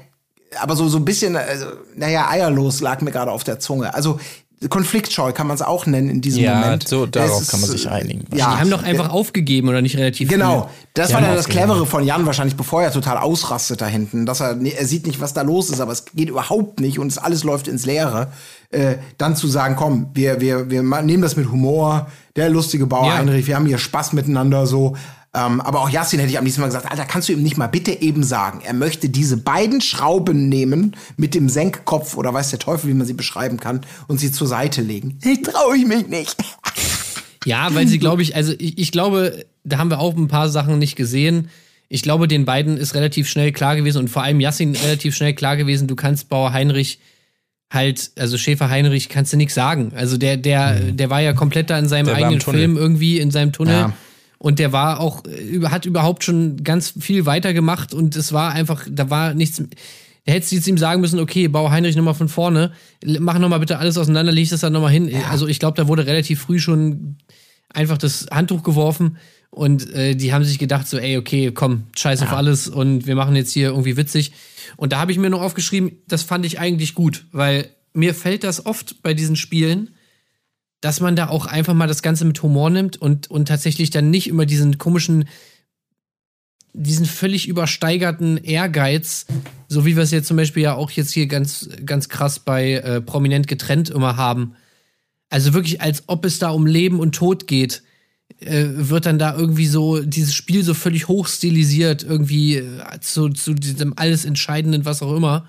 aber 0.60 0.76
so, 0.76 0.88
so 0.90 0.98
ein 0.98 1.06
bisschen, 1.06 1.36
also, 1.36 1.68
naja, 1.96 2.28
eierlos 2.30 2.82
lag 2.82 3.02
mir 3.02 3.12
gerade 3.12 3.32
auf 3.32 3.44
der 3.44 3.60
Zunge. 3.60 3.94
Also 3.94 4.20
konfliktscheu 4.68 5.32
kann 5.32 5.48
man 5.48 5.56
es 5.56 5.62
auch 5.62 5.86
nennen 5.86 6.10
in 6.10 6.20
diesem 6.20 6.44
Ja, 6.44 6.56
Moment. 6.60 6.86
so, 6.86 7.06
darauf 7.06 7.44
ist, 7.44 7.50
kann 7.50 7.62
man 7.62 7.70
sich 7.70 7.86
äh, 7.86 7.90
einigen. 7.90 8.26
Ja, 8.36 8.56
Die 8.56 8.60
haben 8.60 8.70
doch 8.70 8.84
einfach 8.84 9.10
aufgegeben 9.10 9.70
oder 9.70 9.82
nicht 9.82 9.96
relativ 9.96 10.28
Genau, 10.28 10.64
früh. 10.64 10.70
das 10.96 11.08
Die 11.08 11.14
war 11.14 11.22
dann 11.22 11.30
das 11.32 11.46
aufgegeben. 11.46 11.66
Clevere 11.68 11.86
von 11.86 12.04
Jan 12.04 12.26
wahrscheinlich, 12.26 12.58
bevor 12.58 12.84
er 12.84 12.92
total 12.92 13.18
ausrastet 13.20 13.80
da 13.80 13.86
hinten, 13.88 14.26
dass 14.26 14.42
er, 14.42 14.60
er 14.62 14.86
sieht 14.86 15.08
nicht, 15.08 15.22
was 15.22 15.34
da 15.34 15.44
los 15.44 15.70
ist, 15.70 15.80
aber 15.80 15.94
es 15.94 16.04
geht 16.14 16.28
überhaupt 16.28 16.82
nicht 16.82 17.00
und 17.00 17.08
es 17.08 17.18
alles 17.18 17.46
läuft 17.46 17.70
ins 17.70 17.86
Leere. 17.86 18.34
Äh, 18.72 18.96
dann 19.18 19.38
zu 19.38 19.48
sagen, 19.48 19.78
komm, 19.78 20.10
wir, 20.14 20.42
wir, 20.42 20.70
wir 20.70 20.82
nehmen 20.84 21.22
das 21.24 21.38
mit 21.38 21.50
Humor, 21.50 22.08
der 22.36 22.50
lustige 22.50 22.86
Bauer 22.86 23.08
Ja. 23.08 23.18
Heinrich, 23.18 23.48
wir 23.48 23.56
haben 23.56 23.66
hier 23.66 23.78
Spaß 23.78 24.12
miteinander 24.12 24.68
so. 24.68 24.98
Ähm, 25.34 25.62
aber 25.62 25.82
auch 25.82 25.90
Yassin 25.90 26.20
hätte 26.20 26.32
ich 26.32 26.40
am 26.40 26.44
liebsten 26.44 26.62
mal 26.62 26.68
gesagt, 26.68 26.90
Alter, 26.90 27.06
kannst 27.06 27.30
du 27.30 27.34
ihm 27.34 27.44
nicht 27.44 27.56
mal 27.56 27.68
bitte 27.68 28.02
eben 28.02 28.24
sagen, 28.24 28.62
er 28.64 28.74
möchte 28.74 29.10
diese 29.10 29.38
beiden 29.38 29.80
Schrauben 29.80 30.50
nehmen 30.50 30.96
mit 31.18 31.36
dem 31.36 31.50
Senkkopf 31.50 32.18
oder 32.18 32.34
weiß 32.34 32.50
der 32.50 32.58
Teufel, 32.58 32.90
wie 32.90 32.96
man 32.96 33.06
sie 33.06 33.14
beschreiben 33.14 33.60
kann, 33.60 33.82
und 34.08 34.20
sie 34.20 34.32
zur 34.32 34.48
Seite 34.48 34.82
legen. 34.82 35.18
Ich 35.30 35.44
traue 35.44 35.78
ich 35.78 35.86
mich 35.86 36.08
nicht. 36.08 36.36
Ja, 37.46 37.74
weil 37.74 37.88
sie, 37.88 38.00
glaube 38.00 38.24
ich, 38.24 38.36
also 38.36 38.54
ich, 38.58 38.80
ich 38.80 38.92
glaube, 38.92 39.46
da 39.64 39.78
haben 39.78 39.92
wir 39.92 40.00
auch 40.00 40.16
ein 40.16 40.28
paar 40.28 40.50
Sachen 40.50 40.80
nicht 40.80 40.96
gesehen. 40.96 41.50
Ich 41.88 42.02
glaube, 42.02 42.28
den 42.28 42.46
beiden 42.46 42.78
ist 42.78 42.96
relativ 42.96 43.30
schnell 43.30 43.52
klar 43.52 43.76
gewesen 43.76 44.00
und 44.00 44.10
vor 44.10 44.24
allem 44.24 44.40
Yassin 44.40 44.76
relativ 44.76 45.16
schnell 45.16 45.34
klar 45.34 45.56
gewesen, 45.56 45.88
du 45.88 45.96
kannst 45.96 46.30
Bauer 46.30 46.52
Heinrich 46.52 47.00
halt, 47.72 48.12
also 48.18 48.38
Schäfer 48.38 48.70
Heinrich 48.70 49.10
kannst 49.10 49.32
du 49.34 49.38
nichts 49.38 49.54
sagen. 49.54 49.92
Also 49.96 50.18
der, 50.18 50.38
der, 50.38 50.80
der 50.80 51.10
war 51.12 51.22
ja 51.22 51.34
komplett 51.34 51.70
da 51.70 51.78
in 51.78 51.88
seinem 51.88 52.08
Der 52.08 52.16
eigenen 52.16 52.40
Tunnel. 52.40 52.62
Film 52.62 52.78
irgendwie, 52.78 53.20
in 53.20 53.30
seinem 53.32 53.52
Tunnel. 53.52 53.74
Ja. 53.74 53.94
Und 54.40 54.58
der 54.58 54.72
war 54.72 55.02
auch, 55.02 55.24
äh, 55.26 55.62
hat 55.66 55.86
überhaupt 55.86 56.24
schon 56.24 56.64
ganz 56.64 56.94
viel 56.98 57.26
weitergemacht 57.26 57.94
und 57.94 58.16
es 58.16 58.34
war 58.34 58.52
einfach, 58.54 58.88
da 58.90 59.10
war 59.10 59.34
nichts. 59.34 59.62
Da 60.26 60.34
hättest 60.34 60.52
du 60.52 60.56
jetzt 60.56 60.68
ihm 60.68 60.78
sagen 60.78 61.02
müssen, 61.02 61.20
okay, 61.20 61.48
bau 61.48 61.70
Heinrich 61.70 61.96
nochmal 61.96 62.14
von 62.14 62.30
vorne, 62.30 62.72
mach 63.04 63.38
nochmal 63.38 63.60
bitte 63.60 63.80
alles 63.80 63.98
auseinander, 63.98 64.32
leg 64.32 64.50
das 64.50 64.62
dann 64.62 64.74
nochmal 64.74 64.92
hin. 64.92 65.12
Also 65.30 65.48
ich 65.48 65.60
glaube, 65.60 65.76
da 65.76 65.88
wurde 65.88 66.06
relativ 66.06 66.42
früh 66.42 66.60
schon 66.60 67.18
einfach 67.74 67.98
das 67.98 68.28
Handtuch 68.32 68.64
geworfen 68.64 69.18
und 69.50 69.94
äh, 69.94 70.16
die 70.16 70.34
haben 70.34 70.44
sich 70.44 70.60
gedacht 70.60 70.88
so, 70.88 70.98
ey, 70.98 71.18
okay, 71.18 71.52
komm, 71.52 71.86
scheiß 71.98 72.22
auf 72.22 72.32
alles 72.32 72.68
und 72.68 73.08
wir 73.08 73.16
machen 73.16 73.36
jetzt 73.36 73.52
hier 73.52 73.70
irgendwie 73.70 73.98
witzig. 73.98 74.32
Und 74.78 74.94
da 74.94 75.00
habe 75.00 75.12
ich 75.12 75.18
mir 75.18 75.30
noch 75.30 75.42
aufgeschrieben, 75.42 75.92
das 76.08 76.24
fand 76.24 76.46
ich 76.46 76.60
eigentlich 76.60 76.94
gut, 76.94 77.26
weil 77.32 77.70
mir 77.94 78.14
fällt 78.14 78.44
das 78.44 78.66
oft 78.66 79.02
bei 79.02 79.14
diesen 79.14 79.36
Spielen, 79.36 79.90
dass 80.82 81.02
man 81.02 81.16
da 81.16 81.28
auch 81.28 81.46
einfach 81.46 81.74
mal 81.74 81.88
das 81.88 82.02
Ganze 82.02 82.26
mit 82.26 82.42
Humor 82.42 82.70
nimmt 82.70 82.98
und, 82.98 83.30
und 83.30 83.48
tatsächlich 83.48 83.90
dann 83.90 84.10
nicht 84.10 84.28
immer 84.28 84.46
diesen 84.46 84.78
komischen, 84.78 85.26
diesen 86.74 87.06
völlig 87.06 87.48
übersteigerten 87.48 88.38
Ehrgeiz, 88.38 89.26
so 89.68 89.86
wie 89.86 89.96
wir 89.96 90.04
es 90.04 90.12
jetzt 90.12 90.28
zum 90.28 90.38
Beispiel 90.38 90.64
ja 90.64 90.76
auch 90.76 90.92
jetzt 90.92 91.12
hier 91.12 91.28
ganz, 91.28 91.70
ganz 91.86 92.08
krass 92.08 92.40
bei 92.40 92.74
äh, 92.76 93.02
Prominent 93.02 93.48
getrennt 93.48 93.90
immer 93.90 94.16
haben. 94.16 94.56
Also 95.30 95.54
wirklich, 95.54 95.82
als 95.82 96.04
ob 96.08 96.26
es 96.26 96.40
da 96.40 96.50
um 96.50 96.66
Leben 96.66 97.00
und 97.00 97.14
Tod 97.14 97.46
geht, 97.46 97.84
äh, 98.40 98.66
wird 98.70 99.06
dann 99.06 99.20
da 99.20 99.36
irgendwie 99.36 99.68
so 99.68 100.02
dieses 100.02 100.34
Spiel 100.34 100.64
so 100.64 100.74
völlig 100.74 101.08
hochstilisiert, 101.08 102.04
irgendwie 102.04 102.58
äh, 102.58 103.00
zu, 103.02 103.30
zu 103.30 103.54
diesem 103.54 103.94
alles 103.98 104.24
Entscheidenden, 104.24 104.86
was 104.86 105.02
auch 105.02 105.16
immer. 105.16 105.46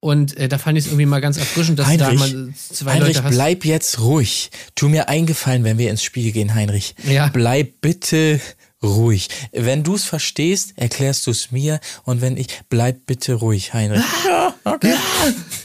Und 0.00 0.36
äh, 0.36 0.48
da 0.48 0.58
fand 0.58 0.78
ich 0.78 0.84
es 0.84 0.90
irgendwie 0.90 1.06
mal 1.06 1.20
ganz 1.20 1.38
erfrischend, 1.38 1.78
dass 1.78 1.86
Heinrich, 1.88 2.20
da 2.20 2.36
mal 2.36 2.54
zwei 2.56 2.92
Heinrich, 2.92 3.16
Leute 3.16 3.24
hast. 3.24 3.34
bleib 3.34 3.64
jetzt 3.64 3.98
ruhig. 4.00 4.50
Tu 4.76 4.88
mir 4.88 5.08
eingefallen, 5.08 5.64
wenn 5.64 5.76
wir 5.76 5.90
ins 5.90 6.04
Spiel 6.04 6.30
gehen, 6.30 6.54
Heinrich. 6.54 6.94
Ja. 7.04 7.28
Bleib 7.32 7.80
bitte 7.80 8.40
ruhig. 8.80 9.28
Wenn 9.50 9.82
du 9.82 9.96
es 9.96 10.04
verstehst, 10.04 10.74
erklärst 10.76 11.26
du 11.26 11.32
es 11.32 11.50
mir. 11.50 11.80
Und 12.04 12.20
wenn 12.20 12.36
ich, 12.36 12.46
bleib 12.68 13.06
bitte 13.06 13.34
ruhig, 13.34 13.74
Heinrich. 13.74 14.04
Ja, 14.24 14.54
okay. 14.64 14.94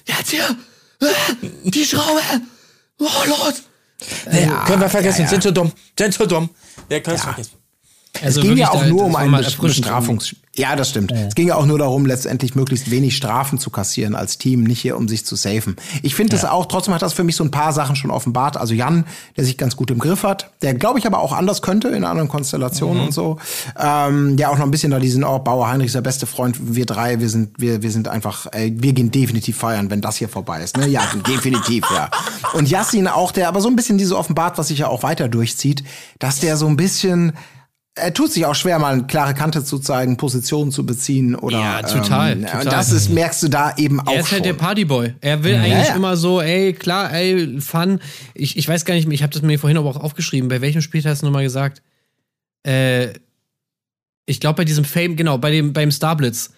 Jetzt 0.06 0.32
hier! 0.32 0.56
Die 1.64 1.86
Schraube! 1.86 2.22
Oh 3.00 3.06
Lord! 3.28 3.62
Ja, 4.32 4.66
können 4.66 4.82
wir 4.82 4.90
vergessen, 4.90 5.28
sind 5.28 5.44
so 5.44 5.52
dumm, 5.52 5.72
sind 5.98 6.14
so 6.14 6.26
dumm. 6.26 6.50
Wir 6.88 7.02
können 7.02 7.18
es 7.18 7.24
vergessen. 7.24 7.63
Also 8.22 8.42
es 8.42 8.48
ging 8.48 8.58
ja 8.58 8.70
auch 8.70 8.86
nur 8.86 9.06
um 9.06 9.16
ein. 9.16 9.32
Bestrafungs... 9.32 10.36
Ja, 10.56 10.76
das 10.76 10.90
stimmt. 10.90 11.12
Es 11.12 11.34
ging 11.34 11.48
ja 11.48 11.56
auch 11.56 11.66
nur 11.66 11.80
darum, 11.80 12.06
letztendlich 12.06 12.54
möglichst 12.54 12.92
wenig 12.92 13.18
Strafen 13.18 13.58
zu 13.58 13.72
kassieren 13.72 14.14
als 14.14 14.38
Team, 14.38 14.64
nicht 14.64 14.82
hier, 14.82 14.98
um 14.98 15.08
sich 15.08 15.26
zu 15.26 15.36
safen. 15.36 15.78
Ich 16.04 16.14
finde 16.14 16.36
das 16.36 16.46
auch, 16.46 16.68
trotzdem 16.68 16.94
hat 16.94 17.02
das 17.02 17.14
für 17.14 17.24
mich 17.24 17.36
so 17.36 17.44
ein 17.44 17.50
paar 17.50 17.74
Sachen 17.74 17.96
schon 17.96 18.12
offenbart. 18.12 18.56
Also 18.56 18.76
Jan, 18.76 19.06
der 19.36 19.46
sich 19.46 19.58
ganz 19.58 19.76
gut 19.76 19.90
im 19.90 19.98
Griff 19.98 20.22
hat, 20.22 20.52
der, 20.62 20.76
glaube 20.76 21.00
ich, 21.00 21.08
aber 21.08 21.22
auch 21.22 21.34
anders 21.34 21.64
könnte 21.64 21.88
in 21.88 22.04
anderen 22.04 22.30
Konstellationen 22.30 23.08
und 23.08 23.14
so. 23.14 23.38
Ähm, 23.80 24.38
der 24.38 24.52
auch 24.52 24.58
noch 24.58 24.66
ein 24.66 24.70
bisschen 24.70 24.92
da 24.92 25.00
diesen, 25.00 25.24
oh, 25.24 25.40
Bauer 25.40 25.68
Heinrich 25.68 25.88
ist 25.88 25.96
der 25.96 26.02
beste 26.02 26.28
Freund, 26.28 26.76
wir 26.76 26.86
drei, 26.86 27.20
wir 27.20 27.30
sind, 27.30 27.60
wir, 27.60 27.82
wir 27.82 27.90
sind 27.90 28.08
einfach, 28.08 28.46
äh, 28.54 28.72
wir 28.76 28.94
gehen 28.94 29.10
definitiv 29.10 29.58
feiern, 29.58 29.90
wenn 29.90 30.02
das 30.02 30.18
hier 30.18 30.30
vorbei 30.30 30.62
ist. 30.62 30.78
Ne? 30.78 30.88
Ja, 30.88 31.02
definitiv, 31.28 31.84
ja. 31.92 32.12
Und 32.54 32.70
Yassin 32.70 33.08
auch, 33.08 33.32
der 33.32 33.48
aber 33.48 33.60
so 33.60 33.70
ein 33.70 33.76
bisschen 33.76 33.98
diese 33.98 34.16
offenbart, 34.16 34.60
was 34.60 34.68
sich 34.68 34.80
ja 34.80 34.88
auch 34.88 35.02
weiter 35.02 35.30
durchzieht, 35.30 35.84
dass 36.20 36.40
der 36.40 36.58
so 36.58 36.68
ein 36.68 36.78
bisschen 36.78 37.34
er 37.96 38.14
tut 38.14 38.32
sich 38.32 38.46
auch 38.46 38.56
schwer, 38.56 38.80
mal 38.80 38.94
eine 38.94 39.04
klare 39.04 39.34
Kante 39.36 39.64
zu 39.64 39.78
zeigen, 39.78 40.18
Positionen 40.18 40.72
zu 40.72 40.86
beziehen 40.86 41.36
oder. 41.36 41.60
Ja, 41.60 41.82
total, 41.84 42.34
Ähm, 42.34 42.42
total. 42.42 42.64
Und 42.64 42.72
das 42.72 42.92
ist, 42.92 43.10
merkst 43.10 43.44
du 43.44 43.50
da 43.50 43.76
eben 43.78 44.00
auch 44.00 44.12
Er 44.12 44.22
ist 44.22 44.30
schon. 44.30 44.38
halt 44.38 44.46
der 44.46 44.54
Partyboy. 44.54 45.14
Er 45.22 45.44
will 45.44 45.56
eigentlich 45.56 45.90
ja. 45.90 45.96
immer 45.96 46.18
so, 46.18 46.42
ey, 46.42 46.74
klar, 46.74 47.14
ey, 47.14 47.62
Fun. 47.62 48.00
Ich, 48.34 48.58
ich 48.58 48.68
weiß 48.68 48.86
gar 48.86 48.96
nicht 48.96 49.08
mehr, 49.08 49.14
ich 49.14 49.22
habe 49.22 49.32
das 49.32 49.44
mir 49.44 49.60
vorhin 49.60 49.78
aber 49.78 49.90
auch 49.90 49.98
aufgeschrieben. 49.98 50.50
Bei 50.50 50.62
welchem 50.62 50.82
Spiel 50.82 51.04
hast 51.04 51.22
du 51.22 51.28
nochmal 51.28 51.44
gesagt? 51.44 51.84
Äh, 52.66 53.10
ich 54.26 54.40
glaube 54.40 54.58
bei 54.58 54.66
diesem 54.66 54.86
Fame, 54.86 55.16
genau, 55.16 55.38
bei 55.38 55.52
dem, 55.52 55.74
beim 55.74 55.92
Starblitz. 55.92 56.52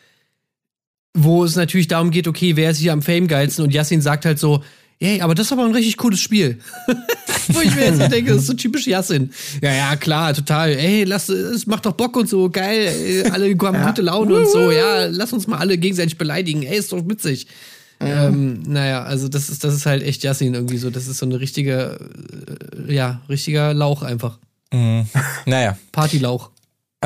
Wo 1.17 1.43
es 1.43 1.55
natürlich 1.55 1.87
darum 1.87 2.11
geht, 2.11 2.27
okay, 2.27 2.55
wer 2.55 2.71
ist 2.71 2.77
hier 2.79 2.93
am 2.93 3.01
Fame-geilsten? 3.01 3.63
Und 3.63 3.73
Yassin 3.73 4.01
sagt 4.01 4.25
halt 4.25 4.39
so, 4.39 4.63
ey, 4.99 5.21
aber 5.21 5.35
das 5.35 5.47
ist 5.47 5.51
aber 5.51 5.65
ein 5.65 5.73
richtig 5.73 5.97
cooles 5.97 6.19
Spiel. 6.19 6.59
Wo 7.49 7.61
ich 7.61 7.75
mir 7.75 7.85
jetzt 7.85 7.99
so 7.99 8.07
denke, 8.07 8.31
das 8.31 8.41
ist 8.41 8.47
so 8.47 8.53
typisch 8.53 8.87
Yassin. 8.87 9.31
Ja, 9.61 9.73
ja, 9.73 9.95
klar, 9.95 10.33
total. 10.33 10.71
Ey, 10.71 11.03
lass, 11.03 11.29
es 11.29 11.67
macht 11.67 11.85
doch 11.85 11.93
Bock 11.93 12.17
und 12.17 12.27
so, 12.27 12.49
geil. 12.49 12.87
Ey, 12.87 13.29
alle 13.29 13.49
haben 13.49 13.85
gute 13.85 14.01
Laune 14.01 14.35
und 14.35 14.49
so. 14.49 14.71
Ja, 14.71 15.05
lass 15.05 15.31
uns 15.31 15.47
mal 15.47 15.57
alle 15.57 15.77
gegenseitig 15.77 16.17
beleidigen. 16.17 16.63
Ey, 16.63 16.77
ist 16.77 16.91
doch 16.91 17.07
witzig. 17.07 17.47
Ähm, 17.99 18.63
naja, 18.67 19.03
also 19.03 19.27
das 19.27 19.49
ist, 19.49 19.63
das 19.63 19.73
ist 19.73 19.85
halt 19.85 20.03
echt 20.03 20.23
Yassin 20.23 20.53
irgendwie 20.53 20.77
so. 20.77 20.89
Das 20.89 21.07
ist 21.07 21.19
so 21.19 21.25
eine 21.25 21.39
richtige, 21.39 21.97
äh, 22.87 22.93
ja, 22.93 23.21
richtiger 23.29 23.73
Lauch 23.73 24.01
einfach. 24.01 24.39
Naja, 25.45 25.77
Partylauch. 25.91 26.51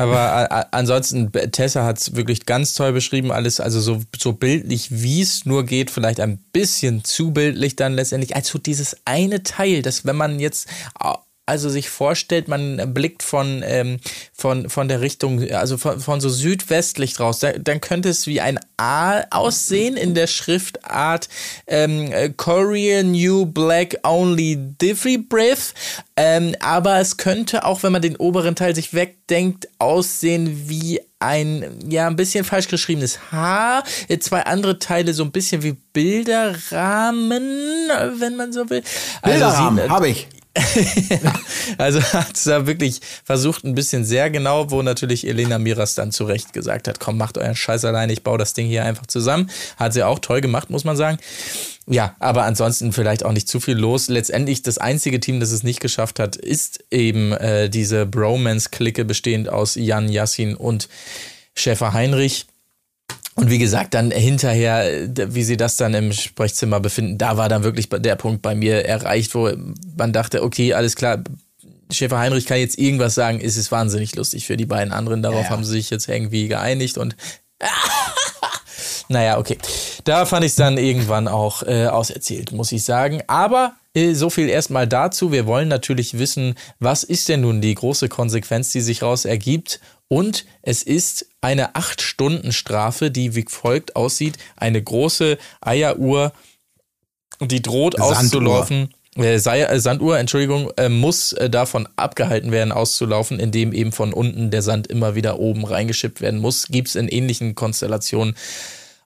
Aber 0.02 0.18
a- 0.18 0.60
a- 0.60 0.66
ansonsten, 0.72 1.30
Tessa 1.52 1.84
hat 1.84 1.98
es 1.98 2.16
wirklich 2.16 2.46
ganz 2.46 2.74
toll 2.74 2.92
beschrieben, 2.92 3.30
alles, 3.32 3.60
also 3.60 3.80
so, 3.80 4.02
so 4.18 4.32
bildlich, 4.32 4.88
wie 4.90 5.20
es 5.22 5.44
nur 5.46 5.64
geht, 5.64 5.90
vielleicht 5.90 6.20
ein 6.20 6.38
bisschen 6.52 7.04
zu 7.04 7.32
bildlich 7.32 7.76
dann 7.76 7.94
letztendlich, 7.94 8.34
als 8.36 8.48
so 8.48 8.58
dieses 8.58 8.96
eine 9.04 9.42
Teil, 9.42 9.82
dass 9.82 10.04
wenn 10.04 10.16
man 10.16 10.40
jetzt, 10.40 10.68
also 11.50 11.68
sich 11.68 11.90
vorstellt, 11.90 12.46
man 12.46 12.94
blickt 12.94 13.24
von, 13.24 13.64
ähm, 13.66 13.98
von, 14.32 14.70
von 14.70 14.86
der 14.86 15.00
Richtung, 15.00 15.50
also 15.50 15.78
von, 15.78 15.98
von 15.98 16.20
so 16.20 16.28
südwestlich 16.28 17.14
draus, 17.14 17.40
da, 17.40 17.50
dann 17.52 17.80
könnte 17.80 18.08
es 18.08 18.28
wie 18.28 18.40
ein 18.40 18.60
A 18.76 19.22
aussehen 19.30 19.96
in 19.96 20.14
der 20.14 20.28
Schriftart 20.28 21.28
ähm, 21.66 22.12
Korean 22.36 23.10
New 23.10 23.46
Black 23.46 23.98
Only 24.04 24.58
Diffy 24.80 25.18
Breath. 25.18 25.74
Ähm, 26.16 26.54
aber 26.60 27.00
es 27.00 27.16
könnte 27.16 27.64
auch, 27.64 27.82
wenn 27.82 27.90
man 27.90 28.02
den 28.02 28.14
oberen 28.14 28.54
Teil 28.54 28.76
sich 28.76 28.94
wegdenkt, 28.94 29.68
aussehen 29.78 30.68
wie 30.68 31.00
ein, 31.18 31.78
ja, 31.88 32.06
ein 32.06 32.14
bisschen 32.14 32.44
falsch 32.44 32.68
geschriebenes 32.68 33.32
H. 33.32 33.82
Zwei 34.20 34.42
andere 34.42 34.78
Teile 34.78 35.14
so 35.14 35.24
ein 35.24 35.32
bisschen 35.32 35.64
wie 35.64 35.72
Bilderrahmen, 35.92 37.42
wenn 38.18 38.36
man 38.36 38.52
so 38.52 38.70
will. 38.70 38.82
Also 39.20 39.32
Bilderrahmen, 39.32 39.90
habe 39.90 40.08
ich. 40.08 40.28
also 41.78 42.02
hat 42.02 42.36
es 42.36 42.44
da 42.44 42.66
wirklich 42.66 43.00
versucht, 43.24 43.64
ein 43.64 43.74
bisschen 43.74 44.04
sehr 44.04 44.30
genau, 44.30 44.70
wo 44.70 44.82
natürlich 44.82 45.26
Elena 45.26 45.58
Miras 45.58 45.94
dann 45.94 46.10
zu 46.10 46.24
Recht 46.24 46.52
gesagt 46.52 46.88
hat, 46.88 46.98
komm, 46.98 47.16
macht 47.18 47.38
euren 47.38 47.54
Scheiß 47.54 47.84
alleine, 47.84 48.12
ich 48.12 48.24
baue 48.24 48.38
das 48.38 48.52
Ding 48.52 48.66
hier 48.66 48.84
einfach 48.84 49.06
zusammen. 49.06 49.50
Hat 49.76 49.92
sie 49.92 50.02
auch 50.02 50.18
toll 50.18 50.40
gemacht, 50.40 50.70
muss 50.70 50.84
man 50.84 50.96
sagen. 50.96 51.18
Ja, 51.86 52.16
aber 52.18 52.44
ansonsten 52.44 52.92
vielleicht 52.92 53.24
auch 53.24 53.32
nicht 53.32 53.48
zu 53.48 53.60
viel 53.60 53.76
los. 53.76 54.08
Letztendlich 54.08 54.62
das 54.62 54.78
einzige 54.78 55.20
Team, 55.20 55.40
das 55.40 55.50
es 55.50 55.62
nicht 55.62 55.80
geschafft 55.80 56.18
hat, 56.18 56.36
ist 56.36 56.84
eben 56.90 57.32
äh, 57.32 57.68
diese 57.68 58.06
Bromance-Clique 58.06 59.04
bestehend 59.04 59.48
aus 59.48 59.76
Jan 59.76 60.08
Yassin 60.08 60.54
und 60.56 60.88
Schäfer 61.54 61.92
Heinrich. 61.92 62.46
Und 63.36 63.48
wie 63.48 63.58
gesagt, 63.58 63.94
dann 63.94 64.10
hinterher, 64.10 65.08
wie 65.08 65.44
sie 65.44 65.56
das 65.56 65.76
dann 65.76 65.94
im 65.94 66.12
Sprechzimmer 66.12 66.80
befinden, 66.80 67.16
da 67.16 67.36
war 67.36 67.48
dann 67.48 67.62
wirklich 67.62 67.88
der 67.88 68.16
Punkt 68.16 68.42
bei 68.42 68.54
mir 68.54 68.84
erreicht, 68.84 69.34
wo 69.34 69.50
man 69.96 70.12
dachte, 70.12 70.42
okay, 70.42 70.74
alles 70.74 70.96
klar, 70.96 71.22
Schäfer 71.92 72.18
Heinrich 72.18 72.46
kann 72.46 72.58
jetzt 72.58 72.78
irgendwas 72.78 73.14
sagen, 73.14 73.40
ist 73.40 73.56
es 73.56 73.72
wahnsinnig 73.72 74.14
lustig 74.16 74.46
für 74.46 74.56
die 74.56 74.66
beiden 74.66 74.92
anderen. 74.92 75.22
Darauf 75.22 75.44
ja. 75.44 75.50
haben 75.50 75.64
sie 75.64 75.72
sich 75.72 75.90
jetzt 75.90 76.08
irgendwie 76.08 76.48
geeinigt 76.48 76.98
und 76.98 77.16
naja, 79.08 79.38
okay. 79.38 79.58
Da 80.04 80.26
fand 80.26 80.44
ich 80.44 80.52
es 80.52 80.56
dann 80.56 80.78
irgendwann 80.78 81.28
auch 81.28 81.62
äh, 81.62 81.86
auserzählt, 81.86 82.52
muss 82.52 82.72
ich 82.72 82.84
sagen. 82.84 83.22
Aber 83.26 83.74
äh, 83.94 84.14
so 84.14 84.30
viel 84.30 84.48
erstmal 84.48 84.86
dazu. 84.86 85.32
Wir 85.32 85.46
wollen 85.46 85.68
natürlich 85.68 86.18
wissen, 86.18 86.54
was 86.78 87.02
ist 87.02 87.28
denn 87.28 87.42
nun 87.42 87.60
die 87.60 87.74
große 87.74 88.08
Konsequenz, 88.08 88.70
die 88.70 88.80
sich 88.80 89.02
raus 89.02 89.24
ergibt 89.24 89.80
und 90.12 90.44
es 90.62 90.82
ist 90.82 91.26
eine 91.40 91.74
8-Stunden-Strafe, 91.74 93.12
die 93.12 93.36
wie 93.36 93.44
folgt 93.48 93.94
aussieht. 93.94 94.38
Eine 94.56 94.82
große 94.82 95.38
Eieruhr, 95.60 96.32
die 97.40 97.62
droht 97.62 97.94
Sanduhr. 97.96 98.16
auszulaufen. 98.16 98.94
Äh, 99.20 99.34
äh, 99.34 99.80
Sanduhr, 99.80 100.18
Entschuldigung, 100.18 100.70
äh, 100.76 100.88
muss 100.88 101.34
davon 101.50 101.88
abgehalten 101.96 102.52
werden, 102.52 102.72
auszulaufen, 102.72 103.38
indem 103.38 103.72
eben 103.72 103.92
von 103.92 104.12
unten 104.12 104.50
der 104.50 104.62
Sand 104.62 104.86
immer 104.86 105.14
wieder 105.14 105.38
oben 105.38 105.64
reingeschippt 105.64 106.20
werden 106.20 106.40
muss. 106.40 106.68
Gibt 106.68 106.88
es 106.88 106.96
in 106.96 107.08
ähnlichen 107.08 107.54
Konstellationen 107.54 108.34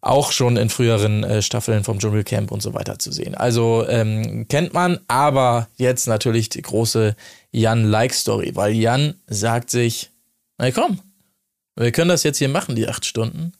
auch 0.00 0.32
schon 0.32 0.58
in 0.58 0.68
früheren 0.68 1.40
Staffeln 1.40 1.82
vom 1.82 1.98
Dschungelcamp 1.98 2.52
und 2.52 2.60
so 2.60 2.74
weiter 2.74 2.98
zu 2.98 3.10
sehen. 3.10 3.34
Also 3.34 3.86
ähm, 3.88 4.46
kennt 4.48 4.74
man, 4.74 5.00
aber 5.08 5.68
jetzt 5.78 6.06
natürlich 6.06 6.50
die 6.50 6.60
große 6.60 7.16
Jan-Like-Story, 7.52 8.50
weil 8.54 8.74
Jan 8.74 9.14
sagt 9.28 9.70
sich, 9.70 10.10
na 10.58 10.70
komm, 10.72 11.00
wir 11.76 11.90
können 11.90 12.10
das 12.10 12.22
jetzt 12.22 12.36
hier 12.36 12.50
machen, 12.50 12.76
die 12.76 12.86
acht 12.86 13.06
Stunden. 13.06 13.52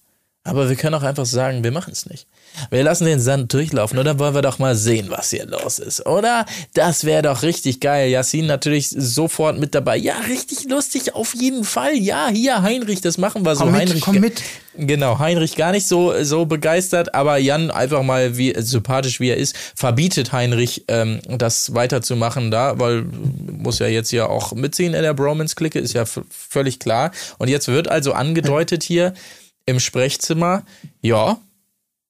Aber 0.44 0.68
wir 0.68 0.76
können 0.76 0.94
auch 0.94 1.02
einfach 1.02 1.24
sagen, 1.24 1.64
wir 1.64 1.72
machen 1.72 1.92
es 1.92 2.04
nicht. 2.04 2.26
Wir 2.70 2.82
lassen 2.82 3.06
den 3.06 3.20
Sand 3.20 3.52
durchlaufen 3.52 3.98
und 3.98 4.04
dann 4.04 4.18
wollen 4.18 4.34
wir 4.34 4.42
doch 4.42 4.58
mal 4.58 4.74
sehen, 4.74 5.06
was 5.10 5.30
hier 5.30 5.46
los 5.46 5.78
ist, 5.78 6.06
oder? 6.06 6.46
Das 6.74 7.04
wäre 7.04 7.22
doch 7.22 7.42
richtig 7.42 7.80
geil. 7.80 8.10
Yassin 8.10 8.46
natürlich 8.46 8.88
sofort 8.90 9.58
mit 9.58 9.74
dabei. 9.74 9.96
Ja, 9.96 10.14
richtig 10.28 10.64
lustig, 10.68 11.14
auf 11.14 11.34
jeden 11.34 11.64
Fall. 11.64 11.94
Ja, 11.94 12.28
hier, 12.28 12.62
Heinrich, 12.62 13.00
das 13.00 13.18
machen 13.18 13.44
wir 13.44 13.56
so. 13.56 13.64
Komm 13.64 13.72
mit, 13.72 13.80
Heinrich, 13.80 14.00
komm 14.02 14.20
mit. 14.20 14.42
Genau, 14.76 15.18
Heinrich 15.18 15.56
gar 15.56 15.72
nicht 15.72 15.86
so, 15.86 16.12
so 16.24 16.46
begeistert, 16.46 17.14
aber 17.14 17.38
Jan 17.38 17.70
einfach 17.70 18.02
mal, 18.02 18.36
wie 18.36 18.54
sympathisch 18.58 19.20
wie 19.20 19.30
er 19.30 19.36
ist, 19.36 19.56
verbietet 19.76 20.32
Heinrich, 20.32 20.84
ähm, 20.88 21.20
das 21.28 21.74
weiterzumachen 21.74 22.50
da, 22.50 22.78
weil 22.78 23.04
muss 23.64 23.78
ja 23.78 23.86
jetzt 23.86 24.10
hier 24.10 24.30
auch 24.30 24.52
mitziehen 24.52 24.94
in 24.94 25.02
der 25.02 25.14
Bromance-Clique, 25.14 25.78
ist 25.78 25.92
ja 25.94 26.04
völlig 26.04 26.80
klar. 26.80 27.12
Und 27.38 27.48
jetzt 27.48 27.68
wird 27.68 27.88
also 27.88 28.12
angedeutet 28.12 28.82
hier 28.82 29.14
im 29.66 29.80
Sprechzimmer, 29.80 30.64
ja, 31.00 31.38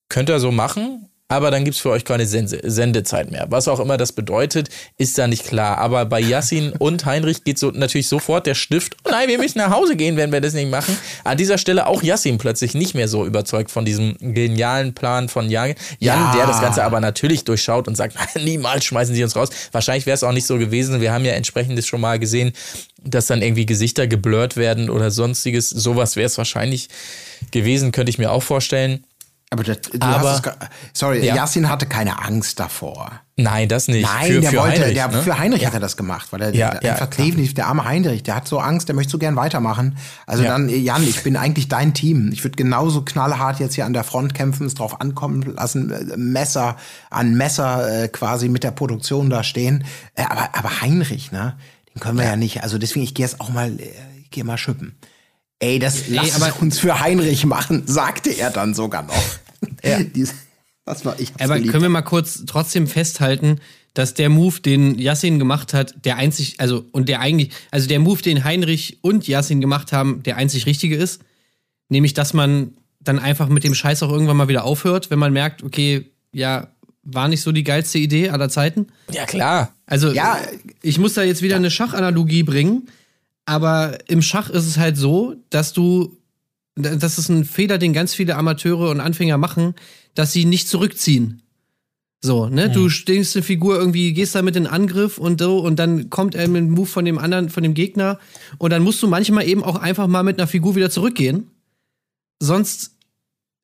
Könnt 0.08 0.28
ihr 0.28 0.38
so 0.38 0.50
machen, 0.50 1.08
aber 1.28 1.50
dann 1.50 1.64
gibt 1.64 1.74
es 1.74 1.80
für 1.80 1.90
euch 1.90 2.04
keine 2.04 2.26
Sendezeit 2.26 3.30
mehr. 3.30 3.46
Was 3.48 3.66
auch 3.66 3.80
immer 3.80 3.96
das 3.96 4.12
bedeutet, 4.12 4.68
ist 4.98 5.16
da 5.16 5.26
nicht 5.26 5.44
klar. 5.44 5.78
Aber 5.78 6.04
bei 6.04 6.20
Yassin 6.20 6.72
und 6.78 7.06
Heinrich 7.06 7.44
geht 7.44 7.58
so 7.58 7.70
natürlich 7.70 8.08
sofort 8.08 8.46
der 8.46 8.54
Stift, 8.54 8.96
oh 9.04 9.10
nein, 9.10 9.28
wir 9.28 9.38
müssen 9.38 9.58
nach 9.58 9.70
Hause 9.70 9.96
gehen, 9.96 10.18
wenn 10.18 10.32
wir 10.32 10.42
das 10.42 10.52
nicht 10.52 10.70
machen. 10.70 10.96
An 11.24 11.38
dieser 11.38 11.56
Stelle 11.56 11.86
auch 11.86 12.02
Yassin 12.02 12.36
plötzlich 12.36 12.74
nicht 12.74 12.94
mehr 12.94 13.08
so 13.08 13.24
überzeugt 13.24 13.70
von 13.70 13.86
diesem 13.86 14.16
genialen 14.20 14.94
Plan 14.94 15.30
von 15.30 15.48
Jan, 15.48 15.74
Jan 15.98 16.20
ja. 16.20 16.36
der 16.36 16.46
das 16.46 16.60
Ganze 16.60 16.84
aber 16.84 17.00
natürlich 17.00 17.44
durchschaut 17.44 17.88
und 17.88 17.96
sagt, 17.96 18.16
niemals 18.36 18.84
schmeißen 18.84 19.14
sie 19.14 19.24
uns 19.24 19.34
raus. 19.34 19.48
Wahrscheinlich 19.72 20.04
wäre 20.04 20.14
es 20.14 20.22
auch 20.24 20.32
nicht 20.32 20.46
so 20.46 20.58
gewesen. 20.58 21.00
Wir 21.00 21.12
haben 21.12 21.24
ja 21.24 21.32
entsprechendes 21.32 21.86
schon 21.86 22.02
mal 22.02 22.18
gesehen, 22.18 22.52
dass 23.02 23.26
dann 23.26 23.40
irgendwie 23.40 23.66
Gesichter 23.66 24.06
geblurrt 24.06 24.56
werden 24.56 24.90
oder 24.90 25.10
sonstiges. 25.10 25.70
Sowas 25.70 26.16
wäre 26.16 26.26
es 26.26 26.36
wahrscheinlich 26.36 26.90
gewesen, 27.50 27.92
könnte 27.92 28.10
ich 28.10 28.18
mir 28.18 28.30
auch 28.30 28.42
vorstellen. 28.42 29.04
Aber, 29.54 29.64
das, 29.64 29.78
aber 30.00 30.40
sorry, 30.92 31.24
ja. 31.24 31.34
Yassin 31.34 31.68
hatte 31.68 31.86
keine 31.86 32.22
Angst 32.22 32.60
davor. 32.60 33.20
Nein, 33.36 33.68
das 33.68 33.88
nicht. 33.88 34.02
Nein, 34.02 34.32
für, 34.32 34.40
der 34.40 34.50
für 34.50 34.56
wollte, 34.58 34.80
Heinrich, 34.80 34.94
der, 34.94 35.08
ne? 35.08 35.22
für 35.22 35.38
Heinrich 35.38 35.62
ja. 35.62 35.68
hat 35.68 35.74
er 35.74 35.80
das 35.80 35.96
gemacht, 35.96 36.28
weil 36.30 36.42
er 36.42 36.54
ja, 36.54 36.74
der, 36.74 36.92
einfach 36.92 37.08
definitiv 37.08 37.54
der 37.54 37.66
arme 37.66 37.84
Heinrich, 37.84 38.22
der 38.22 38.36
hat 38.36 38.46
so 38.46 38.60
Angst, 38.60 38.86
der 38.88 38.94
möchte 38.94 39.10
so 39.10 39.18
gern 39.18 39.34
weitermachen. 39.34 39.96
Also 40.26 40.44
dann, 40.44 40.68
Jan, 40.68 41.02
ich 41.02 41.22
bin 41.24 41.36
eigentlich 41.36 41.66
dein 41.66 41.94
Team. 41.94 42.30
Ich 42.32 42.44
würde 42.44 42.54
genauso 42.54 43.02
knallhart 43.02 43.58
jetzt 43.58 43.74
hier 43.74 43.86
an 43.86 43.92
der 43.92 44.04
Front 44.04 44.34
kämpfen, 44.34 44.66
es 44.66 44.74
drauf 44.74 45.00
ankommen 45.00 45.42
lassen, 45.42 45.90
äh, 45.90 46.16
Messer 46.16 46.76
an 47.10 47.34
Messer 47.34 48.04
äh, 48.04 48.08
quasi 48.08 48.48
mit 48.48 48.62
der 48.62 48.70
Produktion 48.70 49.30
da 49.30 49.42
stehen. 49.42 49.84
Äh, 50.14 50.22
aber, 50.22 50.50
aber 50.52 50.80
Heinrich, 50.80 51.32
ne, 51.32 51.56
den 51.92 52.00
können 52.00 52.18
wir 52.18 52.24
ja, 52.24 52.36
nicht. 52.36 52.62
Also 52.62 52.78
deswegen, 52.78 53.04
ich 53.04 53.14
gehe 53.14 53.26
jetzt 53.26 53.40
auch 53.40 53.48
mal, 53.48 53.68
äh, 53.80 53.90
ich 54.22 54.30
gehe 54.30 54.44
mal 54.44 54.58
schippen. 54.58 54.96
Ey, 55.58 55.78
das 55.78 56.08
nee, 56.08 56.16
lass 56.16 56.52
uns 56.60 56.78
für 56.78 57.00
Heinrich 57.00 57.46
machen, 57.46 57.84
sagte 57.86 58.30
er 58.30 58.50
dann 58.50 58.74
sogar 58.74 59.02
noch. 59.02 59.14
Ja. 59.82 60.00
das 60.84 61.04
war 61.04 61.18
ich. 61.18 61.32
Aber 61.40 61.54
geliebt. 61.54 61.72
können 61.72 61.82
wir 61.82 61.88
mal 61.90 62.02
kurz 62.02 62.44
trotzdem 62.46 62.86
festhalten, 62.86 63.60
dass 63.94 64.14
der 64.14 64.28
Move, 64.28 64.60
den 64.60 64.98
Yassin 64.98 65.38
gemacht 65.38 65.72
hat, 65.72 65.94
der 66.04 66.16
einzig, 66.16 66.56
also 66.58 66.84
und 66.90 67.08
der 67.08 67.20
eigentlich, 67.20 67.50
also 67.70 67.86
der 67.88 68.00
Move, 68.00 68.20
den 68.22 68.44
Heinrich 68.44 68.98
und 69.02 69.26
Yassin 69.28 69.60
gemacht 69.60 69.92
haben, 69.92 70.22
der 70.24 70.36
einzig 70.36 70.66
richtige 70.66 70.96
ist, 70.96 71.22
nämlich, 71.88 72.12
dass 72.12 72.34
man 72.34 72.72
dann 73.00 73.18
einfach 73.18 73.48
mit 73.48 73.64
dem 73.64 73.74
Scheiß 73.74 74.02
auch 74.02 74.10
irgendwann 74.10 74.36
mal 74.36 74.48
wieder 74.48 74.64
aufhört, 74.64 75.10
wenn 75.10 75.18
man 75.18 75.32
merkt, 75.32 75.62
okay, 75.62 76.10
ja, 76.32 76.68
war 77.04 77.28
nicht 77.28 77.42
so 77.42 77.52
die 77.52 77.64
geilste 77.64 77.98
Idee 77.98 78.30
aller 78.30 78.48
Zeiten. 78.48 78.88
Ja, 79.12 79.26
klar. 79.26 79.72
Also, 79.86 80.10
ja, 80.10 80.38
ich 80.82 80.98
muss 80.98 81.14
da 81.14 81.22
jetzt 81.22 81.42
wieder 81.42 81.56
eine 81.56 81.70
Schachanalogie 81.70 82.42
bringen, 82.42 82.88
aber 83.44 83.98
im 84.08 84.22
Schach 84.22 84.50
ist 84.50 84.66
es 84.66 84.78
halt 84.78 84.96
so, 84.96 85.36
dass 85.50 85.72
du 85.72 86.16
das 86.76 87.18
ist 87.18 87.28
ein 87.28 87.44
Fehler, 87.44 87.78
den 87.78 87.92
ganz 87.92 88.14
viele 88.14 88.36
Amateure 88.36 88.90
und 88.90 89.00
Anfänger 89.00 89.38
machen, 89.38 89.74
dass 90.14 90.32
sie 90.32 90.44
nicht 90.44 90.68
zurückziehen. 90.68 91.42
So, 92.20 92.48
ne? 92.48 92.68
Mhm. 92.68 92.72
Du 92.72 92.88
stehst 92.88 93.36
eine 93.36 93.42
Figur 93.42 93.76
irgendwie, 93.76 94.12
gehst 94.12 94.34
da 94.34 94.42
mit 94.42 94.56
in 94.56 94.66
Angriff 94.66 95.18
und 95.18 95.40
so 95.40 95.58
und 95.58 95.78
dann 95.78 96.10
kommt 96.10 96.34
er 96.34 96.48
mit 96.48 96.62
einem 96.62 96.70
Move 96.70 96.86
von 96.86 97.04
dem 97.04 97.18
anderen, 97.18 97.50
von 97.50 97.62
dem 97.62 97.74
Gegner 97.74 98.18
und 98.58 98.70
dann 98.70 98.82
musst 98.82 99.02
du 99.02 99.08
manchmal 99.08 99.46
eben 99.46 99.62
auch 99.62 99.76
einfach 99.76 100.06
mal 100.06 100.22
mit 100.22 100.38
einer 100.38 100.48
Figur 100.48 100.74
wieder 100.74 100.90
zurückgehen. 100.90 101.50
Sonst 102.40 102.92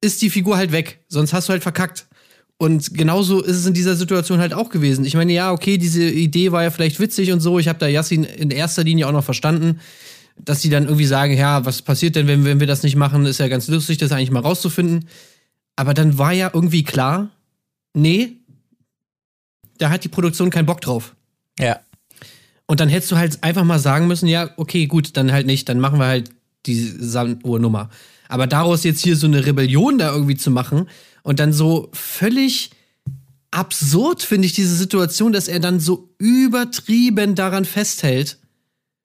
ist 0.02 0.22
die 0.22 0.30
Figur 0.30 0.56
halt 0.56 0.72
weg. 0.72 1.04
Sonst 1.08 1.32
hast 1.32 1.48
du 1.48 1.52
halt 1.52 1.62
verkackt. 1.62 2.06
Und 2.58 2.92
genauso 2.92 3.42
ist 3.42 3.56
es 3.56 3.66
in 3.66 3.72
dieser 3.72 3.96
Situation 3.96 4.38
halt 4.38 4.52
auch 4.52 4.68
gewesen. 4.68 5.06
Ich 5.06 5.14
meine, 5.14 5.32
ja, 5.32 5.52
okay, 5.52 5.78
diese 5.78 6.04
Idee 6.04 6.52
war 6.52 6.62
ja 6.62 6.70
vielleicht 6.70 7.00
witzig 7.00 7.32
und 7.32 7.40
so. 7.40 7.58
Ich 7.58 7.68
habe 7.68 7.78
da 7.78 7.88
Yassin 7.88 8.24
in 8.24 8.50
erster 8.50 8.84
Linie 8.84 9.06
auch 9.08 9.12
noch 9.12 9.24
verstanden 9.24 9.80
dass 10.45 10.61
die 10.61 10.70
dann 10.70 10.84
irgendwie 10.84 11.07
sagen, 11.07 11.36
ja, 11.36 11.64
was 11.64 11.83
passiert 11.83 12.17
denn, 12.17 12.26
wenn, 12.26 12.45
wenn 12.45 12.61
wir 12.61 12.67
das 12.67 12.83
nicht 12.83 12.96
machen? 12.96 13.26
Ist 13.26 13.38
ja 13.38 13.49
ganz 13.49 13.68
lustig, 13.68 13.99
das 13.99 14.12
eigentlich 14.12 14.30
mal 14.30 14.41
rauszufinden. 14.41 15.08
Aber 15.76 15.95
dann 15.95 16.18
war 16.18 16.33
ja 16.33 16.50
irgendwie 16.53 16.83
klar, 16.83 17.30
nee, 17.95 18.37
da 19.79 19.91
hat 19.91 20.04
die 20.04 20.08
Produktion 20.08 20.50
keinen 20.50 20.67
Bock 20.67 20.80
drauf. 20.80 21.14
Ja. 21.58 21.80
Und 22.67 22.80
dann 22.80 22.88
hättest 22.88 23.11
du 23.12 23.17
halt 23.17 23.42
einfach 23.42 23.64
mal 23.64 23.79
sagen 23.79 24.07
müssen, 24.07 24.29
ja, 24.29 24.50
okay, 24.57 24.87
gut, 24.87 25.17
dann 25.17 25.33
halt 25.33 25.46
nicht, 25.46 25.68
dann 25.68 25.80
machen 25.80 25.99
wir 25.99 26.07
halt 26.07 26.30
die 26.67 26.76
Sanduhrnummer. 26.76 27.91
Aber 28.29 28.46
daraus 28.46 28.84
jetzt 28.84 29.03
hier 29.03 29.17
so 29.17 29.26
eine 29.26 29.45
Rebellion 29.45 29.99
da 29.99 30.12
irgendwie 30.12 30.37
zu 30.37 30.50
machen 30.50 30.88
und 31.22 31.41
dann 31.41 31.53
so 31.53 31.91
völlig 31.92 32.71
absurd 33.50 34.22
finde 34.22 34.46
ich 34.46 34.53
diese 34.53 34.76
Situation, 34.76 35.33
dass 35.33 35.49
er 35.49 35.58
dann 35.58 35.80
so 35.80 36.14
übertrieben 36.18 37.34
daran 37.34 37.64
festhält 37.64 38.38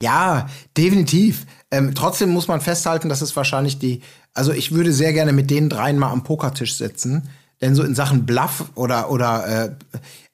ja, 0.01 0.47
definitiv. 0.77 1.45
Ähm, 1.71 1.95
trotzdem 1.95 2.29
muss 2.29 2.47
man 2.47 2.61
festhalten, 2.61 3.09
dass 3.09 3.21
es 3.21 3.35
wahrscheinlich 3.35 3.79
die, 3.79 4.01
also 4.33 4.51
ich 4.51 4.71
würde 4.71 4.91
sehr 4.91 5.13
gerne 5.13 5.33
mit 5.33 5.49
den 5.49 5.69
dreien 5.69 5.97
mal 5.97 6.11
am 6.11 6.23
Pokertisch 6.23 6.75
sitzen. 6.75 7.29
Denn 7.61 7.73
so 7.73 7.83
in 7.83 7.95
Sachen 7.95 8.25
Bluff 8.25 8.65
oder, 8.75 9.09
oder 9.09 9.47
äh, 9.47 9.71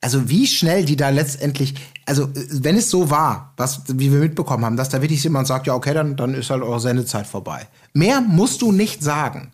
also 0.01 0.27
wie 0.27 0.47
schnell 0.47 0.85
die 0.85 0.95
da 0.95 1.09
letztendlich, 1.09 1.75
also 2.07 2.29
wenn 2.33 2.77
es 2.77 2.89
so 2.89 3.11
war, 3.11 3.53
was, 3.57 3.83
wie 3.88 4.11
wir 4.11 4.19
mitbekommen 4.19 4.65
haben, 4.65 4.75
dass 4.75 4.89
da 4.89 5.03
wirklich 5.03 5.23
jemand 5.23 5.45
sagt, 5.45 5.67
ja, 5.67 5.75
okay, 5.75 5.93
dann, 5.93 6.15
dann 6.15 6.33
ist 6.33 6.49
halt 6.49 6.63
eure 6.63 6.79
Sendezeit 6.79 7.27
vorbei. 7.27 7.67
Mehr 7.93 8.21
musst 8.21 8.63
du 8.63 8.71
nicht 8.71 9.03
sagen. 9.03 9.51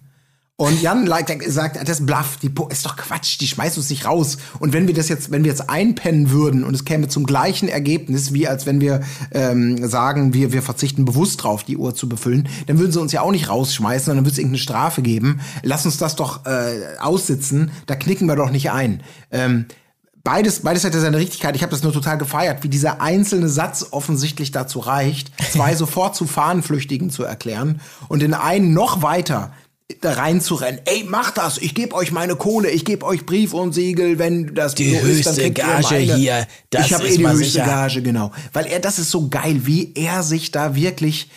Und 0.59 0.81
Jan 0.81 1.07
sagt, 1.45 1.87
das 1.87 1.99
ist 1.99 2.07
Bluff, 2.07 2.37
die 2.41 2.51
ist 2.69 2.83
doch 2.83 2.95
Quatsch, 2.95 3.39
die 3.39 3.45
schmeißt 3.45 3.77
uns 3.77 3.91
nicht 3.91 4.05
raus. 4.05 4.37
Und 4.57 4.73
wenn 4.73 4.87
wir 4.87 4.95
das 4.95 5.07
jetzt, 5.07 5.29
wenn 5.29 5.43
wir 5.43 5.51
jetzt 5.51 5.69
einpennen 5.69 6.31
würden 6.31 6.63
und 6.63 6.73
es 6.73 6.83
käme 6.83 7.07
zum 7.07 7.27
gleichen 7.27 7.69
Ergebnis, 7.69 8.33
wie 8.33 8.47
als 8.47 8.65
wenn 8.65 8.81
wir 8.81 9.01
ähm, 9.29 9.87
sagen, 9.87 10.33
wir, 10.33 10.53
wir 10.53 10.63
verzichten 10.63 11.05
bewusst 11.05 11.43
drauf, 11.43 11.63
die 11.63 11.77
Uhr 11.77 11.93
zu 11.93 12.09
befüllen, 12.09 12.49
dann 12.65 12.79
würden 12.79 12.91
sie 12.91 12.99
uns 12.99 13.11
ja 13.11 13.21
auch 13.21 13.29
nicht 13.29 13.49
rausschmeißen, 13.49 14.07
sondern 14.07 14.25
würde 14.25 14.31
es 14.31 14.39
irgendeine 14.39 14.57
Strafe 14.57 15.03
geben. 15.03 15.41
Lass 15.61 15.85
uns 15.85 15.97
das 15.97 16.15
doch 16.15 16.47
äh, 16.47 16.97
aussitzen, 16.97 17.69
da 17.85 17.95
knicken 17.95 18.25
wir 18.25 18.35
doch 18.35 18.49
nicht 18.49 18.71
ein. 18.71 19.03
Ähm, 19.29 19.67
Beides, 20.23 20.59
beides 20.59 20.83
hat 20.83 20.93
ja 20.93 20.99
seine 20.99 21.19
Richtigkeit. 21.19 21.55
Ich 21.55 21.61
habe 21.61 21.71
das 21.71 21.83
nur 21.83 21.93
total 21.93 22.17
gefeiert, 22.17 22.61
wie 22.61 22.67
dieser 22.67 22.99
einzelne 22.99 23.47
Satz 23.47 23.85
offensichtlich 23.91 24.51
dazu 24.51 24.79
reicht, 24.79 25.31
zwei 25.53 25.73
sofort 25.75 26.17
zu 26.17 26.25
Fahnenflüchtigen 26.25 27.09
zu 27.09 27.23
erklären 27.23 27.79
und 28.09 28.21
den 28.21 28.33
einen 28.33 28.73
noch 28.73 29.01
weiter 29.01 29.53
da 30.01 30.13
reinzurennen. 30.13 30.81
Ey, 30.85 31.05
macht 31.05 31.37
das! 31.37 31.57
Ich 31.57 31.73
gebe 31.73 31.95
euch 31.95 32.11
meine 32.11 32.35
Kohle, 32.35 32.69
ich 32.69 32.83
gebe 32.83 33.05
euch 33.05 33.25
Brief 33.25 33.53
und 33.53 33.73
Siegel, 33.73 34.19
wenn 34.19 34.53
das 34.53 34.75
die 34.75 34.95
so 34.95 35.01
höchste 35.01 35.29
ist, 35.29 35.39
dann 35.39 35.53
kriegt 35.53 35.57
Gage 35.57 35.95
hier. 36.15 36.47
Das 36.69 36.87
ich 36.87 36.93
habe 36.93 37.07
eh 37.07 37.17
die 37.17 37.27
höchste 37.27 37.45
sicher. 37.45 37.65
Gage, 37.65 38.01
genau. 38.01 38.31
Weil 38.53 38.65
er, 38.67 38.79
das 38.79 38.99
ist 38.99 39.11
so 39.11 39.29
geil, 39.29 39.61
wie 39.63 39.93
er 39.95 40.23
sich 40.23 40.51
da 40.51 40.75
wirklich 40.75 41.29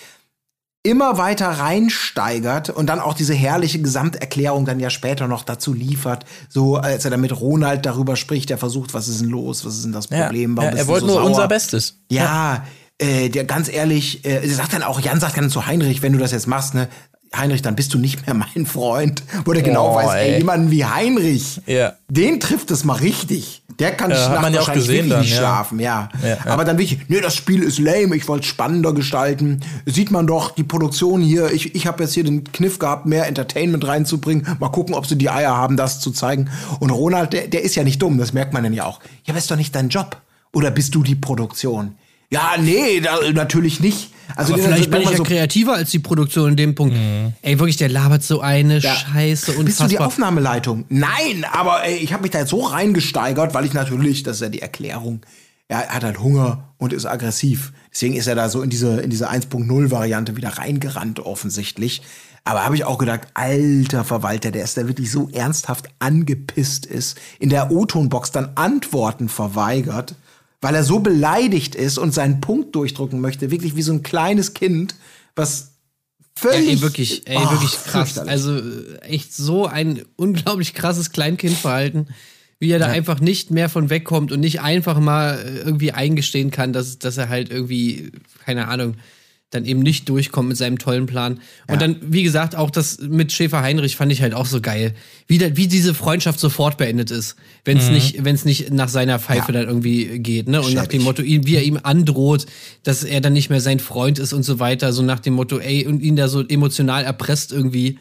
immer 0.83 1.19
weiter 1.19 1.47
reinsteigert 1.47 2.71
und 2.71 2.87
dann 2.87 3.01
auch 3.01 3.15
diese 3.15 3.35
herrliche 3.35 3.81
Gesamterklärung 3.83 4.65
dann 4.65 4.81
ja 4.81 4.89
später 4.91 5.29
noch 5.29 5.45
dazu 5.45 5.75
liefert, 5.75 6.25
so 6.49 6.77
als 6.77 7.05
er 7.05 7.11
dann 7.11 7.21
mit 7.21 7.39
Ronald 7.39 7.85
darüber 7.85 8.17
spricht, 8.17 8.51
er 8.51 8.57
versucht, 8.59 8.95
was 8.95 9.07
ist 9.07 9.21
denn 9.21 9.29
los, 9.29 9.65
was 9.67 9.77
ist 9.77 9.85
denn 9.85 9.93
das 9.93 10.09
Problem, 10.09 10.53
ja, 10.53 10.57
warum 10.57 10.71
ja, 10.73 10.79
er 10.79 10.87
wollte 10.87 11.07
so 11.07 11.13
nur 11.13 11.17
sauer? 11.21 11.31
unser 11.31 11.49
Bestes. 11.49 11.99
Ja, 12.11 12.65
Äh, 12.99 13.31
der 13.31 13.45
ganz 13.45 13.71
ehrlich, 13.73 14.27
äh, 14.27 14.47
er 14.47 14.55
sagt 14.55 14.75
dann 14.75 14.83
auch, 14.83 15.01
Jan 15.01 15.21
sagt 15.21 15.39
dann 15.39 15.49
zu 15.49 15.67
Heinrich, 15.67 16.03
wenn 16.03 16.13
du 16.13 16.19
das 16.19 16.33
jetzt 16.33 16.47
machst, 16.47 16.75
ne, 16.75 16.89
Heinrich, 17.35 17.63
dann 17.63 17.77
bist 17.77 17.95
du 17.95 17.99
nicht 17.99 18.27
mehr 18.27 18.35
mein 18.35 18.67
Freund. 18.67 19.23
Wo 19.45 19.53
der 19.53 19.63
genau 19.63 19.93
Oh, 19.93 19.95
weiß, 19.97 20.15
ey, 20.15 20.33
ey. 20.33 20.39
jemanden 20.39 20.71
wie 20.73 20.85
Heinrich, 20.85 21.61
Ja. 21.67 21.93
den 22.09 22.41
trifft 22.41 22.71
es 22.73 22.83
mal 22.85 22.95
richtig. 22.95 23.63
Der 23.79 23.93
kann 23.93 24.11
Ja, 24.11 24.17
nachts 24.17 24.29
ja 24.33 24.39
auch 24.39 24.43
wahrscheinlich 24.43 24.75
gesehen 24.75 24.95
wirklich 24.97 25.11
dann, 25.13 25.21
nicht 25.21 25.31
ja. 25.31 25.37
schlafen, 25.39 25.79
ja. 25.81 26.09
Ja, 26.23 26.29
ja. 26.29 26.39
Aber 26.47 26.65
dann 26.65 26.77
wirklich, 26.77 26.99
nee, 27.09 27.21
das 27.21 27.35
Spiel 27.37 27.63
ist 27.63 27.79
lame, 27.79 28.15
ich 28.17 28.27
wollte 28.29 28.43
es 28.43 28.47
spannender 28.51 28.93
gestalten. 28.93 29.61
Sieht 29.87 30.11
man 30.11 30.27
doch, 30.27 30.51
die 30.51 30.65
Produktion 30.65 31.23
hier, 31.23 31.51
ich, 31.53 31.75
ich 31.75 31.87
habe 31.87 32.03
jetzt 32.03 32.13
hier 32.15 32.25
den 32.25 32.45
Kniff 32.45 32.79
gehabt, 32.79 33.07
mehr 33.07 33.27
Entertainment 33.27 33.87
reinzubringen. 33.87 34.47
Mal 34.59 34.69
gucken, 34.71 34.95
ob 34.95 35.07
sie 35.07 35.17
die 35.17 35.31
Eier 35.31 35.57
haben, 35.57 35.77
das 35.77 36.01
zu 36.01 36.11
zeigen. 36.11 36.51
Und 36.81 36.91
Ronald, 36.91 37.33
der, 37.33 37.47
der 37.47 37.63
ist 37.63 37.75
ja 37.77 37.85
nicht 37.85 38.03
dumm, 38.03 38.19
das 38.19 38.33
merkt 38.33 38.53
man 38.53 38.65
dann 38.65 38.73
ja 38.75 38.85
auch. 38.85 38.99
Ja, 39.25 39.31
aber 39.33 39.39
ist 39.39 39.51
doch 39.51 39.57
nicht 39.57 39.75
dein 39.75 39.89
Job. 39.89 40.17
Oder 40.53 40.71
bist 40.73 40.95
du 40.97 41.03
die 41.05 41.15
Produktion? 41.15 41.95
Ja, 42.33 42.53
nee, 42.61 43.01
da, 43.01 43.19
natürlich 43.33 43.81
nicht. 43.81 44.11
Also 44.37 44.53
Aber 44.55 44.63
wenn- 44.63 44.69
vielleicht 44.71 44.85
wenn 44.93 44.99
bin 45.01 45.03
ich 45.03 45.11
ja 45.11 45.17
so- 45.17 45.23
kreativer 45.25 45.75
als 45.75 45.91
die 45.91 45.99
Produktion 45.99 46.51
in 46.51 46.57
dem 46.57 46.75
Punkt. 46.77 46.95
Ey, 47.43 47.59
wirklich, 47.59 47.77
der 47.77 47.89
labert 47.89 48.23
so 48.23 48.41
eine 48.41 48.79
Ja. 48.79 48.95
Scheiße 48.95 49.53
Bist 49.65 49.81
du 49.81 49.87
die. 49.89 49.99
Aufnahmeleitung? 49.99 50.85
Nein, 50.89 51.45
aber 51.53 51.83
ey, 51.85 51.97
ich 51.97 52.13
habe 52.13 52.23
mich 52.23 52.31
da 52.31 52.39
jetzt 52.41 52.51
so 52.51 52.61
reingesteigert, 52.61 53.53
weil 53.55 53.65
ich 53.65 53.73
natürlich, 53.73 54.23
das 54.23 54.37
ist 54.37 54.43
ja 54.43 54.49
die 54.49 54.63
Erklärung, 54.63 55.21
er 55.67 55.89
hat 55.89 56.05
halt 56.05 56.21
Hunger 56.21 56.69
und 56.79 56.93
ist 56.93 57.07
aggressiv. 57.07 57.73
Deswegen 57.93 58.15
ist 58.15 58.29
er 58.29 58.37
da 58.37 58.49
so 58.49 58.63
in 58.63 58.71
diese, 58.71 59.01
in 59.01 59.11
diese 59.11 59.29
1.0-Variante 59.29 60.37
wieder 60.37 60.51
reingerannt, 60.59 61.19
offensichtlich. 61.21 62.03
Aber 62.45 62.65
habe 62.65 62.75
ich 62.77 62.85
auch 62.85 62.99
gedacht, 62.99 63.23
alter 63.35 64.05
Verwalter, 64.05 64.51
der 64.53 64.65
ist 64.65 64.77
da 64.77 64.87
wirklich 64.87 65.11
so 65.11 65.29
ernsthaft 65.31 65.89
angepisst 65.99 66.87
ist, 66.87 67.19
in 67.41 67.51
der 67.51 67.71
O-Ton-Box 67.73 68.31
dann 68.31 68.51
Antworten 68.55 69.29
verweigert, 69.29 70.15
weil 70.61 70.75
er 70.75 70.85
so 70.85 71.01
beleidigt 71.01 71.75
ist 71.75 71.99
und 71.99 72.13
seinen 72.13 72.41
Punkt 72.41 72.75
durchdrücken 72.75 73.21
möchte, 73.21 73.51
wirklich 73.51 73.77
wie 73.77 73.83
so 73.83 73.93
ein 73.93 74.03
kleines 74.03 74.55
Kind, 74.55 74.95
was 75.35 75.73
völlig. 76.35 76.69
Ey, 76.69 76.81
wirklich, 76.83 77.27
ey, 77.27 77.37
Ach, 77.39 77.53
wirklich 77.53 77.85
krass. 77.85 78.19
Also 78.19 78.57
äh, 78.57 78.99
echt 79.03 79.35
so 79.35 79.67
ein 79.67 80.03
unglaublich 80.17 80.75
krasses 80.75 81.13
Kleinkindverhalten, 81.13 82.09
wie 82.59 82.71
er 82.71 82.79
da 82.79 82.87
einfach 82.87 83.21
nicht 83.21 83.51
mehr 83.51 83.69
von 83.71 83.89
wegkommt 83.89 84.33
und 84.33 84.41
nicht 84.41 84.61
einfach 84.61 84.99
mal 85.01 85.39
äh, 85.39 85.59
irgendwie 85.61 85.93
eingestehen 85.93 86.51
kann, 86.51 86.73
dass, 86.73 86.99
dass 86.99 87.17
er 87.17 87.29
halt 87.29 87.51
irgendwie, 87.51 88.13
keine 88.45 88.69
Ahnung, 88.69 88.97
dann 89.51 89.65
eben 89.65 89.81
nicht 89.81 90.09
durchkommt 90.09 90.49
mit 90.49 90.57
seinem 90.57 90.79
tollen 90.79 91.07
Plan. 91.07 91.41
Und 91.67 91.83
dann, 91.83 91.97
wie 92.01 92.23
gesagt, 92.23 92.55
auch 92.55 92.71
das 92.71 92.99
mit 93.01 93.33
Schäfer 93.33 93.63
Heinrich 93.63 93.97
fand 93.97 94.13
ich 94.13 94.23
halt 94.23 94.33
auch 94.33 94.47
so 94.47 94.61
geil. 94.61 94.95
Wie, 95.27 95.39
da, 95.39 95.57
wie 95.57 95.67
diese 95.67 95.93
Freundschaft 95.93 96.39
sofort 96.39 96.77
beendet 96.79 97.11
ist, 97.11 97.35
wenn 97.65 97.77
es 97.77 97.91
nicht, 97.91 98.25
wenn 98.25 98.35
es 98.37 98.45
nicht 98.45 98.73
nach 98.73 98.89
seiner 98.89 99.19
Pfeife 99.19 99.53
Ja. 99.53 99.59
dann 99.61 99.69
irgendwie 99.69 100.21
geht, 100.21 100.49
ne? 100.49 100.63
Und 100.63 100.75
nach 100.75 100.87
dem 100.87 101.01
Schäbig. 101.01 101.05
Motto, 101.05 101.23
wie 101.25 101.57
er 101.57 101.65
ihm 101.65 101.81
androht, 101.83 102.47
dass 102.85 103.03
er 103.03 103.21
dann 103.21 103.33
nicht 103.33 103.51
mehr 103.51 103.61
sein 103.61 103.81
Freund 103.81 104.21
ist 104.21 104.33
und 104.33 104.45
so 104.45 104.61
weiter, 104.61 104.93
so 104.93 105.03
nach 105.03 105.19
dem 105.21 105.35
Motto, 105.35 105.59
ey, 105.59 105.85
und 105.87 106.01
ihn 106.01 106.15
da 106.15 106.29
so 106.29 106.47
emotional 106.47 107.03
erpresst 107.05 107.51
irgendwie. 107.53 107.99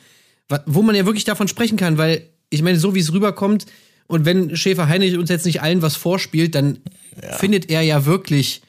Wo 0.67 0.83
man 0.83 0.95
ja 0.95 1.05
wirklich 1.05 1.25
davon 1.25 1.47
sprechen 1.47 1.77
kann, 1.77 1.97
weil 1.97 2.23
ich 2.51 2.61
meine, 2.61 2.79
so 2.79 2.93
wie 2.93 2.99
es 2.99 3.11
rüberkommt, 3.11 3.65
und 4.07 4.25
wenn 4.25 4.55
Schäfer 4.55 4.87
Heinrich 4.87 5.17
uns 5.17 5.29
jetzt 5.29 5.45
nicht 5.45 5.61
allen 5.61 5.83
was 5.83 5.95
vorspielt, 5.95 6.55
dann 6.55 6.79
findet 7.37 7.69
er 7.69 7.81
ja 7.81 8.05
wirklich, 8.05 8.61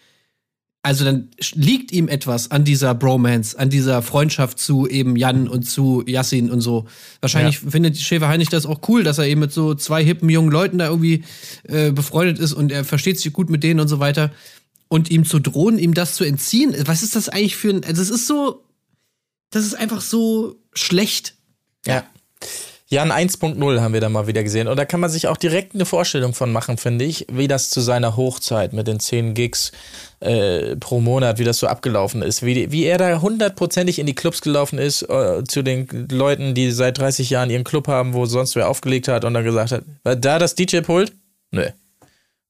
also 0.83 1.05
dann 1.05 1.29
liegt 1.53 1.93
ihm 1.93 2.09
etwas 2.09 2.51
an 2.51 2.65
dieser 2.65 2.95
Bromance, 2.95 3.59
an 3.59 3.69
dieser 3.69 4.01
Freundschaft 4.01 4.59
zu 4.59 4.87
eben 4.87 5.15
Jan 5.15 5.47
und 5.47 5.65
zu 5.65 6.03
Yassin 6.07 6.51
und 6.51 6.63
so. 6.63 6.87
Wahrscheinlich 7.21 7.59
findet 7.59 7.99
Schäfer 7.99 8.29
Heinrich 8.29 8.49
das 8.49 8.65
auch 8.65 8.81
cool, 8.89 9.05
dass 9.05 9.19
er 9.19 9.27
eben 9.27 9.41
mit 9.41 9.53
so 9.53 9.75
zwei 9.75 10.03
hippen 10.03 10.31
jungen 10.31 10.51
Leuten 10.51 10.79
da 10.79 10.87
irgendwie 10.87 11.25
äh, 11.65 11.93
befreundet 11.93 12.39
ist 12.39 12.55
und 12.55 12.73
er 12.73 12.85
versteht 12.85 13.21
sich 13.21 13.33
gut 13.33 13.51
mit 13.51 13.63
denen 13.63 13.81
und 13.81 13.89
so 13.89 14.01
weiter. 14.01 14.33
Und 14.89 15.11
ihm 15.11 15.25
zu 15.25 15.39
drohen, 15.39 15.79
ihm 15.79 15.93
das 15.93 16.15
zu 16.15 16.25
entziehen, 16.25 16.75
was 16.87 17.03
ist 17.03 17.15
das 17.15 17.29
eigentlich 17.29 17.57
für 17.57 17.71
ein, 17.71 17.85
also 17.85 18.01
es 18.01 18.11
ist 18.11 18.27
so, 18.27 18.65
das 19.51 19.67
ist 19.67 19.75
einfach 19.75 20.01
so 20.01 20.57
schlecht. 20.73 21.35
Ja. 21.87 22.05
Jan 22.93 23.13
1.0 23.13 23.81
haben 23.81 23.95
wir 23.95 24.01
da 24.01 24.09
mal 24.09 24.27
wieder 24.27 24.43
gesehen. 24.43 24.67
Und 24.67 24.77
da 24.77 24.85
kann 24.85 24.99
man 24.99 25.11
sich 25.11 25.29
auch 25.29 25.37
direkt 25.37 25.75
eine 25.77 25.85
Vorstellung 25.85 26.35
von 26.35 26.51
machen, 26.51 26.77
finde 26.77 27.05
ich, 27.05 27.25
wie 27.31 27.47
das 27.47 27.71
zu 27.71 27.81
seiner 27.81 28.17
Hochzeit 28.17 28.73
mit 28.73 28.89
den 28.89 28.99
10 28.99 29.35
Gigs 29.35 29.71
äh, 30.19 30.75
pro 30.75 31.01
Monat, 31.01 31.39
wie 31.39 31.45
das 31.45 31.59
so 31.59 31.69
abgelaufen 31.69 32.21
ist. 32.21 32.43
Wie, 32.45 32.55
die- 32.55 32.73
wie 32.73 32.85
er 32.87 32.99
da 32.99 33.21
hundertprozentig 33.21 34.01
in 34.01 34.07
die 34.07 34.15
Clubs 34.17 34.41
gelaufen 34.41 34.79
ist, 34.81 35.03
äh, 35.03 35.45
zu 35.47 35.63
den 35.63 36.09
Leuten, 36.11 36.53
die 36.55 36.73
seit 36.73 36.99
30 36.99 37.31
Jahren 37.31 37.49
ihren 37.49 37.63
Club 37.65 37.87
haben, 37.87 38.13
wo 38.13 38.27
sonst 38.27 38.57
wer 38.57 38.69
aufgelegt 38.69 39.07
hat 39.07 39.25
und 39.25 39.35
dann 39.35 39.45
gesagt 39.45 39.71
hat, 39.71 39.85
war 40.03 40.17
da 40.17 40.41
das 40.41 40.57
DJ-Pult? 40.57 41.13
Nö. 41.53 41.67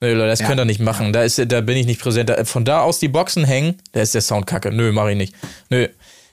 Nö, 0.00 0.14
Leute, 0.14 0.28
das 0.28 0.40
Ja. 0.40 0.46
könnt 0.46 0.58
ihr 0.60 0.64
nicht 0.64 0.80
machen. 0.80 1.12
Da, 1.12 1.22
ist, 1.22 1.38
da 1.52 1.60
bin 1.60 1.76
ich 1.76 1.84
nicht 1.84 2.00
präsent. 2.00 2.30
Da, 2.30 2.46
von 2.46 2.64
da 2.64 2.80
aus 2.80 2.98
die 2.98 3.08
Boxen 3.08 3.44
hängen, 3.44 3.76
da 3.92 4.00
ist 4.00 4.14
der 4.14 4.22
Sound 4.22 4.46
kacke. 4.46 4.72
Nö, 4.72 4.90
mach 4.92 5.06
ich 5.08 5.16
nicht. 5.18 5.34
Nö. 5.68 5.86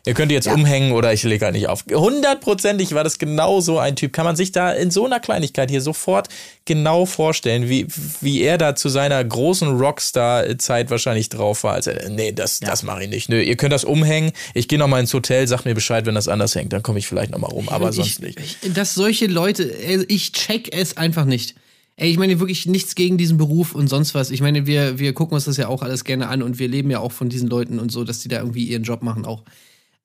Ihr 0.07 0.13
könnt 0.13 0.31
jetzt 0.31 0.47
umhängen 0.47 0.93
oder 0.93 1.11
ich 1.11 1.23
lege 1.23 1.43
halt 1.43 1.53
nicht 1.53 1.67
auf. 1.67 1.83
Hundertprozentig 1.93 2.93
war 2.93 3.03
das 3.03 3.19
genau 3.19 3.59
so 3.59 3.77
ein 3.77 3.97
Typ. 3.97 4.13
Kann 4.13 4.23
man 4.23 4.37
sich 4.37 4.53
da 4.53 4.71
in 4.71 4.89
so 4.89 5.05
einer 5.05 5.19
Kleinigkeit 5.19 5.69
hier 5.69 5.81
sofort 5.81 6.29
genau 6.63 7.05
vorstellen, 7.05 7.67
wie, 7.67 7.87
wie 8.21 8.41
er 8.41 8.57
da 8.57 8.73
zu 8.73 8.87
seiner 8.87 9.21
großen 9.21 9.67
Rockstar-Zeit 9.67 10.89
wahrscheinlich 10.91 11.27
drauf 11.27 11.65
war. 11.65 11.73
Als 11.73 11.87
er, 11.87 12.07
nee, 12.09 12.31
das, 12.31 12.61
das 12.61 12.83
mache 12.83 13.03
ich 13.03 13.09
nicht. 13.09 13.27
Nö, 13.27 13.41
ihr 13.41 13.57
könnt 13.57 13.73
das 13.73 13.83
umhängen. 13.83 14.31
Ich 14.53 14.69
gehe 14.69 14.79
noch 14.79 14.87
mal 14.87 15.01
ins 15.01 15.13
Hotel, 15.13 15.45
sagt 15.45 15.65
mir 15.65 15.75
Bescheid, 15.75 16.05
wenn 16.05 16.15
das 16.15 16.29
anders 16.29 16.55
hängt. 16.55 16.71
Dann 16.71 16.83
komme 16.83 16.99
ich 16.99 17.07
vielleicht 17.07 17.31
noch 17.31 17.39
mal 17.39 17.47
rum, 17.47 17.67
aber 17.67 17.89
ich, 17.89 17.97
sonst 17.97 18.21
nicht. 18.21 18.39
Ich, 18.39 18.73
dass 18.73 18.93
solche 18.93 19.27
Leute, 19.27 19.75
also 19.85 20.05
ich 20.07 20.31
check 20.31 20.73
es 20.73 20.95
einfach 20.95 21.25
nicht. 21.25 21.55
Ey, 21.97 22.09
ich 22.09 22.17
meine 22.17 22.39
wirklich 22.39 22.65
nichts 22.65 22.95
gegen 22.95 23.17
diesen 23.17 23.37
Beruf 23.37 23.75
und 23.75 23.89
sonst 23.89 24.15
was. 24.15 24.31
Ich 24.31 24.39
meine, 24.39 24.67
wir, 24.67 24.99
wir 24.99 25.11
gucken 25.11 25.35
uns 25.35 25.45
das 25.45 25.57
ja 25.57 25.67
auch 25.67 25.81
alles 25.81 26.05
gerne 26.05 26.29
an 26.29 26.43
und 26.43 26.59
wir 26.59 26.69
leben 26.69 26.91
ja 26.91 26.99
auch 26.99 27.11
von 27.11 27.27
diesen 27.27 27.49
Leuten 27.49 27.77
und 27.77 27.91
so, 27.91 28.05
dass 28.05 28.19
die 28.19 28.29
da 28.29 28.37
irgendwie 28.37 28.63
ihren 28.63 28.83
Job 28.83 29.01
machen 29.01 29.25
auch. 29.25 29.43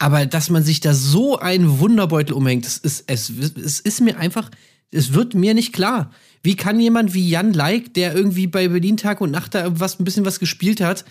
Aber 0.03 0.27
dass 0.27 0.51
man 0.51 0.65
sich 0.65 0.81
da 0.81 0.95
so 0.95 1.39
einen 1.39 1.79
Wunderbeutel 1.79 2.35
umhängt, 2.35 2.65
das 2.67 2.77
ist, 2.79 3.05
es, 3.07 3.31
es 3.57 3.79
ist 3.79 4.01
mir 4.01 4.19
einfach, 4.19 4.51
es 4.91 5.13
wird 5.13 5.35
mir 5.35 5.55
nicht 5.55 5.73
klar. 5.73 6.11
Wie 6.43 6.57
kann 6.57 6.81
jemand 6.81 7.15
wie 7.15 7.29
Jan 7.29 7.53
Leik, 7.53 7.95
der 7.95 8.13
irgendwie 8.13 8.49
bei 8.49 8.67
Berlin 8.67 8.97
Tag 8.97 9.21
und 9.21 9.31
Nacht 9.31 9.55
da 9.55 9.79
was, 9.79 10.01
ein 10.01 10.05
bisschen 10.05 10.25
was 10.25 10.41
gespielt 10.41 10.81
hat, 10.81 11.05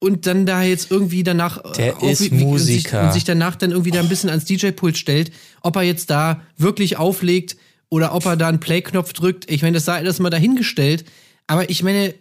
und 0.00 0.28
dann 0.28 0.46
da 0.46 0.62
jetzt 0.62 0.92
irgendwie 0.92 1.24
danach 1.24 1.60
Der 1.72 2.00
äh, 2.00 2.12
ist 2.12 2.20
wie- 2.30 2.38
wie- 2.38 2.44
und 2.44 2.58
sich, 2.60 2.76
Musiker. 2.84 3.06
und 3.06 3.12
sich 3.12 3.24
danach 3.24 3.56
dann 3.56 3.72
irgendwie 3.72 3.90
da 3.90 3.98
ein 3.98 4.08
bisschen 4.08 4.30
ans 4.30 4.44
DJ-Pult 4.44 4.96
stellt, 4.96 5.32
ob 5.62 5.74
er 5.74 5.82
jetzt 5.82 6.08
da 6.08 6.40
wirklich 6.56 6.96
auflegt 6.96 7.56
oder 7.88 8.14
ob 8.14 8.24
er 8.26 8.36
da 8.36 8.46
einen 8.46 8.60
Play-Knopf 8.60 9.12
drückt. 9.14 9.50
Ich 9.50 9.62
meine, 9.62 9.74
das 9.74 9.86
sei 9.86 9.94
alles 9.96 10.20
mal 10.20 10.30
dahingestellt. 10.30 11.04
Aber 11.48 11.68
ich 11.70 11.82
meine, 11.82 12.14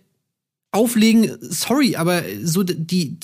auflegen, 0.71 1.37
sorry, 1.41 1.95
aber 1.95 2.23
so 2.43 2.63
die 2.63 3.17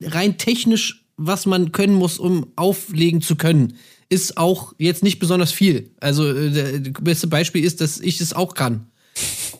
rein 0.00 0.38
technisch, 0.38 1.04
was 1.22 1.44
man 1.46 1.70
können 1.72 1.94
muss, 1.94 2.18
um 2.18 2.46
auflegen 2.56 3.20
zu 3.20 3.36
können, 3.36 3.74
ist 4.08 4.36
auch 4.38 4.72
jetzt 4.78 5.02
nicht 5.02 5.18
besonders 5.18 5.52
viel. 5.52 5.90
Also 6.00 6.26
äh, 6.32 6.80
das 6.80 6.92
beste 7.04 7.26
Beispiel 7.26 7.64
ist, 7.64 7.80
dass 7.80 8.00
ich 8.00 8.20
es 8.20 8.32
auch 8.32 8.54
kann. 8.54 8.86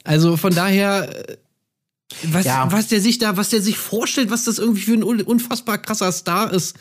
Also 0.05 0.37
von 0.37 0.55
daher, 0.55 1.29
äh, 1.31 1.37
was, 2.25 2.47
Ja. 2.47 2.71
was 2.73 2.89
der 2.89 3.01
sich 3.01 3.19
da, 3.19 3.37
was 3.37 3.51
der 3.51 3.61
sich 3.63 3.77
vorstellt, 3.79 4.31
was 4.31 4.45
das 4.45 4.59
irgendwie 4.59 4.81
für 4.81 4.95
ein 4.95 5.05
un- 5.05 5.21
unfassbar 5.23 5.79
krasser 5.79 6.11
Star 6.13 6.53
ist, 6.53 6.77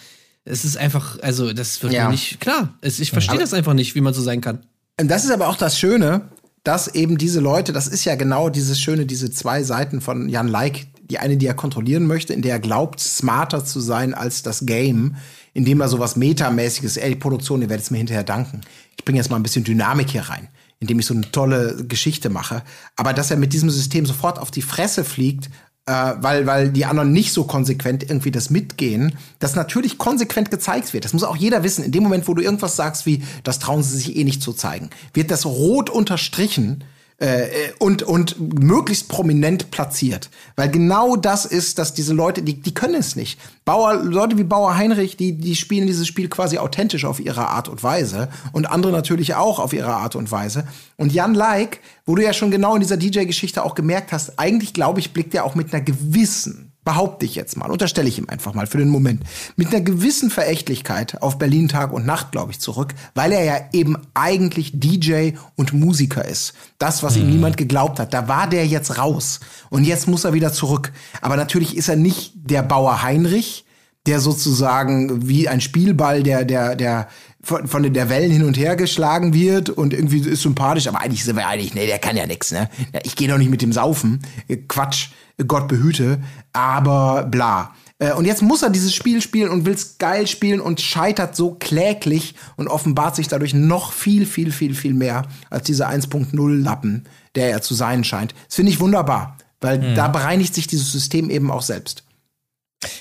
es 0.46 0.66
ist 0.66 0.78
einfach, 0.78 1.20
also 1.22 1.54
das 1.54 1.84
wird 1.84 1.94
Ja. 1.94 2.06
mir 2.06 2.12
nicht 2.12 2.40
klar. 2.40 2.74
Es, 2.82 3.00
ich 3.00 3.12
verstehe 3.12 3.38
das 3.38 3.54
einfach 3.54 3.74
nicht, 3.74 3.94
wie 3.96 4.02
man 4.02 4.14
so 4.14 4.22
sein 4.22 4.42
kann. 4.42 4.60
Und 5.00 5.10
das 5.10 5.26
ist 5.26 5.32
aber 5.32 5.48
auch 5.50 5.58
das 5.58 5.78
Schöne. 5.78 6.30
dass 6.66 6.94
eben 6.94 7.18
diese 7.18 7.40
Leute, 7.40 7.72
das 7.72 7.88
ist 7.88 8.04
ja 8.04 8.16
genau 8.16 8.50
dieses 8.50 8.80
schöne, 8.82 9.06
diese 9.06 9.32
zwei 9.32 9.64
Seiten 9.64 10.02
von 10.02 10.28
Jan 10.28 10.50
Like, 10.50 10.88
die 11.10 11.20
eine, 11.20 11.38
die 11.38 11.48
er 11.48 11.54
kontrollieren 11.54 12.06
möchte, 12.06 12.34
in 12.34 12.42
der 12.42 12.54
er 12.54 12.60
glaubt, 12.60 13.00
smarter 13.00 13.66
zu 13.66 13.80
sein 13.80 14.14
als 14.14 14.44
das 14.44 14.66
Game, 14.66 15.16
indem 15.54 15.82
er 15.82 15.88
sowas 15.88 16.16
Metamäßiges, 16.16 16.98
ey, 16.98 17.10
die 17.10 17.16
Produktion, 17.16 17.62
ihr 17.62 17.70
werdet 17.70 17.86
es 17.86 17.92
mir 17.92 17.98
hinterher 17.98 18.24
danken. 18.24 18.62
Ich 18.98 19.06
bringe 19.06 19.18
jetzt 19.18 19.30
mal 19.30 19.38
ein 19.38 19.44
bisschen 19.44 19.64
Dynamik 19.64 20.12
hier 20.12 20.22
rein, 20.22 20.50
indem 20.80 21.00
ich 21.00 21.06
so 21.06 21.14
eine 21.14 21.30
tolle 21.32 21.84
Geschichte 21.88 22.30
mache. 22.30 22.64
Aber 22.96 23.14
dass 23.14 23.32
er 23.32 23.38
mit 23.38 23.54
diesem 23.54 23.70
System 23.70 24.06
sofort 24.06 24.38
auf 24.38 24.52
die 24.52 24.62
Fresse 24.62 25.04
fliegt, 25.04 25.50
äh, 25.88 26.14
weil, 26.22 26.46
weil 26.46 26.70
die 26.70 26.86
anderen 26.86 27.12
nicht 27.12 27.34
so 27.34 27.46
konsequent 27.46 28.04
irgendwie 28.04 28.30
das 28.30 28.52
mitgehen, 28.52 29.18
das 29.40 29.56
natürlich 29.56 29.98
konsequent 29.98 30.52
gezeigt 30.52 30.94
wird. 30.94 31.06
Das 31.06 31.14
muss 31.14 31.24
auch 31.24 31.36
jeder 31.36 31.64
wissen. 31.64 31.84
In 31.84 31.92
dem 31.92 32.04
Moment, 32.04 32.28
wo 32.28 32.36
du 32.36 32.44
irgendwas 32.44 32.76
sagst 32.76 33.08
wie, 33.08 33.24
das 33.44 33.58
trauen 33.58 33.82
sie 33.82 33.98
sich 33.98 34.16
eh 34.16 34.24
nicht 34.24 34.44
zu 34.44 34.54
zeigen, 34.54 34.92
wird 35.14 35.32
das 35.32 35.48
rot 35.48 35.90
unterstrichen 35.90 36.84
äh, 37.20 37.72
und, 37.80 38.04
und 38.04 38.60
möglichst 38.60 39.10
prominent 39.10 39.72
platziert. 39.72 40.30
Weil 40.56 40.70
genau 40.70 41.16
das 41.16 41.46
ist, 41.46 41.78
dass 41.78 41.94
diese 41.94 42.14
Leute, 42.14 42.42
die, 42.42 42.62
die 42.62 42.74
können 42.74 42.96
es 42.96 43.16
nicht. 43.16 43.40
Bauer, 43.66 43.96
Leute 43.96 44.38
wie 44.38 44.44
Bauer 44.44 44.78
Heinrich, 44.78 45.18
die, 45.18 45.34
die 45.34 45.56
spielen 45.56 45.86
dieses 45.88 46.08
Spiel 46.08 46.30
quasi 46.30 46.58
authentisch 46.58 47.06
auf 47.06 47.20
ihre 47.20 47.48
Art 47.48 47.68
und 47.68 47.84
Weise. 47.84 48.30
Und 48.52 48.66
andere 48.66 48.92
natürlich 48.92 49.36
auch 49.36 49.60
auf 49.60 49.74
ihre 49.74 49.94
Art 49.94 50.16
und 50.16 50.32
Weise. 50.32 50.66
Und 50.98 51.14
Jan 51.14 51.34
Like, 51.34 51.82
wo 52.06 52.16
du 52.16 52.24
ja 52.24 52.34
schon 52.34 52.52
genau 52.52 52.76
in 52.76 52.82
dieser 52.82 52.98
DJ-Geschichte 52.98 53.64
auch 53.64 53.76
gemerkt 53.76 54.12
hast, 54.12 54.40
eigentlich 54.40 54.74
glaube 54.74 55.00
ich, 55.00 55.14
blickt 55.14 55.36
er 55.36 55.44
auch 55.44 55.56
mit 55.56 55.74
einer 55.74 55.84
gewissen 55.84 56.69
behaupte 56.84 57.26
ich 57.26 57.36
jetzt 57.36 57.58
mal, 57.58 57.70
unterstelle 57.70 58.08
ich 58.08 58.18
ihm 58.18 58.30
einfach 58.30 58.54
mal 58.54 58.68
für 58.68 58.78
den 58.78 58.90
Moment, 58.90 59.22
mit 59.56 59.68
einer 59.68 59.82
gewissen 59.82 60.30
Verächtlichkeit 60.30 61.22
auf 61.22 61.38
Berlin 61.38 61.68
Tag 61.68 61.92
und 61.94 62.06
Nacht, 62.06 62.32
glaube 62.32 62.52
ich, 62.52 62.60
zurück, 62.60 62.96
weil 63.14 63.32
er 63.32 63.44
ja 63.44 63.60
eben 63.74 63.98
eigentlich 64.14 64.72
DJ 64.74 65.32
und 65.56 65.74
Musiker 65.74 66.26
ist. 66.26 66.54
Das, 66.78 67.04
was 67.04 67.16
mhm. 67.16 67.24
ihm 67.24 67.30
niemand 67.32 67.58
geglaubt 67.58 68.00
hat, 68.00 68.14
da 68.14 68.28
war 68.28 68.50
der 68.50 68.66
jetzt 68.66 68.98
raus 68.98 69.40
und 69.70 69.84
jetzt 69.84 70.08
muss 70.08 70.24
er 70.24 70.34
wieder 70.34 70.54
zurück. 70.54 70.92
Aber 71.22 71.36
natürlich 71.36 71.76
ist 71.78 71.90
er 71.90 71.96
nicht 71.96 72.34
der 72.36 72.64
Bauer 72.64 73.04
Heinrich, 73.04 73.66
der 74.06 74.20
sozusagen 74.20 75.28
wie 75.28 75.48
ein 75.48 75.62
Spielball, 75.62 76.24
der, 76.24 76.46
der, 76.46 76.76
der, 76.76 77.08
von, 77.42 77.68
von 77.68 77.94
der 77.94 78.10
Wellen 78.10 78.32
hin 78.32 78.44
und 78.44 78.58
her 78.58 78.76
geschlagen 78.76 79.34
wird 79.34 79.70
und 79.70 79.94
irgendwie 79.94 80.20
ist 80.20 80.42
sympathisch, 80.42 80.88
aber 80.88 81.02
eigentlich 81.02 81.24
sind 81.24 81.36
wir 81.36 81.48
eigentlich, 81.48 81.74
nee, 81.74 81.88
der 81.88 82.00
kann 82.00 82.18
ja 82.18 82.28
nix, 82.28 82.52
ne? 82.52 82.70
Ich 83.04 83.16
gehe 83.16 83.28
doch 83.28 83.38
nicht 83.38 83.50
mit 83.50 83.62
dem 83.62 83.72
Saufen. 83.72 84.22
Quatsch. 84.68 85.10
Gott 85.48 85.68
behüte, 85.68 86.20
aber 86.54 87.24
bla. 87.24 87.74
Äh, 88.00 88.14
und 88.14 88.26
jetzt 88.26 88.42
muss 88.42 88.62
er 88.62 88.70
dieses 88.70 88.94
Spiel 88.94 89.22
spielen 89.22 89.50
und 89.50 89.66
will's 89.66 89.98
geil 89.98 90.28
spielen 90.28 90.60
und 90.60 90.82
scheitert 90.82 91.36
so 91.36 91.56
kläglich 91.60 92.36
und 92.56 92.68
offenbart 92.68 93.16
sich 93.16 93.28
dadurch 93.28 93.54
noch 93.54 93.94
viel, 93.94 94.26
viel, 94.26 94.52
viel, 94.52 94.74
viel 94.74 94.94
mehr 94.94 95.24
als 95.50 95.66
dieser 95.66 95.90
1.0 95.90 96.62
Lappen, 96.62 97.06
der 97.36 97.52
er 97.52 97.62
zu 97.62 97.74
sein 97.74 98.04
scheint. 98.04 98.34
Das 98.48 98.56
finde 98.56 98.72
ich 98.72 98.80
wunderbar, 98.80 99.38
weil 99.62 99.80
mhm. 99.80 99.96
da 99.96 100.08
bereinigt 100.08 100.56
sich 100.56 100.68
dieses 100.68 100.92
System 100.92 101.30
eben 101.30 101.52
auch 101.52 101.62
selbst. 101.62 102.04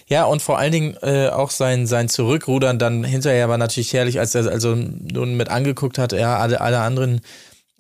Ja, 0.06 0.24
und 0.24 0.42
vor 0.42 0.58
allen 0.58 0.72
Dingen 0.72 0.96
äh, 1.02 1.28
auch 1.28 1.50
sein, 1.50 1.86
sein 1.86 2.08
Zurückrudern 2.08 2.78
dann 2.78 3.04
hinterher 3.04 3.48
war 3.48 3.58
natürlich 3.58 3.92
herrlich, 3.92 4.18
als 4.18 4.34
er 4.34 4.46
also 4.46 4.74
nun 4.74 5.36
mit 5.36 5.48
angeguckt 5.50 5.98
hat, 5.98 6.12
ja, 6.12 6.38
alle, 6.38 6.60
alle 6.60 6.80
anderen 6.80 7.20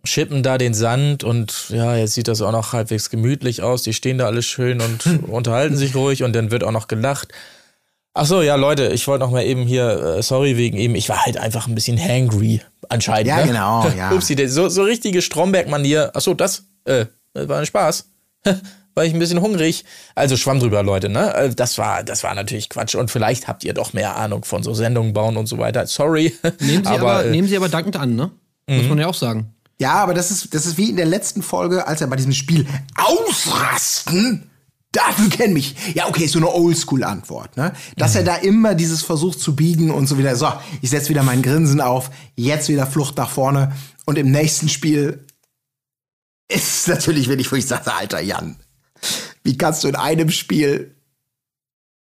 schippen 0.04 0.42
da 0.42 0.58
den 0.58 0.74
Sand 0.74 1.24
und 1.24 1.70
ja, 1.70 1.96
jetzt 1.96 2.14
sieht 2.14 2.28
das 2.28 2.40
auch 2.40 2.52
noch 2.52 2.72
halbwegs 2.72 3.10
gemütlich 3.10 3.62
aus. 3.62 3.82
Die 3.82 3.92
stehen 3.92 4.18
da 4.18 4.26
alle 4.26 4.42
schön 4.42 4.80
und 4.80 5.06
unterhalten 5.28 5.76
sich 5.76 5.94
ruhig 5.94 6.22
und 6.22 6.34
dann 6.34 6.50
wird 6.50 6.64
auch 6.64 6.72
noch 6.72 6.88
gelacht. 6.88 7.32
Ach 8.14 8.26
so, 8.26 8.42
ja, 8.42 8.56
Leute, 8.56 8.88
ich 8.88 9.06
wollte 9.06 9.24
noch 9.24 9.30
mal 9.30 9.44
eben 9.44 9.62
hier, 9.62 10.16
äh, 10.18 10.22
sorry 10.22 10.56
wegen 10.56 10.76
eben, 10.76 10.94
ich 10.94 11.08
war 11.08 11.24
halt 11.24 11.36
einfach 11.36 11.66
ein 11.66 11.74
bisschen 11.74 11.98
hangry 11.98 12.60
anscheinend. 12.88 13.28
Ja, 13.28 13.40
ne? 13.40 13.46
genau, 13.48 13.88
ja. 13.96 14.10
Upsi, 14.12 14.48
so, 14.48 14.68
so 14.68 14.82
richtige 14.82 15.22
Stromberg-Manier. 15.22 16.12
Ach 16.14 16.20
so, 16.20 16.34
das, 16.34 16.64
äh, 16.84 17.06
das 17.34 17.48
war 17.48 17.58
ein 17.58 17.66
Spaß. 17.66 18.08
war 18.98 19.04
ich 19.04 19.14
ein 19.14 19.18
bisschen 19.18 19.40
hungrig. 19.40 19.84
Also 20.14 20.36
schwamm 20.36 20.58
drüber, 20.58 20.82
Leute, 20.82 21.08
ne? 21.08 21.32
Äh, 21.34 21.54
das 21.54 21.78
war, 21.78 22.02
das 22.02 22.24
war 22.24 22.34
natürlich 22.34 22.68
Quatsch. 22.68 22.96
Und 22.96 23.10
vielleicht 23.10 23.48
habt 23.48 23.64
ihr 23.64 23.72
doch 23.72 23.94
mehr 23.94 24.16
Ahnung 24.16 24.44
von 24.44 24.62
so 24.62 24.74
Sendungen 24.74 25.14
bauen 25.14 25.36
und 25.36 25.46
so 25.46 25.56
weiter. 25.56 25.86
Sorry. 25.86 26.36
Nehmen 26.60 26.84
Sie 26.84 26.90
aber, 26.90 27.12
aber 27.12 27.24
äh, 27.24 27.30
nehmen 27.30 27.48
Sie 27.48 27.56
aber 27.56 27.68
dankend 27.68 27.96
an, 27.96 28.16
ne? 28.16 28.30
Muss 28.68 28.82
mhm. 28.82 28.88
man 28.90 28.98
ja 28.98 29.06
auch 29.06 29.14
sagen. 29.14 29.54
Ja, 29.80 29.94
aber 29.94 30.12
das 30.12 30.30
ist, 30.30 30.52
das 30.52 30.66
ist 30.66 30.76
wie 30.76 30.90
in 30.90 30.96
der 30.96 31.06
letzten 31.06 31.42
Folge, 31.42 31.86
als 31.86 32.00
er 32.00 32.08
bei 32.08 32.16
diesem 32.16 32.32
Spiel 32.32 32.66
ausrasten. 32.96 34.50
Dafür 34.90 35.28
kenn 35.28 35.52
mich. 35.52 35.76
Ja, 35.94 36.08
okay, 36.08 36.24
ist 36.24 36.32
so 36.32 36.38
eine 36.38 36.52
Oldschool-Antwort, 36.52 37.56
ne? 37.56 37.72
Dass 37.96 38.14
mhm. 38.14 38.18
er 38.18 38.24
da 38.24 38.36
immer 38.36 38.74
dieses 38.74 39.02
versucht 39.02 39.38
zu 39.38 39.54
biegen 39.54 39.92
und 39.92 40.08
so 40.08 40.18
wieder, 40.18 40.34
so, 40.34 40.52
ich 40.82 40.90
setz 40.90 41.08
wieder 41.08 41.22
mein 41.22 41.42
Grinsen 41.42 41.80
auf, 41.80 42.10
jetzt 42.34 42.68
wieder 42.68 42.86
Flucht 42.86 43.16
nach 43.16 43.30
vorne. 43.30 43.72
Und 44.06 44.18
im 44.18 44.32
nächsten 44.32 44.68
Spiel 44.68 45.24
ist 46.48 46.80
es 46.80 46.86
natürlich, 46.88 47.28
wenn 47.28 47.38
ich, 47.38 47.52
wo 47.52 47.56
ich 47.56 47.66
sage, 47.66 47.94
alter 47.94 48.20
Jan, 48.20 48.56
wie 49.42 49.56
kannst 49.56 49.84
du 49.84 49.88
in 49.88 49.96
einem 49.96 50.30
Spiel 50.30 50.94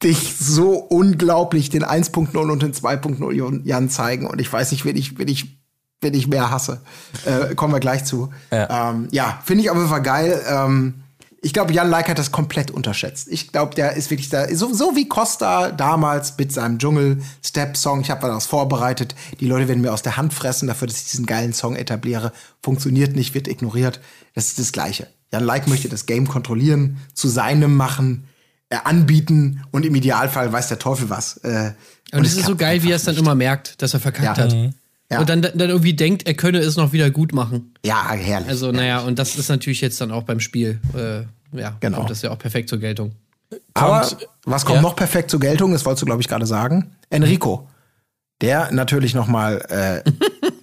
dich 0.04 0.36
so 0.38 0.74
unglaublich 0.74 1.70
den 1.70 1.84
1.0 1.84 2.38
und 2.38 2.62
den 2.62 2.74
2.0 2.74 3.62
Jan 3.64 3.90
zeigen? 3.90 4.28
Und 4.28 4.42
ich 4.42 4.52
weiß 4.52 4.72
nicht, 4.72 4.86
wenn 4.86 4.98
ich, 4.98 5.18
wenn 5.18 5.28
ich 5.28 5.62
wenn 6.02 6.16
ich 6.16 6.28
mehr 6.28 6.50
hasse. 6.50 6.82
Äh, 7.26 7.56
kommen 7.56 7.74
wir 7.74 7.80
gleich 7.80 8.04
zu. 8.06 8.32
Ja, 8.50 8.90
ähm, 8.90 9.08
ja 9.12 9.40
finde 9.46 9.64
ich 9.64 9.70
auf 9.70 9.78
jeden 9.78 9.90
Fall 9.90 10.02
geil. 10.02 10.42
Ähm, 10.48 10.96
ich 11.44 11.54
glaube, 11.54 11.74
Jan 11.74 11.90
Like 11.90 12.08
hat 12.08 12.20
das 12.20 12.32
komplett 12.32 12.70
unterschätzt. 12.70 13.28
Ich 13.28 13.52
glaube, 13.52 13.74
der 13.74 13.96
ist 13.96 14.12
wirklich 14.12 14.30
da, 14.30 14.48
so, 14.56 14.72
so 14.74 14.96
wie 14.96 15.08
Costa 15.08 15.72
damals 15.72 16.38
mit 16.38 16.52
seinem 16.52 16.78
Dschungel-Step-Song. 16.78 18.02
Ich 18.02 18.12
habe 18.12 18.28
was 18.28 18.46
vorbereitet. 18.46 19.16
Die 19.40 19.48
Leute 19.48 19.68
werden 19.68 19.82
mir 19.82 19.92
aus 19.92 20.04
der 20.04 20.18
Hand 20.18 20.36
fressen 20.36 20.68
dafür, 20.68 20.88
dass 20.88 20.98
ich 20.98 21.10
diesen 21.10 21.26
geilen 21.26 21.54
Song 21.54 21.76
etabliere. 21.76 22.32
Funktioniert 22.62 23.16
nicht, 23.16 23.34
wird 23.34 23.48
ignoriert. 23.48 24.00
Das 24.36 24.48
ist 24.48 24.60
das 24.60 24.72
Gleiche. 24.72 25.08
Jan 25.32 25.44
Like 25.44 25.68
möchte 25.68 25.90
das 25.90 26.06
Game 26.06 26.28
kontrollieren, 26.28 26.98
zu 27.16 27.28
seinem 27.28 27.76
machen, 27.76 28.28
äh, 28.70 28.78
anbieten 28.84 29.64
und 29.72 29.84
im 29.84 29.96
Idealfall 29.96 30.54
weiß 30.54 30.68
der 30.68 30.78
Teufel 30.78 31.10
was. 31.10 31.38
Äh, 31.38 31.74
und, 32.12 32.20
und 32.20 32.26
es 32.26 32.38
ist 32.38 32.46
so 32.46 32.56
geil, 32.56 32.84
wie 32.84 32.92
er 32.92 32.98
es 32.98 33.04
dann 33.06 33.18
immer 33.18 33.34
merkt, 33.34 33.82
dass 33.82 33.96
er 33.96 34.00
verkackt 34.00 34.38
ja. 34.38 34.44
hat. 34.44 34.54
Mhm. 34.54 34.74
Ja. 35.12 35.20
Und 35.20 35.30
dann, 35.30 35.42
dann 35.42 35.70
irgendwie 35.70 35.94
denkt, 35.94 36.26
er 36.26 36.34
könne 36.36 36.60
es 36.60 36.78
noch 36.78 36.94
wieder 36.94 37.12
gut 37.12 37.34
machen. 37.34 37.74
Ja, 37.86 38.12
herrlich. 38.12 38.48
Also, 38.48 38.72
naja, 38.72 39.00
und 39.00 39.20
das 39.20 39.36
ist 39.36 39.50
natürlich 39.50 39.82
jetzt 39.82 40.00
dann 40.00 40.10
auch 40.10 40.24
beim 40.24 40.40
Spiel, 40.40 40.80
äh, 40.96 41.24
ja, 41.58 41.76
genau. 41.82 41.98
kommt 41.98 42.10
das 42.10 42.22
ja 42.22 42.32
auch 42.32 42.40
perfekt 42.40 42.70
zur 42.70 42.80
Geltung. 42.80 43.12
Aber 43.74 44.08
was 44.46 44.64
kommt 44.64 44.78
ja. 44.78 44.82
noch 44.82 44.96
perfekt 44.96 45.30
zur 45.30 45.42
Geltung? 45.42 45.74
Das 45.74 45.86
wolltest 45.86 46.04
du, 46.04 46.06
glaube 46.06 46.22
ich, 46.22 46.30
gerade 46.30 46.46
sagen. 46.46 46.96
Enrico. 47.10 47.68
Der 48.40 48.72
natürlich 48.72 49.14
noch 49.14 49.28
mal 49.28 50.04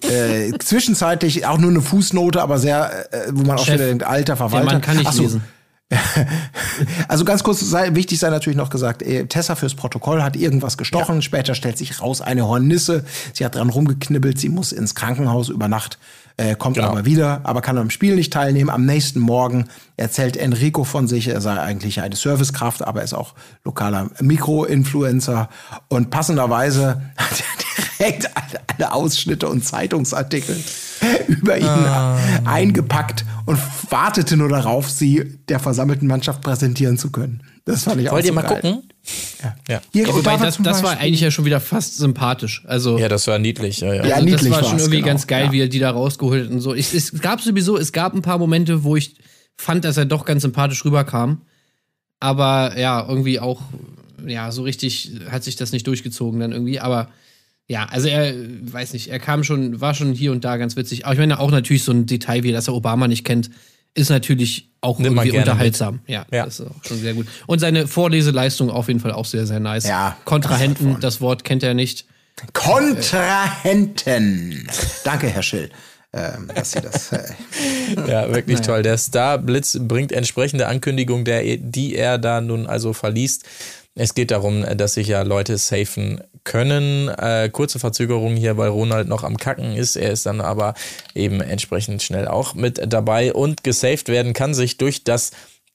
äh, 0.03 0.47
äh, 0.49 0.57
zwischenzeitlich 0.57 1.45
auch 1.45 1.59
nur 1.59 1.69
eine 1.69 1.81
Fußnote, 1.81 2.41
aber 2.41 2.57
sehr, 2.57 3.13
äh, 3.13 3.27
wo 3.31 3.43
man 3.43 3.59
Chef, 3.59 3.69
auch 3.69 3.73
wieder 3.75 3.85
denkt, 3.85 4.03
alter 4.03 4.35
Verwalter. 4.35 4.65
Der 4.65 4.73
Mann 4.73 4.81
kann 4.81 4.97
nicht 4.97 5.07
Ach 5.07 5.13
so, 5.13 5.21
lesen. 5.21 5.43
also 7.07 7.25
ganz 7.25 7.43
kurz 7.43 7.61
sei, 7.61 7.95
wichtig 7.95 8.19
sei 8.19 8.29
natürlich 8.29 8.57
noch 8.57 8.69
gesagt, 8.69 9.01
äh, 9.01 9.25
Tessa 9.25 9.55
fürs 9.55 9.73
Protokoll 9.73 10.21
hat 10.21 10.35
irgendwas 10.35 10.77
gestochen. 10.77 11.15
Ja. 11.15 11.21
Später 11.21 11.55
stellt 11.55 11.77
sich 11.77 12.01
raus 12.01 12.21
eine 12.21 12.47
Hornisse. 12.47 13.03
Sie 13.33 13.43
hat 13.43 13.55
dran 13.55 13.69
rumgeknibbelt. 13.69 14.39
Sie 14.39 14.49
muss 14.49 14.71
ins 14.71 14.93
Krankenhaus 14.93 15.49
über 15.49 15.67
Nacht, 15.67 15.97
äh, 16.37 16.55
kommt 16.55 16.75
genau. 16.75 16.89
aber 16.89 17.05
wieder, 17.05 17.41
aber 17.43 17.61
kann 17.61 17.77
am 17.77 17.89
Spiel 17.89 18.15
nicht 18.15 18.31
teilnehmen. 18.31 18.69
Am 18.69 18.85
nächsten 18.85 19.19
Morgen 19.19 19.67
erzählt 19.99 20.37
Enrico 20.37 20.83
von 20.83 21.07
sich, 21.07 21.27
er 21.27 21.41
sei 21.41 21.59
eigentlich 21.59 22.01
eine 22.01 22.15
Servicekraft, 22.15 22.85
aber 22.85 22.99
er 22.99 23.05
ist 23.05 23.13
auch 23.13 23.35
lokaler 23.63 24.09
Mikroinfluencer. 24.21 25.49
Und 25.89 26.09
passenderweise 26.09 27.01
hat 27.17 27.43
er 27.99 27.99
direkt 27.99 28.31
alle, 28.35 28.93
Ausschnitte 28.93 29.49
und 29.49 29.65
Zeitungsartikel 29.65 30.55
über 31.27 31.57
ihn 31.57 31.65
ah. 31.65 32.17
eingepackt 32.45 33.25
und 33.45 33.59
wartete 33.89 34.37
nur 34.37 34.47
darauf, 34.47 34.89
sie 34.89 35.37
der 35.49 35.59
versammelten 35.59 36.07
Mannschaft 36.07 36.41
präsentieren 36.41 36.97
zu 36.97 37.11
können. 37.11 37.43
Das 37.65 37.83
fand 37.83 38.01
ich 38.01 38.09
Wollt 38.09 38.21
auch 38.21 38.21
so 38.21 38.27
ihr 38.27 38.33
mal 38.33 38.41
geil. 38.43 38.61
gucken? 38.61 38.83
Ja. 39.43 39.55
ja. 39.67 39.81
Hier, 39.91 40.07
ja 40.07 40.13
wobei, 40.13 40.37
das, 40.37 40.57
das 40.57 40.81
war 40.81 40.97
eigentlich 40.97 41.21
ja 41.21 41.29
schon 41.29 41.45
wieder 41.45 41.59
fast 41.59 41.97
sympathisch. 41.97 42.63
Also, 42.67 42.97
ja, 42.97 43.09
das 43.09 43.27
war 43.27 43.37
niedlich. 43.37 43.81
Ja, 43.81 43.93
ja. 43.93 44.01
Also, 44.01 44.25
niedlich 44.25 44.49
das 44.49 44.51
war 44.51 44.63
schon 44.63 44.79
irgendwie 44.79 44.97
genau. 44.97 45.07
ganz 45.07 45.27
geil, 45.27 45.51
wie 45.51 45.61
er 45.61 45.67
die 45.67 45.79
da 45.79 45.91
rausgeholt 45.91 46.45
hat 46.45 46.51
und 46.51 46.61
so. 46.61 46.73
Ich, 46.73 46.93
es 46.93 47.11
gab 47.21 47.41
sowieso, 47.41 47.77
es 47.77 47.91
gab 47.91 48.13
ein 48.13 48.21
paar 48.21 48.37
Momente, 48.37 48.83
wo 48.83 48.95
ich 48.95 49.15
fand, 49.59 49.83
dass 49.83 49.97
er 49.97 50.05
doch 50.05 50.25
ganz 50.25 50.43
sympathisch 50.43 50.85
rüberkam. 50.85 51.41
Aber 52.19 52.77
ja, 52.77 53.05
irgendwie 53.07 53.39
auch, 53.39 53.61
ja, 54.25 54.51
so 54.51 54.63
richtig 54.63 55.11
hat 55.29 55.43
sich 55.43 55.57
das 55.57 55.71
nicht 55.71 55.85
durchgezogen 55.85 56.39
dann 56.39 56.53
irgendwie. 56.53 56.79
Aber 56.79 57.09
ja, 57.67 57.85
also 57.85 58.07
er, 58.07 58.33
weiß 58.33 58.93
nicht, 58.93 59.09
er 59.09 59.19
kam 59.19 59.43
schon, 59.43 59.81
war 59.81 59.93
schon 59.93 60.13
hier 60.13 60.31
und 60.31 60.45
da 60.45 60.57
ganz 60.57 60.75
witzig. 60.75 61.05
Aber 61.05 61.13
ich 61.13 61.19
meine, 61.19 61.39
auch 61.39 61.51
natürlich 61.51 61.83
so 61.83 61.91
ein 61.91 62.05
Detail, 62.05 62.43
wie 62.43 62.53
dass 62.53 62.67
er 62.67 62.73
Obama 62.73 63.07
nicht 63.07 63.25
kennt, 63.25 63.49
ist 63.95 64.09
natürlich 64.09 64.69
auch 64.81 64.97
Nimmt 64.97 65.17
irgendwie 65.17 65.37
unterhaltsam. 65.37 65.99
Ja, 66.07 66.25
ja, 66.31 66.45
das 66.45 66.61
ist 66.61 66.67
auch 66.67 66.85
schon 66.85 66.97
sehr 66.97 67.13
gut. 67.13 67.27
Und 67.45 67.59
seine 67.59 67.87
Vorleseleistung 67.87 68.69
auf 68.69 68.87
jeden 68.87 69.01
Fall 69.01 69.11
auch 69.11 69.25
sehr, 69.25 69.45
sehr 69.45 69.59
nice. 69.59 69.87
Ja. 69.87 70.17
Kontrahenten, 70.23 70.93
das, 70.93 71.01
das 71.01 71.21
Wort 71.21 71.43
kennt 71.43 71.63
er 71.63 71.73
nicht. 71.73 72.05
Kontrahenten. 72.53 74.69
Danke, 75.03 75.27
Herr 75.27 75.43
Schill. 75.43 75.69
Ähm, 76.11 76.49
dass 76.53 76.71
sie 76.71 76.81
das. 76.81 77.11
Äh, 77.11 77.23
ja, 78.07 78.33
wirklich 78.33 78.59
naja. 78.59 78.73
toll. 78.73 78.83
Der 78.83 78.97
Star 78.97 79.37
Blitz 79.37 79.77
bringt 79.79 80.11
entsprechende 80.11 80.67
Ankündigungen, 80.67 81.23
der, 81.23 81.57
die 81.57 81.95
er 81.95 82.17
da 82.17 82.41
nun 82.41 82.65
also 82.65 82.93
verliest. 82.93 83.45
Es 83.95 84.15
geht 84.15 84.31
darum, 84.31 84.65
dass 84.77 84.93
sich 84.93 85.07
ja 85.07 85.23
Leute 85.23 85.57
safen 85.57 86.21
können. 86.43 87.09
Äh, 87.09 87.49
kurze 87.51 87.79
Verzögerung 87.79 88.35
hier, 88.35 88.57
weil 88.57 88.69
Ronald 88.69 89.07
noch 89.07 89.23
am 89.23 89.37
Kacken 89.37 89.75
ist. 89.75 89.97
Er 89.97 90.11
ist 90.11 90.25
dann 90.25 90.41
aber 90.41 90.73
eben 91.13 91.41
entsprechend 91.41 92.01
schnell 92.01 92.27
auch 92.27 92.53
mit 92.55 92.81
dabei 92.91 93.33
und 93.33 93.63
gesaved 93.63 94.07
werden 94.07 94.33
kann 94.33 94.53
sich 94.53 94.77
durch 94.77 95.03
das 95.03 95.31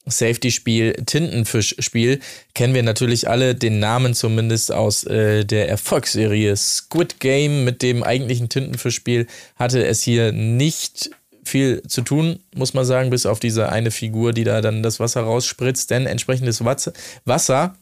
Safety-Spiel, 0.06 0.92
Tintenfisch-Spiel, 1.06 2.20
kennen 2.54 2.74
wir 2.74 2.82
natürlich 2.82 3.28
alle 3.28 3.54
den 3.54 3.78
Namen 3.78 4.14
zumindest 4.14 4.72
aus 4.72 5.04
äh, 5.04 5.44
der 5.44 5.68
Erfolgsserie 5.68 6.56
Squid 6.56 7.20
Game. 7.20 7.64
Mit 7.64 7.82
dem 7.82 8.02
eigentlichen 8.02 8.48
Tintenfisch-Spiel 8.48 9.26
hatte 9.56 9.84
es 9.84 10.02
hier 10.02 10.32
nicht 10.32 11.10
viel 11.44 11.82
zu 11.86 12.02
tun, 12.02 12.40
muss 12.54 12.74
man 12.74 12.84
sagen, 12.84 13.10
bis 13.10 13.26
auf 13.26 13.40
diese 13.40 13.68
eine 13.70 13.90
Figur, 13.90 14.32
die 14.32 14.44
da 14.44 14.60
dann 14.60 14.82
das 14.82 15.00
Wasser 15.00 15.22
rausspritzt. 15.22 15.90
Denn 15.90 16.06
entsprechendes 16.06 16.62
Wasser 16.64 17.76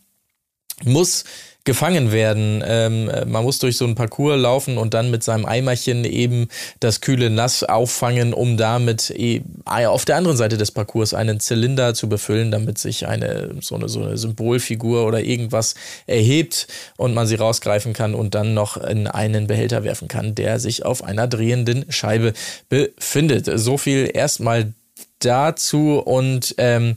muss 0.84 1.24
gefangen 1.64 2.10
werden. 2.10 2.62
Ähm, 2.66 3.10
man 3.26 3.44
muss 3.44 3.58
durch 3.58 3.76
so 3.76 3.84
ein 3.84 3.94
Parcours 3.94 4.40
laufen 4.40 4.78
und 4.78 4.94
dann 4.94 5.10
mit 5.10 5.22
seinem 5.22 5.44
Eimerchen 5.44 6.04
eben 6.04 6.48
das 6.80 7.00
kühle 7.00 7.30
Nass 7.30 7.62
auffangen, 7.62 8.34
um 8.34 8.56
damit 8.56 9.10
e 9.10 9.42
auf 9.66 10.04
der 10.04 10.16
anderen 10.16 10.36
Seite 10.36 10.56
des 10.56 10.72
Parcours 10.72 11.14
einen 11.14 11.38
Zylinder 11.38 11.94
zu 11.94 12.08
befüllen, 12.08 12.50
damit 12.50 12.78
sich 12.78 13.06
eine 13.06 13.54
so 13.60 13.76
eine, 13.76 13.88
so 13.88 14.02
eine 14.02 14.16
Symbolfigur 14.16 15.06
oder 15.06 15.20
irgendwas 15.20 15.74
erhebt 16.06 16.66
und 16.96 17.14
man 17.14 17.26
sie 17.26 17.36
rausgreifen 17.36 17.92
kann 17.92 18.14
und 18.14 18.34
dann 18.34 18.54
noch 18.54 18.76
in 18.76 19.06
einen 19.06 19.46
Behälter 19.46 19.84
werfen 19.84 20.08
kann, 20.08 20.34
der 20.34 20.58
sich 20.58 20.84
auf 20.84 21.04
einer 21.04 21.28
drehenden 21.28 21.90
Scheibe 21.90 22.32
befindet. 22.68 23.48
So 23.54 23.78
viel 23.78 24.10
erstmal 24.12 24.72
dazu 25.20 26.00
und 26.00 26.54
ähm, 26.58 26.96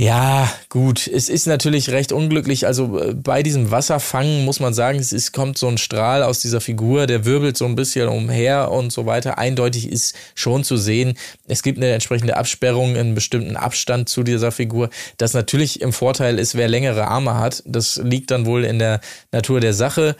ja, 0.00 0.48
gut. 0.68 1.08
Es 1.08 1.28
ist 1.28 1.48
natürlich 1.48 1.90
recht 1.90 2.12
unglücklich. 2.12 2.68
Also 2.68 3.00
äh, 3.00 3.14
bei 3.14 3.42
diesem 3.42 3.72
Wasserfangen 3.72 4.44
muss 4.44 4.60
man 4.60 4.72
sagen, 4.72 5.00
es 5.00 5.12
ist, 5.12 5.32
kommt 5.32 5.58
so 5.58 5.66
ein 5.66 5.76
Strahl 5.76 6.22
aus 6.22 6.38
dieser 6.38 6.60
Figur, 6.60 7.08
der 7.08 7.24
wirbelt 7.24 7.56
so 7.56 7.64
ein 7.64 7.74
bisschen 7.74 8.08
umher 8.08 8.70
und 8.70 8.92
so 8.92 9.06
weiter. 9.06 9.38
Eindeutig 9.38 9.90
ist 9.90 10.14
schon 10.36 10.62
zu 10.62 10.76
sehen, 10.76 11.18
es 11.48 11.64
gibt 11.64 11.78
eine 11.78 11.90
entsprechende 11.90 12.36
Absperrung 12.36 12.94
in 12.94 13.16
bestimmten 13.16 13.56
Abstand 13.56 14.08
zu 14.08 14.22
dieser 14.22 14.52
Figur. 14.52 14.88
Das 15.16 15.34
natürlich 15.34 15.80
im 15.80 15.92
Vorteil 15.92 16.38
ist, 16.38 16.54
wer 16.54 16.68
längere 16.68 17.08
Arme 17.08 17.36
hat. 17.36 17.64
Das 17.66 17.96
liegt 17.96 18.30
dann 18.30 18.46
wohl 18.46 18.64
in 18.64 18.78
der 18.78 19.00
Natur 19.32 19.58
der 19.58 19.74
Sache. 19.74 20.14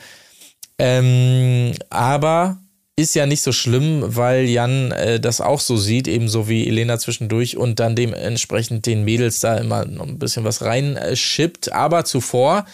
Ähm, 0.77 1.71
aber 1.89 2.57
ist 2.99 3.15
ja 3.15 3.25
nicht 3.25 3.41
so 3.41 3.51
schlimm, 3.51 4.03
weil 4.03 4.45
Jan 4.45 4.91
äh, 4.91 5.19
das 5.19 5.39
auch 5.41 5.61
so 5.61 5.77
sieht, 5.77 6.07
ebenso 6.07 6.49
wie 6.49 6.67
Elena 6.67 6.99
zwischendurch 6.99 7.55
und 7.55 7.79
dann 7.79 7.95
dementsprechend 7.95 8.85
den 8.85 9.05
Mädels 9.05 9.39
da 9.39 9.57
immer 9.57 9.85
noch 9.85 10.07
ein 10.07 10.19
bisschen 10.19 10.43
was 10.43 10.61
reinschippt. 10.63 11.71
Aber 11.71 12.03
zuvor, 12.03 12.65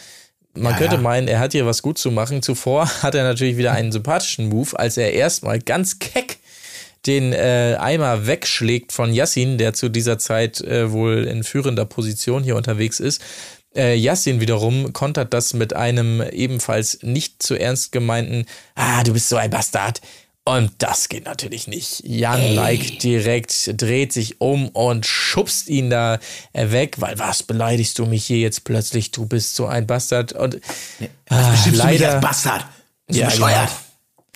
man 0.55 0.73
ja, 0.73 0.79
könnte 0.79 0.95
ja. 0.95 1.01
meinen, 1.01 1.27
er 1.27 1.39
hat 1.39 1.51
hier 1.51 1.65
was 1.65 1.81
gut 1.81 1.97
zu 1.97 2.09
machen. 2.11 2.41
Zuvor 2.41 2.87
hat 3.03 3.13
er 3.13 3.23
natürlich 3.23 3.57
wieder 3.57 3.73
einen 3.73 3.91
sympathischen 3.91 4.49
Move, 4.49 4.77
als 4.77 4.97
er 4.97 5.13
erstmal 5.13 5.59
ganz 5.59 5.99
keck 5.99 6.37
den 7.05 7.33
äh, 7.33 7.77
Eimer 7.79 8.25
wegschlägt 8.25 8.91
von 8.91 9.13
Yassin, 9.13 9.59
der 9.59 9.73
zu 9.73 9.89
dieser 9.89 10.17
Zeit 10.17 10.61
äh, 10.61 10.91
wohl 10.91 11.25
in 11.25 11.43
führender 11.43 11.85
Position 11.85 12.43
hier 12.43 12.55
unterwegs 12.55 12.99
ist. 12.99 13.21
Äh, 13.75 13.95
Yassin 13.95 14.39
wiederum 14.39 14.93
kontert 14.93 15.33
das 15.33 15.53
mit 15.53 15.73
einem 15.73 16.21
ebenfalls 16.21 16.99
nicht 17.01 17.43
zu 17.43 17.55
ernst 17.55 17.91
gemeinten, 17.91 18.45
ah, 18.75 19.03
du 19.03 19.13
bist 19.13 19.29
so 19.29 19.35
ein 19.35 19.49
Bastard. 19.49 20.01
Und 20.47 20.73
das 20.77 21.09
geht 21.09 21.25
natürlich 21.25 21.67
nicht. 21.67 22.03
Jan 22.05 22.39
Ey. 22.39 22.53
like 22.53 22.99
direkt 22.99 23.81
dreht 23.81 24.13
sich 24.13 24.39
um 24.39 24.69
und 24.69 25.07
schubst 25.07 25.67
ihn 25.67 25.89
da 25.89 26.19
weg, 26.53 26.97
weil 26.99 27.17
was 27.17 27.41
beleidigst 27.41 27.97
du 27.97 28.05
mich 28.05 28.25
hier 28.25 28.37
jetzt 28.37 28.63
plötzlich? 28.63 29.09
Du 29.09 29.25
bist 29.25 29.55
so 29.55 29.65
ein 29.65 29.87
Bastard 29.87 30.33
und 30.33 30.61
nee, 30.99 31.09
ah, 31.29 31.55
leider 31.71 32.19
Bastard. 32.19 32.63
Ja, 33.09 33.25
bescheuert. 33.25 33.71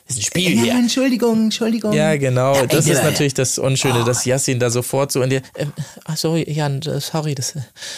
Genau 0.10 0.18
ist 0.18 0.18
ein 0.18 0.22
Spiel 0.24 0.56
ja, 0.56 0.64
hier. 0.64 0.74
Entschuldigung, 0.74 1.44
Entschuldigung. 1.44 1.94
Ja, 1.94 2.18
genau. 2.18 2.56
Ja, 2.56 2.66
das 2.66 2.88
ist 2.88 3.04
natürlich 3.04 3.34
das 3.34 3.60
Unschöne, 3.60 4.02
oh. 4.02 4.06
dass 4.06 4.26
Yassin 4.26 4.60
da 4.60 4.70
sofort 4.70 5.12
so 5.12 5.22
in 5.22 5.30
dir. 5.30 5.42
Ähm, 5.56 5.72
ach, 6.06 6.18
sorry, 6.18 6.52
Jan, 6.52 6.82
sorry, 6.82 7.36
das, 7.36 7.56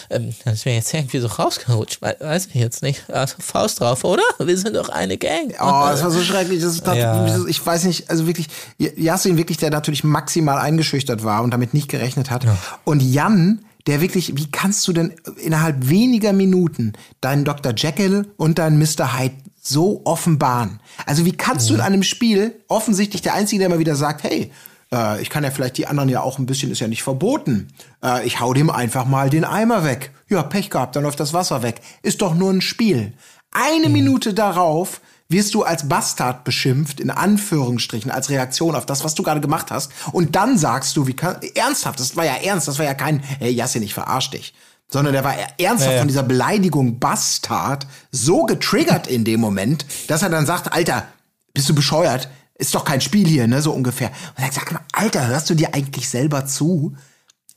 ähm, 0.10 0.34
das 0.44 0.56
ist 0.56 0.66
mir 0.66 0.76
jetzt 0.76 0.94
irgendwie 0.94 1.20
so 1.20 1.28
rausgerutscht. 1.28 2.02
Weiß 2.02 2.48
ich 2.48 2.56
jetzt 2.56 2.84
nicht. 2.84 3.10
Also 3.10 3.36
Faust 3.40 3.80
drauf, 3.80 4.04
oder? 4.04 4.24
Wir 4.40 4.58
sind 4.58 4.76
doch 4.76 4.90
eine 4.90 5.18
Gang. 5.18 5.54
Oh, 5.60 5.88
das 5.90 6.04
war 6.04 6.12
so 6.12 6.22
schrecklich. 6.22 6.62
Das, 6.62 6.82
das, 6.82 6.98
ja. 6.98 7.46
Ich 7.48 7.66
weiß 7.66 7.86
nicht, 7.86 8.10
also 8.10 8.28
wirklich, 8.28 8.48
Yassin 8.78 9.38
wirklich, 9.38 9.58
der 9.58 9.70
natürlich 9.70 10.04
maximal 10.04 10.58
eingeschüchtert 10.58 11.24
war 11.24 11.44
und 11.44 11.52
damit 11.52 11.74
nicht 11.74 11.88
gerechnet 11.88 12.30
hat. 12.30 12.44
Ja. 12.44 12.58
Und 12.84 13.02
Jan, 13.02 13.64
der 13.88 14.02
wirklich, 14.02 14.36
wie 14.36 14.50
kannst 14.52 14.88
du 14.88 14.94
denn 14.94 15.14
innerhalb 15.38 15.90
weniger 15.90 16.34
Minuten 16.34 16.94
deinen 17.22 17.46
Dr. 17.46 17.74
Jekyll 17.76 18.28
und 18.38 18.60
deinen 18.60 18.78
Mr. 18.78 19.18
Hyde 19.18 19.36
so 19.62 20.02
offenbaren. 20.06 20.80
Also 21.06 21.26
wie 21.26 21.34
kannst 21.34 21.70
du 21.70 21.76
in 21.76 21.82
einem 21.82 22.04
Spiel 22.04 22.56
offensichtlich 22.68 23.22
der 23.22 23.36
Einzige, 23.36 23.60
der 23.60 23.70
mal 23.70 23.80
wieder 23.80 23.96
sagt, 23.96 24.24
hey, 24.24 24.52
äh, 24.92 25.22
ich 25.22 25.30
kann 25.30 25.44
ja 25.44 25.52
vielleicht 25.52 25.78
die 25.78 25.88
anderen 25.88 26.10
ja 26.10 26.22
auch 26.22 26.40
ein 26.40 26.48
bisschen, 26.48 26.72
ist 26.72 26.80
ja 26.80 26.88
nicht 26.88 27.04
verboten. 27.04 27.72
Äh, 28.04 28.26
ich 28.26 28.40
hau 28.40 28.54
dem 28.54 28.72
einfach 28.72 29.06
mal 29.06 29.30
den 29.30 29.46
Eimer 29.46 29.84
weg. 29.84 30.12
Ja, 30.30 30.42
Pech 30.42 30.72
gehabt, 30.72 30.96
dann 30.96 31.04
läuft 31.04 31.20
das 31.20 31.34
Wasser 31.34 31.62
weg. 31.62 31.82
Ist 32.02 32.22
doch 32.22 32.34
nur 32.34 32.52
ein 32.52 32.62
Spiel. 32.62 33.14
Eine 33.52 33.88
mhm. 33.88 33.94
Minute 33.94 34.34
darauf 34.34 35.00
wirst 35.30 35.54
du 35.54 35.64
als 35.64 35.88
Bastard 35.88 36.44
beschimpft, 36.44 37.00
in 37.00 37.10
Anführungsstrichen, 37.10 38.12
als 38.12 38.30
Reaktion 38.30 38.76
auf 38.76 38.86
das, 38.86 39.06
was 39.06 39.16
du 39.16 39.24
gerade 39.24 39.40
gemacht 39.40 39.72
hast. 39.72 39.92
Und 40.12 40.36
dann 40.36 40.58
sagst 40.58 40.98
du, 40.98 41.08
wie 41.08 41.14
kann, 41.14 41.38
ernsthaft, 41.56 42.02
das 42.02 42.18
war 42.18 42.26
ja 42.26 42.36
ernst, 42.36 42.68
das 42.68 42.80
war 42.80 42.86
ja 42.86 42.94
kein, 42.94 43.20
hey, 43.20 43.52
Jasse, 43.52 43.80
ich 43.80 43.94
verarsch 43.94 44.32
dich 44.32 44.54
sondern 44.92 45.14
der 45.14 45.24
war 45.24 45.34
ernsthaft 45.58 45.92
ja, 45.92 45.94
ja. 45.94 46.00
von 46.00 46.08
dieser 46.08 46.24
Beleidigung 46.24 47.00
Bastard 47.00 47.88
so 48.12 48.44
getriggert 48.44 49.08
in 49.08 49.24
dem 49.24 49.40
Moment, 49.40 49.86
dass 50.08 50.22
er 50.22 50.30
dann 50.30 50.46
sagt, 50.46 50.74
Alter, 50.74 51.08
bist 51.54 51.70
du 51.70 51.74
bescheuert? 51.74 52.30
Ist 52.56 52.76
doch 52.76 52.86
kein 52.86 53.02
Spiel 53.02 53.28
hier, 53.28 53.48
ne, 53.48 53.62
so 53.62 53.72
ungefähr. 53.72 54.12
Und 54.38 54.44
er 54.44 54.52
sagt, 54.52 54.76
Alter, 54.92 55.28
hörst 55.28 55.50
du 55.50 55.56
dir 55.56 55.74
eigentlich 55.74 56.08
selber 56.08 56.46
zu? 56.46 56.96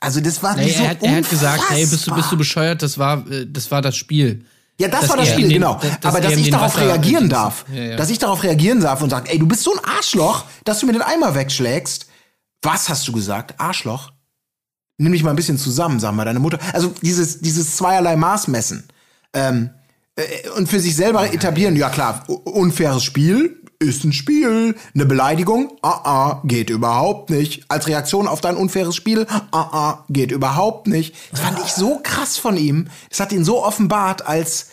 Also 0.01 0.21
das 0.21 0.43
war 0.43 0.57
nee, 0.57 0.71
so 0.71 0.83
er, 0.83 0.91
hat, 0.91 1.03
er 1.03 1.17
hat 1.17 1.29
gesagt, 1.29 1.63
hey, 1.69 1.87
bist 1.87 2.07
du, 2.07 2.15
bist 2.15 2.31
du 2.31 2.37
bescheuert? 2.37 2.83
Das 2.83 2.99
war, 2.99 3.29
äh, 3.31 3.47
das 3.47 3.71
war 3.71 3.83
das 3.83 3.97
Spiel. 3.97 4.45
Ja, 4.79 4.89
das 4.89 5.09
war 5.09 5.17
das 5.17 5.29
Spiel, 5.29 5.49
den, 5.49 5.55
genau. 5.55 5.81
Das, 6.01 6.11
Aber 6.15 6.21
dass 6.21 6.33
ich 6.33 6.51
darauf 6.51 6.75
Wasser 6.75 6.87
reagieren 6.87 7.29
darf, 7.29 7.65
ja, 7.73 7.83
ja. 7.83 7.97
dass 7.97 8.11
ich 8.11 8.19
darauf 8.19 8.43
reagieren 8.43 8.81
darf 8.81 9.03
und 9.03 9.11
sag, 9.11 9.31
ey, 9.31 9.39
du 9.39 9.47
bist 9.47 9.63
so 9.63 9.73
ein 9.73 9.79
Arschloch, 9.85 10.45
dass 10.65 10.81
du 10.81 10.87
mir 10.87 10.93
den 10.93 11.03
Eimer 11.03 11.35
wegschlägst. 11.35 12.07
Was 12.63 12.89
hast 12.89 13.07
du 13.07 13.13
gesagt? 13.13 13.55
Arschloch? 13.59 14.11
Nimm 14.99 15.13
dich 15.13 15.23
mal 15.23 15.31
ein 15.31 15.37
bisschen 15.37 15.59
zusammen, 15.59 16.01
sag 16.01 16.15
mal, 16.15 16.25
deine 16.25 16.41
Mutter. 16.41 16.59
Also 16.73 16.93
dieses, 17.03 17.41
dieses 17.41 17.77
zweierlei 17.77 18.17
Maß 18.17 18.49
messen. 18.49 18.85
Ähm, 19.33 19.71
äh, 20.17 20.49
und 20.57 20.69
für 20.69 20.81
sich 20.81 20.97
selber 20.97 21.33
etablieren, 21.33 21.77
ja 21.77 21.91
klar, 21.91 22.25
unfaires 22.29 23.03
Spiel 23.03 23.61
ist 23.79 24.05
ein 24.05 24.13
Spiel. 24.13 24.77
Eine 24.95 25.07
Beleidigung, 25.07 25.73
ah, 25.83 26.01
ah, 26.05 26.43
geht 26.45 26.71
überhaupt 26.71 27.31
nicht. 27.31 27.65
Als 27.69 27.87
Reaktion 27.87 28.29
auf 28.29 28.41
dein 28.41 28.57
unfaires 28.57 28.97
Spiel, 28.97 29.27
ah, 29.29 29.47
ah, 29.53 30.05
geht 30.09 30.33
überhaupt 30.33 30.87
nicht. 30.87 31.15
Das 31.31 31.41
fand 31.41 31.59
ich 31.65 31.73
so 31.73 32.01
krass 32.03 32.39
von 32.39 32.57
ihm. 32.57 32.89
Das 33.11 33.21
hat 33.21 33.33
ihn 33.33 33.45
so 33.45 33.65
offenbart 33.65 34.27
als 34.27 34.69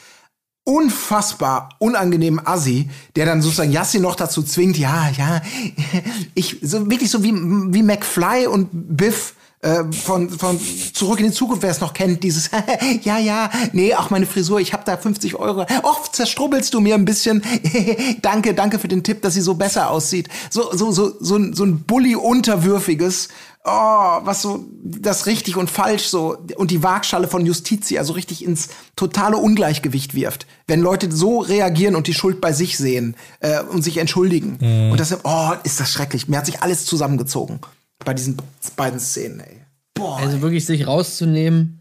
unfassbar 0.64 1.69
unangenehmen 1.80 2.45
Assi, 2.45 2.89
der 3.15 3.26
dann 3.26 3.41
sozusagen 3.41 3.72
Yassi 3.72 3.99
noch 3.99 4.15
dazu 4.15 4.43
zwingt, 4.43 4.77
ja, 4.77 5.10
ja, 5.10 5.41
ich, 6.35 6.60
so 6.61 6.89
wirklich 6.89 7.10
so 7.10 7.23
wie, 7.23 7.34
wie 7.34 7.81
McFly 7.81 8.45
und 8.45 8.69
Biff, 8.72 9.34
äh, 9.62 9.84
von, 9.92 10.30
von 10.30 10.60
Zurück 10.94 11.20
in 11.20 11.28
die 11.28 11.32
Zukunft, 11.32 11.62
wer 11.62 11.70
es 11.70 11.82
noch 11.82 11.94
kennt, 11.94 12.24
dieses, 12.24 12.50
ja, 13.04 13.20
ja, 13.20 13.50
nee, 13.74 13.94
ach, 13.94 14.10
meine 14.10 14.26
Frisur, 14.26 14.60
ich 14.60 14.74
habe 14.74 14.84
da 14.86 14.98
50 14.98 15.36
Euro. 15.36 15.66
Och, 15.84 16.12
zerstrubbelst 16.12 16.74
du 16.74 16.80
mir 16.80 16.96
ein 16.96 17.06
bisschen. 17.06 17.44
danke, 18.22 18.54
danke 18.54 18.80
für 18.80 18.88
den 18.88 19.04
Tipp, 19.04 19.22
dass 19.22 19.36
sie 19.36 19.42
so 19.42 19.54
besser 19.54 19.92
aussieht. 19.92 20.30
So, 20.50 20.76
so, 20.76 20.92
so, 20.92 21.14
so, 21.20 21.36
ein, 21.36 21.54
so 21.54 21.64
ein 21.64 21.84
Bully-unterwürfiges, 21.84 23.30
oh, 23.64 23.70
was 23.70 24.42
so 24.42 24.66
das 24.84 25.28
richtig 25.28 25.58
und 25.58 25.70
falsch 25.70 26.08
so 26.08 26.38
und 26.56 26.72
die 26.72 26.82
Waagschale 26.82 27.28
von 27.28 27.46
Justitia 27.46 28.04
so 28.04 28.14
richtig 28.14 28.44
ins 28.44 28.70
totale 28.96 29.38
Ungleichgewicht 29.38 30.16
wirft. 30.16 30.48
Wenn 30.66 30.82
Leute 30.82 31.12
so 31.12 31.40
reagieren 31.40 31.96
und 31.96 32.08
die 32.08 32.16
Schuld 32.16 32.42
bei 32.42 32.52
sich 32.52 32.78
sehen 32.78 33.16
äh, 33.42 33.62
und 33.62 33.84
sich 33.84 33.98
entschuldigen. 33.98 34.58
Mhm. 34.60 34.92
Und 34.92 35.00
das, 35.00 35.16
oh, 35.24 35.52
ist 35.64 35.80
das 35.80 35.92
schrecklich. 35.92 36.28
Mir 36.28 36.38
hat 36.38 36.48
sich 36.48 36.64
alles 36.64 36.86
zusammengezogen 36.86 37.60
bei 38.06 38.14
diesen 38.14 38.38
beiden 38.76 38.99
Szenen, 38.99 39.40
ey. 39.40 39.57
Boah, 39.94 40.18
also 40.18 40.41
wirklich 40.41 40.65
sich 40.65 40.88
rauszunehmen, 40.88 41.80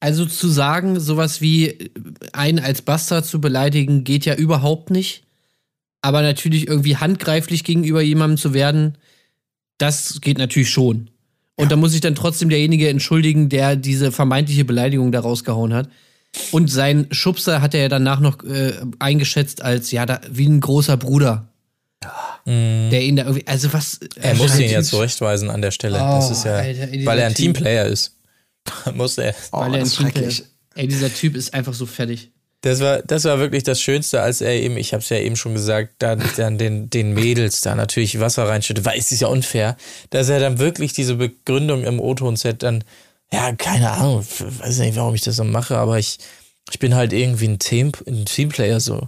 also 0.00 0.26
zu 0.26 0.48
sagen, 0.48 1.00
sowas 1.00 1.40
wie 1.40 1.90
einen 2.32 2.58
als 2.58 2.82
Bastard 2.82 3.26
zu 3.26 3.40
beleidigen, 3.40 4.04
geht 4.04 4.24
ja 4.24 4.34
überhaupt 4.34 4.90
nicht. 4.90 5.24
Aber 6.02 6.22
natürlich 6.22 6.68
irgendwie 6.68 6.96
handgreiflich 6.96 7.64
gegenüber 7.64 8.02
jemandem 8.02 8.36
zu 8.36 8.54
werden, 8.54 8.98
das 9.78 10.20
geht 10.20 10.38
natürlich 10.38 10.70
schon. 10.70 11.10
Und 11.56 11.64
ja. 11.64 11.68
da 11.70 11.76
muss 11.76 11.92
sich 11.92 12.00
dann 12.00 12.14
trotzdem 12.14 12.50
derjenige 12.50 12.88
entschuldigen, 12.88 13.48
der 13.48 13.76
diese 13.76 14.12
vermeintliche 14.12 14.64
Beleidigung 14.64 15.10
da 15.10 15.20
rausgehauen 15.20 15.74
hat. 15.74 15.88
Und 16.52 16.70
sein 16.70 17.06
Schubser 17.10 17.62
hat 17.62 17.74
er 17.74 17.80
ja 17.80 17.88
danach 17.88 18.20
noch 18.20 18.44
äh, 18.44 18.74
eingeschätzt 18.98 19.62
als, 19.62 19.90
ja, 19.90 20.04
da, 20.04 20.20
wie 20.30 20.46
ein 20.46 20.60
großer 20.60 20.96
Bruder. 20.96 21.48
Mhm. 22.44 22.90
Der 22.90 23.02
ihn 23.02 23.16
da 23.16 23.24
irgendwie, 23.24 23.46
also 23.46 23.72
was. 23.72 24.00
Er 24.20 24.34
muss 24.34 24.58
ihn 24.58 24.70
ja 24.70 24.82
zurechtweisen 24.82 25.50
an 25.50 25.62
der 25.62 25.70
Stelle. 25.70 25.98
Oh, 25.98 26.16
das 26.16 26.30
ist 26.30 26.44
ja, 26.44 26.56
Alter, 26.56 26.88
weil 27.04 27.18
er 27.18 27.26
ein 27.26 27.34
Team 27.34 27.54
Teamplayer 27.54 27.86
ist. 27.86 28.16
muss 28.94 29.18
er. 29.18 29.34
Oh, 29.52 29.60
weil 29.60 29.74
er 29.74 29.80
ein 29.80 29.86
schrecklich. 29.86 30.44
Ey, 30.74 30.88
dieser 30.88 31.12
Typ 31.12 31.36
ist 31.36 31.54
einfach 31.54 31.74
so 31.74 31.86
fertig. 31.86 32.30
Das 32.62 32.80
war, 32.80 33.02
das 33.02 33.24
war 33.24 33.38
wirklich 33.38 33.62
das 33.62 33.80
Schönste, 33.80 34.22
als 34.22 34.40
er 34.40 34.54
eben, 34.54 34.76
ich 34.76 34.92
habe 34.92 35.02
es 35.02 35.08
ja 35.08 35.18
eben 35.18 35.36
schon 35.36 35.54
gesagt, 35.54 35.94
dann, 35.98 36.22
dann 36.36 36.58
den, 36.58 36.90
den 36.90 37.14
Mädels 37.14 37.60
da 37.60 37.74
natürlich 37.74 38.18
Wasser 38.18 38.48
reinschüttet, 38.48 38.84
weil 38.84 38.98
es 38.98 39.12
ist 39.12 39.20
ja 39.20 39.28
unfair, 39.28 39.76
dass 40.10 40.28
er 40.28 40.40
dann 40.40 40.58
wirklich 40.58 40.92
diese 40.92 41.14
Begründung 41.14 41.84
im 41.84 42.00
O-Ton-Set 42.00 42.62
dann, 42.62 42.82
ja, 43.30 43.52
keine 43.52 43.92
Ahnung, 43.92 44.26
weiß 44.58 44.78
nicht, 44.78 44.96
warum 44.96 45.14
ich 45.14 45.20
das 45.20 45.36
so 45.36 45.44
mache, 45.44 45.76
aber 45.76 45.98
ich, 45.98 46.18
ich 46.70 46.78
bin 46.78 46.94
halt 46.94 47.12
irgendwie 47.12 47.48
ein, 47.48 47.58
Team, 47.58 47.92
ein 48.06 48.24
Teamplayer 48.24 48.80
so. 48.80 49.06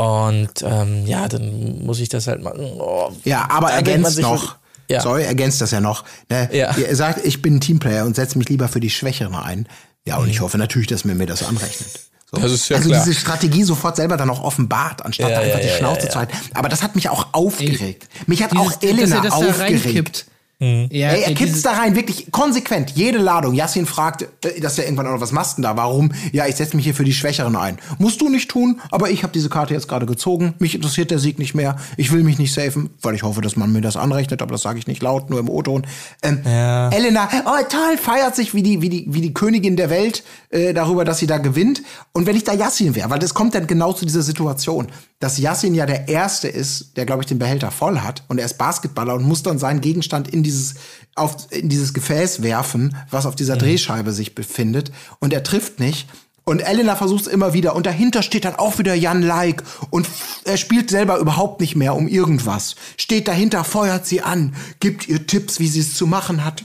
Und 0.00 0.62
ähm, 0.62 1.06
ja, 1.06 1.28
dann 1.28 1.84
muss 1.84 2.00
ich 2.00 2.08
das 2.08 2.26
halt 2.26 2.42
machen. 2.42 2.60
Oh, 2.78 3.12
ja, 3.24 3.46
aber 3.50 3.70
ergänzt 3.70 4.18
noch. 4.18 4.56
Ja. 4.88 5.02
Sorry, 5.02 5.24
ergänzt 5.24 5.60
das 5.60 5.72
ja 5.72 5.80
noch. 5.82 6.04
Ne? 6.30 6.48
Ja. 6.52 6.74
Er 6.74 6.96
sagt, 6.96 7.22
ich 7.26 7.42
bin 7.42 7.56
ein 7.56 7.60
Teamplayer 7.60 8.06
und 8.06 8.16
setze 8.16 8.38
mich 8.38 8.48
lieber 8.48 8.68
für 8.68 8.80
die 8.80 8.88
Schwächeren 8.88 9.34
ein. 9.34 9.68
Ja, 10.06 10.16
und 10.16 10.24
mhm. 10.24 10.30
ich 10.30 10.40
hoffe 10.40 10.56
natürlich, 10.56 10.88
dass 10.88 11.04
mir 11.04 11.14
mir 11.14 11.26
das 11.26 11.42
anrechnet. 11.42 12.00
So. 12.30 12.40
Das 12.40 12.50
ist 12.50 12.70
ja 12.70 12.78
also 12.78 12.88
klar. 12.88 13.04
diese 13.04 13.14
Strategie 13.14 13.62
sofort 13.62 13.96
selber 13.96 14.16
dann 14.16 14.30
auch 14.30 14.42
offenbart, 14.42 15.04
anstatt 15.04 15.32
ja, 15.32 15.40
einfach 15.40 15.60
ja, 15.60 15.66
die 15.66 15.78
Schnauze 15.78 16.08
zu 16.08 16.18
halten. 16.18 16.32
Aber 16.54 16.70
das 16.70 16.82
hat 16.82 16.94
mich 16.94 17.10
auch 17.10 17.26
aufgeregt. 17.32 18.08
Mich 18.26 18.42
hat 18.42 18.52
Dieses, 18.52 18.66
auch 18.66 18.82
Elena 18.82 19.28
aufgeregt. 19.28 20.24
Mhm. 20.60 20.88
Ja, 20.92 21.08
ey, 21.08 21.22
er 21.22 21.34
kippt 21.34 21.54
es 21.54 21.62
da 21.62 21.72
rein, 21.72 21.96
wirklich 21.96 22.30
konsequent. 22.30 22.90
Jede 22.90 23.18
Ladung. 23.18 23.54
Yassin 23.54 23.86
fragt, 23.86 24.22
äh, 24.44 24.60
dass 24.60 24.78
er 24.78 24.84
irgendwann 24.84 25.06
auch 25.06 25.12
noch, 25.12 25.20
was 25.20 25.32
machst 25.32 25.56
denn 25.56 25.62
da? 25.62 25.76
Warum? 25.76 26.12
Ja, 26.32 26.46
ich 26.46 26.56
setze 26.56 26.76
mich 26.76 26.84
hier 26.84 26.94
für 26.94 27.04
die 27.04 27.14
Schwächeren 27.14 27.56
ein. 27.56 27.78
Musst 27.98 28.20
du 28.20 28.28
nicht 28.28 28.50
tun, 28.50 28.80
aber 28.90 29.10
ich 29.10 29.22
habe 29.22 29.32
diese 29.32 29.48
Karte 29.48 29.72
jetzt 29.72 29.88
gerade 29.88 30.04
gezogen. 30.04 30.54
Mich 30.58 30.74
interessiert 30.74 31.10
der 31.10 31.18
Sieg 31.18 31.38
nicht 31.38 31.54
mehr. 31.54 31.76
Ich 31.96 32.12
will 32.12 32.22
mich 32.22 32.38
nicht 32.38 32.52
safen, 32.52 32.90
weil 33.00 33.14
ich 33.14 33.22
hoffe, 33.22 33.40
dass 33.40 33.56
man 33.56 33.72
mir 33.72 33.80
das 33.80 33.96
anrechnet, 33.96 34.42
aber 34.42 34.52
das 34.52 34.62
sage 34.62 34.78
ich 34.78 34.86
nicht 34.86 35.02
laut, 35.02 35.30
nur 35.30 35.40
im 35.40 35.48
O-Ton. 35.48 35.86
Ähm, 36.22 36.40
ja. 36.44 36.90
Elena, 36.90 37.28
oh 37.46 37.64
toll, 37.68 37.96
feiert 37.96 38.36
sich 38.36 38.54
wie 38.54 38.62
die, 38.62 38.82
wie 38.82 38.90
die, 38.90 39.06
wie 39.08 39.22
die 39.22 39.32
Königin 39.32 39.76
der 39.76 39.88
Welt 39.88 40.24
äh, 40.50 40.74
darüber, 40.74 41.06
dass 41.06 41.18
sie 41.18 41.26
da 41.26 41.38
gewinnt. 41.38 41.82
Und 42.12 42.26
wenn 42.26 42.36
ich 42.36 42.44
da 42.44 42.52
Yassin 42.52 42.94
wäre, 42.94 43.08
weil 43.08 43.18
das 43.18 43.32
kommt 43.32 43.54
dann 43.54 43.66
genau 43.66 43.94
zu 43.94 44.04
dieser 44.04 44.22
Situation 44.22 44.88
dass 45.20 45.38
Yassin 45.38 45.74
ja 45.74 45.86
der 45.86 46.08
Erste 46.08 46.48
ist, 46.48 46.96
der, 46.96 47.04
glaube 47.04 47.22
ich, 47.22 47.26
den 47.26 47.38
Behälter 47.38 47.70
voll 47.70 48.00
hat. 48.00 48.24
Und 48.28 48.38
er 48.38 48.46
ist 48.46 48.56
Basketballer 48.56 49.14
und 49.14 49.22
muss 49.22 49.42
dann 49.42 49.58
seinen 49.58 49.82
Gegenstand 49.82 50.28
in 50.28 50.42
dieses, 50.42 50.74
auf, 51.14 51.46
in 51.50 51.68
dieses 51.68 51.92
Gefäß 51.92 52.42
werfen, 52.42 52.96
was 53.10 53.26
auf 53.26 53.36
dieser 53.36 53.56
mhm. 53.56 53.60
Drehscheibe 53.60 54.12
sich 54.12 54.34
befindet. 54.34 54.90
Und 55.20 55.34
er 55.34 55.42
trifft 55.42 55.78
nicht. 55.78 56.08
Und 56.44 56.60
Elena 56.60 56.96
versucht 56.96 57.26
es 57.26 57.32
immer 57.32 57.52
wieder. 57.52 57.76
Und 57.76 57.84
dahinter 57.84 58.22
steht 58.22 58.46
dann 58.46 58.56
auch 58.56 58.78
wieder 58.78 58.94
Jan 58.94 59.20
Like. 59.20 59.62
Und 59.90 60.08
er 60.44 60.56
spielt 60.56 60.88
selber 60.88 61.18
überhaupt 61.18 61.60
nicht 61.60 61.76
mehr 61.76 61.94
um 61.94 62.08
irgendwas. 62.08 62.74
Steht 62.96 63.28
dahinter, 63.28 63.62
feuert 63.62 64.06
sie 64.06 64.22
an, 64.22 64.56
gibt 64.80 65.06
ihr 65.06 65.26
Tipps, 65.26 65.60
wie 65.60 65.68
sie 65.68 65.80
es 65.80 65.94
zu 65.94 66.06
machen 66.06 66.46
hat. 66.46 66.64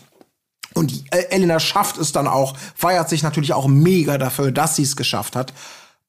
Und 0.73 1.03
äh, 1.11 1.25
Elena 1.29 1.59
schafft 1.59 1.97
es 1.97 2.13
dann 2.13 2.27
auch, 2.27 2.55
feiert 2.73 3.09
sich 3.09 3.21
natürlich 3.21 3.53
auch 3.53 3.67
mega 3.67 4.17
dafür, 4.17 4.51
dass 4.53 4.77
sie 4.77 4.83
es 4.83 4.95
geschafft 4.95 5.35
hat. 5.35 5.53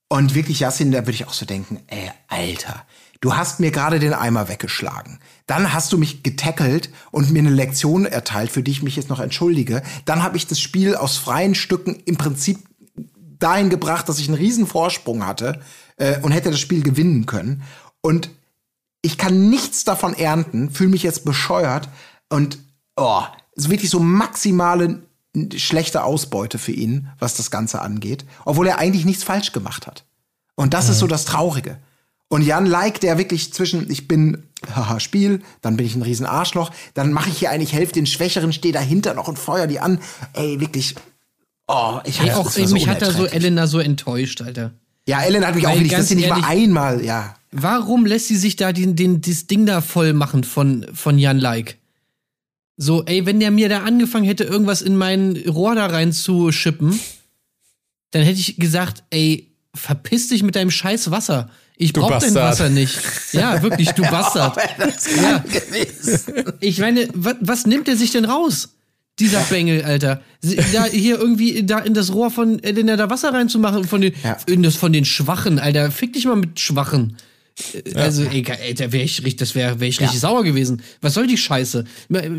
Und 0.09 0.35
wirklich, 0.35 0.61
Yassin, 0.61 0.93
da 0.93 1.01
würde 1.01 1.13
ich 1.13 1.27
auch 1.27 1.33
so 1.33 1.47
denken, 1.47 1.81
ey, 1.89 2.11
Alter, 2.29 2.85
du 3.21 3.35
hast 3.35 3.59
mir 3.59 3.73
gerade 3.73 3.99
den 3.99 4.15
Eimer 4.15 4.49
weggeschlagen. 4.49 5.19
Dann 5.47 5.73
hast 5.73 5.93
du 5.93 5.99
mich 5.99 6.23
getackelt 6.23 6.91
und 7.11 7.33
mir 7.33 7.41
eine 7.41 7.51
Lektion 7.51 8.07
erteilt, 8.07 8.51
für 8.51 8.63
die 8.63 8.71
ich 8.71 8.83
mich 8.83 8.97
jetzt 8.97 9.09
noch 9.09 9.21
entschuldige. 9.21 9.83
Dann 10.05 10.23
habe 10.23 10.37
ich 10.37 10.47
das 10.47 10.61
Spiel 10.61 10.95
aus 10.95 11.17
freien 11.17 11.55
Stücken 11.55 11.97
im 12.05 12.17
Prinzip 12.17 12.59
dahin 13.39 13.69
gebracht, 13.69 14.09
dass 14.09 14.19
ich 14.19 14.29
einen 14.29 14.39
riesen 14.39 14.67
Vorsprung 14.67 15.27
hatte 15.27 15.61
äh, 15.97 16.21
und 16.21 16.33
hätte 16.33 16.51
das 16.51 16.61
Spiel 16.61 16.83
gewinnen 16.83 17.27
können. 17.27 17.63
Und 18.01 18.31
ich 19.03 19.19
kann 19.19 19.51
nichts 19.51 19.85
davon 19.85 20.15
ernten, 20.15 20.71
fühle 20.71 20.91
mich 20.91 21.03
jetzt 21.03 21.25
bescheuert 21.25 21.89
und 22.29 22.59
oh, 22.97 23.23
ist 23.55 23.71
wirklich 23.71 23.91
so 23.91 24.01
maximale 24.01 25.06
schlechte 25.57 26.05
Ausbeute 26.05 26.59
für 26.59 26.73
ihn, 26.73 27.09
was 27.19 27.35
das 27.35 27.51
Ganze 27.51 27.81
angeht, 27.83 28.25
obwohl 28.45 28.67
er 28.67 28.79
eigentlich 28.79 29.05
nichts 29.05 29.25
falsch 29.25 29.53
gemacht 29.53 29.87
hat. 29.87 30.05
Und 30.55 30.75
das 30.75 30.87
mhm. 30.87 30.93
ist 30.93 30.99
so 30.99 31.07
das 31.07 31.25
Traurige. 31.25 31.79
Und 32.29 32.43
Jan 32.43 32.67
Like, 32.67 33.01
der 33.01 33.19
wirklich 33.19 33.53
zwischen, 33.53 33.89
ich 33.91 34.09
bin, 34.09 34.43
haha, 34.75 34.99
Spiel, 34.99 35.43
dann 35.61 35.77
bin 35.77 35.87
ich 35.87 35.95
ein 35.95 36.03
riesen 36.03 36.27
Arschloch, 36.27 36.73
dann 36.95 37.13
mache 37.13 37.31
ich 37.31 37.39
hier 37.39 37.51
eigentlich, 37.51 37.73
helfe 37.73 37.93
den 37.93 38.07
Schwächeren, 38.07 38.53
stehe 38.53 38.75
dahinter 38.75 39.15
noch 39.15 39.29
und 39.29 39.39
feuer 39.39 39.67
die 39.69 39.79
an. 39.79 40.01
Ey, 40.33 40.59
wirklich, 40.59 40.97
oh, 41.69 42.01
ich 42.05 42.21
auch, 42.33 42.57
ey, 42.57 42.67
so 42.67 42.75
Mich 42.75 42.89
hat 42.89 43.03
da 43.03 43.13
so 43.13 43.27
Elena 43.27 43.67
so 43.69 43.79
enttäuscht, 43.79 44.43
Alter. 44.43 44.73
Ja, 45.07 45.23
Elena 45.23 45.47
hat 45.47 45.55
mich 45.55 45.65
Weil 45.65 45.73
auch 45.73 45.77
wirklich, 45.77 45.93
dass 45.93 46.09
sie 46.09 46.17
nicht 46.17 46.29
mal 46.29 46.43
einmal, 46.43 47.05
ja. 47.05 47.37
Warum 47.53 48.07
lässt 48.07 48.27
sie 48.27 48.37
sich 48.37 48.57
da 48.57 48.73
den, 48.73 48.97
den, 48.97 49.21
das 49.21 49.47
Ding 49.47 49.65
da 49.65 49.81
voll 49.81 50.13
machen 50.13 50.43
von, 50.43 50.85
von 50.95 51.19
Jan 51.19 51.39
Like? 51.39 51.79
So, 52.77 53.05
ey, 53.05 53.25
wenn 53.25 53.41
der 53.41 53.51
mir 53.51 53.69
da 53.69 53.85
angefangen 53.85 54.27
hätte, 54.27 54.45
irgendwas 54.45 54.83
in 54.83 54.97
mein 54.97 55.37
Rohr 55.49 55.75
da 55.75 55.87
reinzuschippen, 55.87 56.99
dann 58.11 58.23
hätte 58.23 58.39
ich 58.39 58.57
gesagt, 58.57 59.03
ey, 59.11 59.51
verpiss 59.75 60.29
dich 60.29 60.43
mit 60.43 60.57
deinem 60.57 60.71
scheiß 60.71 61.11
Wasser. 61.11 61.51
Ich 61.77 61.93
du 61.93 62.01
brauch 62.01 62.11
Bastard. 62.11 62.37
dein 62.37 62.43
Wasser 62.43 62.69
nicht. 62.71 62.99
Ja, 63.33 63.63
wirklich, 63.63 63.91
du 63.91 64.03
Bastard. 64.11 64.57
ja. 65.21 65.45
Ich 66.61 66.79
meine, 66.79 67.09
was, 67.15 67.37
was 67.41 67.67
nimmt 67.67 67.89
er 67.89 67.97
sich 67.97 68.13
denn 68.13 68.25
raus? 68.25 68.71
Dieser 69.19 69.41
Bengel, 69.41 69.83
Alter. 69.83 70.23
Da 70.75 70.85
hier 70.85 71.19
irgendwie 71.19 71.65
da 71.65 71.79
in 71.79 71.95
das 71.95 72.13
Rohr 72.13 72.31
von 72.31 72.63
Elena 72.63 72.97
da 72.97 73.09
Wasser 73.09 73.33
reinzumachen 73.33 73.85
von 73.85 74.03
den 74.03 74.15
ja. 74.23 74.37
in 74.47 74.63
das 74.63 74.77
von 74.77 74.93
den 74.93 75.07
Schwachen, 75.07 75.59
Alter. 75.59 75.91
Fick 75.91 76.13
dich 76.13 76.27
mal 76.27 76.37
mit 76.37 76.61
Schwachen. 76.61 77.17
Also, 77.95 78.25
ja. 78.25 78.33
egal, 78.33 78.59
ey, 78.61 78.75
da 78.75 78.93
wäre 78.93 79.05
ich, 79.05 79.37
das 79.37 79.55
wäre 79.55 79.81
wär 79.81 79.89
ich 79.89 80.01
richtig 80.01 80.15
ja. 80.15 80.21
sauer 80.21 80.45
gewesen. 80.45 80.83
Was 81.01 81.15
soll 81.15 81.27
die 81.27 81.39
Scheiße? 81.39 81.85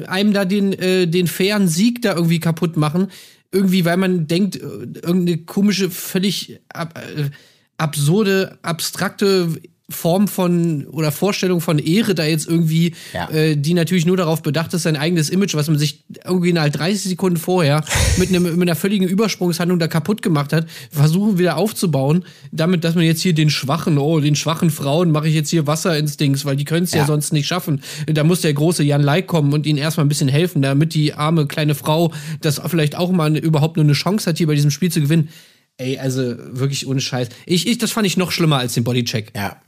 Einem 0.07 0.33
da 0.33 0.45
den, 0.45 0.73
äh, 0.73 1.07
den 1.07 1.27
fairen 1.27 1.67
Sieg 1.67 2.03
da 2.03 2.13
irgendwie 2.15 2.39
kaputt 2.39 2.77
machen. 2.77 3.07
Irgendwie, 3.51 3.85
weil 3.85 3.97
man 3.97 4.27
denkt, 4.27 4.57
äh, 4.57 4.59
irgendeine 4.59 5.39
komische, 5.39 5.89
völlig 5.89 6.59
ab, 6.69 6.99
äh, 6.99 7.29
absurde, 7.77 8.59
abstrakte 8.61 9.59
Form 9.89 10.27
von 10.27 10.85
oder 10.87 11.13
Vorstellung 11.13 11.61
von 11.61 11.79
Ehre 11.79 12.13
da 12.13 12.25
jetzt 12.25 12.45
irgendwie, 12.47 12.93
ja. 13.13 13.29
äh, 13.29 13.55
die 13.55 13.73
natürlich 13.73 14.05
nur 14.05 14.17
darauf 14.17 14.41
bedacht 14.41 14.73
ist, 14.73 14.83
sein 14.83 14.97
eigenes 14.97 15.29
Image, 15.29 15.55
was 15.55 15.69
man 15.69 15.79
sich 15.79 16.03
irgendwie 16.25 16.57
halt 16.59 16.77
30 16.77 17.03
Sekunden 17.03 17.37
vorher 17.37 17.83
mit, 18.17 18.27
einem, 18.29 18.43
mit 18.43 18.67
einer 18.67 18.75
völligen 18.75 19.07
Übersprungshandlung 19.07 19.79
da 19.79 19.87
kaputt 19.87 20.21
gemacht 20.21 20.51
hat, 20.51 20.67
versuchen 20.91 21.37
wieder 21.37 21.55
aufzubauen, 21.55 22.25
damit, 22.51 22.83
dass 22.83 22.95
man 22.95 23.05
jetzt 23.05 23.21
hier 23.21 23.33
den 23.33 23.49
schwachen, 23.49 23.97
oh, 23.97 24.19
den 24.19 24.35
schwachen 24.35 24.71
Frauen 24.71 25.11
mache 25.11 25.29
ich 25.29 25.35
jetzt 25.35 25.49
hier 25.49 25.67
Wasser 25.67 25.97
ins 25.97 26.17
Dings, 26.17 26.43
weil 26.43 26.57
die 26.57 26.65
können 26.65 26.83
es 26.83 26.91
ja. 26.91 26.99
ja. 26.99 27.05
sonst 27.05 27.31
nicht 27.31 27.47
schaffen. 27.47 27.81
Da 28.07 28.25
muss 28.25 28.41
der 28.41 28.53
große 28.53 28.83
Jan 28.83 29.01
Like 29.01 29.27
kommen 29.27 29.53
und 29.53 29.65
ihnen 29.65 29.77
erstmal 29.77 30.05
ein 30.05 30.09
bisschen 30.09 30.27
helfen, 30.27 30.61
damit 30.61 30.95
die 30.95 31.13
arme 31.13 31.47
kleine 31.47 31.75
Frau 31.75 32.11
das 32.41 32.61
vielleicht 32.65 32.97
auch 32.97 33.11
mal 33.11 33.37
überhaupt 33.37 33.77
nur 33.77 33.85
eine 33.85 33.93
Chance 33.93 34.29
hat, 34.29 34.37
hier 34.37 34.47
bei 34.47 34.55
diesem 34.55 34.71
Spiel 34.71 34.91
zu 34.91 34.99
gewinnen. 34.99 35.29
Ey, 35.77 35.97
also 35.99 36.35
wirklich 36.37 36.87
ohne 36.87 36.99
Scheiß. 36.99 37.29
Ich, 37.45 37.67
ich, 37.67 37.77
das 37.77 37.91
fand 37.91 38.07
ich 38.07 38.17
noch 38.17 38.31
schlimmer 38.31 38.57
als 38.57 38.73
den 38.73 38.83
Bodycheck. 38.83 39.31
Ja. 39.35 39.61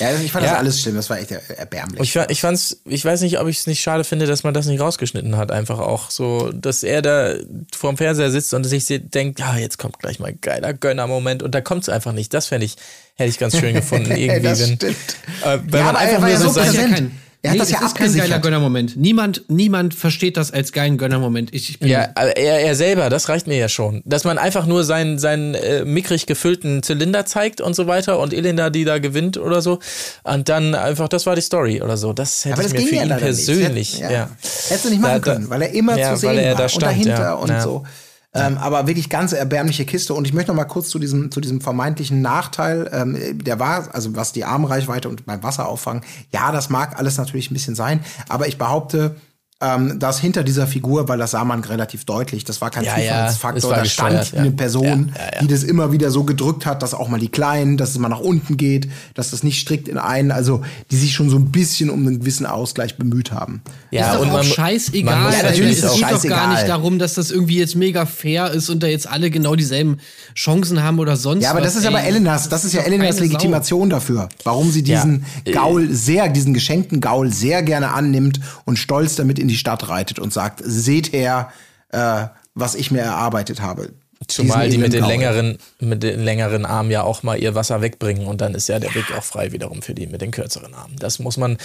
Ja, 0.00 0.10
ich 0.18 0.32
fand 0.32 0.44
ja. 0.44 0.52
das 0.52 0.60
alles 0.60 0.80
schlimm, 0.80 0.96
das 0.96 1.10
war 1.10 1.18
echt 1.18 1.30
erbärmlich. 1.30 2.00
Ich, 2.00 2.16
ich 2.28 2.40
fand's, 2.40 2.80
ich 2.84 3.04
weiß 3.04 3.20
nicht, 3.22 3.38
ob 3.38 3.48
ich 3.48 3.58
es 3.58 3.66
nicht 3.66 3.80
schade 3.80 4.04
finde, 4.04 4.26
dass 4.26 4.42
man 4.42 4.54
das 4.54 4.66
nicht 4.66 4.80
rausgeschnitten 4.80 5.36
hat, 5.36 5.50
einfach 5.50 5.78
auch 5.78 6.10
so, 6.10 6.50
dass 6.52 6.82
er 6.82 7.02
da 7.02 7.34
vorm 7.74 7.96
Fernseher 7.96 8.30
sitzt 8.30 8.54
und 8.54 8.64
sich 8.64 8.86
denkt, 8.86 9.40
ja, 9.40 9.56
jetzt 9.56 9.78
kommt 9.78 9.98
gleich 9.98 10.18
mal 10.18 10.28
ein 10.28 10.38
geiler 10.40 10.72
Gönner-Moment 10.72 11.42
und 11.42 11.54
da 11.54 11.60
kommt's 11.60 11.88
einfach 11.88 12.12
nicht. 12.12 12.32
Das 12.32 12.46
fände 12.46 12.66
ich, 12.66 12.76
hätte 13.16 13.30
ich 13.30 13.38
ganz 13.38 13.56
schön 13.56 13.74
gefunden, 13.74 14.10
irgendwie, 14.16 14.42
das 14.42 14.60
wenn, 14.60 14.76
stimmt. 14.76 14.96
Äh, 15.44 15.58
wenn 15.64 15.80
ja, 15.80 15.86
man 15.86 15.96
einfach 15.96 16.20
nur 16.20 16.36
so, 16.36 16.48
so 16.48 16.62
sein, 16.62 17.18
er 17.44 17.50
hat 17.50 17.54
nee, 17.56 17.58
das 17.58 17.70
ja 17.72 17.84
ist 17.84 17.96
kein 17.96 18.14
geiler 18.14 18.38
Gönnermoment. 18.38 18.96
Niemand, 18.96 19.42
niemand 19.48 19.94
versteht 19.94 20.36
das 20.36 20.52
als 20.52 20.70
geilen 20.70 20.96
Gönnermoment. 20.96 21.52
Ich, 21.52 21.70
ich 21.70 21.80
bin 21.80 21.88
ja, 21.88 22.02
er, 22.02 22.60
er 22.60 22.76
selber, 22.76 23.10
das 23.10 23.28
reicht 23.28 23.48
mir 23.48 23.56
ja 23.56 23.68
schon. 23.68 24.00
Dass 24.04 24.22
man 24.22 24.38
einfach 24.38 24.64
nur 24.64 24.84
seinen, 24.84 25.18
seinen 25.18 25.56
äh, 25.56 25.84
mickrig 25.84 26.26
gefüllten 26.26 26.84
Zylinder 26.84 27.26
zeigt 27.26 27.60
und 27.60 27.74
so 27.74 27.88
weiter 27.88 28.20
und 28.20 28.32
Elinda, 28.32 28.70
die 28.70 28.84
da 28.84 29.00
gewinnt 29.00 29.38
oder 29.38 29.60
so. 29.60 29.80
Und 30.22 30.48
dann 30.48 30.76
einfach, 30.76 31.08
das 31.08 31.26
war 31.26 31.34
die 31.34 31.42
Story 31.42 31.82
oder 31.82 31.96
so. 31.96 32.12
Das 32.12 32.44
hätte 32.44 32.62
das 32.62 32.72
ich 32.72 32.78
mir 32.78 32.86
für 32.86 33.04
ihn 33.04 33.08
persönlich. 33.08 33.94
Hätte, 33.94 34.02
ja. 34.04 34.10
ja. 34.12 34.30
Hättest 34.68 34.84
du 34.84 34.90
nicht 34.90 35.02
machen 35.02 35.22
da, 35.22 35.32
können, 35.32 35.50
weil 35.50 35.62
er 35.62 35.72
immer 35.72 35.98
ja, 35.98 36.14
zu 36.14 36.20
sehen 36.20 36.36
war 36.36 36.68
stand, 36.68 36.74
und 36.74 36.82
dahinter 36.82 37.40
und 37.40 37.60
so. 37.60 37.84
Ähm, 38.34 38.56
aber 38.58 38.86
wirklich 38.86 39.10
ganz 39.10 39.32
erbärmliche 39.32 39.84
Kiste. 39.84 40.14
Und 40.14 40.26
ich 40.26 40.32
möchte 40.32 40.50
noch 40.50 40.56
mal 40.56 40.64
kurz 40.64 40.88
zu 40.88 40.98
diesem, 40.98 41.30
zu 41.30 41.40
diesem 41.40 41.60
vermeintlichen 41.60 42.22
Nachteil. 42.22 42.88
Ähm, 42.92 43.44
der 43.44 43.58
war, 43.58 43.94
also 43.94 44.16
was 44.16 44.32
die 44.32 44.44
Armreichweite 44.44 45.08
und 45.08 45.26
beim 45.26 45.42
Wasserauffangen, 45.42 46.02
ja, 46.30 46.50
das 46.50 46.70
mag 46.70 46.98
alles 46.98 47.18
natürlich 47.18 47.50
ein 47.50 47.54
bisschen 47.54 47.74
sein. 47.74 48.00
Aber 48.28 48.48
ich 48.48 48.56
behaupte, 48.56 49.16
ähm, 49.62 49.98
dass 49.98 50.18
hinter 50.18 50.42
dieser 50.42 50.66
Figur, 50.66 51.08
weil 51.08 51.18
das 51.18 51.30
sah 51.30 51.44
man 51.44 51.62
relativ 51.62 52.04
deutlich, 52.04 52.44
das 52.44 52.60
war 52.60 52.70
kein 52.70 52.84
ja, 52.84 52.94
Zufallsfaktor, 53.28 53.70
ja, 53.70 53.76
da 53.76 53.84
stand 53.84 54.34
eine 54.34 54.50
Person, 54.50 55.12
ja, 55.16 55.40
die 55.40 55.46
das 55.46 55.62
immer 55.62 55.92
wieder 55.92 56.10
so 56.10 56.24
gedrückt 56.24 56.66
hat, 56.66 56.82
dass 56.82 56.94
auch 56.94 57.08
mal 57.08 57.20
die 57.20 57.28
Kleinen, 57.28 57.76
dass 57.76 57.90
es 57.90 57.98
mal 57.98 58.08
nach 58.08 58.20
unten 58.20 58.56
geht, 58.56 58.88
dass 59.14 59.30
das 59.30 59.42
nicht 59.44 59.60
strikt 59.60 59.88
in 59.88 59.98
einen, 59.98 60.32
also 60.32 60.62
die 60.90 60.96
sich 60.96 61.14
schon 61.14 61.30
so 61.30 61.36
ein 61.36 61.52
bisschen 61.52 61.90
um 61.90 62.06
einen 62.06 62.20
gewissen 62.20 62.44
Ausgleich 62.44 62.96
bemüht 62.96 63.30
haben. 63.30 63.62
Ja, 63.92 64.08
ist 64.08 64.14
doch 64.14 64.22
und 64.22 64.28
auch 64.30 64.32
man, 64.34 64.44
scheißegal. 64.44 65.20
Man 65.20 65.32
ja, 65.32 65.42
natürlich 65.44 65.78
ist 65.78 65.84
es 65.84 65.94
geht 65.94 66.10
doch 66.10 66.22
gar 66.24 66.52
nicht 66.52 66.68
darum, 66.68 66.98
dass 66.98 67.14
das 67.14 67.30
irgendwie 67.30 67.58
jetzt 67.58 67.76
mega 67.76 68.04
fair 68.04 68.50
ist 68.50 68.68
und 68.68 68.82
da 68.82 68.88
jetzt 68.88 69.08
alle 69.08 69.30
genau 69.30 69.54
dieselben 69.54 69.98
Chancen 70.34 70.82
haben 70.82 70.98
oder 70.98 71.16
sonst 71.16 71.44
Ja, 71.44 71.50
aber 71.50 71.60
was, 71.60 71.68
das 71.68 71.76
ist 71.76 71.84
ey, 71.84 71.88
aber 71.88 72.02
Elenas, 72.02 72.48
das 72.48 72.64
ist 72.64 72.72
ja 72.72 72.82
Elenas 72.82 73.20
Legitimation 73.20 73.90
Sau. 73.90 73.96
dafür, 73.96 74.28
warum 74.42 74.70
sie 74.72 74.82
diesen 74.82 75.24
Gaul 75.52 75.92
sehr, 75.92 76.28
diesen 76.28 76.52
geschenkten 76.52 77.00
Gaul 77.00 77.32
sehr 77.32 77.62
gerne 77.62 77.92
annimmt 77.92 78.40
und 78.64 78.78
stolz 78.78 79.14
damit 79.16 79.38
in 79.38 79.48
die 79.48 79.51
die 79.52 79.58
Stadt 79.58 79.88
reitet 79.88 80.18
und 80.18 80.32
sagt, 80.32 80.60
seht 80.64 81.12
her, 81.12 81.52
äh, 81.90 82.26
was 82.54 82.74
ich 82.74 82.90
mir 82.90 83.00
erarbeitet 83.02 83.60
habe. 83.60 83.92
Zumal 84.28 84.68
die 84.68 84.78
mit 84.78 84.92
den 84.92 85.04
längeren, 85.04 85.58
mit 85.80 86.02
den 86.02 86.22
längeren 86.22 86.64
Armen 86.64 86.90
ja 86.90 87.02
auch 87.02 87.22
mal 87.22 87.38
ihr 87.38 87.54
Wasser 87.54 87.82
wegbringen 87.82 88.26
und 88.26 88.40
dann 88.40 88.54
ist 88.54 88.68
ja 88.68 88.78
der 88.78 88.94
Weg 88.94 89.12
auch 89.16 89.24
frei 89.24 89.52
wiederum 89.52 89.82
für 89.82 89.94
die 89.94 90.06
mit 90.06 90.20
den 90.20 90.30
kürzeren 90.30 90.74
Armen. 90.74 90.96
Das 90.96 91.18
muss 91.18 91.36
man. 91.36 91.58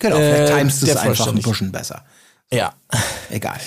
Genau, 0.00 0.16
vielleicht 0.16 0.52
Äh, 0.52 0.58
timest 0.58 0.82
es 0.82 0.96
einfach 0.96 1.28
ein 1.28 1.40
bisschen 1.40 1.72
besser. 1.72 2.04
Ja. 2.50 2.74
Egal. 3.30 3.60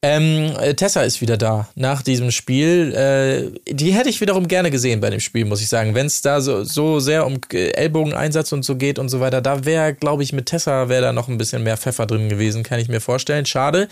Ähm, 0.00 0.54
äh, 0.60 0.74
Tessa 0.74 1.02
ist 1.02 1.20
wieder 1.20 1.36
da 1.36 1.68
nach 1.74 2.02
diesem 2.02 2.30
Spiel. 2.30 2.94
Äh, 2.94 3.58
die 3.68 3.92
hätte 3.92 4.08
ich 4.08 4.20
wiederum 4.20 4.46
gerne 4.46 4.70
gesehen 4.70 5.00
bei 5.00 5.10
dem 5.10 5.18
Spiel, 5.18 5.44
muss 5.44 5.60
ich 5.60 5.68
sagen. 5.68 5.96
Wenn 5.96 6.06
es 6.06 6.22
da 6.22 6.40
so, 6.40 6.62
so 6.62 7.00
sehr 7.00 7.26
um 7.26 7.40
Ellbogeneinsatz 7.50 8.52
und 8.52 8.64
so 8.64 8.76
geht 8.76 9.00
und 9.00 9.08
so 9.08 9.18
weiter, 9.18 9.40
da 9.40 9.64
wäre, 9.64 9.94
glaube 9.94 10.22
ich, 10.22 10.32
mit 10.32 10.46
Tessa 10.46 10.88
wäre 10.88 11.02
da 11.02 11.12
noch 11.12 11.26
ein 11.26 11.36
bisschen 11.36 11.64
mehr 11.64 11.76
Pfeffer 11.76 12.06
drin 12.06 12.28
gewesen, 12.28 12.62
kann 12.62 12.78
ich 12.78 12.88
mir 12.88 13.00
vorstellen. 13.00 13.44
Schade. 13.44 13.88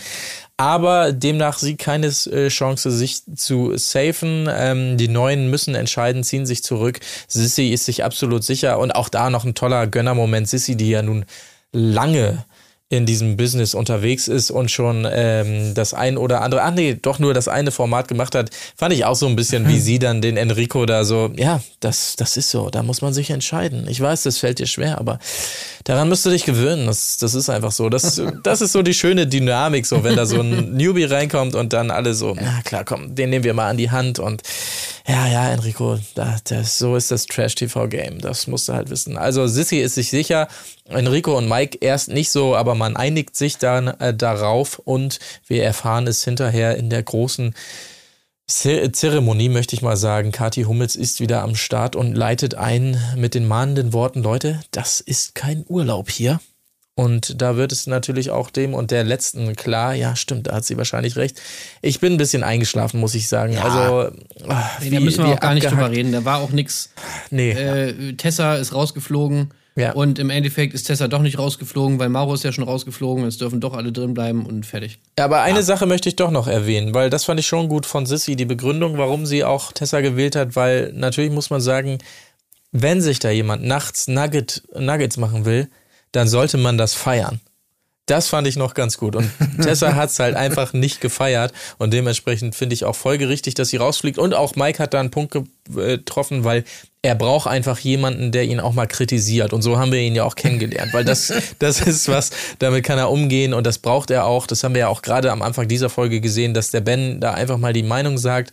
Aber 0.56 1.12
demnach 1.12 1.58
sie 1.58 1.76
keine 1.76 2.06
äh, 2.06 2.48
Chance, 2.50 2.92
sich 2.92 3.22
zu 3.34 3.76
safen. 3.76 4.48
Ähm, 4.48 4.98
die 4.98 5.08
Neuen 5.08 5.50
müssen 5.50 5.74
entscheiden, 5.74 6.22
ziehen 6.22 6.46
sich 6.46 6.62
zurück. 6.62 7.00
Sissy 7.26 7.70
ist 7.70 7.84
sich 7.84 8.04
absolut 8.04 8.44
sicher 8.44 8.78
und 8.78 8.92
auch 8.92 9.08
da 9.08 9.28
noch 9.28 9.44
ein 9.44 9.56
toller 9.56 9.88
Gönnermoment. 9.88 10.48
Sissy, 10.48 10.76
die 10.76 10.90
ja 10.90 11.02
nun 11.02 11.24
lange 11.72 12.44
in 12.88 13.04
diesem 13.04 13.36
Business 13.36 13.74
unterwegs 13.74 14.28
ist 14.28 14.52
und 14.52 14.70
schon 14.70 15.06
ähm, 15.10 15.74
das 15.74 15.92
ein 15.92 16.16
oder 16.16 16.42
andere, 16.42 16.62
ach 16.62 16.70
nee, 16.72 16.94
doch 16.94 17.18
nur 17.18 17.34
das 17.34 17.48
eine 17.48 17.72
Format 17.72 18.06
gemacht 18.06 18.36
hat, 18.36 18.50
fand 18.76 18.94
ich 18.94 19.04
auch 19.04 19.16
so 19.16 19.26
ein 19.26 19.34
bisschen, 19.34 19.66
wie 19.68 19.80
sie 19.80 19.98
dann 19.98 20.22
den 20.22 20.36
Enrico 20.36 20.86
da 20.86 21.04
so, 21.04 21.32
ja, 21.36 21.60
das, 21.80 22.14
das 22.14 22.36
ist 22.36 22.50
so, 22.50 22.70
da 22.70 22.84
muss 22.84 23.02
man 23.02 23.12
sich 23.12 23.30
entscheiden. 23.30 23.88
Ich 23.88 24.00
weiß, 24.00 24.22
das 24.22 24.38
fällt 24.38 24.60
dir 24.60 24.66
schwer, 24.66 24.98
aber 24.98 25.18
daran 25.86 26.08
musst 26.08 26.26
du 26.26 26.30
dich 26.30 26.44
gewöhnen. 26.44 26.86
Das, 26.86 27.16
das 27.16 27.34
ist 27.34 27.48
einfach 27.48 27.70
so. 27.70 27.88
Das, 27.88 28.20
das 28.42 28.60
ist 28.60 28.72
so 28.72 28.82
die 28.82 28.92
schöne 28.92 29.26
Dynamik, 29.26 29.86
so 29.86 30.02
wenn 30.02 30.16
da 30.16 30.26
so 30.26 30.40
ein 30.40 30.72
Newbie 30.76 31.04
reinkommt 31.04 31.54
und 31.54 31.72
dann 31.72 31.90
alle 31.90 32.12
so, 32.14 32.36
na 32.38 32.60
klar, 32.64 32.84
komm, 32.84 33.14
den 33.14 33.30
nehmen 33.30 33.44
wir 33.44 33.54
mal 33.54 33.70
an 33.70 33.76
die 33.76 33.90
Hand 33.90 34.18
und 34.18 34.42
ja, 35.06 35.28
ja, 35.28 35.48
Enrico, 35.50 35.98
da, 36.16 36.36
das, 36.44 36.78
so 36.78 36.96
ist 36.96 37.12
das 37.12 37.26
Trash-TV-Game. 37.26 38.20
Das 38.20 38.48
musst 38.48 38.68
du 38.68 38.72
halt 38.72 38.90
wissen. 38.90 39.16
Also 39.16 39.46
Sissy 39.46 39.78
ist 39.78 39.94
sich 39.94 40.10
sicher, 40.10 40.48
Enrico 40.88 41.38
und 41.38 41.48
Mike 41.48 41.78
erst 41.80 42.08
nicht 42.08 42.30
so, 42.30 42.56
aber 42.56 42.74
man 42.74 42.96
einigt 42.96 43.36
sich 43.36 43.58
dann 43.58 43.86
äh, 43.86 44.12
darauf 44.12 44.80
und 44.80 45.20
wir 45.46 45.62
erfahren 45.62 46.08
es 46.08 46.24
hinterher 46.24 46.76
in 46.76 46.90
der 46.90 47.04
großen 47.04 47.54
Zeremonie, 48.48 49.48
möchte 49.48 49.74
ich 49.74 49.82
mal 49.82 49.96
sagen. 49.96 50.30
Kathi 50.30 50.62
Hummels 50.62 50.94
ist 50.96 51.20
wieder 51.20 51.42
am 51.42 51.56
Start 51.56 51.96
und 51.96 52.14
leitet 52.14 52.54
ein 52.54 52.96
mit 53.16 53.34
den 53.34 53.46
mahnenden 53.46 53.92
Worten, 53.92 54.22
Leute, 54.22 54.60
das 54.70 55.00
ist 55.00 55.34
kein 55.34 55.64
Urlaub 55.68 56.10
hier. 56.10 56.40
Und 56.98 57.42
da 57.42 57.56
wird 57.56 57.72
es 57.72 57.86
natürlich 57.86 58.30
auch 58.30 58.48
dem 58.48 58.72
und 58.72 58.90
der 58.90 59.04
letzten 59.04 59.54
klar, 59.54 59.94
ja, 59.94 60.16
stimmt, 60.16 60.46
da 60.46 60.54
hat 60.54 60.64
sie 60.64 60.78
wahrscheinlich 60.78 61.16
recht. 61.16 61.38
Ich 61.82 62.00
bin 62.00 62.14
ein 62.14 62.16
bisschen 62.18 62.42
eingeschlafen, 62.42 63.00
muss 63.00 63.14
ich 63.14 63.28
sagen. 63.28 63.58
Also, 63.58 64.16
ah, 64.48 64.70
Nee, 64.80 64.90
da 64.90 65.00
müssen 65.00 65.26
wir 65.26 65.34
auch 65.34 65.40
gar 65.40 65.52
nicht 65.52 65.66
drüber 65.70 65.82
abgehackt- 65.86 65.96
reden. 65.96 66.12
Da 66.12 66.24
war 66.24 66.38
auch 66.38 66.50
nichts. 66.50 66.90
Nee, 67.30 67.50
Äh, 67.50 68.14
Tessa 68.14 68.54
ist 68.54 68.72
rausgeflogen. 68.72 69.50
Ja. 69.76 69.92
Und 69.92 70.18
im 70.18 70.30
Endeffekt 70.30 70.72
ist 70.72 70.84
Tessa 70.84 71.06
doch 71.06 71.20
nicht 71.20 71.38
rausgeflogen, 71.38 71.98
weil 71.98 72.08
Mauro 72.08 72.32
ist 72.32 72.44
ja 72.44 72.50
schon 72.50 72.64
rausgeflogen. 72.64 73.24
Es 73.24 73.36
dürfen 73.36 73.60
doch 73.60 73.74
alle 73.74 73.92
drin 73.92 74.14
bleiben 74.14 74.46
und 74.46 74.64
fertig. 74.64 74.98
Ja, 75.18 75.26
aber 75.26 75.42
eine 75.42 75.62
Sache 75.62 75.84
möchte 75.84 76.08
ich 76.08 76.16
doch 76.16 76.30
noch 76.30 76.48
erwähnen, 76.48 76.94
weil 76.94 77.10
das 77.10 77.24
fand 77.26 77.38
ich 77.38 77.46
schon 77.46 77.68
gut 77.68 77.84
von 77.84 78.06
Sissy, 78.06 78.36
die 78.36 78.46
Begründung, 78.46 78.96
warum 78.96 79.26
sie 79.26 79.44
auch 79.44 79.72
Tessa 79.72 80.00
gewählt 80.00 80.34
hat, 80.34 80.56
weil 80.56 80.92
natürlich 80.94 81.30
muss 81.30 81.50
man 81.50 81.60
sagen, 81.60 81.98
wenn 82.72 83.02
sich 83.02 83.18
da 83.18 83.30
jemand 83.30 83.64
nachts 83.64 84.08
Nugget, 84.08 84.62
Nuggets 84.74 85.18
machen 85.18 85.44
will, 85.44 85.68
dann 86.12 86.26
sollte 86.26 86.56
man 86.56 86.78
das 86.78 86.94
feiern. 86.94 87.40
Das 88.06 88.28
fand 88.28 88.46
ich 88.46 88.56
noch 88.56 88.74
ganz 88.74 88.98
gut. 88.98 89.16
Und 89.16 89.28
Tessa 89.60 89.96
hat's 89.96 90.20
halt 90.20 90.36
einfach 90.36 90.72
nicht 90.72 91.00
gefeiert. 91.00 91.52
Und 91.78 91.92
dementsprechend 91.92 92.54
finde 92.54 92.74
ich 92.74 92.84
auch 92.84 92.94
folgerichtig, 92.94 93.54
dass 93.54 93.68
sie 93.68 93.76
rausfliegt. 93.78 94.18
Und 94.18 94.32
auch 94.32 94.54
Mike 94.54 94.80
hat 94.80 94.94
da 94.94 95.00
einen 95.00 95.10
Punkt 95.10 95.36
getroffen, 95.74 96.44
weil 96.44 96.64
er 97.02 97.16
braucht 97.16 97.48
einfach 97.48 97.78
jemanden, 97.80 98.32
der 98.32 98.44
ihn 98.44 98.60
auch 98.60 98.72
mal 98.72 98.86
kritisiert. 98.86 99.52
Und 99.52 99.62
so 99.62 99.78
haben 99.78 99.90
wir 99.90 100.00
ihn 100.00 100.14
ja 100.14 100.22
auch 100.22 100.36
kennengelernt. 100.36 100.94
Weil 100.94 101.04
das, 101.04 101.32
das 101.58 101.80
ist 101.80 102.08
was, 102.08 102.30
damit 102.60 102.84
kann 102.84 102.98
er 102.98 103.10
umgehen 103.10 103.54
und 103.54 103.66
das 103.66 103.78
braucht 103.78 104.10
er 104.10 104.26
auch. 104.26 104.46
Das 104.46 104.62
haben 104.62 104.74
wir 104.74 104.80
ja 104.80 104.88
auch 104.88 105.02
gerade 105.02 105.32
am 105.32 105.42
Anfang 105.42 105.66
dieser 105.66 105.90
Folge 105.90 106.20
gesehen, 106.20 106.54
dass 106.54 106.70
der 106.70 106.82
Ben 106.82 107.20
da 107.20 107.34
einfach 107.34 107.58
mal 107.58 107.72
die 107.72 107.82
Meinung 107.82 108.18
sagt. 108.18 108.52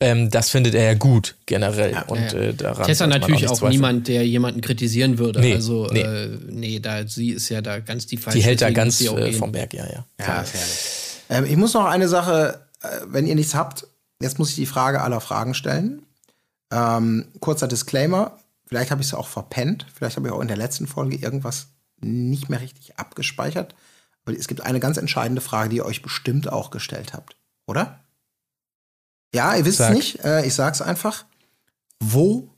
Ähm, 0.00 0.30
das 0.30 0.50
findet 0.50 0.74
er 0.74 0.84
ja 0.84 0.94
gut, 0.94 1.34
generell. 1.46 2.04
und 2.06 2.32
äh, 2.32 2.54
daran 2.54 2.86
Tessa 2.86 3.08
natürlich 3.08 3.48
auch, 3.48 3.54
zweifeln. 3.54 3.72
niemand, 3.72 4.08
der 4.08 4.24
jemanden 4.24 4.60
kritisieren 4.60 5.18
würde. 5.18 5.40
Nee, 5.40 5.54
also, 5.54 5.88
nee. 5.90 6.02
Äh, 6.02 6.38
nee, 6.48 6.78
da, 6.78 7.06
sie 7.06 7.30
ist 7.30 7.48
ja 7.48 7.62
da 7.62 7.80
ganz 7.80 8.06
die 8.06 8.16
falsche. 8.16 8.38
Die 8.38 8.44
hält 8.44 8.62
da 8.62 8.70
ganz 8.70 9.04
auch 9.08 9.18
äh, 9.18 9.32
vom 9.32 9.50
Berg, 9.50 9.74
ja, 9.74 9.86
ja. 9.86 10.04
Ja. 10.20 10.44
Ähm, 11.30 11.46
ich 11.46 11.56
muss 11.56 11.74
noch 11.74 11.86
eine 11.86 12.06
Sache, 12.06 12.60
äh, 12.82 12.86
wenn 13.06 13.26
ihr 13.26 13.34
nichts 13.34 13.56
habt, 13.56 13.88
jetzt 14.22 14.38
muss 14.38 14.50
ich 14.50 14.54
die 14.54 14.66
Frage 14.66 15.00
aller 15.00 15.20
Fragen 15.20 15.54
stellen. 15.54 16.02
Ähm, 16.72 17.26
kurzer 17.40 17.66
Disclaimer, 17.66 18.38
vielleicht 18.66 18.92
habe 18.92 19.00
ich 19.00 19.08
es 19.08 19.14
auch 19.14 19.26
verpennt, 19.26 19.86
vielleicht 19.92 20.16
habe 20.16 20.28
ich 20.28 20.32
auch 20.32 20.40
in 20.40 20.48
der 20.48 20.56
letzten 20.56 20.86
Folge 20.86 21.16
irgendwas 21.16 21.68
nicht 22.00 22.48
mehr 22.48 22.60
richtig 22.60 22.98
abgespeichert. 22.98 23.74
Aber 24.24 24.36
es 24.36 24.46
gibt 24.46 24.60
eine 24.60 24.78
ganz 24.78 24.96
entscheidende 24.96 25.40
Frage, 25.40 25.70
die 25.70 25.76
ihr 25.76 25.86
euch 25.86 26.02
bestimmt 26.02 26.52
auch 26.52 26.70
gestellt 26.70 27.14
habt, 27.14 27.36
oder? 27.66 27.98
Ja, 29.34 29.54
ihr 29.54 29.64
wisst 29.64 29.80
es 29.80 29.90
nicht, 29.90 30.24
äh, 30.24 30.46
ich 30.46 30.54
sag's 30.54 30.80
einfach. 30.80 31.24
Wo 32.00 32.48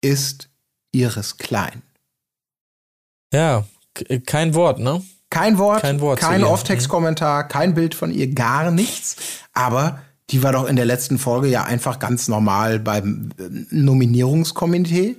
ist 0.00 0.48
Iris 0.92 1.36
Klein? 1.36 1.82
Ja, 3.32 3.64
kein 4.26 4.54
Wort, 4.54 4.78
ne? 4.78 5.02
Kein 5.30 5.58
Wort, 5.58 5.82
Kein 5.82 6.00
Wort 6.00 6.20
kein. 6.20 6.44
Off-Text-Kommentar, 6.44 7.48
kein 7.48 7.74
Bild 7.74 7.94
von 7.96 8.12
ihr, 8.12 8.32
gar 8.32 8.70
nichts. 8.70 9.16
Aber 9.52 10.00
die 10.30 10.42
war 10.42 10.52
doch 10.52 10.66
in 10.66 10.76
der 10.76 10.84
letzten 10.84 11.18
Folge 11.18 11.48
ja 11.48 11.64
einfach 11.64 11.98
ganz 11.98 12.28
normal 12.28 12.78
beim 12.78 13.30
äh, 13.38 13.48
Nominierungskomitee. 13.70 15.16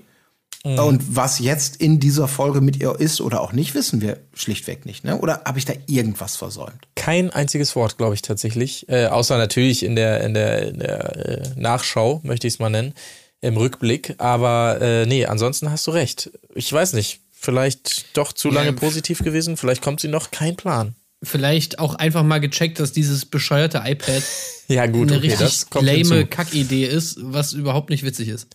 Mhm. 0.66 0.80
Und 0.80 1.16
was 1.16 1.38
jetzt 1.40 1.76
in 1.78 2.00
dieser 2.00 2.28
Folge 2.28 2.60
mit 2.60 2.78
ihr 2.78 2.96
ist 3.00 3.22
oder 3.22 3.40
auch 3.42 3.54
nicht, 3.54 3.76
wissen 3.76 4.02
wir 4.02 4.18
schlichtweg 4.34 4.86
nicht. 4.86 5.04
Ne? 5.04 5.18
Oder 5.20 5.42
habe 5.46 5.60
ich 5.60 5.66
da 5.66 5.74
irgendwas 5.86 6.36
versäumt? 6.36 6.88
Kein 6.96 7.30
einziges 7.30 7.76
Wort, 7.76 7.98
glaube 7.98 8.16
ich 8.16 8.24
tatsächlich. 8.24 8.90
Äh, 8.90 9.06
außer 9.06 9.38
natürlich 9.38 9.84
in 9.84 9.96
der, 9.96 10.22
in 10.24 10.34
der, 10.34 10.68
in 10.68 10.80
der 10.80 11.16
äh, 11.28 11.50
Nachschau, 11.56 12.20
möchte 12.24 12.48
ich 12.48 12.56
es 12.56 12.60
mal 12.60 12.70
nennen, 12.72 12.94
im 13.42 13.58
Rückblick. 13.58 14.16
Aber 14.18 14.80
äh, 14.82 15.06
nee, 15.06 15.26
ansonsten 15.26 15.70
hast 15.70 15.86
du 15.88 15.92
recht. 15.92 16.32
Ich 16.56 16.72
weiß 16.74 16.94
nicht. 16.94 17.20
Vielleicht 17.32 18.18
doch 18.18 18.34
zu 18.34 18.48
Ja, 18.48 18.56
lange 18.56 18.72
pf- 18.72 18.80
positiv 18.80 19.20
gewesen. 19.20 19.56
Vielleicht 19.58 19.84
kommt 19.84 20.00
sie 20.00 20.08
noch. 20.08 20.32
Kein 20.32 20.56
Plan. 20.56 20.96
Vielleicht 21.22 21.78
auch 21.78 21.94
einfach 21.94 22.24
mal 22.24 22.40
gecheckt, 22.40 22.80
dass 22.80 22.92
dieses 22.92 23.26
bescheuerte 23.26 23.84
iPad 23.86 24.24
Ja, 24.68 24.88
gut, 24.88 25.10
eine 25.10 25.18
okay, 25.20 25.28
richtig 25.28 25.40
das 25.48 25.70
kommt 25.70 25.86
lame. 25.86 26.26
Kackidee 26.26 26.86
ist, 26.86 27.18
was 27.22 27.54
überhaupt 27.54 27.92
nicht 27.92 28.04
witzig 28.04 28.30
ist. 28.30 28.48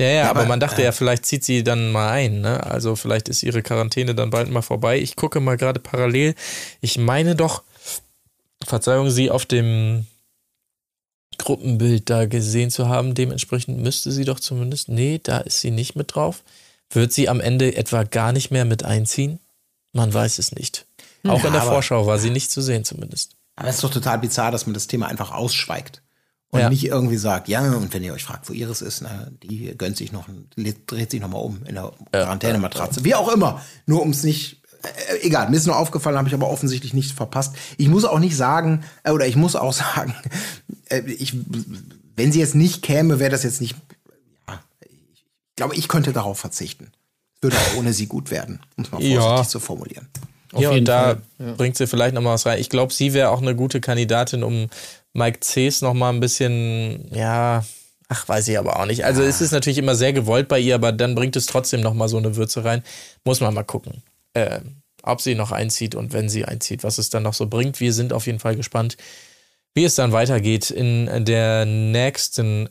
Ja, 0.00 0.08
ja, 0.08 0.30
aber, 0.30 0.40
aber, 0.40 0.48
man 0.48 0.60
dachte 0.60 0.82
ja, 0.82 0.92
vielleicht 0.92 1.26
zieht 1.26 1.44
sie 1.44 1.62
dann 1.62 1.92
mal 1.92 2.10
ein, 2.10 2.40
ne? 2.40 2.64
Also 2.64 2.96
vielleicht 2.96 3.28
ist 3.28 3.42
ihre 3.42 3.62
Quarantäne 3.62 4.14
dann 4.14 4.30
bald 4.30 4.50
mal 4.50 4.62
vorbei. 4.62 4.98
Ich 4.98 5.16
gucke 5.16 5.40
mal 5.40 5.56
gerade 5.56 5.80
parallel. 5.80 6.34
Ich 6.80 6.98
meine 6.98 7.36
doch, 7.36 7.62
Verzeihung, 8.64 9.10
sie 9.10 9.30
auf 9.30 9.46
dem 9.46 10.06
Gruppenbild 11.38 12.08
da 12.08 12.26
gesehen 12.26 12.70
zu 12.70 12.88
haben. 12.88 13.14
Dementsprechend 13.14 13.78
müsste 13.78 14.12
sie 14.12 14.24
doch 14.24 14.40
zumindest. 14.40 14.88
Nee, 14.88 15.20
da 15.22 15.38
ist 15.38 15.60
sie 15.60 15.70
nicht 15.70 15.96
mit 15.96 16.14
drauf. 16.14 16.42
Wird 16.90 17.12
sie 17.12 17.28
am 17.28 17.40
Ende 17.40 17.76
etwa 17.76 18.04
gar 18.04 18.32
nicht 18.32 18.50
mehr 18.50 18.64
mit 18.64 18.84
einziehen? 18.84 19.40
Man 19.92 20.12
weiß 20.12 20.38
es 20.38 20.52
nicht. 20.52 20.86
Auch 21.24 21.40
Ja, 21.40 21.46
in 21.46 21.52
der 21.52 21.62
Vorschau 21.62 22.06
war 22.06 22.18
sie 22.18 22.30
nicht 22.30 22.50
zu 22.50 22.60
sehen, 22.60 22.84
zumindest. 22.84 23.36
Aber 23.56 23.68
es 23.68 23.76
ist 23.76 23.84
doch 23.84 23.92
total 23.92 24.18
bizarr, 24.18 24.50
dass 24.50 24.66
man 24.66 24.74
das 24.74 24.86
Thema 24.86 25.06
einfach 25.06 25.32
ausschweigt. 25.32 26.02
Und 26.54 26.60
Ja. 26.60 26.68
nicht 26.68 26.84
irgendwie 26.84 27.16
sagt, 27.16 27.48
ja, 27.48 27.62
und 27.72 27.92
wenn 27.94 28.04
ihr 28.04 28.12
euch 28.12 28.24
fragt, 28.24 28.46
wo 28.48 28.52
Iris 28.52 28.82
ist, 28.82 29.00
na, 29.00 29.28
die 29.42 29.74
gönnt 29.76 29.96
sich 29.96 30.12
noch, 30.12 30.28
dreht 30.86 31.10
sich 31.10 31.20
noch 31.20 31.30
mal 31.30 31.38
um 31.38 31.62
in 31.64 31.74
der 31.76 31.90
Quarantänematratze. 32.12 33.04
Wie 33.04 33.14
auch 33.14 33.32
immer. 33.32 33.62
Nur 33.86 34.02
um 34.02 34.10
es 34.10 34.22
nicht, 34.22 34.60
äh, 34.82 35.26
egal, 35.26 35.48
mir 35.48 35.56
ist 35.56 35.66
nur 35.66 35.78
aufgefallen, 35.78 36.18
habe 36.18 36.28
ich 36.28 36.34
aber 36.34 36.50
offensichtlich 36.50 36.92
nicht 36.92 37.12
verpasst. 37.12 37.54
Ich 37.78 37.88
muss 37.88 38.04
auch 38.04 38.18
nicht 38.18 38.36
sagen, 38.36 38.84
äh, 39.02 39.12
oder 39.12 39.26
ich 39.26 39.34
muss 39.36 39.56
auch 39.56 39.72
sagen, 39.96 40.14
äh, 40.90 41.00
ich, 41.10 41.34
wenn 42.16 42.32
sie 42.32 42.40
jetzt 42.40 42.54
nicht 42.54 42.82
käme, 42.82 43.18
wäre 43.18 43.30
das 43.30 43.44
jetzt 43.44 43.62
nicht, 43.62 43.74
ja, 44.46 44.60
ich 44.80 45.56
glaube, 45.56 45.74
ich 45.74 45.88
könnte 45.88 46.12
darauf 46.12 46.38
verzichten. 46.38 46.92
Es 47.36 47.42
würde 47.44 47.56
auch 47.56 47.78
ohne 47.78 47.94
sie 47.94 48.06
gut 48.06 48.30
werden, 48.30 48.60
um 48.76 48.84
es 48.84 48.90
mal 48.92 48.98
vorsichtig 48.98 49.24
Ja. 49.24 49.42
zu 49.48 49.58
formulieren. 49.58 50.06
Hier 50.54 50.68
jeden 50.68 50.80
und 50.80 50.84
da 50.84 51.02
Fall, 51.02 51.22
ja. 51.38 51.52
bringt 51.54 51.78
sie 51.78 51.86
vielleicht 51.86 52.14
noch 52.14 52.20
mal 52.20 52.34
was 52.34 52.44
rein. 52.44 52.58
Ich 52.60 52.68
glaube, 52.68 52.92
sie 52.92 53.14
wäre 53.14 53.30
auch 53.30 53.40
eine 53.40 53.56
gute 53.56 53.80
Kandidatin, 53.80 54.42
um 54.42 54.68
Mike 55.12 55.40
Cs 55.40 55.82
noch 55.82 55.94
mal 55.94 56.10
ein 56.10 56.20
bisschen, 56.20 57.08
ja, 57.14 57.64
ach, 58.08 58.28
weiß 58.28 58.48
ich 58.48 58.58
aber 58.58 58.78
auch 58.78 58.86
nicht. 58.86 59.04
Also 59.04 59.22
es 59.22 59.40
ist 59.40 59.52
natürlich 59.52 59.78
immer 59.78 59.94
sehr 59.94 60.12
gewollt 60.12 60.48
bei 60.48 60.58
ihr, 60.58 60.74
aber 60.74 60.92
dann 60.92 61.14
bringt 61.14 61.36
es 61.36 61.46
trotzdem 61.46 61.80
noch 61.80 61.94
mal 61.94 62.08
so 62.08 62.18
eine 62.18 62.36
Würze 62.36 62.64
rein. 62.64 62.82
Muss 63.24 63.40
man 63.40 63.54
mal 63.54 63.62
gucken, 63.62 64.02
äh, 64.34 64.60
ob 65.02 65.20
sie 65.20 65.34
noch 65.34 65.52
einzieht 65.52 65.94
und 65.94 66.12
wenn 66.12 66.28
sie 66.28 66.44
einzieht, 66.44 66.84
was 66.84 66.98
es 66.98 67.10
dann 67.10 67.24
noch 67.24 67.34
so 67.34 67.46
bringt. 67.46 67.80
Wir 67.80 67.92
sind 67.92 68.12
auf 68.12 68.26
jeden 68.26 68.38
Fall 68.38 68.56
gespannt, 68.56 68.96
wie 69.74 69.84
es 69.84 69.94
dann 69.94 70.12
weitergeht 70.12 70.70
in 70.70 71.24
der 71.24 71.64
nächsten 71.64 72.68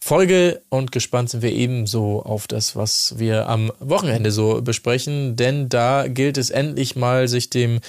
Folge 0.00 0.62
und 0.68 0.92
gespannt 0.92 1.30
sind 1.30 1.42
wir 1.42 1.52
ebenso 1.52 2.22
auf 2.22 2.46
das, 2.46 2.76
was 2.76 3.18
wir 3.18 3.48
am 3.48 3.72
Wochenende 3.80 4.30
so 4.30 4.62
besprechen, 4.62 5.36
denn 5.36 5.68
da 5.68 6.06
gilt 6.06 6.38
es 6.38 6.50
endlich 6.50 6.94
mal, 6.96 7.26
sich 7.28 7.50
dem 7.50 7.80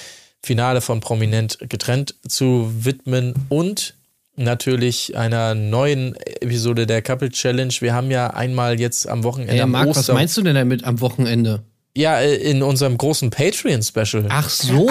Finale 0.43 0.81
von 0.81 0.99
Prominent 1.01 1.57
getrennt 1.69 2.15
zu 2.27 2.71
widmen 2.79 3.33
und 3.49 3.95
natürlich 4.35 5.17
einer 5.17 5.53
neuen 5.53 6.15
Episode 6.15 6.87
der 6.87 7.01
Couple 7.01 7.29
Challenge. 7.29 7.73
Wir 7.79 7.93
haben 7.93 8.09
ja 8.09 8.27
einmal 8.27 8.79
jetzt 8.79 9.07
am 9.07 9.23
Wochenende. 9.23 9.53
Hey, 9.53 9.65
Marc, 9.65 9.87
Oster 9.89 9.99
was 9.99 10.13
meinst 10.15 10.37
du 10.37 10.41
denn 10.41 10.55
damit 10.55 10.85
am 10.85 11.01
Wochenende? 11.01 11.63
Ja, 11.97 12.19
äh, 12.19 12.35
in 12.35 12.63
unserem 12.63 12.97
großen 12.97 13.29
Patreon-Special. 13.31 14.27
Ach 14.29 14.47
so. 14.49 14.87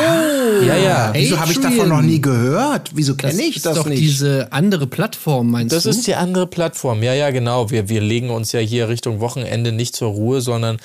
ja, 0.67 0.77
ja. 0.77 1.11
Wieso 1.15 1.39
habe 1.41 1.53
ich 1.53 1.61
davon 1.61 1.89
noch 1.89 2.03
nie 2.03 2.21
gehört? 2.21 2.91
Wieso 2.95 3.15
kenne 3.15 3.41
ich 3.41 3.57
ist 3.57 3.65
das 3.67 3.77
doch 3.77 3.87
nicht? 3.87 4.01
diese 4.03 4.53
andere 4.53 4.87
Plattform, 4.87 5.51
meinst 5.51 5.75
Das 5.75 5.85
du? 5.85 5.91
ist 5.91 6.07
die 6.07 6.17
andere 6.17 6.47
Plattform. 6.47 7.03
Ja, 7.03 7.15
ja, 7.15 7.31
genau. 7.31 7.71
Wir, 7.71 7.89
wir 7.89 8.01
legen 8.03 8.29
uns 8.31 8.53
ja 8.53 8.61
hier 8.61 8.89
Richtung 8.89 9.21
Wochenende 9.21 9.73
nicht 9.73 9.97
zur 9.97 10.11
Ruhe, 10.11 10.41
sondern 10.43 10.79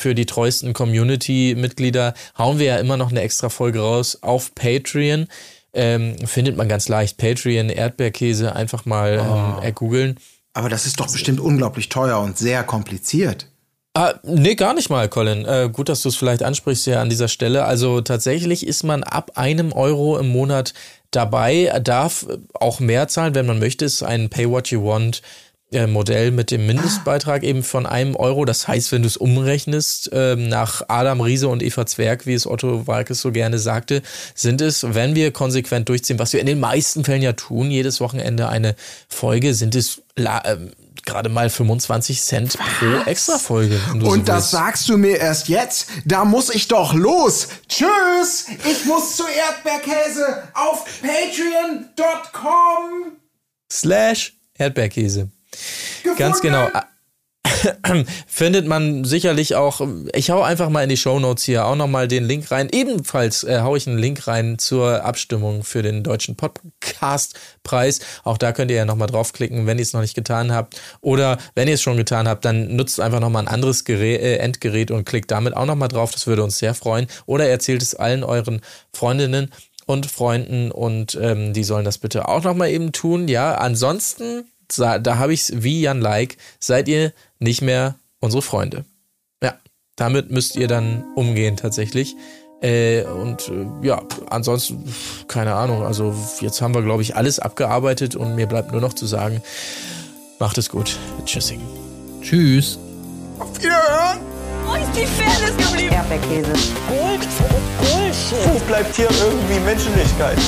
für 0.00 0.14
die 0.14 0.26
treuesten 0.26 0.72
Community-Mitglieder 0.72 2.14
hauen 2.38 2.58
wir 2.58 2.66
ja 2.66 2.76
immer 2.78 2.96
noch 2.96 3.10
eine 3.10 3.20
extra 3.20 3.50
Folge 3.50 3.80
raus 3.80 4.18
auf 4.22 4.54
Patreon. 4.54 5.26
Ähm, 5.72 6.16
findet 6.26 6.56
man 6.56 6.68
ganz 6.68 6.88
leicht. 6.88 7.16
Patreon, 7.16 7.68
Erdbeerkäse, 7.68 8.56
einfach 8.56 8.86
mal 8.86 9.20
ähm, 9.20 9.62
ergoogeln. 9.62 10.18
Aber 10.52 10.68
das 10.68 10.86
ist 10.86 10.98
doch 10.98 11.12
bestimmt 11.12 11.38
unglaublich 11.38 11.88
teuer 11.88 12.18
und 12.18 12.38
sehr 12.38 12.64
kompliziert. 12.64 13.46
Ah, 13.94 14.14
nee, 14.22 14.54
gar 14.54 14.74
nicht 14.74 14.88
mal, 14.88 15.08
Colin. 15.08 15.44
Äh, 15.44 15.68
gut, 15.72 15.88
dass 15.88 16.02
du 16.02 16.08
es 16.08 16.16
vielleicht 16.16 16.42
ansprichst 16.42 16.86
ja 16.86 17.02
an 17.02 17.10
dieser 17.10 17.28
Stelle. 17.28 17.64
Also 17.64 18.00
tatsächlich 18.00 18.66
ist 18.66 18.82
man 18.82 19.02
ab 19.02 19.32
einem 19.34 19.72
Euro 19.72 20.16
im 20.16 20.28
Monat 20.28 20.74
dabei, 21.10 21.78
darf 21.82 22.26
auch 22.54 22.80
mehr 22.80 23.08
zahlen, 23.08 23.34
wenn 23.34 23.46
man 23.46 23.58
möchte. 23.58 23.84
Es 23.84 23.94
ist 23.94 24.02
ein 24.02 24.30
Pay 24.30 24.48
What 24.48 24.68
You 24.68 24.84
Want 24.84 25.22
äh, 25.72 25.86
Modell 25.86 26.32
mit 26.32 26.50
dem 26.50 26.66
Mindestbeitrag 26.66 27.42
eben 27.44 27.62
von 27.62 27.86
einem 27.86 28.16
Euro. 28.16 28.44
Das 28.44 28.66
heißt, 28.66 28.90
wenn 28.92 29.02
du 29.02 29.08
es 29.08 29.16
umrechnest, 29.16 30.10
ähm, 30.12 30.48
nach 30.48 30.82
Adam 30.88 31.20
Riese 31.20 31.48
und 31.48 31.62
Eva 31.62 31.86
Zwerg, 31.86 32.26
wie 32.26 32.34
es 32.34 32.46
Otto 32.46 32.86
Walkes 32.86 33.20
so 33.20 33.30
gerne 33.30 33.58
sagte, 33.58 34.02
sind 34.34 34.60
es, 34.60 34.84
wenn 34.94 35.14
wir 35.14 35.30
konsequent 35.32 35.88
durchziehen, 35.88 36.18
was 36.18 36.32
wir 36.32 36.40
in 36.40 36.46
den 36.46 36.60
meisten 36.60 37.04
Fällen 37.04 37.22
ja 37.22 37.32
tun, 37.34 37.70
jedes 37.70 38.00
Wochenende 38.00 38.48
eine 38.48 38.74
Folge, 39.08 39.54
sind 39.54 39.74
es 39.76 40.02
ähm, 40.16 40.72
gerade 41.06 41.28
mal 41.28 41.48
25 41.48 42.20
Cent 42.20 42.58
pro 42.58 43.08
Extra-Folge. 43.08 43.80
du 43.94 44.06
so 44.06 44.12
Und 44.12 44.28
das 44.28 44.36
willst. 44.36 44.50
sagst 44.50 44.88
du 44.88 44.98
mir 44.98 45.18
erst 45.18 45.48
jetzt? 45.48 45.86
Da 46.04 46.24
muss 46.24 46.52
ich 46.52 46.66
doch 46.68 46.94
los. 46.94 47.48
Tschüss. 47.68 48.46
Ich 48.68 48.84
muss 48.86 49.16
zu 49.16 49.22
Erdbeerkäse 49.26 50.42
auf 50.54 50.84
patreon.com. 51.00 53.12
slash 53.72 54.34
Erdbeerkäse. 54.58 55.30
Ganz 56.16 56.40
genau. 56.40 56.68
Findet 58.26 58.66
man 58.66 59.04
sicherlich 59.04 59.54
auch, 59.54 59.80
ich 60.14 60.30
hau 60.30 60.42
einfach 60.42 60.68
mal 60.68 60.82
in 60.82 60.88
die 60.88 60.96
Shownotes 60.96 61.44
hier 61.44 61.66
auch 61.66 61.76
nochmal 61.76 62.08
den 62.08 62.24
Link 62.24 62.50
rein. 62.50 62.68
Ebenfalls 62.70 63.44
äh, 63.44 63.60
hau 63.60 63.76
ich 63.76 63.86
einen 63.86 63.98
Link 63.98 64.26
rein 64.26 64.58
zur 64.58 65.04
Abstimmung 65.04 65.64
für 65.64 65.82
den 65.82 66.02
deutschen 66.02 66.36
Podcastpreis. 66.36 68.00
Auch 68.24 68.38
da 68.38 68.52
könnt 68.52 68.70
ihr 68.70 68.76
ja 68.76 68.84
nochmal 68.84 69.08
draufklicken, 69.08 69.66
wenn 69.66 69.78
ihr 69.78 69.82
es 69.82 69.92
noch 69.92 70.00
nicht 70.00 70.14
getan 70.14 70.52
habt. 70.52 70.80
Oder 71.00 71.38
wenn 71.54 71.68
ihr 71.68 71.74
es 71.74 71.82
schon 71.82 71.96
getan 71.96 72.28
habt, 72.28 72.44
dann 72.44 72.76
nutzt 72.76 73.00
einfach 73.00 73.20
nochmal 73.20 73.44
ein 73.44 73.48
anderes 73.48 73.84
Gerät, 73.84 74.20
äh, 74.20 74.36
Endgerät 74.36 74.90
und 74.90 75.04
klickt 75.04 75.30
damit 75.30 75.56
auch 75.56 75.66
nochmal 75.66 75.88
drauf. 75.88 76.12
Das 76.12 76.26
würde 76.26 76.44
uns 76.44 76.58
sehr 76.58 76.74
freuen. 76.74 77.06
Oder 77.26 77.48
erzählt 77.48 77.82
es 77.82 77.94
allen 77.94 78.24
euren 78.24 78.60
Freundinnen 78.92 79.50
und 79.86 80.06
Freunden 80.06 80.70
und 80.70 81.18
ähm, 81.20 81.52
die 81.52 81.64
sollen 81.64 81.84
das 81.84 81.98
bitte 81.98 82.28
auch 82.28 82.44
nochmal 82.44 82.70
eben 82.70 82.92
tun. 82.92 83.28
Ja, 83.28 83.54
ansonsten, 83.54 84.44
da 84.78 85.18
habe 85.18 85.32
ich 85.32 85.42
es 85.42 85.62
wie 85.62 85.82
Jan 85.82 86.00
Like, 86.00 86.36
seid 86.58 86.88
ihr 86.88 87.12
nicht 87.38 87.62
mehr 87.62 87.96
unsere 88.20 88.42
Freunde. 88.42 88.84
Ja, 89.42 89.54
damit 89.96 90.30
müsst 90.30 90.56
ihr 90.56 90.68
dann 90.68 91.04
umgehen 91.14 91.56
tatsächlich. 91.56 92.16
Äh, 92.62 93.04
und 93.04 93.48
äh, 93.48 93.86
ja, 93.86 94.02
ansonsten, 94.28 94.84
keine 95.28 95.54
Ahnung, 95.54 95.82
also 95.82 96.14
jetzt 96.40 96.60
haben 96.60 96.74
wir, 96.74 96.82
glaube 96.82 97.02
ich, 97.02 97.16
alles 97.16 97.38
abgearbeitet 97.38 98.16
und 98.16 98.34
mir 98.34 98.46
bleibt 98.46 98.72
nur 98.72 98.82
noch 98.82 98.92
zu 98.92 99.06
sagen, 99.06 99.42
macht 100.38 100.58
es 100.58 100.68
gut. 100.68 100.98
Tschüssing. 101.24 101.60
Tschüss. 102.20 102.78
Wo 103.38 104.74
ist 104.74 104.90
die 104.94 105.06
Fairness 105.06 105.56
geblieben? 105.56 105.94
Erdbeerkäse. 105.94 106.52
Gold, 106.86 107.26
Bullshit. 107.78 108.54
Wo 108.54 108.58
bleibt 108.66 108.94
hier 108.94 109.08
irgendwie 109.10 109.60
Menschlichkeit? 109.60 110.38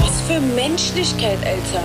Was 0.00 0.20
für 0.28 0.40
Menschlichkeit, 0.40 1.38
Alter. 1.44 1.82